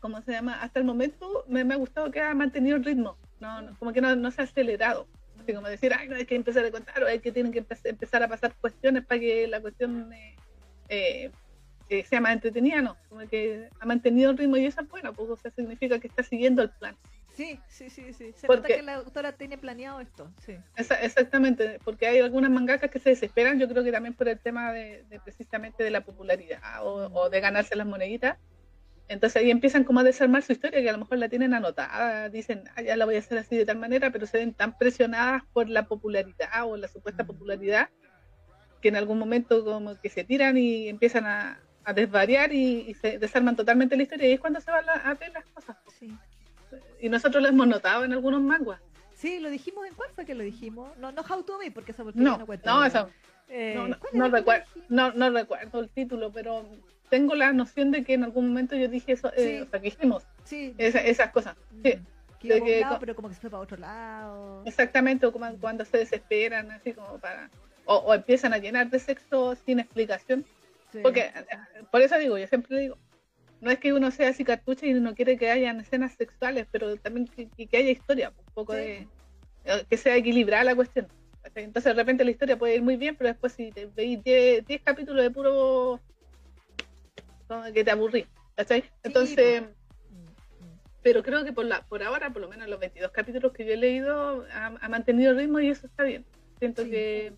¿cómo 0.00 0.20
se 0.22 0.32
llama? 0.32 0.60
Hasta 0.60 0.80
el 0.80 0.84
momento 0.86 1.44
me, 1.48 1.64
me 1.64 1.74
ha 1.74 1.76
gustado 1.76 2.10
que 2.10 2.20
ha 2.20 2.34
mantenido 2.34 2.76
el 2.76 2.84
ritmo, 2.84 3.16
no, 3.40 3.62
no- 3.62 3.76
como 3.78 3.92
que 3.92 4.00
no, 4.00 4.14
no 4.16 4.30
se 4.30 4.40
ha 4.40 4.44
acelerado. 4.44 5.06
Así 5.40 5.52
como 5.54 5.68
decir, 5.68 5.92
ay, 5.96 6.08
no 6.08 6.16
hay 6.16 6.24
que 6.26 6.34
empezar 6.34 6.64
a 6.64 6.70
contar, 6.72 7.02
o 7.02 7.06
hay 7.06 7.20
que 7.20 7.30
tienen 7.30 7.52
que 7.52 7.62
empe- 7.64 7.78
empezar 7.84 8.22
a 8.22 8.28
pasar 8.28 8.52
cuestiones 8.60 9.04
para 9.04 9.20
que 9.20 9.46
la 9.46 9.60
cuestión 9.60 10.12
eh, 10.12 10.34
eh, 10.88 11.30
eh, 11.88 12.04
sea 12.04 12.20
más 12.20 12.32
entretenida, 12.32 12.82
no. 12.82 12.96
Como 13.08 13.26
que 13.28 13.68
ha 13.78 13.86
mantenido 13.86 14.30
el 14.32 14.38
ritmo 14.38 14.56
y 14.56 14.66
eso 14.66 14.80
es 14.80 14.88
bueno, 14.88 15.12
pues, 15.12 15.30
o 15.30 15.36
sea, 15.36 15.52
significa 15.52 16.00
que 16.00 16.08
está 16.08 16.24
siguiendo 16.24 16.62
el 16.62 16.70
plan. 16.70 16.96
Sí, 17.36 17.60
sí, 17.68 17.90
sí, 17.90 18.12
sí. 18.14 18.32
Se 18.32 18.46
Porque- 18.46 18.62
nota 18.68 18.76
que 18.76 18.82
la 18.82 18.94
autora 18.94 19.32
tiene 19.32 19.58
planeado 19.58 20.00
esto, 20.00 20.32
sí. 20.44 20.56
Esa- 20.74 21.00
exactamente, 21.02 21.78
porque 21.84 22.06
hay 22.06 22.18
algunas 22.20 22.50
mangakas 22.50 22.90
que 22.90 22.98
se 22.98 23.10
desesperan, 23.10 23.58
yo 23.60 23.68
creo 23.68 23.84
que 23.84 23.92
también 23.92 24.14
por 24.14 24.26
el 24.28 24.38
tema 24.40 24.72
de, 24.72 25.04
de 25.10 25.20
precisamente 25.20 25.84
de 25.84 25.90
la 25.90 26.00
popularidad 26.00 26.82
o, 26.86 27.10
o 27.12 27.28
de 27.28 27.40
ganarse 27.40 27.76
las 27.76 27.86
moneditas. 27.86 28.38
Entonces 29.08 29.40
ahí 29.40 29.50
empiezan 29.52 29.84
como 29.84 30.00
a 30.00 30.02
desarmar 30.02 30.42
su 30.42 30.52
historia, 30.52 30.80
que 30.80 30.88
a 30.88 30.92
lo 30.92 30.98
mejor 30.98 31.18
la 31.18 31.28
tienen 31.28 31.52
anotada, 31.54 32.28
dicen, 32.28 32.64
ah, 32.74 32.82
ya 32.82 32.96
la 32.96 33.04
voy 33.04 33.14
a 33.16 33.18
hacer 33.20 33.38
así 33.38 33.54
de 33.56 33.64
tal 33.66 33.76
manera, 33.78 34.10
pero 34.10 34.26
se 34.26 34.38
ven 34.38 34.52
tan 34.54 34.76
presionadas 34.78 35.42
por 35.52 35.68
la 35.68 35.86
popularidad 35.86 36.64
o 36.64 36.76
la 36.76 36.88
supuesta 36.88 37.22
Mm. 37.22 37.26
popularidad, 37.28 37.88
que 38.80 38.88
en 38.88 38.96
algún 38.96 39.18
momento 39.18 39.64
como 39.64 40.00
que 40.00 40.08
se 40.08 40.24
tiran 40.24 40.56
y 40.56 40.88
empiezan 40.88 41.24
a, 41.26 41.60
a 41.84 41.92
desvariar 41.92 42.52
y, 42.52 42.80
y 42.88 42.94
se 42.94 43.18
desarman 43.18 43.54
totalmente 43.56 43.96
la 43.96 44.02
historia, 44.04 44.28
y 44.28 44.32
es 44.32 44.40
cuando 44.40 44.60
se 44.60 44.70
van 44.72 44.88
a, 44.88 44.94
a 44.94 45.14
ver 45.14 45.30
las 45.32 45.44
cosas. 45.46 45.76
Sí. 46.00 46.12
Y 47.00 47.08
nosotros 47.08 47.42
lo 47.42 47.48
hemos 47.48 47.66
notado 47.66 48.04
en 48.04 48.12
algunos 48.12 48.40
manguas. 48.42 48.80
Sí, 49.14 49.40
lo 49.40 49.48
dijimos 49.50 49.86
en 49.86 49.94
cuál 49.94 50.10
fue 50.14 50.24
que 50.26 50.34
lo 50.34 50.42
dijimos. 50.42 50.96
No, 50.98 51.10
no 51.12 51.22
How 51.22 51.42
to 51.42 51.58
Me, 51.58 51.70
porque 51.70 51.92
esa 51.92 52.04
No, 52.14 52.38
no 52.38 52.46
cuenta. 52.46 52.70
no, 52.70 52.84
eso, 52.84 53.08
Eh, 53.48 53.72
no, 53.76 53.86
no, 53.88 53.98
¿cuál 53.98 54.12
no 54.14 54.24
que 54.30 54.36
recuerdo, 54.38 54.64
no, 54.88 55.12
no 55.12 55.30
recuerdo 55.30 55.80
el 55.80 55.88
título, 55.88 56.32
pero 56.32 56.66
tengo 57.08 57.34
la 57.36 57.52
noción 57.52 57.92
de 57.92 58.02
que 58.02 58.14
en 58.14 58.24
algún 58.24 58.48
momento 58.48 58.74
yo 58.74 58.88
dije 58.88 59.12
eso, 59.12 59.32
eh, 59.34 59.58
Sí. 59.58 59.60
o 59.62 59.70
sea, 59.70 59.80
que 59.80 59.90
dijimos 59.90 60.24
Sí. 60.44 60.74
esa- 60.78 61.00
esas 61.02 61.30
cosas. 61.30 61.56
Sí, 61.84 61.94
mm, 61.96 62.38
que 62.40 62.46
iba 62.48 62.56
de 62.56 62.62
que 62.64 62.80
lado, 62.80 62.98
pero 62.98 63.14
como 63.14 63.28
que 63.28 63.34
se 63.34 63.40
fue 63.40 63.50
para 63.50 63.62
otro 63.62 63.76
lado. 63.76 64.62
exactamente, 64.66 65.26
o 65.26 65.32
como 65.32 65.46
cuando 65.58 65.84
se 65.84 65.96
desesperan, 65.98 66.70
así 66.72 66.92
como 66.92 67.18
para, 67.18 67.48
o, 67.84 67.94
o 67.98 68.14
empiezan 68.14 68.52
a 68.52 68.58
llenar 68.58 68.90
de 68.90 68.98
sexo 68.98 69.54
sin 69.64 69.78
explicación. 69.78 70.44
Sí. 70.92 70.98
Porque, 71.02 71.20
eh, 71.20 71.84
por 71.92 72.00
eso 72.02 72.18
digo, 72.18 72.36
yo 72.38 72.46
siempre 72.48 72.76
digo, 72.78 72.98
no 73.60 73.70
es 73.70 73.78
que 73.78 73.92
uno 73.92 74.10
sea 74.10 74.28
así 74.28 74.44
cartucha 74.44 74.86
y 74.86 74.94
no 74.94 75.14
quiere 75.14 75.36
que 75.38 75.50
hayan 75.50 75.80
escenas 75.80 76.14
sexuales, 76.14 76.66
pero 76.70 76.96
también 76.96 77.26
que, 77.26 77.48
que- 77.66 77.76
haya 77.76 77.90
historia, 77.90 78.30
un 78.30 78.52
poco 78.54 78.72
Sí. 78.74 78.78
de, 78.80 79.08
eh, 79.64 79.84
que 79.88 79.96
sea 79.96 80.16
equilibrada 80.16 80.64
la 80.64 80.74
cuestión. 80.74 81.06
Entonces 81.54 81.94
de 81.94 82.02
repente 82.02 82.24
la 82.24 82.32
historia 82.32 82.58
puede 82.58 82.74
ir 82.76 82.82
muy 82.82 82.96
bien, 82.96 83.14
pero 83.16 83.28
después 83.30 83.52
si 83.52 83.70
te 83.70 83.86
veis 83.86 84.22
10 84.22 84.66
10 84.66 84.82
capítulos 84.82 85.22
de 85.22 85.30
puro 85.30 86.00
que 87.72 87.84
te 87.84 87.90
aburrí, 87.92 88.26
¿cachai? 88.56 88.84
Entonces, 89.04 89.62
mm. 89.62 90.66
pero 91.02 91.22
creo 91.22 91.44
que 91.44 91.52
por 91.52 91.64
la 91.64 91.82
por 91.82 92.02
ahora, 92.02 92.30
por 92.30 92.42
lo 92.42 92.48
menos 92.48 92.68
los 92.68 92.80
22 92.80 93.12
capítulos 93.12 93.52
que 93.52 93.64
yo 93.64 93.72
he 93.72 93.76
leído, 93.76 94.44
ha, 94.52 94.66
ha 94.66 94.88
mantenido 94.88 95.30
el 95.30 95.36
ritmo 95.38 95.60
y 95.60 95.68
eso 95.70 95.86
está 95.86 96.02
bien. 96.02 96.24
Siento 96.58 96.82
Sí. 96.82 96.90
que, 96.90 97.32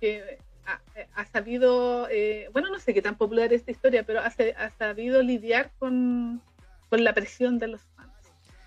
que 0.00 0.38
ha, 0.68 0.82
ha 1.14 1.24
sabido, 1.26 2.08
eh, 2.10 2.48
bueno, 2.52 2.68
no 2.70 2.78
sé 2.78 2.94
qué 2.94 3.02
tan 3.02 3.16
popular 3.16 3.52
es 3.52 3.60
esta 3.60 3.70
historia, 3.72 4.04
pero 4.04 4.20
ha, 4.20 4.30
sa- 4.30 4.44
ha 4.56 4.70
sabido 4.70 5.22
lidiar 5.22 5.70
con, 5.78 6.40
con 6.90 7.04
la 7.04 7.14
presión 7.14 7.58
de 7.58 7.68
los 7.68 7.82
fans. 7.96 8.12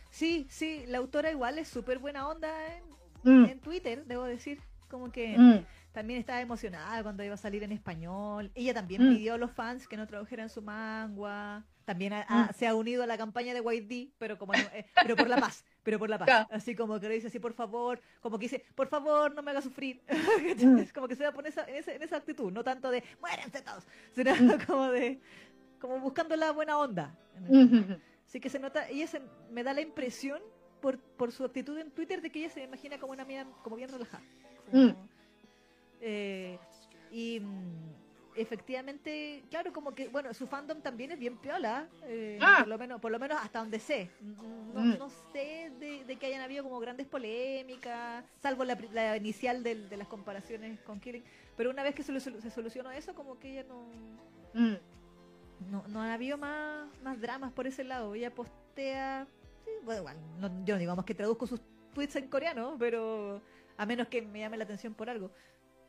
Sí, 0.09 0.47
sí, 0.49 0.83
la 0.87 0.97
autora 0.97 1.31
igual 1.31 1.57
es 1.59 1.67
súper 1.67 1.99
buena 1.99 2.27
onda 2.27 2.49
en, 2.75 2.83
Mm, 3.23 3.45
en 3.45 3.59
Twitter, 3.59 4.03
debo 4.05 4.23
decir. 4.23 4.59
Como 4.89 5.11
que 5.11 5.37
mm, 5.37 5.63
también 5.93 6.19
estaba 6.19 6.41
emocionada 6.41 7.01
cuando 7.03 7.23
iba 7.23 7.35
a 7.35 7.37
salir 7.37 7.63
en 7.63 7.71
español. 7.71 8.51
Ella 8.55 8.73
también 8.73 9.01
Mm. 9.03 9.09
pidió 9.09 9.35
a 9.35 9.37
los 9.37 9.51
fans 9.51 9.87
que 9.87 9.95
no 9.95 10.07
tradujeran 10.07 10.49
su 10.49 10.61
manga. 10.61 11.63
También 11.85 12.13
ha- 12.13 12.25
ha- 12.27 12.51
se 12.53 12.67
ha 12.67 12.75
unido 12.75 13.03
a 13.03 13.07
la 13.07 13.17
campaña 13.17 13.53
de 13.53 13.61
YD, 13.61 14.13
pero 14.17 14.37
como 14.37 14.53
eh, 14.53 14.85
pero 15.01 15.15
por 15.15 15.29
la 15.29 15.39
paz, 15.39 15.63
pero 15.83 15.97
por 15.99 16.09
la 16.09 16.17
paz. 16.19 16.25
Claro. 16.27 16.47
Así 16.51 16.75
como 16.75 16.99
que 16.99 17.07
le 17.07 17.15
dice 17.15 17.27
así, 17.27 17.39
por 17.39 17.53
favor, 17.53 17.99
como 18.21 18.37
que 18.37 18.45
dice, 18.45 18.63
por 18.75 18.87
favor, 18.87 19.33
no 19.33 19.41
me 19.41 19.51
haga 19.51 19.61
sufrir. 19.61 20.01
Mm. 20.61 20.81
Como 20.93 21.07
que 21.07 21.15
se 21.15 21.23
va 21.23 21.29
a 21.29 21.33
poner 21.33 21.51
esa, 21.51 21.63
en, 21.67 21.75
esa, 21.75 21.91
en 21.93 22.01
esa 22.03 22.17
actitud, 22.17 22.51
no 22.51 22.63
tanto 22.63 22.91
de 22.91 23.03
muérense 23.19 23.61
todos, 23.61 23.87
sino 24.15 24.33
Mm. 24.35 24.65
como 24.65 24.89
de 24.91 25.19
como 25.79 25.99
buscando 25.99 26.35
la 26.35 26.51
buena 26.51 26.77
onda. 26.77 27.15
mm, 27.49 27.93
Así 28.27 28.39
que 28.39 28.49
se 28.49 28.59
nota, 28.59 28.87
ella 28.89 29.07
se, 29.07 29.21
me 29.51 29.63
da 29.63 29.73
la 29.73 29.81
impresión 29.81 30.39
por, 30.81 30.99
por 30.99 31.31
su 31.31 31.43
actitud 31.43 31.77
en 31.77 31.91
Twitter 31.91 32.21
de 32.21 32.29
que 32.31 32.39
ella 32.39 32.49
se 32.49 32.63
imagina 32.63 32.97
como 32.99 33.13
una 33.13 33.25
mina 33.25 33.45
como 33.63 33.75
bien 33.75 33.89
relajada. 33.89 34.23
Mm. 34.71 34.89
Eh, 36.01 36.57
y 37.11 37.41
efectivamente, 38.41 39.43
claro, 39.49 39.71
como 39.73 39.93
que, 39.93 40.07
bueno, 40.09 40.33
su 40.33 40.47
fandom 40.47 40.81
también 40.81 41.11
es 41.11 41.19
bien 41.19 41.37
piola, 41.37 41.87
eh, 42.03 42.37
Ah. 42.41 42.57
por, 42.59 42.67
lo 42.67 42.77
menos, 42.77 42.99
por 43.01 43.11
lo 43.11 43.19
menos 43.19 43.37
hasta 43.41 43.59
donde 43.59 43.79
sé. 43.79 44.09
No, 44.21 44.81
Mm. 44.81 44.97
no 44.97 45.09
sé 45.31 45.71
de, 45.79 46.03
de 46.05 46.15
que 46.17 46.25
hayan 46.27 46.41
habido 46.41 46.63
como 46.63 46.79
grandes 46.79 47.07
polémicas, 47.07 48.23
salvo 48.41 48.63
la, 48.65 48.77
la 48.91 49.17
inicial 49.17 49.63
del- 49.63 49.89
de 49.89 49.97
las 49.97 50.07
comparaciones 50.07 50.79
con 50.81 50.99
Killing. 50.99 51.23
Pero 51.57 51.69
una 51.69 51.83
vez 51.83 51.93
que 51.95 52.03
se 52.03 52.19
solucionó 52.51 52.91
eso, 52.91 53.13
como 53.15 53.37
que 53.39 53.51
ella 53.51 53.63
no, 53.67 53.83
Mm. 54.53 54.75
no, 55.71 55.83
no 55.87 56.01
ha 56.01 56.13
habido 56.13 56.37
más, 56.37 56.87
más 57.03 57.19
dramas 57.21 57.51
por 57.53 57.67
ese 57.67 57.83
lado. 57.83 58.13
Ella 58.15 58.33
postea. 58.33 59.27
sí, 59.65 59.71
bueno, 59.83 60.01
igual, 60.01 60.17
no- 60.39 60.65
yo 60.65 60.75
no 60.75 60.79
digamos 60.79 61.05
que 61.05 61.13
traduzco 61.13 61.45
sus 61.45 61.61
tweets 61.93 62.15
en 62.15 62.27
coreano, 62.29 62.75
pero 62.79 63.41
a 63.77 63.85
menos 63.85 64.07
que 64.07 64.21
me 64.21 64.39
llame 64.39 64.57
la 64.57 64.63
atención 64.63 64.93
por 64.93 65.09
algo. 65.09 65.31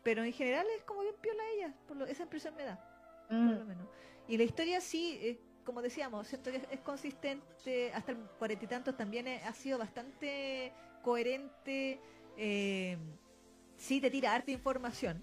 Pero 0.02 0.24
en 0.24 0.32
general 0.32 0.66
es 0.76 0.82
como 0.84 1.02
bien 1.02 1.14
piola 1.20 1.42
ella, 1.56 1.74
por 1.86 1.96
lo, 1.96 2.06
esa 2.06 2.24
impresión 2.24 2.54
me 2.56 2.64
da, 2.64 2.78
por 3.28 3.36
lo 3.36 3.64
Mm. 3.64 3.68
menos. 3.68 3.86
Y 4.28 4.36
la 4.36 4.42
historia 4.44 4.80
sí, 4.80 5.18
eh, 5.22 5.40
como 5.64 5.80
decíamos, 5.82 6.28
que 6.28 6.56
es, 6.56 6.62
es 6.70 6.80
consistente, 6.80 7.92
hasta 7.92 8.12
el 8.12 8.18
cuarenta 8.38 8.64
y 8.64 8.68
tantos 8.68 8.96
también 8.96 9.28
eh, 9.28 9.40
ha 9.44 9.52
sido 9.54 9.78
bastante 9.78 10.72
coherente. 11.02 12.00
eh, 12.36 12.96
sí, 13.76 14.00
te 14.00 14.10
tira 14.10 14.34
harta 14.34 14.50
información 14.50 15.22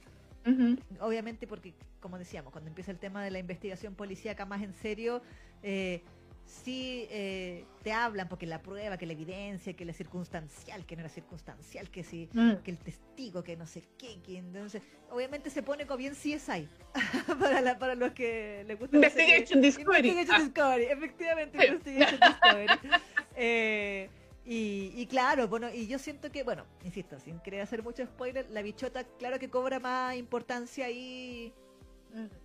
obviamente 1.02 1.48
porque, 1.48 1.74
como 2.00 2.18
decíamos, 2.18 2.52
cuando 2.52 2.70
empieza 2.70 2.92
el 2.92 3.00
tema 3.00 3.24
de 3.24 3.32
la 3.32 3.40
investigación 3.40 3.96
policíaca 3.96 4.46
más 4.46 4.62
en 4.62 4.74
serio, 4.74 5.22
eh, 5.64 6.04
sí 6.50 7.06
eh, 7.12 7.64
te 7.84 7.92
hablan 7.94 8.28
porque 8.28 8.46
la 8.48 8.62
prueba, 8.62 8.98
que 8.98 9.06
la 9.06 9.14
evidencia, 9.14 9.74
que 9.74 9.86
la 9.86 9.94
circunstancial, 9.94 10.86
que 10.86 10.96
no 10.96 11.02
era 11.02 11.10
circunstancial, 11.10 11.90
que 11.92 12.04
sí, 12.04 12.28
Mm. 12.34 12.56
que 12.64 12.72
el 12.72 12.78
testigo, 12.80 13.44
que 13.44 13.56
no 13.56 13.68
sé 13.68 13.84
qué, 13.98 14.20
que 14.22 14.38
entonces, 14.38 14.82
obviamente 15.12 15.50
se 15.52 15.62
pone 15.62 15.86
como 15.86 15.98
bien 15.98 16.14
CSI 16.16 16.68
para, 17.40 17.62
la, 17.62 17.78
para 17.78 17.94
los 17.96 18.12
que 18.14 18.64
les 18.68 18.80
gusta. 18.80 18.96
Investigation 18.98 19.62
Discovery. 19.62 20.10
Investigation 20.10 20.42
Ah. 20.42 20.44
Discovery, 20.46 20.84
efectivamente. 20.86 21.68
Investigation 21.68 22.20
Discovery. 22.20 22.68
Eh, 23.42 24.10
y, 24.44 24.92
y 24.98 25.06
claro, 25.06 25.48
bueno, 25.48 25.70
y 25.74 25.88
yo 25.88 25.98
siento 25.98 26.30
que, 26.30 26.44
bueno, 26.44 26.66
insisto, 26.84 27.18
sin 27.22 27.40
querer 27.40 27.62
hacer 27.62 27.84
mucho 27.84 28.04
spoiler, 28.06 28.50
la 28.50 28.62
bichota, 28.62 29.06
claro 29.18 29.40
que 29.40 29.50
cobra 29.50 29.80
más 29.80 30.16
importancia 30.18 30.86
ahí 30.88 31.54
Mm. 31.56 31.69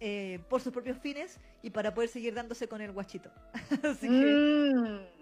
Eh, 0.01 0.41
por 0.49 0.61
sus 0.61 0.73
propios 0.73 0.99
fines 0.99 1.41
y 1.63 1.71
para 1.71 1.95
poder 1.95 2.09
seguir 2.09 2.35
dándose 2.35 2.69
con 2.69 2.81
el 2.81 2.93
guachito. 2.93 3.31
Así 3.83 4.09
que. 4.09 4.73
Mm. 4.75 5.15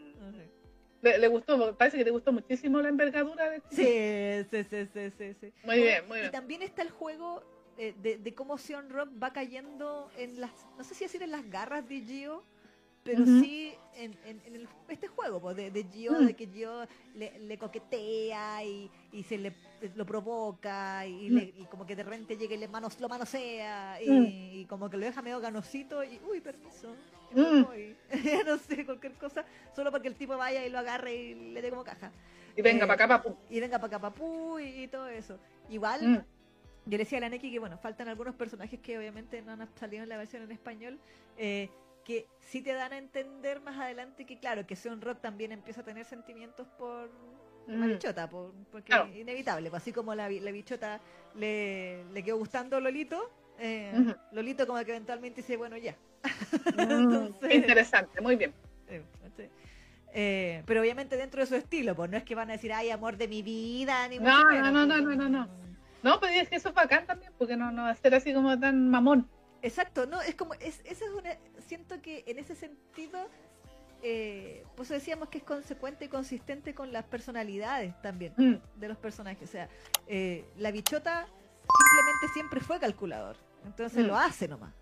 Le, 1.02 1.18
le 1.18 1.28
gustó, 1.28 1.76
parece 1.76 1.98
que 1.98 2.04
te 2.04 2.10
gustó 2.12 2.32
muchísimo 2.32 2.80
la 2.80 2.88
envergadura 2.88 3.50
de 3.50 3.56
este 3.56 4.46
Sí, 4.52 4.62
sí, 4.62 4.68
sí, 4.70 4.90
sí, 4.94 5.12
sí, 5.18 5.36
sí. 5.40 5.52
Muy 5.64 5.82
bien, 5.82 6.06
muy 6.06 6.20
Y 6.20 6.30
también 6.30 6.62
está 6.62 6.82
el 6.82 6.90
juego 6.90 7.42
eh, 7.76 7.92
de, 8.00 8.18
de 8.18 8.34
cómo 8.34 8.56
Sion 8.56 8.88
Rock 8.88 9.10
va 9.20 9.32
cayendo 9.32 10.10
en 10.16 10.40
las, 10.40 10.52
no 10.78 10.84
sé 10.84 10.94
si 10.94 11.04
decir 11.04 11.22
en 11.22 11.32
las 11.32 11.48
garras 11.50 11.88
de 11.88 12.00
Gio, 12.02 12.44
pero 13.04 13.24
sí 13.26 13.74
en, 13.96 14.16
en- 14.24 14.40
en 14.46 14.54
el- 14.56 14.68
este 14.88 15.08
juego 15.08 15.40
pues, 15.40 15.56
de, 15.56 15.70
de 15.70 15.84
Gio, 15.84 16.12
Mm. 16.12 16.26
de 16.26 16.34
que 16.34 16.46
Gio 16.46 16.86
le, 17.14 17.38
le 17.40 17.58
coquetea 17.58 18.64
y, 18.64 18.90
y 19.12 19.22
se 19.24 19.38
le 19.38 19.52
lo 19.96 20.06
provoca 20.06 21.04
y, 21.06 21.28
le- 21.28 21.52
y 21.58 21.64
como 21.64 21.84
que 21.84 21.96
de 21.96 22.04
repente 22.04 22.36
llega 22.36 22.54
y 22.54 22.58
le 22.58 22.68
manos, 22.68 23.00
lo 23.00 23.08
manosea 23.08 24.00
y, 24.00 24.10
Mm. 24.10 24.26
y 24.30 24.64
como 24.66 24.88
que 24.88 24.96
lo 24.96 25.04
deja 25.06 25.20
medio 25.22 25.40
ganosito 25.40 26.04
y 26.04 26.20
uy, 26.30 26.40
permiso. 26.40 26.94
Mm. 27.34 27.64
no 28.46 28.58
sé, 28.58 28.84
cualquier 28.84 29.14
cosa, 29.14 29.44
solo 29.74 29.90
porque 29.90 30.08
el 30.08 30.14
tipo 30.14 30.36
vaya 30.36 30.64
y 30.66 30.70
lo 30.70 30.78
agarre 30.78 31.14
y 31.14 31.34
le 31.52 31.60
dé 31.62 31.70
como 31.70 31.82
caja. 31.84 32.12
Y 32.56 32.62
venga, 32.62 32.84
eh, 32.84 32.86
para 32.88 32.94
acá, 33.04 33.08
papu. 33.08 33.36
Y 33.50 33.58
venga 33.60 33.78
para 33.78 33.86
acá, 33.96 33.98
papú, 33.98 34.58
y, 34.58 34.86
todo 34.88 35.08
eso. 35.08 35.38
Igual, 35.70 36.06
Mm. 36.06 36.14
yo 36.86 36.90
le 36.90 36.98
decía 36.98 37.18
a 37.18 37.22
la 37.22 37.28
Neki 37.30 37.50
que, 37.50 37.58
bueno, 37.58 37.78
faltan 37.78 38.08
algunos 38.08 38.34
personajes 38.34 38.78
que 38.80 38.98
obviamente 38.98 39.40
no 39.42 39.52
han 39.52 39.66
salido 39.76 40.02
en 40.02 40.08
la 40.10 40.16
versión 40.18 40.42
en 40.42 40.52
español, 40.52 40.98
eh, 41.38 41.70
que 42.04 42.26
sí 42.40 42.62
te 42.62 42.72
dan 42.72 42.92
a 42.92 42.98
entender 42.98 43.60
más 43.60 43.78
adelante 43.78 44.26
que, 44.26 44.38
claro, 44.38 44.66
que 44.66 44.76
Sean 44.76 45.00
Rock 45.00 45.20
también 45.20 45.52
empieza 45.52 45.82
a 45.82 45.84
tener 45.84 46.04
sentimientos 46.04 46.66
por 46.78 47.10
la 47.66 47.86
Mm. 47.86 47.88
bichota, 47.90 48.28
por, 48.28 48.52
porque 48.72 48.86
Claro. 48.86 49.04
es 49.10 49.16
inevitable. 49.16 49.70
pues, 49.70 49.82
así 49.82 49.92
como 49.92 50.14
la, 50.14 50.28
la 50.28 50.50
bichota 50.50 51.00
le, 51.36 52.04
le 52.12 52.22
quedó 52.24 52.36
gustando 52.38 52.80
Lolito, 52.80 53.30
eh. 53.58 53.92
Lolito 54.32 54.66
como 54.66 54.82
que 54.84 54.90
eventualmente 54.90 55.42
dice, 55.42 55.56
bueno, 55.56 55.76
ya. 55.76 55.92
Mm, 55.92 56.22
Entonces- 56.80 57.54
interesante, 57.54 58.20
muy 58.20 58.36
bien. 58.36 58.52
Eh. 58.88 59.02
Eh, 60.14 60.62
pero 60.66 60.82
obviamente 60.82 61.16
dentro 61.16 61.40
de 61.40 61.46
su 61.46 61.54
estilo, 61.54 61.94
pues 61.94 62.10
no 62.10 62.18
es 62.18 62.22
que 62.24 62.34
van 62.34 62.50
a 62.50 62.52
decir, 62.52 62.70
ay, 62.72 62.90
amor 62.90 63.16
de 63.16 63.28
mi 63.28 63.42
vida, 63.42 64.06
ni 64.08 64.18
No, 64.18 64.24
mucho 64.24 64.44
no, 64.44 64.50
menos, 64.50 64.72
no, 64.72 64.94
pues, 65.04 65.16
no, 65.16 65.28
no, 65.28 65.28
no, 65.30 65.48
No, 66.02 66.20
pero 66.20 66.32
es 66.34 66.48
que 66.50 66.56
eso 66.56 66.68
es 66.68 66.74
bacán 66.74 67.06
también, 67.06 67.32
porque 67.38 67.56
no, 67.56 67.70
no 67.72 67.82
va 67.84 67.90
a 67.90 67.94
ser 67.94 68.14
así 68.14 68.34
como 68.34 68.58
tan 68.58 68.90
mamón. 68.90 69.26
Exacto, 69.62 70.06
no, 70.06 70.20
es 70.20 70.34
como, 70.34 70.54
es, 70.54 70.80
esa 70.84 71.04
es 71.04 71.10
una, 71.12 71.36
siento 71.66 72.00
que 72.02 72.24
en 72.26 72.38
ese 72.38 72.54
sentido, 72.54 73.28
eh, 74.02 74.64
pues 74.76 74.88
decíamos 74.88 75.28
que 75.28 75.38
es 75.38 75.44
consecuente 75.44 76.06
y 76.06 76.08
consistente 76.08 76.74
con 76.74 76.92
las 76.92 77.04
personalidades 77.04 77.94
también 78.02 78.32
Mm, 78.36 78.56
de 78.80 78.88
los 78.88 78.98
personajes. 78.98 79.48
O 79.48 79.52
sea, 79.52 79.68
eh, 80.06 80.44
la 80.56 80.72
bichota 80.72 81.26
simplemente 81.26 82.28
siempre 82.34 82.60
fue 82.60 82.80
calculador, 82.80 83.36
entonces 83.64 84.04
Mm. 84.04 84.08
lo 84.08 84.16
hace 84.18 84.48
nomás. 84.48 84.74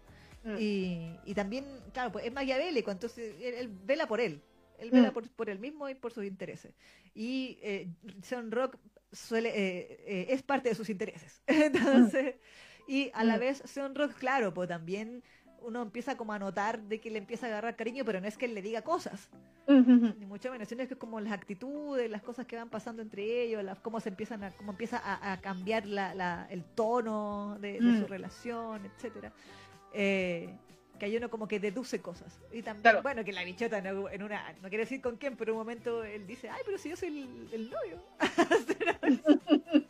mm. 0.44 0.56
Y, 0.58 1.16
y 1.26 1.34
también, 1.34 1.66
claro, 1.92 2.10
pues 2.12 2.24
es 2.24 2.32
maquiavélico, 2.32 2.90
entonces 2.90 3.34
él, 3.42 3.54
él 3.54 3.68
vela 3.84 4.06
por 4.06 4.20
él. 4.20 4.42
Él 4.78 4.90
vela 4.90 5.10
Mm. 5.10 5.12
por, 5.12 5.30
por 5.32 5.50
él 5.50 5.58
mismo 5.58 5.90
y 5.90 5.94
por 5.94 6.10
sus 6.10 6.24
intereses. 6.24 6.72
Y 7.14 7.58
eh, 7.60 7.88
Sean 8.22 8.50
Rock 8.50 8.78
suele, 9.12 9.50
eh, 9.50 10.04
eh, 10.06 10.26
es 10.30 10.42
parte 10.42 10.70
de 10.70 10.74
sus 10.74 10.88
intereses. 10.88 11.42
Entonces, 11.46 12.36
y 12.90 13.10
a 13.14 13.22
la 13.24 13.36
Mm. 13.36 13.40
vez 13.40 13.62
Sean 13.66 13.94
Rock, 13.94 14.14
claro, 14.14 14.52
pues 14.52 14.68
también 14.68 15.22
uno 15.62 15.82
empieza 15.82 16.16
como 16.16 16.32
a 16.32 16.38
notar 16.38 16.80
de 16.82 17.00
que 17.00 17.10
le 17.10 17.18
empieza 17.18 17.46
a 17.46 17.50
agarrar 17.50 17.76
cariño, 17.76 18.04
pero 18.04 18.20
no 18.20 18.26
es 18.26 18.36
que 18.36 18.46
él 18.46 18.54
le 18.54 18.62
diga 18.62 18.82
cosas, 18.82 19.28
ni 19.68 20.26
mucho 20.26 20.50
menos, 20.50 20.66
sino 20.68 20.82
es 20.82 20.88
que 20.88 20.96
como 20.96 21.20
las 21.20 21.32
actitudes, 21.32 22.10
las 22.10 22.22
cosas 22.22 22.46
que 22.46 22.56
van 22.56 22.68
pasando 22.70 23.02
entre 23.02 23.42
ellos, 23.44 23.62
las, 23.62 23.78
cómo 23.78 24.00
se 24.00 24.08
empiezan 24.08 24.42
a, 24.42 24.50
cómo 24.50 24.72
empieza 24.72 24.98
a, 24.98 25.32
a 25.32 25.40
cambiar 25.40 25.86
la, 25.86 26.14
la- 26.14 26.46
el 26.50 26.64
tono 26.64 27.56
de, 27.60 27.74
de 27.80 27.98
su 27.98 28.04
Mm. 28.06 28.08
relación, 28.08 28.86
etcétera. 28.86 29.32
Eh, 29.92 30.52
que 30.98 31.06
hay 31.06 31.16
uno 31.16 31.30
como 31.30 31.46
que 31.48 31.60
deduce 31.60 32.00
cosas. 32.02 32.38
Y 32.52 32.62
también, 32.62 32.82
Claro. 32.82 33.02
bueno, 33.02 33.24
que 33.24 33.32
la 33.32 33.44
bichota 33.44 33.76
algún- 33.78 34.10
en 34.12 34.22
una, 34.22 34.52
no 34.62 34.68
quiero 34.68 34.82
decir 34.84 35.00
con 35.00 35.16
quién, 35.16 35.36
pero 35.36 35.52
en 35.52 35.56
un 35.58 35.60
momento 35.64 36.02
él 36.04 36.26
dice, 36.26 36.48
ay, 36.50 36.60
pero 36.64 36.76
si 36.78 36.88
yo 36.90 36.96
soy 36.96 37.08
el, 37.08 37.48
el 37.54 37.70
novio. 37.70 38.02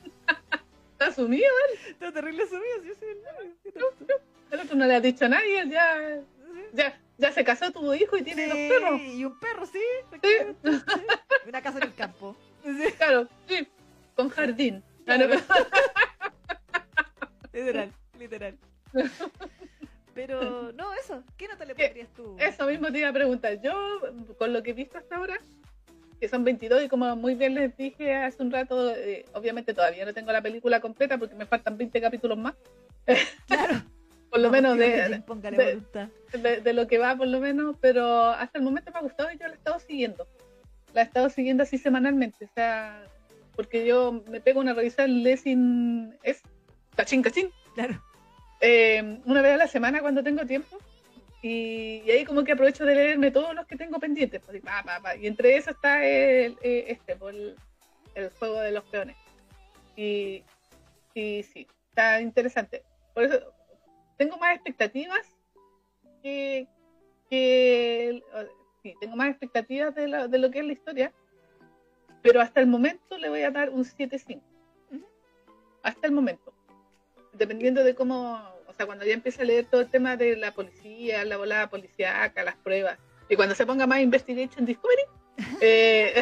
Está 1.01 1.12
asumido, 1.12 1.46
Está 1.88 2.12
terrible 2.12 2.46
subido, 2.46 2.82
si 2.82 2.88
yo 2.88 2.94
soy 2.94 3.09
el 3.09 3.22
novio. 3.22 3.55
El 4.51 4.61
otro 4.61 4.76
no 4.76 4.86
le 4.86 4.96
ha 4.96 5.01
dicho 5.01 5.24
a 5.24 5.28
nadie, 5.30 5.61
él 5.61 5.70
ya, 5.70 6.20
ya, 6.74 7.01
ya 7.16 7.32
se 7.32 7.42
casó, 7.42 7.72
tuvo 7.72 7.94
hijo 7.94 8.18
y 8.18 8.22
tiene 8.22 8.48
dos 8.48 8.55
perros. 8.55 9.01
y 9.01 9.24
un 9.24 9.40
perro, 9.40 9.64
sí. 9.64 9.72
Sí, 9.72 9.78
efectivamente, 10.07 10.72
sí. 10.72 11.07
Una 11.48 11.62
casa 11.62 11.78
en 11.78 11.84
el 11.84 11.94
campo. 11.94 12.36
Sí, 12.62 12.92
claro, 12.98 13.26
sí, 13.48 13.66
con 14.14 14.28
jardín. 14.28 14.84
Claro, 15.07 15.28
literal, 17.55 17.92
literal. 18.18 18.59
Pero, 20.12 20.70
no, 20.72 20.92
eso. 20.92 21.24
¿Qué 21.38 21.48
nota 21.48 21.64
le 21.64 21.74
¿Qué? 21.74 21.84
pondrías 21.86 22.09
tú? 22.14 22.36
Eso 22.38 22.66
mismo 22.66 22.92
te 22.92 22.98
iba 22.98 23.09
a 23.09 23.12
preguntar. 23.14 23.59
Yo, 23.62 24.01
con 24.36 24.53
lo 24.53 24.62
que 24.62 24.72
he 24.72 24.74
visto 24.74 24.98
hasta 24.98 25.16
ahora, 25.16 25.40
que 26.21 26.29
son 26.29 26.45
22 26.45 26.85
y 26.85 26.89
como 26.89 27.16
muy 27.16 27.35
bien 27.35 27.55
les 27.55 27.75
dije 27.77 28.14
hace 28.14 28.43
un 28.43 28.51
rato, 28.51 28.95
eh, 28.95 29.25
obviamente 29.33 29.73
todavía 29.75 30.05
no 30.05 30.12
tengo 30.14 30.31
la 30.33 30.43
película 30.43 30.79
completa 30.81 31.16
porque 31.18 31.35
me 31.35 31.47
faltan 31.47 31.79
20 31.79 32.01
capítulos 32.01 32.37
más, 32.39 32.55
Claro. 33.49 33.83
por 34.31 34.39
lo 34.41 34.49
No, 34.49 34.53
menos 34.53 34.77
de 34.79 36.73
lo 36.75 36.87
que 36.87 36.99
va, 36.99 37.16
por 37.16 37.27
lo 37.27 37.41
menos, 37.41 37.77
pero 37.81 38.27
hasta 38.27 38.59
el 38.59 38.64
momento 38.64 38.93
me 38.93 38.99
ha 38.99 39.03
gustado 39.03 39.31
y 39.33 39.39
yo 39.39 39.47
la 39.47 39.55
he 39.55 39.57
estado 39.57 39.79
siguiendo. 39.81 40.27
La 40.93 41.01
he 41.03 41.05
estado 41.05 41.31
siguiendo 41.31 41.62
así 41.62 41.79
semanalmente, 41.79 42.45
o 42.45 42.49
sea, 42.55 43.03
porque 43.57 43.87
yo 43.87 44.23
me 44.29 44.41
pego 44.41 44.61
una 44.61 44.75
revisada 44.75 45.09
en 45.09 45.23
Lessing, 45.23 46.14
es 46.23 46.43
cachín, 46.97 47.23
cachín, 47.23 47.51
Claro. 47.75 48.03
eh, 48.61 49.21
una 49.25 49.41
vez 49.41 49.55
a 49.55 49.57
la 49.57 49.68
semana 49.68 50.01
cuando 50.01 50.23
tengo 50.23 50.45
tiempo. 50.47 50.79
Y, 51.43 52.03
y 52.05 52.11
ahí 52.11 52.24
como 52.24 52.45
que 52.45 52.53
aprovecho 52.53 52.84
de 52.84 52.95
leerme 52.95 53.30
todos 53.30 53.55
los 53.55 53.66
que 53.66 53.76
tengo 53.76 53.99
pendientes. 53.99 54.41
pues, 54.45 54.59
y, 54.59 54.61
pa, 54.61 54.82
pa, 54.84 55.01
pa. 55.01 55.16
Y 55.16 55.26
entre 55.26 55.57
eso 55.57 55.70
está 55.70 56.05
el, 56.05 56.59
eh, 56.62 56.86
este, 56.88 57.16
pues, 57.16 57.34
el, 57.34 57.57
el 58.14 58.30
juego 58.30 58.61
de 58.61 58.72
los 58.72 58.84
peones. 58.84 59.16
Y, 59.97 60.45
y 61.14 61.43
sí, 61.43 61.66
está 61.88 62.20
interesante. 62.20 62.82
Por 63.14 63.24
eso 63.24 63.41
tengo 64.16 64.36
más 64.36 64.55
expectativas 64.55 65.26
que... 66.22 66.66
que 67.28 68.22
sí, 68.82 68.95
tengo 69.01 69.16
más 69.16 69.30
expectativas 69.30 69.95
de 69.95 70.09
lo, 70.09 70.28
de 70.28 70.38
lo 70.38 70.51
que 70.51 70.59
es 70.59 70.64
la 70.66 70.72
historia. 70.72 71.12
Pero 72.22 72.43
hasta 72.43 72.61
el 72.61 72.66
momento 72.66 73.16
le 73.16 73.30
voy 73.30 73.43
a 73.43 73.51
dar 73.51 73.70
un 73.70 73.84
7-5. 73.84 74.43
Ujú. 74.91 75.07
Hasta 75.82 76.07
el 76.07 76.12
momento 76.12 76.53
dependiendo 77.32 77.82
de 77.84 77.95
cómo, 77.95 78.38
sea, 78.81 78.87
cuando 78.87 79.05
ya 79.05 79.12
empiece 79.14 79.43
a 79.43 79.45
leer 79.45 79.66
todo 79.66 79.83
el 79.83 79.91
tema 79.91 80.16
de 80.16 80.37
la 80.37 80.53
policía, 80.53 81.24
la 81.24 81.37
volada 81.37 81.68
policíaca, 81.68 82.43
las 82.43 82.57
pruebas, 82.57 82.99
Y 83.28 83.37
cuando 83.37 83.55
se 83.55 83.66
ponga 83.66 83.87
más 83.87 84.01
Investigation 84.01 84.64
Discovery, 84.64 85.03
eh, 85.61 86.14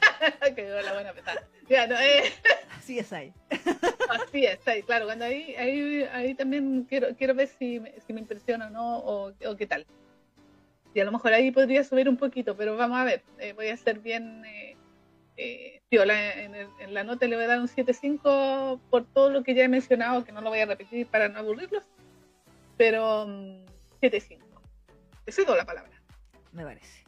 quedó 0.56 0.80
la 0.82 0.92
buena 0.94 1.12
pesada. 1.12 1.42
Ya, 1.68 1.86
no, 1.86 1.94
eh, 1.98 2.32
Así 2.78 2.98
es 2.98 3.12
ahí. 3.12 3.32
así 4.08 4.46
es, 4.46 4.66
ahí, 4.68 4.82
claro, 4.82 5.06
cuando 5.06 5.24
ahí, 5.24 5.54
ahí, 5.56 6.04
ahí 6.12 6.34
también 6.34 6.84
quiero, 6.88 7.08
quiero 7.16 7.34
ver 7.34 7.48
si, 7.48 7.80
me- 7.80 7.94
si 8.06 8.12
me 8.12 8.20
impresiona 8.20 8.68
o 8.68 8.70
no, 8.70 8.98
o, 8.98 9.32
o 9.46 9.56
qué 9.56 9.66
tal. 9.66 9.84
Y 10.94 11.00
a 11.00 11.04
lo 11.04 11.12
mejor 11.12 11.32
ahí 11.34 11.50
podría 11.50 11.84
subir 11.84 12.08
un 12.08 12.16
poquito, 12.16 12.56
pero 12.56 12.76
vamos 12.76 12.98
a 12.98 13.04
ver, 13.04 13.22
eh, 13.38 13.52
voy 13.54 13.68
a 13.68 13.76
ser 13.76 13.98
bien 13.98 14.44
eh, 14.46 14.76
eh, 15.36 15.80
piola. 15.88 16.32
En, 16.40 16.54
el- 16.54 16.68
en 16.80 16.94
la 16.94 17.04
nota 17.04 17.26
le 17.26 17.36
voy 17.36 17.44
a 17.44 17.48
dar 17.48 17.60
un 17.60 17.68
7.5 17.68 18.80
por 18.90 19.04
todo 19.04 19.30
lo 19.30 19.42
que 19.42 19.54
ya 19.54 19.64
he 19.64 19.68
mencionado, 19.68 20.24
que 20.24 20.32
no 20.32 20.40
lo 20.40 20.48
voy 20.50 20.60
a 20.60 20.66
repetir 20.66 21.06
para 21.08 21.28
no 21.28 21.38
aburrirlos, 21.40 21.82
pero 22.76 23.26
mm, 23.26 23.64
7.5. 24.00 24.38
Te 25.24 25.32
cedo 25.32 25.56
la 25.56 25.64
palabra. 25.64 25.92
me 26.52 26.64
parece. 26.64 27.04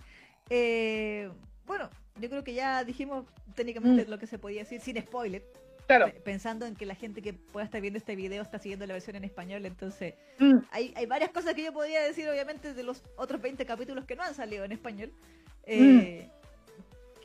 Eh, 0.51 1.31
bueno, 1.67 1.89
yo 2.21 2.29
creo 2.29 2.45
que 2.45 2.55
ya 2.55 2.85
dijimos 2.85 3.25
técnicamente 3.55 4.05
Mm. 4.07 4.11
lo 4.11 4.19
que 4.19 4.27
se 4.27 4.39
podía 4.39 4.61
decir 4.63 4.81
sin 4.81 5.01
spoiler, 5.01 5.43
Claro. 5.87 6.07
pe- 6.07 6.21
pensando 6.21 6.67
en 6.67 6.75
que 6.77 6.85
la 6.85 6.95
gente 6.95 7.23
que 7.23 7.33
pueda 7.33 7.65
estar 7.65 7.81
viendo 7.81 7.99
este 7.99 8.15
video 8.17 8.43
está 8.43 8.59
siguiendo 8.59 8.87
la 8.87 8.93
versión 8.95 9.17
en 9.17 9.25
español, 9.25 9.65
entonces 9.67 10.15
Mm, 10.39 10.59
hay, 10.71 10.93
hay 10.97 11.07
varias 11.07 11.31
cosas 11.31 11.55
que 11.55 11.65
yo 11.65 11.73
podría 11.73 12.03
decir, 12.03 12.29
obviamente, 12.29 12.75
de 12.75 12.83
los 12.83 13.03
otros 13.17 13.41
20 13.41 13.65
capítulos 13.65 14.05
que 14.05 14.17
no 14.17 14.23
han 14.23 14.35
salido 14.35 14.65
en 14.65 14.73
español. 14.73 15.11
Mm. 15.11 15.63
Eh, 15.65 16.31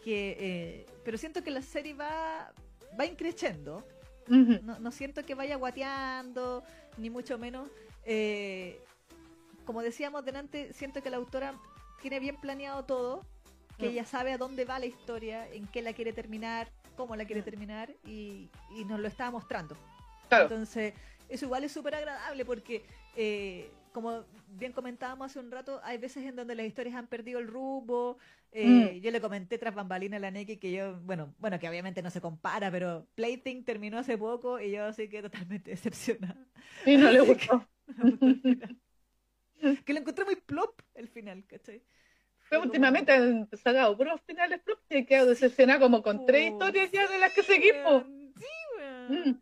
que, 0.03 0.37
eh, 0.39 0.85
pero 1.05 1.17
siento 1.17 1.43
que 1.43 1.51
la 1.51 1.61
serie 1.61 1.93
va, 1.93 2.51
va 2.99 3.05
increciendo. 3.05 3.85
ujú, 4.27 4.59
No, 4.63 4.79
no 4.79 4.91
siento 4.91 5.25
que 5.25 5.33
vaya 5.35 5.55
guateando, 5.57 6.63
ni 6.97 7.09
mucho 7.09 7.37
menos. 7.37 7.69
Eh, 8.05 8.79
como 9.65 9.81
decíamos 9.81 10.25
delante, 10.25 10.73
siento 10.73 11.01
que 11.01 11.09
la 11.09 11.17
autora 11.17 11.53
tiene 12.01 12.19
bien 12.19 12.35
planeado 12.37 12.83
todo, 12.83 13.25
que 13.77 13.87
Mm. 13.87 13.89
ella 13.91 14.05
sabe 14.05 14.33
a 14.33 14.37
dónde 14.37 14.65
va 14.65 14.79
la 14.79 14.85
historia, 14.85 15.47
en 15.49 15.67
qué 15.67 15.81
la 15.81 15.93
quiere 15.93 16.11
terminar, 16.13 16.69
cómo 16.97 17.15
la 17.15 17.25
quiere 17.25 17.41
Mm. 17.41 17.45
terminar, 17.45 17.93
y, 18.05 18.49
y 18.75 18.85
nos 18.85 18.99
lo 18.99 19.07
está 19.07 19.31
mostrando. 19.31 19.75
Claro. 20.29 20.43
Entonces, 20.45 20.93
eso 21.29 21.45
igual 21.45 21.63
es 21.63 21.71
súper 21.71 21.95
agradable 21.95 22.43
porque, 22.45 22.85
eh, 23.15 23.71
como 23.93 24.25
bien 24.49 24.73
comentábamos 24.73 25.27
hace 25.31 25.39
un 25.39 25.49
rato, 25.51 25.79
hay 25.83 25.97
veces 25.97 26.25
en 26.25 26.35
donde 26.35 26.55
las 26.55 26.65
historias 26.65 26.95
han 26.95 27.07
perdido 27.07 27.39
el 27.39 27.47
rumbo. 27.47 28.17
Eh, 28.51 28.97
Mm. 28.97 29.01
Yo 29.01 29.09
le 29.11 29.21
comenté 29.21 29.57
tras 29.57 29.73
bambalina 29.73 30.17
a 30.17 30.19
la 30.19 30.29
Neki 30.29 30.57
que 30.57 30.71
yo, 30.71 30.99
bueno, 31.01 31.33
bueno, 31.39 31.57
que 31.57 31.67
obviamente 31.69 32.01
no 32.03 32.11
se 32.11 32.21
compara, 32.21 32.69
pero 32.69 33.07
Plaything 33.15 33.63
terminó 33.63 33.97
hace 33.97 34.17
poco 34.17 34.59
y 34.59 34.71
yo 34.71 34.85
así 34.85 35.07
que 35.09 35.21
totalmente 35.21 35.71
decepcionada. 35.71 36.45
Y 36.85 36.97
no 36.97 37.09
le 37.11 37.21
gustó. 37.21 37.65
Que 39.85 39.93
lo 39.93 39.99
encontré 39.99 40.25
muy 40.25 40.35
plop 40.35 40.81
el 40.93 41.07
final, 41.07 41.45
¿cachai? 41.47 41.79
Fue 42.37 42.57
Pero 42.57 42.63
últimamente 42.63 43.11
han 43.13 43.49
sacado 43.53 43.95
puros 43.95 44.19
finales 44.27 44.61
flop 44.63 44.79
y 44.89 44.97
he 44.97 45.05
quedado 45.05 45.29
decepcionada 45.29 45.79
como 45.79 46.03
con 46.03 46.25
tres 46.25 46.51
historias 46.51 46.91
ya 46.91 47.07
de 47.07 47.17
las 47.17 47.33
que 47.33 47.43
seguimos. 47.43 48.03
Sí, 48.37 48.45
weón. 48.77 49.29
Mm. 49.29 49.39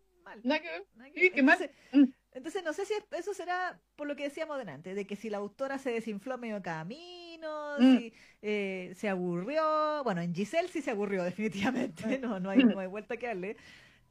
Entonces, 2.33 2.61
Mm. 2.61 2.65
no 2.65 2.73
sé 2.73 2.85
si 2.85 2.93
es- 2.93 3.05
eso 3.19 3.33
será 3.33 3.81
por 3.95 4.07
lo 4.07 4.15
que 4.15 4.23
decíamos 4.23 4.57
delante, 4.57 4.93
de 4.93 5.05
que 5.05 5.15
si 5.15 5.29
la 5.29 5.37
autora 5.37 5.77
se 5.79 5.91
desinfló 5.91 6.37
medio 6.37 6.61
camino, 6.61 7.77
Mm. 7.79 7.97
si 7.97 8.13
eh, 8.43 8.93
se 8.95 9.09
aburrió, 9.09 10.03
bueno, 10.03 10.21
en 10.21 10.33
Giselle 10.33 10.69
sí 10.69 10.81
se 10.81 10.91
aburrió 10.91 11.23
definitivamente, 11.23 12.19
Mm. 12.19 12.21
no, 12.21 12.39
no, 12.39 12.49
hay, 12.51 12.63
no 12.63 12.79
hay 12.79 12.87
vuelta 12.87 13.17
que 13.17 13.27
darle. 13.27 13.57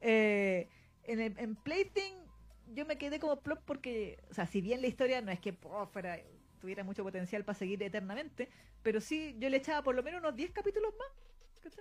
Eh, 0.01 0.67
en, 1.03 1.19
el- 1.21 1.37
en 1.39 1.55
Plaything 1.55 2.15
yo 2.73 2.85
me 2.85 2.97
quedé 2.97 3.19
como 3.19 3.39
plop 3.41 3.59
porque, 3.65 4.19
o 4.29 4.33
sea, 4.33 4.45
si 4.45 4.61
bien 4.61 4.81
la 4.81 4.87
historia 4.87 5.21
no 5.21 5.31
es 5.31 5.39
que 5.39 5.53
po, 5.53 5.85
fuera, 5.87 6.19
tuviera 6.59 6.83
mucho 6.83 7.03
potencial 7.03 7.43
para 7.43 7.57
seguir 7.57 7.81
eternamente, 7.83 8.49
pero 8.83 9.01
sí 9.01 9.35
yo 9.39 9.49
le 9.49 9.57
echaba 9.57 9.81
por 9.83 9.95
lo 9.95 10.03
menos 10.03 10.21
unos 10.21 10.35
10 10.35 10.51
capítulos 10.51 10.93
más. 10.97 11.07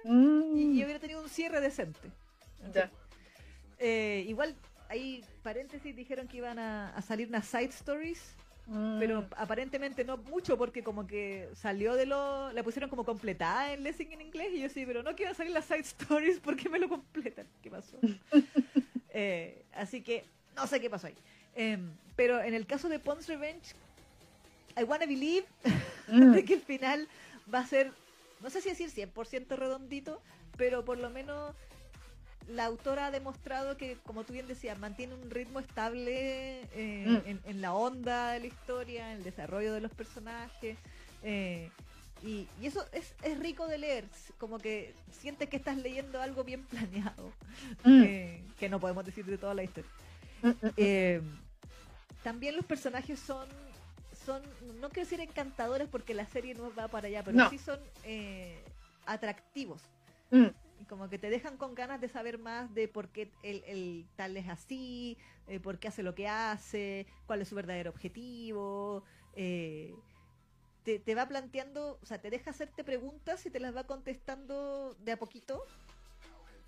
Mm, 0.05 0.57
Y, 0.57 0.63
y 0.81 0.85
hubiera 0.85 0.99
tenido 1.01 1.23
un 1.23 1.29
cierre 1.29 1.61
decente. 1.61 2.11
ya. 2.75 2.91
Eh, 3.79 4.25
igual, 4.29 4.55
hay 4.89 5.25
paréntesis, 5.43 5.97
dijeron 5.97 6.29
que 6.29 6.37
iban 6.39 6.59
a, 6.59 6.91
a 6.95 7.03
salir 7.03 7.29
unas 7.29 7.47
side 7.47 7.71
stories, 7.71 8.37
Mm, 8.67 9.01
pero 9.01 9.27
aparentemente 9.37 10.05
no 10.05 10.17
mucho 10.17 10.57
porque 10.57 10.85
como 10.85 11.05
que 11.05 11.49
salió 11.55 11.97
de 11.97 12.07
lo... 12.07 12.53
La 12.53 12.63
pusieron 12.63 12.89
como 12.89 13.05
completada 13.05 13.73
en 13.73 13.83
Lessing 13.83 14.13
en 14.13 14.21
inglés 14.21 14.51
y 14.53 14.61
yo 14.61 14.69
sí, 14.69 14.87
pero 14.87 15.03
no 15.03 15.17
quiero 15.17 15.35
salir 15.35 15.53
las 15.53 15.65
side 15.65 15.81
stories 15.81 16.39
porque 16.39 16.69
me 16.69 16.79
lo 16.79 16.89
completan. 16.89 17.49
¿Qué 17.63 17.71
pasó? 17.71 17.99
Eh, 19.13 19.65
así 19.73 20.03
que 20.03 20.25
no 20.61 20.67
sé 20.67 20.81
qué 20.81 20.91
pasó 20.91 21.07
ahí. 21.09 21.15
Em, 21.55 21.91
pero 22.17 22.41
en 22.43 22.55
el 22.55 22.67
caso 22.67 22.89
de 22.89 22.99
Pond's 22.99 23.27
Revenge, 23.29 23.75
I 24.79 24.85
wanna 24.85 25.07
believe 25.07 25.47
mm, 26.09 26.33
de 26.33 26.45
que 26.45 26.55
el 26.55 26.61
final 26.61 27.09
va 27.53 27.61
a 27.61 27.67
ser, 27.67 27.93
no 28.41 28.51
sé 28.51 28.61
si 28.61 28.69
decir 28.71 28.91
100% 28.91 29.57
redondito, 29.57 30.21
pero 30.57 30.85
por 30.85 30.99
lo 30.99 31.11
menos 31.11 31.55
la 32.49 32.65
autora 32.65 33.07
ha 33.07 33.11
demostrado 33.11 33.77
que, 33.77 33.97
como 34.05 34.25
tú 34.25 34.33
bien 34.33 34.47
decías, 34.49 34.79
mantiene 34.79 35.15
un 35.15 35.31
ritmo 35.31 35.61
estable 35.61 36.63
eh, 36.73 37.05
Mm. 37.07 37.29
en, 37.29 37.41
en 37.45 37.61
la 37.61 37.75
onda 37.75 38.33
de 38.33 38.41
la 38.41 38.47
historia, 38.47 39.13
en 39.13 39.19
el 39.19 39.23
desarrollo 39.25 39.73
de 39.73 39.81
los 39.81 39.93
personajes. 39.93 40.77
eh, 41.23 41.71
y, 42.23 42.47
y 42.61 42.67
eso 42.67 42.85
es, 42.93 43.15
es 43.23 43.39
rico 43.39 43.67
de 43.67 43.79
leer, 43.79 44.05
como 44.37 44.59
que 44.59 44.93
sientes 45.11 45.49
que 45.49 45.57
estás 45.57 45.79
leyendo 45.79 46.21
algo 46.21 46.45
bien 46.45 46.65
planeado, 46.71 47.33
mm, 47.85 48.03
eh, 48.05 48.43
que 48.59 48.69
no 48.69 48.79
podemos 48.79 49.07
decir 49.07 49.25
de 49.25 49.39
toda 49.39 49.55
la 49.55 49.63
historia. 49.63 49.91
Eh, 50.77 51.21
también 52.23 52.57
los 52.57 52.67
personajes 52.67 53.19
son, 53.19 53.49
son, 54.25 54.43
no 54.81 54.91
quiero 54.91 55.09
decir 55.09 55.21
encantadores 55.21 55.89
porque 55.89 56.15
la 56.15 56.27
serie 56.27 56.55
no 56.55 56.75
va 56.75 56.89
para 56.89 57.09
allá, 57.09 57.23
pero 57.25 57.39
No. 57.39 57.49
sí 57.51 57.59
son 57.59 57.79
eh, 58.05 58.63
atractivos. 59.07 59.83
mm, 60.31 60.47
como 60.89 61.09
que 61.11 61.19
te 61.19 61.29
dejan 61.31 61.57
con 61.59 61.75
ganas 61.75 62.01
de 62.01 62.09
saber 62.09 62.39
más 62.39 62.73
de 62.75 62.89
por 62.89 63.09
qué 63.11 63.31
el, 63.43 63.63
el 63.67 64.09
tal 64.17 64.37
es 64.37 64.49
así, 64.49 65.19
eh, 65.47 65.61
por 65.61 65.79
qué 65.79 65.89
hace 65.89 66.03
lo 66.03 66.15
que 66.15 66.27
hace, 66.29 67.07
cuál 67.27 67.43
es 67.43 67.49
su 67.49 67.55
verdadero 67.55 67.91
objetivo. 67.91 69.05
eh, 69.35 69.95
te, 70.83 70.99
te 70.99 71.15
va 71.15 71.29
planteando, 71.29 71.99
o 72.03 72.07
sea, 72.07 72.21
te 72.21 72.31
deja 72.31 72.51
hacerte 72.51 72.85
preguntas 72.85 73.45
y 73.47 73.51
te 73.51 73.61
las 73.61 73.77
va 73.77 73.85
contestando 73.87 74.95
de 75.01 75.13
a 75.13 75.19
poquito. 75.19 75.63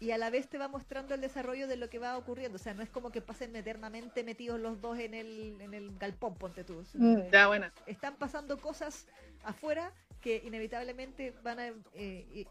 Y 0.03 0.11
a 0.11 0.19
la 0.19 0.31
vez 0.31 0.49
te 0.49 0.59
va 0.59 0.67
mostrando 0.67 1.15
el 1.15 1.21
desarrollo 1.21 1.69
de 1.69 1.77
lo 1.77 1.89
que 1.89 2.01
va 2.01 2.19
ocurriendo. 2.19 2.57
O 2.57 2.59
sea, 2.59 2.75
no 2.75 2.83
es 2.83 2.91
como 2.91 3.13
que 3.13 3.21
pasen 3.21 3.55
eternamente 3.55 4.25
metidos 4.25 4.59
los 4.59 4.81
dos 4.81 4.99
en 4.99 5.15
el, 5.15 5.61
en 5.61 5.75
el 5.75 5.97
galpón, 5.97 6.35
ponte 6.35 6.65
tú. 6.65 6.85
mm, 6.95 7.31
ya, 7.31 7.47
buena. 7.47 7.73
Están 7.87 8.17
pasando 8.17 8.59
cosas 8.59 9.07
afuera 9.45 9.93
que 10.21 10.43
inevitablemente 10.45 11.33
van 11.45 11.61
a, 11.61 11.69
eh, 11.95 12.47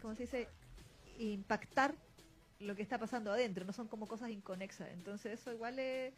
¿cómo 0.00 0.14
se 0.14 0.22
dice? 0.22 0.48
Impactar 1.18 1.96
lo 2.60 2.76
que 2.76 2.82
está 2.82 2.96
pasando 2.98 3.32
adentro. 3.32 3.64
No 3.64 3.72
son 3.72 3.88
como 3.88 4.06
cosas 4.06 4.30
inconexas. 4.30 4.88
Entonces 4.92 5.40
eso 5.40 5.52
igual 5.52 5.76
es, 5.80 6.12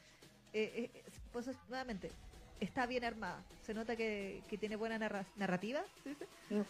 eh, 0.52 0.90
eh, 0.94 1.02
pues 1.32 1.48
es- 1.48 1.56
nuevamente, 1.70 2.10
está 2.60 2.84
bien 2.86 3.04
armada. 3.04 3.42
Se 3.62 3.72
nota 3.72 3.96
que, 3.96 4.42
que 4.46 4.58
tiene 4.58 4.76
buena 4.76 4.98
narra- 4.98 5.24
narrativa. 5.36 5.82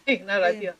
Sí, 0.05 0.19
narrativa. 0.19 0.75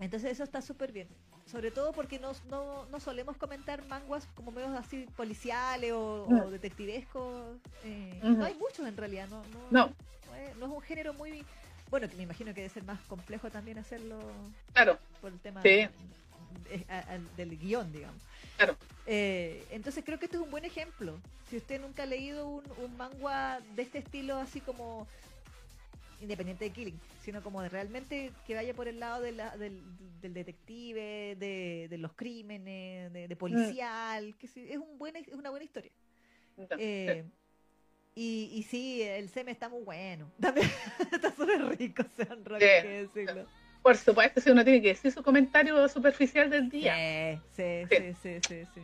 Entonces 0.00 0.32
eso 0.32 0.44
está 0.44 0.62
súper 0.62 0.90
bien. 0.90 1.08
Sobre 1.52 1.70
todo 1.70 1.92
porque 1.92 2.18
no, 2.18 2.32
no, 2.48 2.86
no 2.86 2.98
solemos 2.98 3.36
comentar 3.36 3.84
manguas 3.86 4.26
como 4.34 4.50
medios 4.50 4.74
así 4.74 5.06
policiales 5.16 5.92
o, 5.92 6.24
o 6.26 6.50
detectivescos. 6.50 7.58
eh. 7.84 8.18
No 8.22 8.42
hay 8.44 8.54
muchos 8.54 8.86
en 8.88 8.96
realidad. 8.96 9.28
No, 9.28 9.42
no, 9.42 9.60
No. 9.70 9.86
no 10.30 10.34
es, 10.36 10.56
no 10.56 10.66
es 10.66 10.72
un 10.72 10.80
género 10.80 11.12
muy... 11.12 11.44
Bueno, 11.90 12.08
que 12.08 12.16
me 12.16 12.22
imagino 12.22 12.54
que 12.54 12.62
debe 12.62 12.72
ser 12.72 12.84
más 12.84 12.98
complejo 13.02 13.50
también 13.50 13.76
hacerlo 13.78 14.18
Claro, 14.72 14.98
por 15.20 15.30
el 15.30 15.38
tema 15.40 15.60
Sí. 15.60 15.68
eh, 16.70 16.86
a- 16.88 17.00
a- 17.14 17.18
del 17.36 17.58
guion, 17.58 17.92
digamos. 17.92 18.22
Claro. 18.56 18.74
Eh, 19.06 19.62
entonces 19.72 20.02
creo 20.06 20.18
que 20.18 20.24
este 20.24 20.38
es 20.38 20.42
un 20.42 20.50
buen 20.50 20.64
ejemplo. 20.64 21.18
Si 21.50 21.58
usted 21.58 21.78
nunca 21.82 22.04
ha 22.04 22.06
leído 22.06 22.48
un, 22.48 22.64
un 22.82 22.96
manga 22.96 23.60
de 23.76 23.82
este 23.82 23.98
estilo, 23.98 24.38
así 24.38 24.60
como 24.62 25.06
independiente 26.22 26.64
de 26.64 26.70
Killing, 26.70 27.00
sino 27.22 27.42
como 27.42 27.60
de 27.62 27.68
realmente 27.68 28.32
que 28.46 28.54
vaya 28.54 28.72
por 28.74 28.88
el 28.88 29.00
lado 29.00 29.20
de 29.22 29.32
la- 29.32 29.56
del, 29.56 29.80
del 30.20 30.34
detective, 30.34 31.36
de, 31.38 31.86
de 31.90 31.98
los 31.98 32.12
crímenes, 32.14 33.12
de, 33.12 33.28
de 33.28 33.36
policial, 33.36 34.34
que 34.38 34.46
sí, 34.48 34.66
es 34.68 34.78
un 34.78 34.98
buen, 34.98 35.16
es 35.16 35.28
una 35.28 35.50
buena 35.50 35.64
historia. 35.64 35.90
Eh, 36.78 37.24
y, 38.14 38.50
y 38.52 38.62
sí, 38.64 39.02
el 39.02 39.28
seme 39.30 39.52
está 39.52 39.68
muy 39.68 39.82
bueno. 39.82 40.30
También 40.40 40.68
está 41.12 41.30
súper 41.34 41.78
rico, 41.78 42.04
sean 42.16 42.44
Sí. 42.44 42.64
hay 42.64 42.82
que 42.82 42.88
decirlo. 43.08 43.46
Por 43.82 43.96
supuesto, 43.96 44.40
si 44.40 44.50
uno 44.50 44.62
tiene 44.62 44.80
que 44.80 44.88
decir 44.88 45.10
su 45.10 45.22
comentario 45.22 45.88
superficial 45.88 46.48
del 46.48 46.68
día. 46.70 47.40
Sí, 47.56 47.86
sí, 47.88 47.96
sí, 47.96 48.14
sí, 48.22 48.40
sí, 48.48 48.66
sí. 48.74 48.80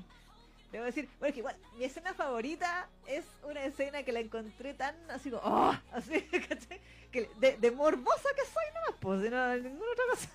Debo 0.73 0.85
decir, 0.85 1.09
bueno, 1.19 1.29
es 1.29 1.33
que 1.35 1.41
igual, 1.41 1.57
mi 1.79 1.85
escena 1.85 2.13
favorita 2.13 2.89
es 3.07 3.25
una 3.43 3.65
escena 3.65 4.03
que 4.03 4.13
la 4.13 4.21
encontré 4.21 4.75
tan 4.75 4.95
así 5.11 5.31
como, 5.31 5.43
oh, 5.45 5.75
así, 5.93 6.21
¿cachai? 6.49 6.81
Que 7.11 7.31
de, 7.41 7.57
de 7.57 7.71
morbosa 7.71 8.29
que 8.37 8.45
soy 8.45 8.65
nomás, 8.75 9.01
pues, 9.01 9.25
y 9.27 9.31
no 9.31 9.57
ninguna 9.57 9.93
otra 9.93 10.05
cosa. 10.11 10.29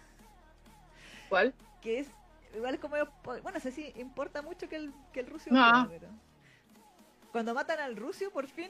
¿Cuál? 1.30 1.54
Que 1.82 2.00
es, 2.00 2.08
igual 2.56 2.80
como, 2.80 2.96
bueno, 3.44 3.60
sé 3.60 3.72
si 3.72 3.94
importa 3.98 4.42
mucho 4.42 4.68
que 4.68 4.78
el, 4.78 4.92
que 5.12 5.20
el 5.20 5.28
ruso 5.28 5.50
No. 5.52 5.88
pero... 5.90 6.08
Cuando 7.32 7.54
matan 7.54 7.80
al 7.80 7.96
ruso, 7.96 8.30
por 8.32 8.48
fin, 8.48 8.70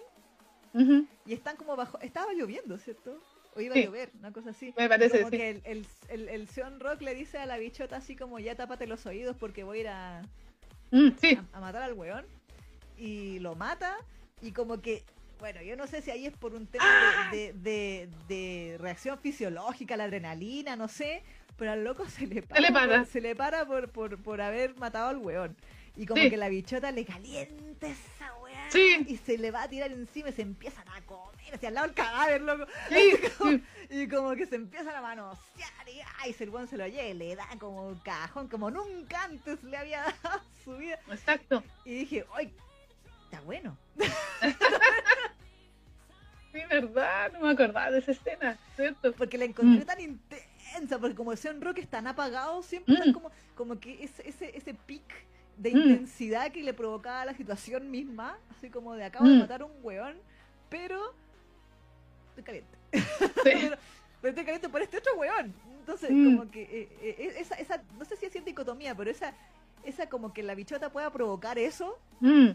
Ujú. 0.73 1.05
y 1.25 1.33
están 1.33 1.55
como 1.57 1.75
bajo, 1.75 1.99
estaba 1.99 2.33
lloviendo, 2.33 2.77
¿cierto? 2.77 3.21
o 3.55 3.61
iba 3.61 3.75
Sí. 3.75 3.83
a 3.83 3.85
llover, 3.85 4.09
una 4.17 4.31
cosa 4.33 4.49
así. 4.49 4.73
Me 4.75 4.89
parece, 4.89 5.19
como 5.19 5.29
sí. 5.29 5.37
que 5.37 5.49
el, 5.51 5.61
el, 5.65 5.87
el, 6.09 6.29
el 6.29 6.47
Sean 6.47 6.79
Rock 6.79 7.01
le 7.01 7.13
dice 7.13 7.37
a 7.37 7.45
la 7.45 7.57
bichota 7.57 7.97
así 7.97 8.15
como 8.15 8.39
ya 8.39 8.55
tápate 8.55 8.87
los 8.87 9.05
oídos 9.05 9.35
porque 9.37 9.63
voy 9.63 9.77
a 9.77 9.81
ir 9.81 9.87
a, 9.89 10.21
Mm, 10.93 11.09
sí, 11.19 11.39
a, 11.53 11.57
a 11.57 11.59
matar 11.61 11.81
al 11.83 11.93
weón 11.93 12.25
y 12.97 13.39
lo 13.39 13.55
mata 13.55 13.97
y 14.41 14.51
como 14.51 14.79
que 14.81 15.03
bueno 15.39 15.61
yo 15.63 15.75
no 15.75 15.87
sé 15.87 16.01
si 16.01 16.11
ahí 16.11 16.25
es 16.27 16.33
por 16.37 16.53
un 16.53 16.67
tema 16.67 16.85
de, 17.31 17.37
de, 17.37 17.53
de- 17.53 18.09
de 18.27 18.77
reacción 18.79 19.17
fisiológica 19.17 19.97
la 19.97 20.03
adrenalina 20.05 20.75
no 20.75 20.87
sé 20.87 21.23
pero 21.57 21.71
al 21.71 21.83
loco 21.83 22.05
se 22.07 22.27
le 22.27 22.43
para 22.43 22.61
le 22.61 22.71
para. 22.71 22.97
por, 22.99 23.07
se 23.07 23.21
le 23.21 23.35
para 23.35 23.65
por, 23.65 23.89
por, 23.89 24.21
por 24.21 24.39
haber 24.41 24.75
matado 24.77 25.09
al 25.09 25.17
weón 25.17 25.55
y 25.95 26.05
como 26.05 26.21
Sí. 26.21 26.29
que 26.29 26.37
la 26.37 26.49
bichota 26.49 26.91
le 26.91 27.05
calienta 27.05 27.87
esa 27.87 28.33
weá 28.43 28.69
Sí. 28.71 29.05
y 29.07 29.17
se 29.17 29.37
le 29.37 29.51
va 29.51 29.63
a 29.63 29.67
tirar 29.69 29.91
encima 29.91 30.29
y 30.29 30.33
se 30.33 30.41
empiezan 30.43 30.87
a 30.89 31.01
comer 31.01 31.32
hacia 31.53 31.69
al 31.69 31.75
lado 31.75 31.87
del 31.87 31.95
cadáver 31.95 32.41
loco 32.41 32.65
sí, 32.89 33.11
sí. 33.41 33.63
y 33.89 34.07
como 34.07 34.35
que 34.35 34.45
se 34.45 34.55
empiezan 34.55 34.95
a 34.95 35.01
manosear 35.01 35.87
y 35.87 35.99
ay, 36.19 36.35
el 36.39 36.49
weón 36.49 36.67
se 36.67 36.77
lo 36.77 36.83
oye 36.83 37.13
le 37.13 37.35
da 37.35 37.47
como 37.59 37.87
un 37.87 37.95
cajón 37.99 38.47
como 38.47 38.69
nunca 38.71 39.23
antes 39.25 39.63
le 39.63 39.77
había 39.77 40.01
dado 40.23 40.41
su 40.63 40.77
vida 40.77 40.99
Exacto. 41.11 41.63
y 41.85 41.93
dije, 41.99 42.25
¡ay! 42.35 42.53
Está 43.25 43.41
bueno. 43.41 43.77
Sí, 46.51 46.59
verdad, 46.69 47.31
no 47.33 47.39
me 47.39 47.49
acordaba 47.49 47.89
de 47.89 47.97
esa 47.97 48.11
escena, 48.11 48.59
¿cierto? 48.75 49.11
Porque 49.13 49.39
la 49.39 49.45
encontré 49.45 49.81
Mm. 49.81 49.87
tan 49.87 49.99
intensa, 49.99 50.99
porque 50.99 51.15
como 51.15 51.33
ese 51.33 51.51
rock 51.53 51.79
es 51.79 51.89
tan 51.89 52.05
apagado, 52.05 52.61
siempre 52.61 52.93
Mm. 52.93 52.97
están 52.99 53.13
como, 53.13 53.31
como 53.55 53.79
que 53.79 54.03
ese, 54.03 54.29
ese, 54.29 54.55
ese 54.55 54.75
pic 54.75 55.01
de 55.57 55.71
Mm. 55.71 55.77
intensidad 55.77 56.51
que 56.51 56.61
le 56.61 56.75
provocaba 56.75 57.25
la 57.25 57.33
situación 57.33 57.89
misma, 57.89 58.37
así 58.55 58.69
como 58.69 58.93
de 58.93 59.03
acabo 59.03 59.25
de 59.27 59.33
Mm. 59.35 59.39
matar 59.39 59.61
a 59.63 59.65
un 59.65 59.73
weón, 59.81 60.15
pero 60.69 61.15
estoy 62.33 62.43
caliente. 62.43 62.77
Sí. 62.91 62.99
pero, 63.43 63.77
pero 64.21 64.29
estoy 64.29 64.45
caliente 64.45 64.69
por 64.69 64.81
este 64.81 64.97
otro 64.97 65.15
weón. 65.15 65.53
Entonces, 65.79 66.09
Mm. 66.11 66.37
como 66.37 66.51
que 66.51 66.61
eh, 66.63 66.89
eh, 67.01 67.33
esa, 67.39 67.55
esa, 67.55 67.81
no 67.97 68.05
sé 68.05 68.15
si 68.15 68.25
es 68.25 68.31
cierta 68.31 68.49
dicotomía, 68.49 68.95
pero 68.95 69.11
esa, 69.11 69.33
esa 69.83 70.07
como 70.07 70.33
que 70.33 70.41
la 70.43 70.55
bichota 70.55 70.89
pueda 70.91 71.11
provocar 71.11 71.57
eso, 71.59 71.97
Mm, 72.21 72.51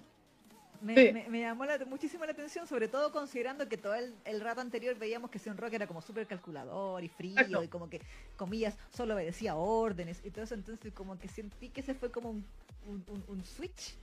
Me, 0.80 0.94
Sí. 0.94 1.12
me- 1.12 1.28
me 1.28 1.40
llamó 1.40 1.64
la- 1.64 1.84
muchísimo 1.86 2.24
la 2.24 2.30
atención, 2.30 2.64
sobre 2.68 2.86
todo 2.86 3.10
considerando 3.10 3.68
que 3.68 3.76
todo 3.76 3.94
el, 3.96 4.14
el 4.24 4.40
rato 4.40 4.60
anterior 4.60 4.96
veíamos 4.96 5.28
que 5.28 5.40
Sean 5.40 5.56
Rock 5.56 5.72
era 5.72 5.88
como 5.88 6.00
súper 6.00 6.24
calculador 6.28 7.02
y 7.02 7.08
frío 7.08 7.32
Exacto. 7.32 7.64
y 7.64 7.68
como 7.68 7.90
que, 7.90 8.00
comillas, 8.36 8.78
solo 8.94 9.14
obedecía 9.14 9.56
órdenes 9.56 10.20
y 10.24 10.30
todo 10.30 10.44
eso. 10.44 10.54
Entonces, 10.54 10.92
como 10.94 11.18
que 11.18 11.26
sentí 11.26 11.68
que 11.70 11.80
ese 11.80 11.94
fue 11.94 12.12
como 12.12 12.30
un, 12.30 12.46
un- 12.86 13.04
un- 13.08 13.24
un 13.26 13.44
switch 13.44 13.96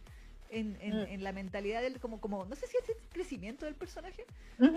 en, 0.55 0.77
en- 0.81 1.01
Mm. 1.03 1.07
en 1.13 1.23
la 1.23 1.31
mentalidad 1.33 1.81
del, 1.81 1.99
como, 1.99 2.19
como, 2.21 2.45
no 2.45 2.55
sé 2.55 2.67
si 2.67 2.77
es 2.77 2.89
el 2.89 2.95
crecimiento 3.11 3.65
del 3.65 3.75
personaje, 3.75 4.25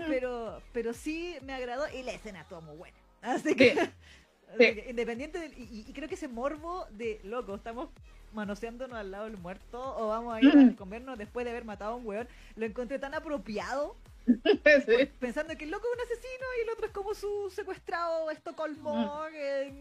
pero, 0.07 0.61
pero 0.73 0.93
sí 0.93 1.35
me 1.43 1.53
agradó 1.53 1.85
y 1.97 2.03
la 2.03 2.11
escena 2.11 2.41
estuvo 2.41 2.61
muy 2.61 2.75
buena. 2.77 2.97
Así 3.21 3.55
que, 3.55 3.73
Sí. 3.73 3.79
así 4.49 4.57
Sí. 4.65 4.75
que 4.75 4.85
independiente 4.89 5.39
del, 5.39 5.53
y, 5.57 5.91
creo 5.93 6.07
que 6.09 6.15
ese 6.15 6.27
morbo 6.27 6.85
de 6.91 7.19
loco, 7.23 7.55
estamos 7.55 7.89
manoseándonos 8.33 8.97
al 8.97 9.09
lado 9.11 9.25
del 9.25 9.37
muerto 9.37 9.79
o 9.97 10.07
vamos 10.09 10.35
a 10.35 10.41
ir 10.41 10.49
a 10.55 10.75
comernos 10.75 11.17
después 11.17 11.45
de 11.45 11.51
haber 11.51 11.65
matado 11.65 11.93
a 11.93 11.95
un 11.95 12.05
weón, 12.05 12.27
lo 12.55 12.65
encontré 12.65 12.99
tan 12.99 13.13
apropiado, 13.15 13.95
Sí. 14.85 15.09
pensando 15.19 15.55
que 15.57 15.63
el 15.65 15.71
loco 15.71 15.87
es 15.87 15.97
un 15.97 16.05
asesino 16.05 16.45
y 16.57 16.61
el 16.63 16.69
otro 16.69 16.85
es 16.87 16.91
como 16.91 17.13
su 17.15 17.49
secuestrado 17.49 18.29
Estocolmo, 18.31 19.23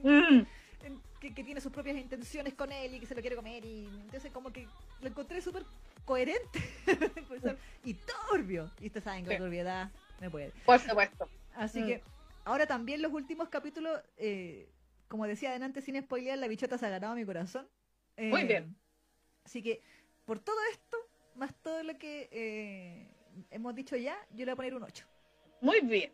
Mm, 0.03 0.47
en- 0.85 1.01
que, 1.21 1.35
que 1.35 1.45
tiene 1.45 1.61
sus 1.61 1.73
propias 1.73 1.97
intenciones 1.97 2.55
con 2.55 2.71
él 2.73 2.95
y 2.95 3.01
que 3.01 3.07
se 3.07 3.15
lo 3.15 3.21
quiere 3.21 3.37
comer 3.37 3.65
y 3.65 3.87
entonces 4.03 4.31
como 4.33 4.53
que 4.53 4.67
lo 5.01 5.09
encontré 5.09 5.41
súper 5.41 5.65
coherente 6.05 6.61
y 7.85 7.95
turbio. 7.95 8.71
Y 8.81 8.87
ustedes 8.87 9.05
saben 9.05 9.25
que 9.25 9.33
la 9.33 9.39
turbiedad 9.39 9.91
me 10.21 10.31
puede. 10.31 10.53
Por 10.65 10.79
supuesto. 10.79 11.29
Así 11.55 11.81
Mm. 11.83 11.87
que 11.87 12.03
ahora 12.45 12.67
también 12.67 13.03
los 13.03 13.13
últimos 13.13 13.49
capítulos, 13.49 14.01
eh, 14.17 14.69
como 15.09 15.27
decía 15.27 15.51
adelante 15.51 15.81
sin 15.83 16.01
spoilear, 16.01 16.39
la 16.39 16.49
bichota 16.49 16.79
se 16.79 16.87
ha 16.87 16.91
ganado 16.91 17.15
mi 17.15 17.25
corazón. 17.25 17.69
Eh, 18.17 18.29
Muy 18.31 18.45
bien. 18.45 18.77
Así 19.45 19.63
que 19.63 19.81
por 20.25 20.39
todo 20.39 20.57
esto, 20.73 20.97
más 21.35 21.55
todo 21.63 21.83
lo 21.83 21.97
que 21.99 22.29
eh, 22.31 23.11
hemos 23.51 23.75
dicho 23.75 23.97
ya, 23.97 24.17
yo 24.31 24.45
le 24.45 24.45
voy 24.47 24.53
a 24.53 24.57
poner 24.57 24.75
un 24.75 24.83
8. 24.85 25.07
Muy 25.61 25.81
bien. 25.81 26.13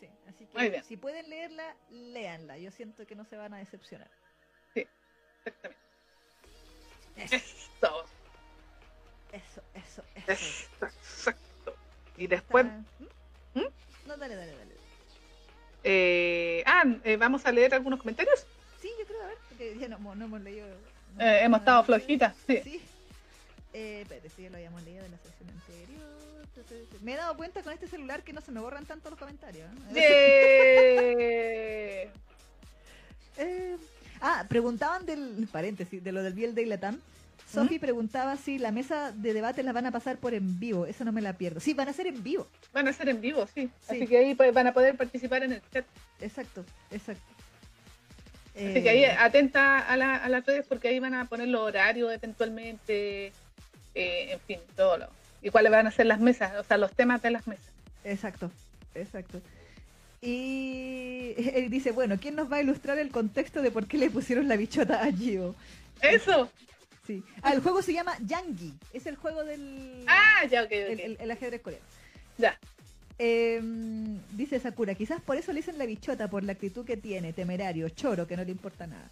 Sí, 0.00 0.08
así 0.28 0.46
Muy 0.54 0.64
que 0.64 0.70
bien. 0.70 0.84
si 0.84 0.96
pueden 0.96 1.28
leerla, 1.28 1.76
léanla. 1.90 2.58
Yo 2.58 2.70
siento 2.70 3.06
que 3.06 3.14
no 3.16 3.24
se 3.24 3.36
van 3.36 3.54
a 3.54 3.58
decepcionar. 3.58 4.10
Exactamente. 5.46 5.76
Eso, 9.32 9.32
Eso. 9.32 9.62
eso, 9.74 10.02
eso. 10.32 10.66
Exacto. 10.82 11.74
Y 12.16 12.26
después, 12.26 12.66
¿Mm? 12.66 13.60
¿Mm? 13.60 13.66
No, 14.06 14.16
dale, 14.16 14.34
dale, 14.36 14.56
dale. 14.56 14.74
eh, 15.84 16.62
ah, 16.66 16.84
eh, 17.04 17.16
vamos 17.16 17.44
a 17.46 17.52
leer 17.52 17.74
algunos 17.74 18.00
comentarios. 18.00 18.46
Sí, 18.80 18.90
yo 18.98 19.06
creo, 19.06 19.22
a 19.22 19.26
ver, 19.26 19.38
porque 19.48 19.76
ya 19.78 19.88
no, 19.88 19.98
no 20.14 20.24
hemos 20.24 20.40
leído. 20.40 20.66
no- 21.14 21.22
Eh, 21.24 21.44
hemos 21.44 21.58
no- 21.58 21.62
estado 21.64 21.84
flojitas, 21.84 22.34
sí. 22.46 22.60
Sí. 22.62 22.82
Eh, 23.72 24.00
espérate, 24.02 24.30
ya 24.42 24.50
lo 24.50 24.56
habíamos 24.56 24.82
leído 24.84 25.04
en 25.04 25.10
la 25.12 25.18
sección 25.18 25.50
anterior. 25.50 26.16
Me 27.02 27.12
he 27.12 27.16
dado 27.16 27.36
cuenta 27.36 27.62
con 27.62 27.72
este 27.74 27.86
celular 27.86 28.22
que 28.22 28.32
no 28.32 28.40
se 28.40 28.50
me 28.50 28.60
borran 28.60 28.86
tanto 28.86 29.10
los 29.10 29.18
comentarios. 29.18 29.68
¿eh? 29.94 32.10
Yeah. 33.36 33.76
Ah, 34.20 34.44
preguntaban 34.48 35.06
del 35.06 35.48
paréntesis, 35.50 36.02
de 36.02 36.12
lo 36.12 36.22
del 36.22 36.32
Biel 36.34 36.54
de 36.54 36.66
Latam. 36.66 36.98
Sofi 37.52 37.78
preguntaba 37.78 38.36
si 38.36 38.58
la 38.58 38.72
mesa 38.72 39.12
de 39.12 39.32
debate 39.32 39.62
la 39.62 39.72
van 39.72 39.86
a 39.86 39.92
pasar 39.92 40.16
por 40.16 40.34
en 40.34 40.58
vivo. 40.58 40.84
Eso 40.86 41.04
no 41.04 41.12
me 41.12 41.20
la 41.22 41.34
pierdo. 41.34 41.60
Sí, 41.60 41.74
van 41.74 41.88
a 41.88 41.92
ser 41.92 42.08
en 42.08 42.22
vivo. 42.22 42.48
Van 42.72 42.88
a 42.88 42.92
ser 42.92 43.08
en 43.08 43.20
vivo, 43.20 43.46
sí. 43.54 43.70
Sí. 43.88 43.96
Así 43.96 44.06
que 44.08 44.18
ahí 44.18 44.34
van 44.34 44.66
a 44.66 44.72
poder 44.74 44.96
participar 44.96 45.44
en 45.44 45.52
el 45.52 45.62
chat. 45.72 45.84
Exacto, 46.20 46.64
exacto. 46.90 47.22
Así 48.54 48.82
que 48.82 48.88
ahí 48.90 49.04
Eh, 49.04 49.12
atenta 49.18 49.78
a, 49.78 49.96
la- 49.96 50.16
a 50.16 50.28
las 50.28 50.44
redes 50.44 50.66
porque 50.66 50.88
ahí 50.88 50.98
van 50.98 51.14
a 51.14 51.26
poner 51.26 51.46
los 51.48 51.60
horarios 51.60 52.10
eventualmente, 52.12 53.26
eh, 53.94 54.32
en 54.32 54.40
fin, 54.40 54.58
todo 54.74 54.96
lo. 54.98 55.08
Y 55.42 55.50
cuáles 55.50 55.70
van 55.70 55.86
a 55.86 55.90
ser 55.90 56.06
las 56.06 56.20
mesas, 56.20 56.52
o 56.58 56.64
sea, 56.64 56.78
los 56.78 56.90
temas 56.92 57.20
de 57.22 57.30
las 57.30 57.46
mesas. 57.46 57.66
Exacto, 58.02 58.50
exacto. 58.94 59.40
Y 60.20 61.34
él 61.54 61.70
dice, 61.70 61.90
bueno, 61.92 62.16
¿quién 62.20 62.34
nos 62.36 62.50
va 62.50 62.56
a 62.56 62.62
ilustrar 62.62 62.98
el 62.98 63.10
contexto 63.10 63.62
de 63.62 63.70
por 63.70 63.86
qué 63.86 63.98
le 63.98 64.10
pusieron 64.10 64.48
la 64.48 64.56
bichota 64.56 65.02
a 65.02 65.12
Gio? 65.12 65.54
Eso. 66.00 66.50
Sí. 67.06 67.22
Ah, 67.42 67.52
el 67.52 67.60
juego 67.60 67.82
se 67.82 67.92
llama 67.92 68.16
Yangi. 68.26 68.74
Es 68.92 69.06
el 69.06 69.16
juego 69.16 69.44
del 69.44 70.04
Ah, 70.08 70.44
ya, 70.50 70.62
ok, 70.62 70.66
ok. 70.66 70.72
el, 70.72 71.00
el- 71.00 71.16
el 71.20 71.30
ajedrez 71.30 71.60
coreano. 71.62 71.84
Ya. 72.36 72.58
Eh, 73.18 73.62
dice 74.32 74.58
Sakura, 74.60 74.94
quizás 74.94 75.22
por 75.22 75.36
eso 75.36 75.52
le 75.52 75.60
dicen 75.60 75.78
la 75.78 75.86
bichota, 75.86 76.28
por 76.28 76.42
la 76.44 76.52
actitud 76.52 76.84
que 76.84 76.96
tiene, 76.96 77.32
temerario, 77.32 77.88
choro, 77.90 78.26
que 78.26 78.36
no 78.36 78.44
le 78.44 78.50
importa 78.50 78.86
nada. 78.86 79.08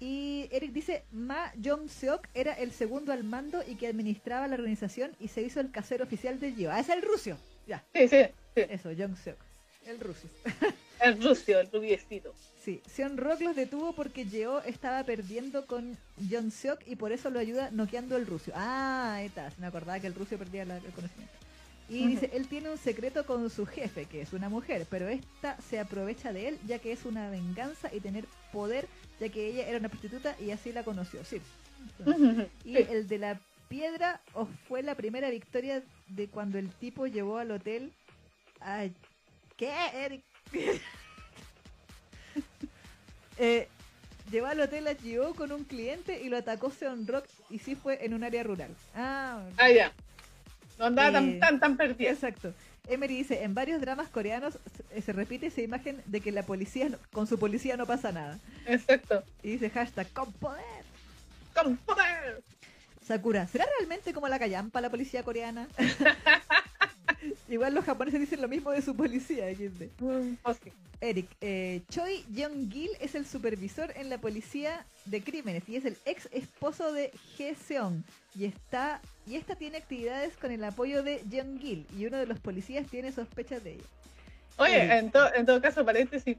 Y 0.00 0.48
Eric 0.50 0.72
dice, 0.72 1.04
Ma 1.12 1.52
Jong-seok 1.62 2.26
era 2.34 2.52
el 2.54 2.72
segundo 2.72 3.12
al 3.12 3.24
mando 3.24 3.62
y 3.66 3.76
que 3.76 3.86
administraba 3.86 4.48
la 4.48 4.54
organización 4.56 5.12
y 5.20 5.28
se 5.28 5.40
hizo 5.42 5.60
el 5.60 5.70
casero 5.70 6.04
oficial 6.04 6.40
de 6.40 6.52
Gio. 6.52 6.70
Ah, 6.72 6.80
es 6.80 6.88
el 6.88 7.00
ruso. 7.02 7.38
Ya, 7.66 7.82
Sí, 7.94 8.08
sí, 8.08 8.22
sí. 8.54 8.62
eso, 8.68 8.90
Jong-seok. 8.90 9.36
El 9.90 10.00
ruso. 10.00 10.28
El 11.00 11.22
rucio, 11.22 11.60
el 11.60 11.70
rubiecito. 11.72 12.34
Sí, 12.62 12.82
Seon 12.86 13.16
Rock 13.16 13.40
los 13.40 13.56
detuvo 13.56 13.94
porque 13.94 14.26
Yeo 14.26 14.60
estaba 14.62 15.02
perdiendo 15.04 15.64
con 15.66 15.96
John 16.30 16.50
Seok 16.50 16.80
y 16.86 16.96
por 16.96 17.10
eso 17.12 17.30
lo 17.30 17.38
ayuda 17.38 17.70
noqueando 17.70 18.16
el 18.18 18.26
ruso. 18.26 18.52
Ah, 18.54 19.14
ahí 19.14 19.26
está, 19.26 19.50
se 19.50 19.60
me 19.60 19.66
acordaba 19.66 19.98
que 19.98 20.06
el 20.08 20.14
ruso 20.14 20.36
perdía 20.36 20.66
la- 20.66 20.76
el 20.76 20.92
conocimiento. 20.92 21.32
Y 21.88 22.06
dice, 22.06 22.30
él 22.34 22.46
tiene 22.46 22.70
un 22.70 22.76
secreto 22.78 23.24
con 23.26 23.48
su 23.50 23.64
jefe, 23.66 24.04
que 24.04 24.20
es 24.20 24.32
una 24.34 24.48
mujer, 24.48 24.86
pero 24.90 25.08
esta 25.08 25.60
se 25.62 25.80
aprovecha 25.80 26.32
de 26.32 26.48
él 26.48 26.58
ya 26.66 26.78
que 26.78 26.92
es 26.92 27.04
una 27.04 27.30
venganza 27.30 27.92
y 27.92 27.98
tener 28.00 28.26
poder, 28.52 28.86
ya 29.18 29.28
que 29.30 29.46
ella 29.48 29.66
era 29.66 29.78
una 29.78 29.88
prostituta 29.88 30.36
y 30.38 30.50
así 30.52 30.70
la 30.70 30.84
conoció. 30.84 31.24
Sí. 31.24 31.40
Y 32.64 32.76
Sí. 32.76 32.86
el 32.90 33.08
de 33.08 33.18
la 33.18 33.40
piedra 33.68 34.20
os 34.34 34.48
fue 34.68 34.82
la 34.82 34.94
primera 34.94 35.30
victoria 35.30 35.82
de 36.08 36.28
cuando 36.28 36.58
el 36.58 36.68
tipo 36.74 37.06
llevó 37.06 37.38
al 37.38 37.50
hotel 37.52 37.90
a... 38.60 38.84
¿Qué, 39.60 39.70
Eric? 39.94 40.24
Eh, 43.42 43.68
llevó 44.30 44.48
al 44.48 44.60
hotel 44.60 44.86
a 44.86 44.94
Gio 44.94 45.32
con 45.34 45.50
un 45.50 45.64
cliente 45.64 46.20
y 46.22 46.28
lo 46.28 46.36
atacó 46.36 46.70
Seon 46.70 47.06
Rock 47.06 47.24
y 47.48 47.58
sí 47.58 47.74
fue 47.74 48.04
en 48.04 48.12
un 48.12 48.22
área 48.22 48.42
rural. 48.42 48.68
Ah, 48.94 49.42
Ah, 49.56 49.70
ya. 49.70 49.92
No 50.78 50.84
andaba 50.86 51.08
Eh, 51.08 51.12
tan, 51.12 51.38
tan, 51.40 51.60
tan 51.60 51.76
perdida. 51.78 52.10
exacto. 52.10 52.52
Emery 52.86 53.16
dice, 53.16 53.42
en 53.42 53.54
varios 53.54 53.80
dramas 53.80 54.08
coreanos 54.10 54.58
se, 54.92 55.00
se 55.00 55.12
repite 55.14 55.46
esa 55.46 55.62
imagen 55.62 56.02
de 56.04 56.20
que 56.20 56.32
la 56.32 56.42
policía 56.42 56.90
no- 56.90 56.98
con 57.12 57.26
su 57.26 57.38
policía 57.38 57.78
no 57.78 57.86
pasa 57.86 58.12
nada. 58.12 58.38
Exacto. 58.66 59.24
Y 59.42 59.52
dice 59.52 59.70
hashtag 59.70 60.10
con 60.12 60.30
poder. 60.34 60.84
¡Con 61.54 61.78
poder! 61.78 62.42
Sakura, 63.06 63.46
¿será 63.46 63.64
realmente 63.78 64.12
como 64.12 64.28
la 64.28 64.38
callampa 64.38 64.82
la 64.82 64.90
policía 64.90 65.22
coreana? 65.22 65.66
Igual 67.48 67.74
los 67.74 67.84
japoneses 67.84 68.20
dicen 68.20 68.40
lo 68.40 68.48
mismo 68.48 68.70
de 68.70 68.82
su 68.82 68.94
policía. 68.96 69.46
Mm, 69.98 70.34
oh, 70.42 70.54
sí. 70.54 70.72
Eric, 71.02 71.28
eh, 71.40 71.80
Choi 71.88 72.24
Young-gil 72.30 72.90
es 73.00 73.14
el 73.14 73.24
supervisor 73.24 73.90
en 73.96 74.10
la 74.10 74.18
policía 74.18 74.84
de 75.06 75.22
crímenes 75.22 75.66
y 75.66 75.76
es 75.76 75.86
el 75.86 75.96
ex 76.04 76.28
esposo 76.30 76.92
de 76.92 77.10
Hye 77.38 77.54
Seong 77.54 78.04
y 78.38 78.44
está 78.44 79.00
y 79.26 79.36
esta 79.36 79.54
tiene 79.56 79.78
actividades 79.78 80.36
con 80.36 80.50
el 80.50 80.62
apoyo 80.62 81.02
de 81.02 81.22
Young-gil 81.30 81.86
y 81.96 82.04
uno 82.04 82.18
de 82.18 82.26
los 82.26 82.38
policías 82.38 82.86
tiene 82.86 83.12
sospechas 83.12 83.64
de 83.64 83.74
ella. 83.74 83.84
Oye, 84.58 84.98
en, 84.98 85.10
to- 85.10 85.32
en 85.34 85.46
todo 85.46 85.62
caso, 85.62 85.86
paréntesis, 85.86 86.36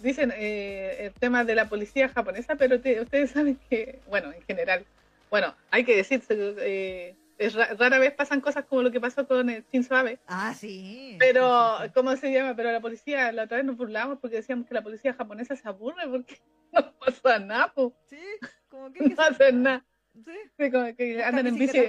dicen 0.00 0.32
eh, 0.34 0.96
el 1.00 1.12
tema 1.12 1.44
de 1.44 1.54
la 1.54 1.68
policía 1.68 2.08
japonesa, 2.08 2.56
pero 2.56 2.80
te- 2.80 3.00
ustedes 3.02 3.30
saben 3.32 3.58
que, 3.68 3.98
bueno, 4.08 4.32
en 4.32 4.40
general, 4.44 4.86
bueno, 5.28 5.54
hay 5.70 5.84
que 5.84 5.94
decirse, 5.96 6.34
eh, 6.60 7.14
es 7.38 7.54
ra- 7.54 7.74
rara 7.78 7.98
vez 7.98 8.12
pasan 8.12 8.40
cosas 8.40 8.64
como 8.64 8.82
lo 8.82 8.90
que 8.90 9.00
pasó 9.00 9.26
con 9.26 9.48
el 9.48 9.64
Shinzo 9.72 9.94
Abe, 9.96 10.18
Ah, 10.26 10.54
sí. 10.54 11.16
pero. 11.18 11.76
¿cómo 11.94 12.14
se 12.16 12.32
llama? 12.32 12.54
Pero 12.56 12.72
la 12.72 12.80
policía, 12.80 13.30
la 13.32 13.44
otra 13.44 13.56
vez 13.58 13.66
nos 13.66 13.76
burlábamos 13.76 14.18
porque 14.18 14.36
decíamos 14.36 14.66
que 14.66 14.74
la 14.74 14.82
policía 14.82 15.14
japonesa 15.14 15.56
se 15.56 15.68
aburre 15.68 16.06
porque 16.10 16.38
no 16.72 16.92
pasa 16.98 17.38
nada, 17.38 17.72
po, 17.72 17.94
Sí, 18.06 18.20
como 18.68 18.92
que... 18.92 19.04
no 19.08 19.22
hacen 19.22 19.62
nada, 19.62 19.84
Sí. 20.24 20.32
Sí, 20.58 20.70
como 20.72 20.92
que 20.96 21.22
andan 21.22 21.46
en 21.46 21.54
bici. 21.56 21.80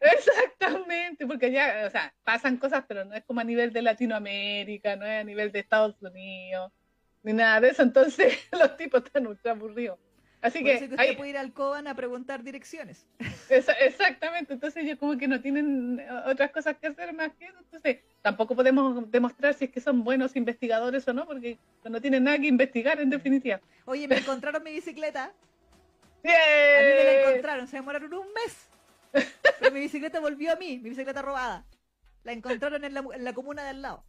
Exactamente, 0.00 1.26
porque 1.26 1.46
allá, 1.46 1.86
o 1.86 1.90
sea, 1.90 2.12
pasan 2.24 2.56
cosas, 2.56 2.84
pero 2.88 3.04
no 3.04 3.14
es 3.14 3.24
como 3.24 3.40
a 3.40 3.44
nivel 3.44 3.72
de 3.72 3.82
Latinoamérica, 3.82 4.96
no 4.96 5.06
es 5.06 5.20
a 5.20 5.24
nivel 5.24 5.52
de 5.52 5.60
Estados 5.60 5.94
Unidos, 6.02 6.72
ni 7.22 7.32
nada 7.32 7.60
de 7.60 7.68
eso, 7.68 7.82
entonces 7.82 8.36
los 8.52 8.76
tipos 8.76 9.04
están 9.04 9.26
ultra 9.28 9.52
aburridos. 9.52 9.98
Así 10.40 10.60
Por 10.60 10.70
eso 10.70 10.80
que, 10.80 10.88
que 10.88 10.94
usted 10.94 11.16
puede 11.16 11.30
ir 11.30 11.38
al 11.38 11.52
Coban 11.52 11.88
a 11.88 11.94
preguntar 11.94 12.44
direcciones. 12.44 13.06
esa- 13.48 13.72
exactamente, 13.72 14.52
entonces 14.52 14.84
ellos 14.84 14.98
como 14.98 15.18
que 15.18 15.26
no 15.26 15.40
tienen 15.40 15.98
eh, 15.98 16.08
otras 16.26 16.52
cosas 16.52 16.76
que 16.76 16.86
hacer 16.86 17.12
más 17.12 17.32
que 17.38 17.46
eso, 17.46 17.58
entonces 17.58 17.98
tampoco 18.22 18.54
podemos 18.54 19.10
demostrar 19.10 19.54
si 19.54 19.64
es 19.64 19.70
que 19.72 19.80
son 19.80 20.04
buenos 20.04 20.36
investigadores 20.36 21.06
o 21.08 21.12
no, 21.12 21.26
porque 21.26 21.58
no 21.84 22.00
tienen 22.00 22.24
nada 22.24 22.38
que 22.38 22.46
investigar 22.46 23.00
en 23.00 23.10
definitiva. 23.10 23.60
Oye, 23.84 24.06
me 24.06 24.18
encontraron 24.18 24.62
mi 24.62 24.72
bicicleta. 24.72 25.32
¡Bien! 26.22 26.36
A 26.36 26.80
mí 26.82 26.86
me 26.88 27.04
la 27.04 27.20
encontraron, 27.22 27.66
se 27.66 27.76
demoraron 27.76 28.12
un 28.14 28.26
mes. 28.32 28.68
Pero 29.58 29.72
mi 29.72 29.80
bicicleta 29.80 30.20
volvió 30.20 30.52
a 30.52 30.56
mí, 30.56 30.78
mi 30.78 30.90
bicicleta 30.90 31.20
robada. 31.22 31.64
La 32.22 32.32
encontraron 32.32 32.84
en 32.84 32.94
la, 32.94 33.02
en 33.14 33.24
la 33.24 33.32
comuna 33.32 33.62
de 33.64 33.70
al 33.70 33.82
lado. 33.82 34.04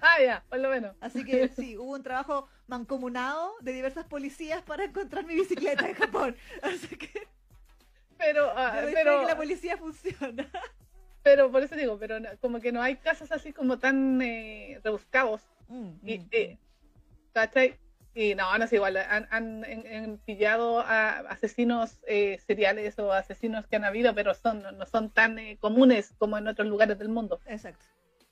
Ah, 0.00 0.20
ya, 0.22 0.44
por 0.48 0.58
lo 0.60 0.68
menos. 0.70 0.94
Así 1.00 1.24
que 1.24 1.48
sí, 1.56 1.76
hubo 1.76 1.92
un 1.94 2.02
trabajo 2.02 2.48
mancomunado 2.66 3.54
de 3.60 3.72
diversas 3.72 4.04
policías 4.06 4.62
para 4.62 4.84
encontrar 4.84 5.24
mi 5.24 5.34
bicicleta 5.34 5.88
en 5.88 5.94
Japón. 5.94 6.36
Así 6.62 6.96
que 6.96 7.28
Pero, 8.18 8.50
fe 8.54 8.90
pero, 8.94 9.20
que 9.20 9.26
la 9.26 9.36
policía 9.36 9.76
funciona. 9.76 10.48
pero 11.22 11.50
por 11.50 11.62
eso 11.62 11.74
digo, 11.76 11.98
pero 11.98 12.20
no- 12.20 12.30
como 12.40 12.60
que 12.60 12.72
no 12.72 12.82
hay 12.82 12.96
casos 12.96 13.30
así 13.32 13.52
como 13.52 13.78
tan 13.78 14.20
eh, 14.22 14.80
rebuscados 14.84 15.42
Mm, 15.68 15.90
Y, 16.04 16.18
mm, 16.20 16.28
eh, 16.30 16.58
¿cachai? 17.32 17.76
Y 18.14 18.36
no, 18.36 18.56
no 18.56 18.64
es 18.64 18.72
igual, 18.72 18.96
han, 18.96 19.26
han, 19.30 19.64
han- 19.64 20.18
pillado 20.24 20.78
a 20.80 21.18
asesinos 21.28 21.98
eh, 22.06 22.38
seriales 22.46 22.96
o 23.00 23.12
asesinos 23.12 23.66
que 23.66 23.74
han 23.76 23.84
habido, 23.84 24.14
pero 24.14 24.32
son 24.34 24.62
no 24.62 24.86
son 24.86 25.10
tan 25.10 25.38
eh, 25.40 25.58
comunes 25.60 26.14
como 26.18 26.38
en 26.38 26.46
otros 26.46 26.68
lugares 26.68 26.98
del 27.00 27.08
mundo, 27.08 27.40
mm. 27.46 27.50
Exacto. 27.52 27.84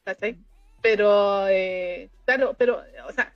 ¿cachai? 0.05 0.39
Pero, 0.85 1.48
eh, 1.48 2.11
claro, 2.27 2.55
pero, 2.59 2.85
o 3.09 3.12
sea, 3.12 3.35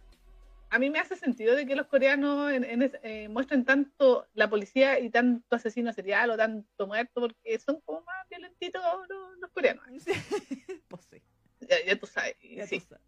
a 0.68 0.78
mí 0.78 0.90
me 0.90 0.98
hace 0.98 1.16
sentido 1.16 1.54
de 1.56 1.64
que 1.66 1.74
los 1.76 1.86
coreanos 1.86 2.52
en- 2.52 2.64
en 2.64 2.82
es- 2.82 2.98
eh, 3.02 3.26
muestren 3.30 3.64
tanto 3.64 4.28
la 4.34 4.50
policía 4.50 5.00
y 5.00 5.08
tanto 5.08 5.56
asesino 5.56 5.90
serial 5.94 6.28
o 6.28 6.36
tanto 6.36 6.86
muerto, 6.86 7.22
porque 7.22 7.58
son 7.58 7.80
como 7.86 8.02
más 8.02 8.28
violentitos 8.28 8.82
los, 9.08 9.38
los 9.40 9.50
coreanos. 9.50 9.86
pues 10.88 11.06
sí, 11.10 11.22
Ya, 11.60 11.82
ya 11.86 11.96
tú 11.98 12.06
sabes, 12.06 12.36
ya 12.42 12.66
sí. 12.66 12.80
tú 12.80 12.86
sabes. 12.88 13.04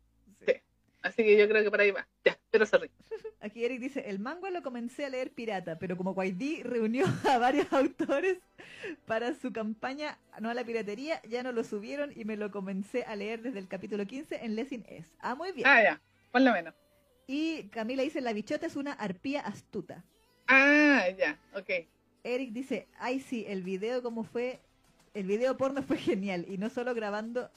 Sí. 1.03 1.09
Sí. 1.09 1.09
Así 1.09 1.23
que 1.25 1.37
yo 1.37 1.49
creo 1.49 1.63
que 1.63 1.71
por 1.71 1.81
ahí 1.81 1.91
va. 1.91 2.07
Ya, 2.25 2.39
pero 2.51 2.67
sorry. 2.67 2.91
Aquí 3.41 3.65
Eric 3.65 3.81
dice, 3.81 4.05
el 4.07 4.19
manga 4.19 4.51
lo 4.51 4.63
comencé 4.63 5.07
a 5.07 5.09
leer 5.09 5.33
pirata, 5.33 5.79
pero 5.79 5.97
como 5.97 6.13
Guaidí 6.13 6.63
reunió 6.63 7.07
a 7.29 7.39
varios 7.39 7.73
autores 7.73 8.39
para 9.07 9.35
su 9.35 9.53
campaña 9.53 10.19
no 10.41 10.51
a 10.51 10.55
la 10.55 10.65
piratería, 10.65 11.23
ya 11.29 11.43
no 11.43 11.53
lo 11.53 11.65
subieron 11.65 12.13
y 12.15 12.25
me 12.25 12.37
lo 12.37 12.51
comencé 12.51 13.05
a 13.05 13.17
leer 13.17 13.43
desde 13.43 13.59
el 13.59 13.69
capítulo 13.69 14.07
15 14.07 14.45
en 14.45 14.57
Lessing 14.57 14.85
S. 14.89 15.09
Ah, 15.21 15.35
muy 15.35 15.53
bien. 15.53 15.67
Ah, 15.67 15.83
ya, 15.83 16.01
por 16.31 16.43
lo 16.43 16.53
menos. 16.53 16.75
Y 17.27 17.69
Camila 17.69 18.03
dice, 18.03 18.21
la 18.21 18.33
bichota 18.33 18.67
es 18.67 18.77
una 18.77 18.93
arpía 18.93 19.41
astuta. 19.41 20.05
Ah, 20.49 21.05
ya, 21.17 21.39
ok. 21.55 21.71
Eric 22.25 22.51
dice, 22.51 22.89
ay 22.99 23.21
sí, 23.21 23.45
el 23.49 23.63
video 23.63 24.03
como 24.03 24.25
fue, 24.25 24.61
el 25.15 25.27
video 25.27 25.57
porno 25.57 25.83
fue 25.83 25.97
genial 25.97 26.45
y 26.49 26.59
no 26.59 26.69
solo 26.69 26.95
grabando, 26.95 27.51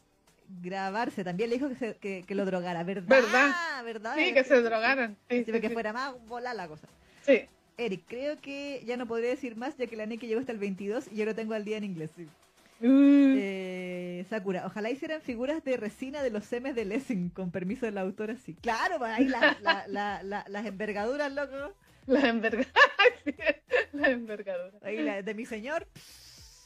grabarse, 0.61 1.24
también 1.24 1.49
le 1.49 1.56
dijo 1.57 1.70
que, 1.70 1.76
se- 1.76 1.95
que, 1.98 2.24
que 2.28 2.36
lo 2.36 2.45
drogara, 2.45 2.84
¿verdad? 2.84 3.07
¿Verdad? 3.07 3.52
¿Verdad? 3.84 4.15
Sí, 4.18 4.34
que 4.34 4.44
se 4.44 4.61
drogaron. 4.61 5.18
Sí, 5.30 5.44
que 5.45 5.61
sí. 5.61 5.70
fuera 5.70 5.94
más 5.94 6.14
bola 6.28 6.53
la 6.53 6.68
cosa. 6.68 6.88
Sí. 7.22 7.45
Eric, 7.78 8.03
creo 8.07 8.40
que 8.40 8.84
ya 8.86 8.98
no 8.98 9.07
podría 9.07 9.30
decir 9.30 9.56
más 9.56 9.76
ya 9.78 9.88
que 9.88 9.95
la 9.95 10.06
Neki 10.06 10.28
llegó 10.28 10.40
hasta 10.40 10.52
el 10.52 10.60
22 10.60 11.06
y 11.11 11.15
yo 11.15 11.26
lo 11.26 11.34
tengo 11.36 11.53
al 11.53 11.65
día 11.65 11.78
en 11.78 11.84
inglés. 11.86 12.11
sí. 12.15 12.28
Mm, 12.80 13.36
Eh, 13.38 14.26
Sakura, 14.30 14.65
ojalá 14.65 14.90
hicieran 14.90 15.22
figuras 15.22 15.64
de 15.64 15.78
resina 15.78 16.22
de 16.22 16.30
los 16.30 16.44
semes 16.45 16.76
de 16.76 16.86
Lessing, 16.86 17.30
con 17.30 17.49
permiso 17.52 17.86
de 17.86 17.91
la 17.94 18.02
autora, 18.02 18.36
sí. 18.36 18.56
Claro, 18.61 18.98
pues 18.99 19.11
ahí 19.11 19.26
la- 19.28 19.57
la- 19.61 19.86
la- 19.88 20.24
la- 20.24 20.45
las 20.48 20.65
envergaduras, 20.65 21.32
loco. 21.34 21.74
La 22.07 22.28
envergadura. 22.28 22.70
sí, 23.26 23.34
la 23.94 24.10
envergadura. 24.10 24.78
Ahí 24.84 25.02
la 25.02 25.22
de 25.22 25.34
mi 25.34 25.45
señor. 25.45 25.88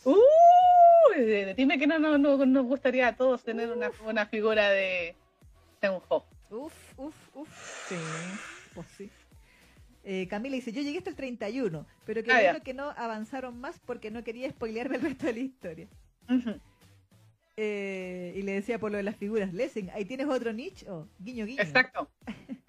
Uh, 0.09 1.53
dime 1.55 1.77
que 1.77 1.85
no, 1.85 1.99
no, 1.99 2.17
no 2.17 2.45
nos 2.45 2.65
gustaría 2.65 3.09
a 3.09 3.15
todos 3.15 3.43
tener 3.43 3.69
una, 3.71 3.91
una 4.05 4.25
figura 4.25 4.69
de, 4.69 5.15
de 5.81 5.89
un. 5.89 6.01
Uf, 6.09 6.97
uf, 6.97 7.15
uf. 7.35 7.87
Sí, 7.89 7.95
pues 8.73 8.87
sí. 8.97 9.09
Eh, 10.05 10.27
Camila 10.29 10.55
dice, 10.55 10.71
yo 10.71 10.81
llegué 10.81 10.99
hasta 10.99 11.09
el 11.09 11.17
31, 11.17 11.85
pero 12.05 12.23
que 12.23 12.31
Ah, 12.31 12.41
bueno 12.41 12.63
que 12.63 12.73
no 12.73 12.91
avanzaron 12.91 13.59
más 13.59 13.77
porque 13.85 14.09
no 14.09 14.23
quería 14.23 14.49
spoilearme 14.49 14.95
el 14.95 15.01
resto 15.01 15.25
de 15.25 15.33
la 15.33 15.39
historia. 15.39 15.87
Eh, 17.57 18.33
y 18.37 18.41
le 18.43 18.53
decía 18.53 18.79
por 18.79 18.91
lo 18.91 18.97
de 18.97 19.03
las 19.03 19.17
figuras, 19.17 19.53
Lessing, 19.53 19.89
ahí 19.89 20.05
tienes 20.05 20.27
otro 20.27 20.53
nicho, 20.53 21.09
guiño, 21.19 21.45
guiño. 21.45 21.61
Exacto. 21.61 22.09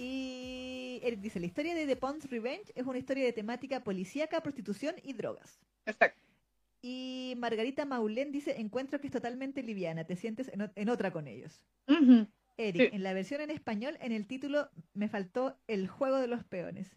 Y 0.00 0.77
Eric 1.02 1.20
dice, 1.20 1.40
la 1.40 1.46
historia 1.46 1.74
de 1.74 1.86
The 1.86 1.96
Pond's 1.96 2.30
Revenge 2.30 2.72
es 2.74 2.86
una 2.86 2.98
historia 2.98 3.24
de 3.24 3.32
temática 3.32 3.84
policíaca, 3.84 4.40
prostitución 4.42 4.94
y 5.02 5.12
drogas. 5.12 5.60
Exacto. 5.86 6.20
Y 6.80 7.34
Margarita 7.38 7.84
Maulén 7.84 8.30
dice, 8.30 8.60
encuentro 8.60 9.00
que 9.00 9.08
es 9.08 9.12
totalmente 9.12 9.62
liviana, 9.62 10.04
te 10.04 10.16
sientes 10.16 10.50
en, 10.52 10.88
otra 10.88 11.10
con 11.10 11.26
ellos. 11.26 11.64
Eric, 12.56 12.90
Sí. 12.90 12.96
en 12.96 13.02
la 13.02 13.12
versión 13.12 13.40
en 13.40 13.50
español, 13.50 13.96
en 14.00 14.12
el 14.12 14.26
título 14.26 14.68
me 14.94 15.08
faltó 15.08 15.56
el 15.66 15.88
juego 15.88 16.18
de 16.18 16.28
los 16.28 16.44
peones. 16.44 16.96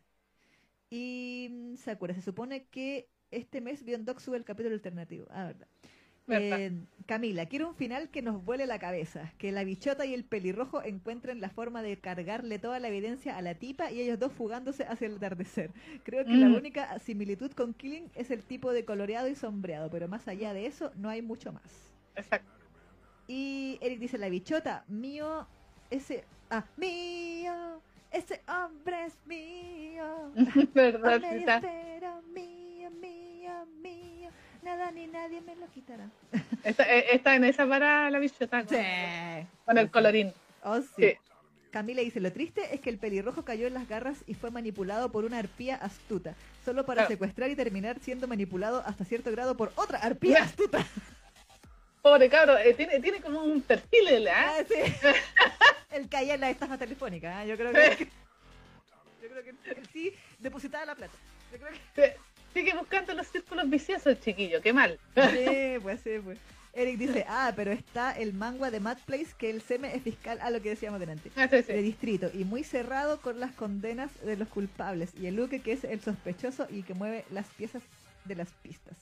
Y 0.90 1.48
mm, 1.50 1.76
Sakura, 1.78 2.14
se 2.14 2.22
supone 2.22 2.66
que 2.66 3.10
este 3.32 3.62
mes 3.62 3.84
Beyond 3.84 4.20
sube 4.20 4.38
el 4.38 4.44
capítulo 4.44 4.76
alternativo. 4.76 5.26
Ah, 5.30 5.46
verdad. 5.46 5.68
Eh, 6.32 6.72
Camila, 7.06 7.46
quiero 7.48 7.68
un 7.70 7.76
final 7.76 8.10
que 8.10 8.22
nos 8.22 8.44
vuele 8.46 8.66
la 8.68 8.80
cabeza. 8.80 9.34
Que 9.38 9.52
la 9.52 9.64
bichota 9.64 10.06
y 10.06 10.14
el 10.14 10.24
pelirrojo 10.24 10.82
encuentren 10.84 11.42
la 11.42 11.50
forma 11.50 11.82
de 11.82 12.00
cargarle 12.00 12.60
toda 12.60 12.80
la 12.80 12.88
evidencia 12.88 13.38
a 13.38 13.42
la 13.42 13.56
tipa 13.56 13.92
y 13.92 14.02
ellos 14.02 14.20
dos 14.20 14.32
fugándose 14.34 14.84
hacia 14.86 15.08
el 15.08 15.18
atardecer. 15.18 15.74
Creo 16.04 16.28
que 16.28 16.38
la 16.38 16.50
Mm. 16.50 16.54
única 16.54 16.98
similitud 17.00 17.52
con 17.52 17.74
Killing 17.74 18.12
es 18.16 18.32
el 18.32 18.44
tipo 18.46 18.72
de 18.74 18.86
coloreado 18.86 19.28
y 19.28 19.36
sombreado, 19.36 19.90
pero 19.90 20.08
más 20.08 20.28
allá 20.28 20.54
de 20.54 20.66
eso 20.68 20.92
no 20.96 21.10
hay 21.10 21.22
mucho 21.22 21.52
más. 21.52 21.94
Exacto. 22.16 22.62
Y 23.28 23.78
Eric 23.82 24.00
dice, 24.00 24.18
la 24.18 24.30
bichota, 24.30 24.84
mío, 24.88 25.48
ese, 25.90 26.28
ah, 26.50 26.66
mío, 26.76 27.82
ese 28.12 28.44
hombre 28.48 29.06
es 29.06 29.18
mío. 29.26 30.36
¿Verdad? 30.74 31.16
A 31.16 31.20
Sí, 31.20 31.28
media 31.30 31.62
nada 34.64 34.92
ni 34.92 35.08
nadie 35.08 35.42
me 35.42 35.56
lo 35.56 35.68
quitará. 35.68 36.10
Está, 36.64 36.84
eh, 36.94 37.06
está 37.14 37.36
en 37.36 37.44
esa 37.46 37.68
para 37.68 38.10
la 38.10 38.20
bichota 38.20 38.64
con, 38.64 38.78
con 39.66 39.78
el 39.78 39.90
colorín. 39.92 40.34
Oh, 40.64 40.80
sí. 40.82 40.88
Sí. 40.98 41.14
Camila 41.72 42.02
dice, 42.02 42.20
lo 42.20 42.32
triste 42.34 42.76
es 42.76 42.82
que 42.82 42.90
el 42.90 42.98
pelirrojo 42.98 43.44
cayó 43.46 43.66
en 43.66 43.74
las 43.74 43.88
garras 43.88 44.24
y 44.28 44.34
fue 44.34 44.52
manipulado 44.52 45.10
por 45.10 45.24
una 45.24 45.38
arpía 45.40 45.76
astuta, 45.78 46.36
solo 46.66 46.86
para 46.86 47.04
Claro. 47.04 47.10
secuestrar 47.12 47.50
y 47.50 47.56
terminar 47.56 47.98
siendo 48.02 48.28
manipulado 48.28 48.84
hasta 48.86 49.06
cierto 49.06 49.32
grado 49.32 49.56
por 49.56 49.72
otra 49.76 50.00
arpía 50.00 50.44
astuta. 50.44 50.86
Pobre 52.02 52.30
cabro, 52.30 52.58
eh, 52.58 52.74
tiene, 52.74 53.00
tiene 53.00 53.22
como 53.22 53.44
un 53.44 53.62
perfil, 53.62 54.28
¿eh? 54.28 54.32
Ah, 54.36 54.58
sí. 54.68 54.76
Él 55.92 56.10
caía 56.10 56.34
en 56.34 56.42
la 56.42 56.50
estafa 56.50 56.78
telefónica. 56.78 57.40
¿ah? 57.40 57.46
Yo 57.46 57.56
creo 57.56 57.72
que. 57.72 58.08
Yo 59.22 59.30
creo 59.30 59.44
que 59.44 59.50
él 59.52 59.88
sí 59.94 60.14
depositaba 60.40 60.86
la 60.86 60.96
plata. 60.96 61.14
Yo 61.52 61.58
creo 61.60 61.72
que. 61.72 61.80
Sí, 61.96 62.14
Sigue 62.54 62.74
buscando 62.76 63.14
los 63.14 63.28
círculos 63.28 63.70
viciosos, 63.70 64.20
chiquillo, 64.20 64.62
qué 64.62 64.74
mal. 64.74 65.00
Sí, 65.16 65.78
pues 65.82 66.02
sí, 66.02 66.12
pues. 66.24 66.40
Eric 66.74 66.98
dice, 66.98 67.26
ah, 67.28 67.52
pero 67.56 67.72
está 67.72 68.14
el 68.14 68.34
manga 68.34 68.72
de 68.72 68.80
Mad 68.80 69.00
Place 69.06 69.34
que 69.38 69.50
el 69.50 69.62
SEME 69.62 69.94
es 69.96 70.04
fiscal 70.04 70.40
a 70.42 70.50
lo 70.50 70.62
que 70.62 70.70
decíamos 70.70 71.00
delante. 71.00 71.32
Ah, 71.36 71.48
sí, 71.50 71.58
De 71.58 71.64
sí. 71.64 71.74
distrito 71.82 72.30
y 72.34 72.46
muy 72.46 72.64
cerrado 72.64 73.22
con 73.22 73.40
las 73.40 73.54
condenas 73.54 74.12
de 74.22 74.38
los 74.38 74.48
culpables. 74.48 75.14
Y 75.16 75.28
el 75.28 75.36
Luque 75.36 75.62
que 75.62 75.74
es 75.74 75.84
el 75.84 76.02
sospechoso 76.02 76.68
y 76.70 76.84
que 76.84 76.94
mueve 76.94 77.26
las 77.30 77.48
piezas 77.52 77.84
de 78.24 78.36
las 78.36 78.54
pistas. 78.54 78.98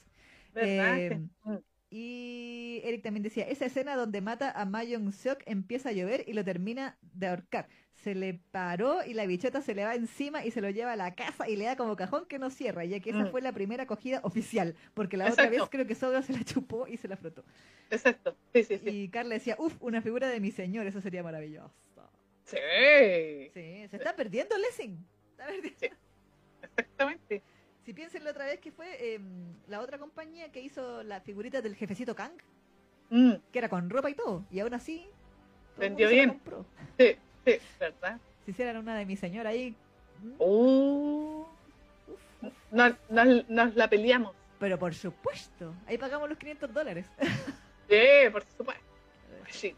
Eh. 0.54 1.20
Mm. 1.44 1.56
Y 1.90 2.80
Eric 2.84 3.02
también 3.02 3.22
decía, 3.24 3.48
esa 3.48 3.66
escena 3.66 3.96
donde 3.96 4.20
mata 4.20 4.50
a 4.52 4.64
Mayong 4.64 5.12
Seok 5.12 5.42
empieza 5.46 5.88
a 5.90 5.92
llover 5.92 6.24
y 6.26 6.32
lo 6.34 6.44
termina 6.44 6.98
de 7.02 7.28
ahorcar. 7.28 7.68
Se 8.02 8.14
le 8.14 8.40
paró 8.50 9.04
y 9.04 9.12
la 9.14 9.26
bichota 9.26 9.60
se 9.60 9.74
le 9.74 9.84
va 9.84 9.94
encima 9.94 10.44
y 10.44 10.50
se 10.50 10.60
lo 10.62 10.70
lleva 10.70 10.92
a 10.92 10.96
la 10.96 11.14
casa 11.14 11.48
y 11.48 11.56
le 11.56 11.64
da 11.66 11.76
como 11.76 11.96
cajón 11.96 12.24
que 12.26 12.38
no 12.38 12.48
cierra, 12.50 12.84
ya 12.84 12.98
que 13.00 13.10
esa 13.10 13.24
Mm. 13.24 13.30
fue 13.30 13.42
la 13.42 13.52
primera 13.52 13.82
acogida 13.82 14.20
oficial, 14.22 14.74
porque 14.94 15.16
la 15.18 15.28
otra 15.30 15.48
vez 15.50 15.62
creo 15.70 15.86
que 15.86 15.94
Soga 15.94 16.22
se 16.22 16.32
la 16.32 16.42
chupó 16.44 16.86
y 16.88 16.96
se 16.96 17.08
la 17.08 17.16
frotó. 17.16 17.44
Exacto. 17.90 18.34
Sí, 18.54 18.64
sí, 18.64 18.78
sí. 18.78 18.88
Y 18.88 19.08
Carla 19.10 19.34
decía, 19.34 19.56
uff, 19.58 19.76
una 19.80 20.00
figura 20.00 20.28
de 20.28 20.40
mi 20.40 20.50
señor, 20.50 20.86
eso 20.86 21.00
sería 21.00 21.22
maravilloso. 21.22 21.70
Sí. 22.44 22.56
Sí, 23.54 23.86
se 23.88 23.96
está 23.96 24.16
perdiendo 24.16 24.56
Lessing. 24.58 25.06
Está 25.32 25.46
perdiendo. 25.46 25.78
Sí. 25.78 25.88
Exactamente. 26.62 27.42
Si 27.84 27.92
piensen 27.94 28.24
la 28.24 28.30
otra 28.30 28.44
vez 28.44 28.60
que 28.60 28.72
fue 28.72 29.14
em, 29.14 29.54
la 29.68 29.80
otra 29.80 29.98
compañía 29.98 30.50
que 30.50 30.60
hizo 30.60 31.02
la 31.02 31.20
figurita 31.20 31.60
del 31.62 31.74
jefecito 31.76 32.14
Kang, 32.14 32.32
Mm, 33.12 33.32
que 33.52 33.58
era 33.58 33.68
con 33.68 33.90
ropa 33.90 34.08
y 34.08 34.14
todo, 34.14 34.44
y 34.52 34.60
aún 34.60 34.72
así 34.72 35.04
Vendió 35.76 36.08
bien. 36.08 36.40
sí, 36.98 37.16
sí, 37.44 37.58
¿verdad? 37.80 38.18
Si 38.44 38.50
hicieran 38.52 38.76
una 38.78 38.96
de 38.96 39.06
mi 39.06 39.16
señor 39.16 39.46
ahí. 39.46 39.74
Uh, 40.38 41.44
nos, 42.70 42.94
nos- 43.08 43.48
nos 43.48 43.74
la 43.74 43.88
peleamos. 43.88 44.34
pero 44.58 44.78
por 44.78 44.94
supuesto, 44.94 45.74
ahí 45.86 45.96
pagamos 45.98 46.28
los 46.28 46.38
500 46.38 46.72
dólares. 46.72 47.06
Sí, 47.88 48.30
por 48.30 48.44
supuesto. 48.56 48.84
Sí. 49.50 49.74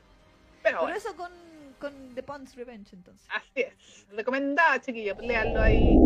Pero 0.63 0.63
Pero 0.63 0.81
bueno, 0.83 0.97
eso 0.99 1.17
con, 1.17 1.33
con 1.81 2.15
The 2.15 2.23
Pond's 2.23 2.55
Revenge 2.57 2.93
entonces. 2.95 3.27
así 3.35 3.63
es. 3.63 4.07
Recomendada, 4.11 4.79
chiquillos. 4.83 5.17
Leanlo 5.19 5.63
ahí 5.63 5.97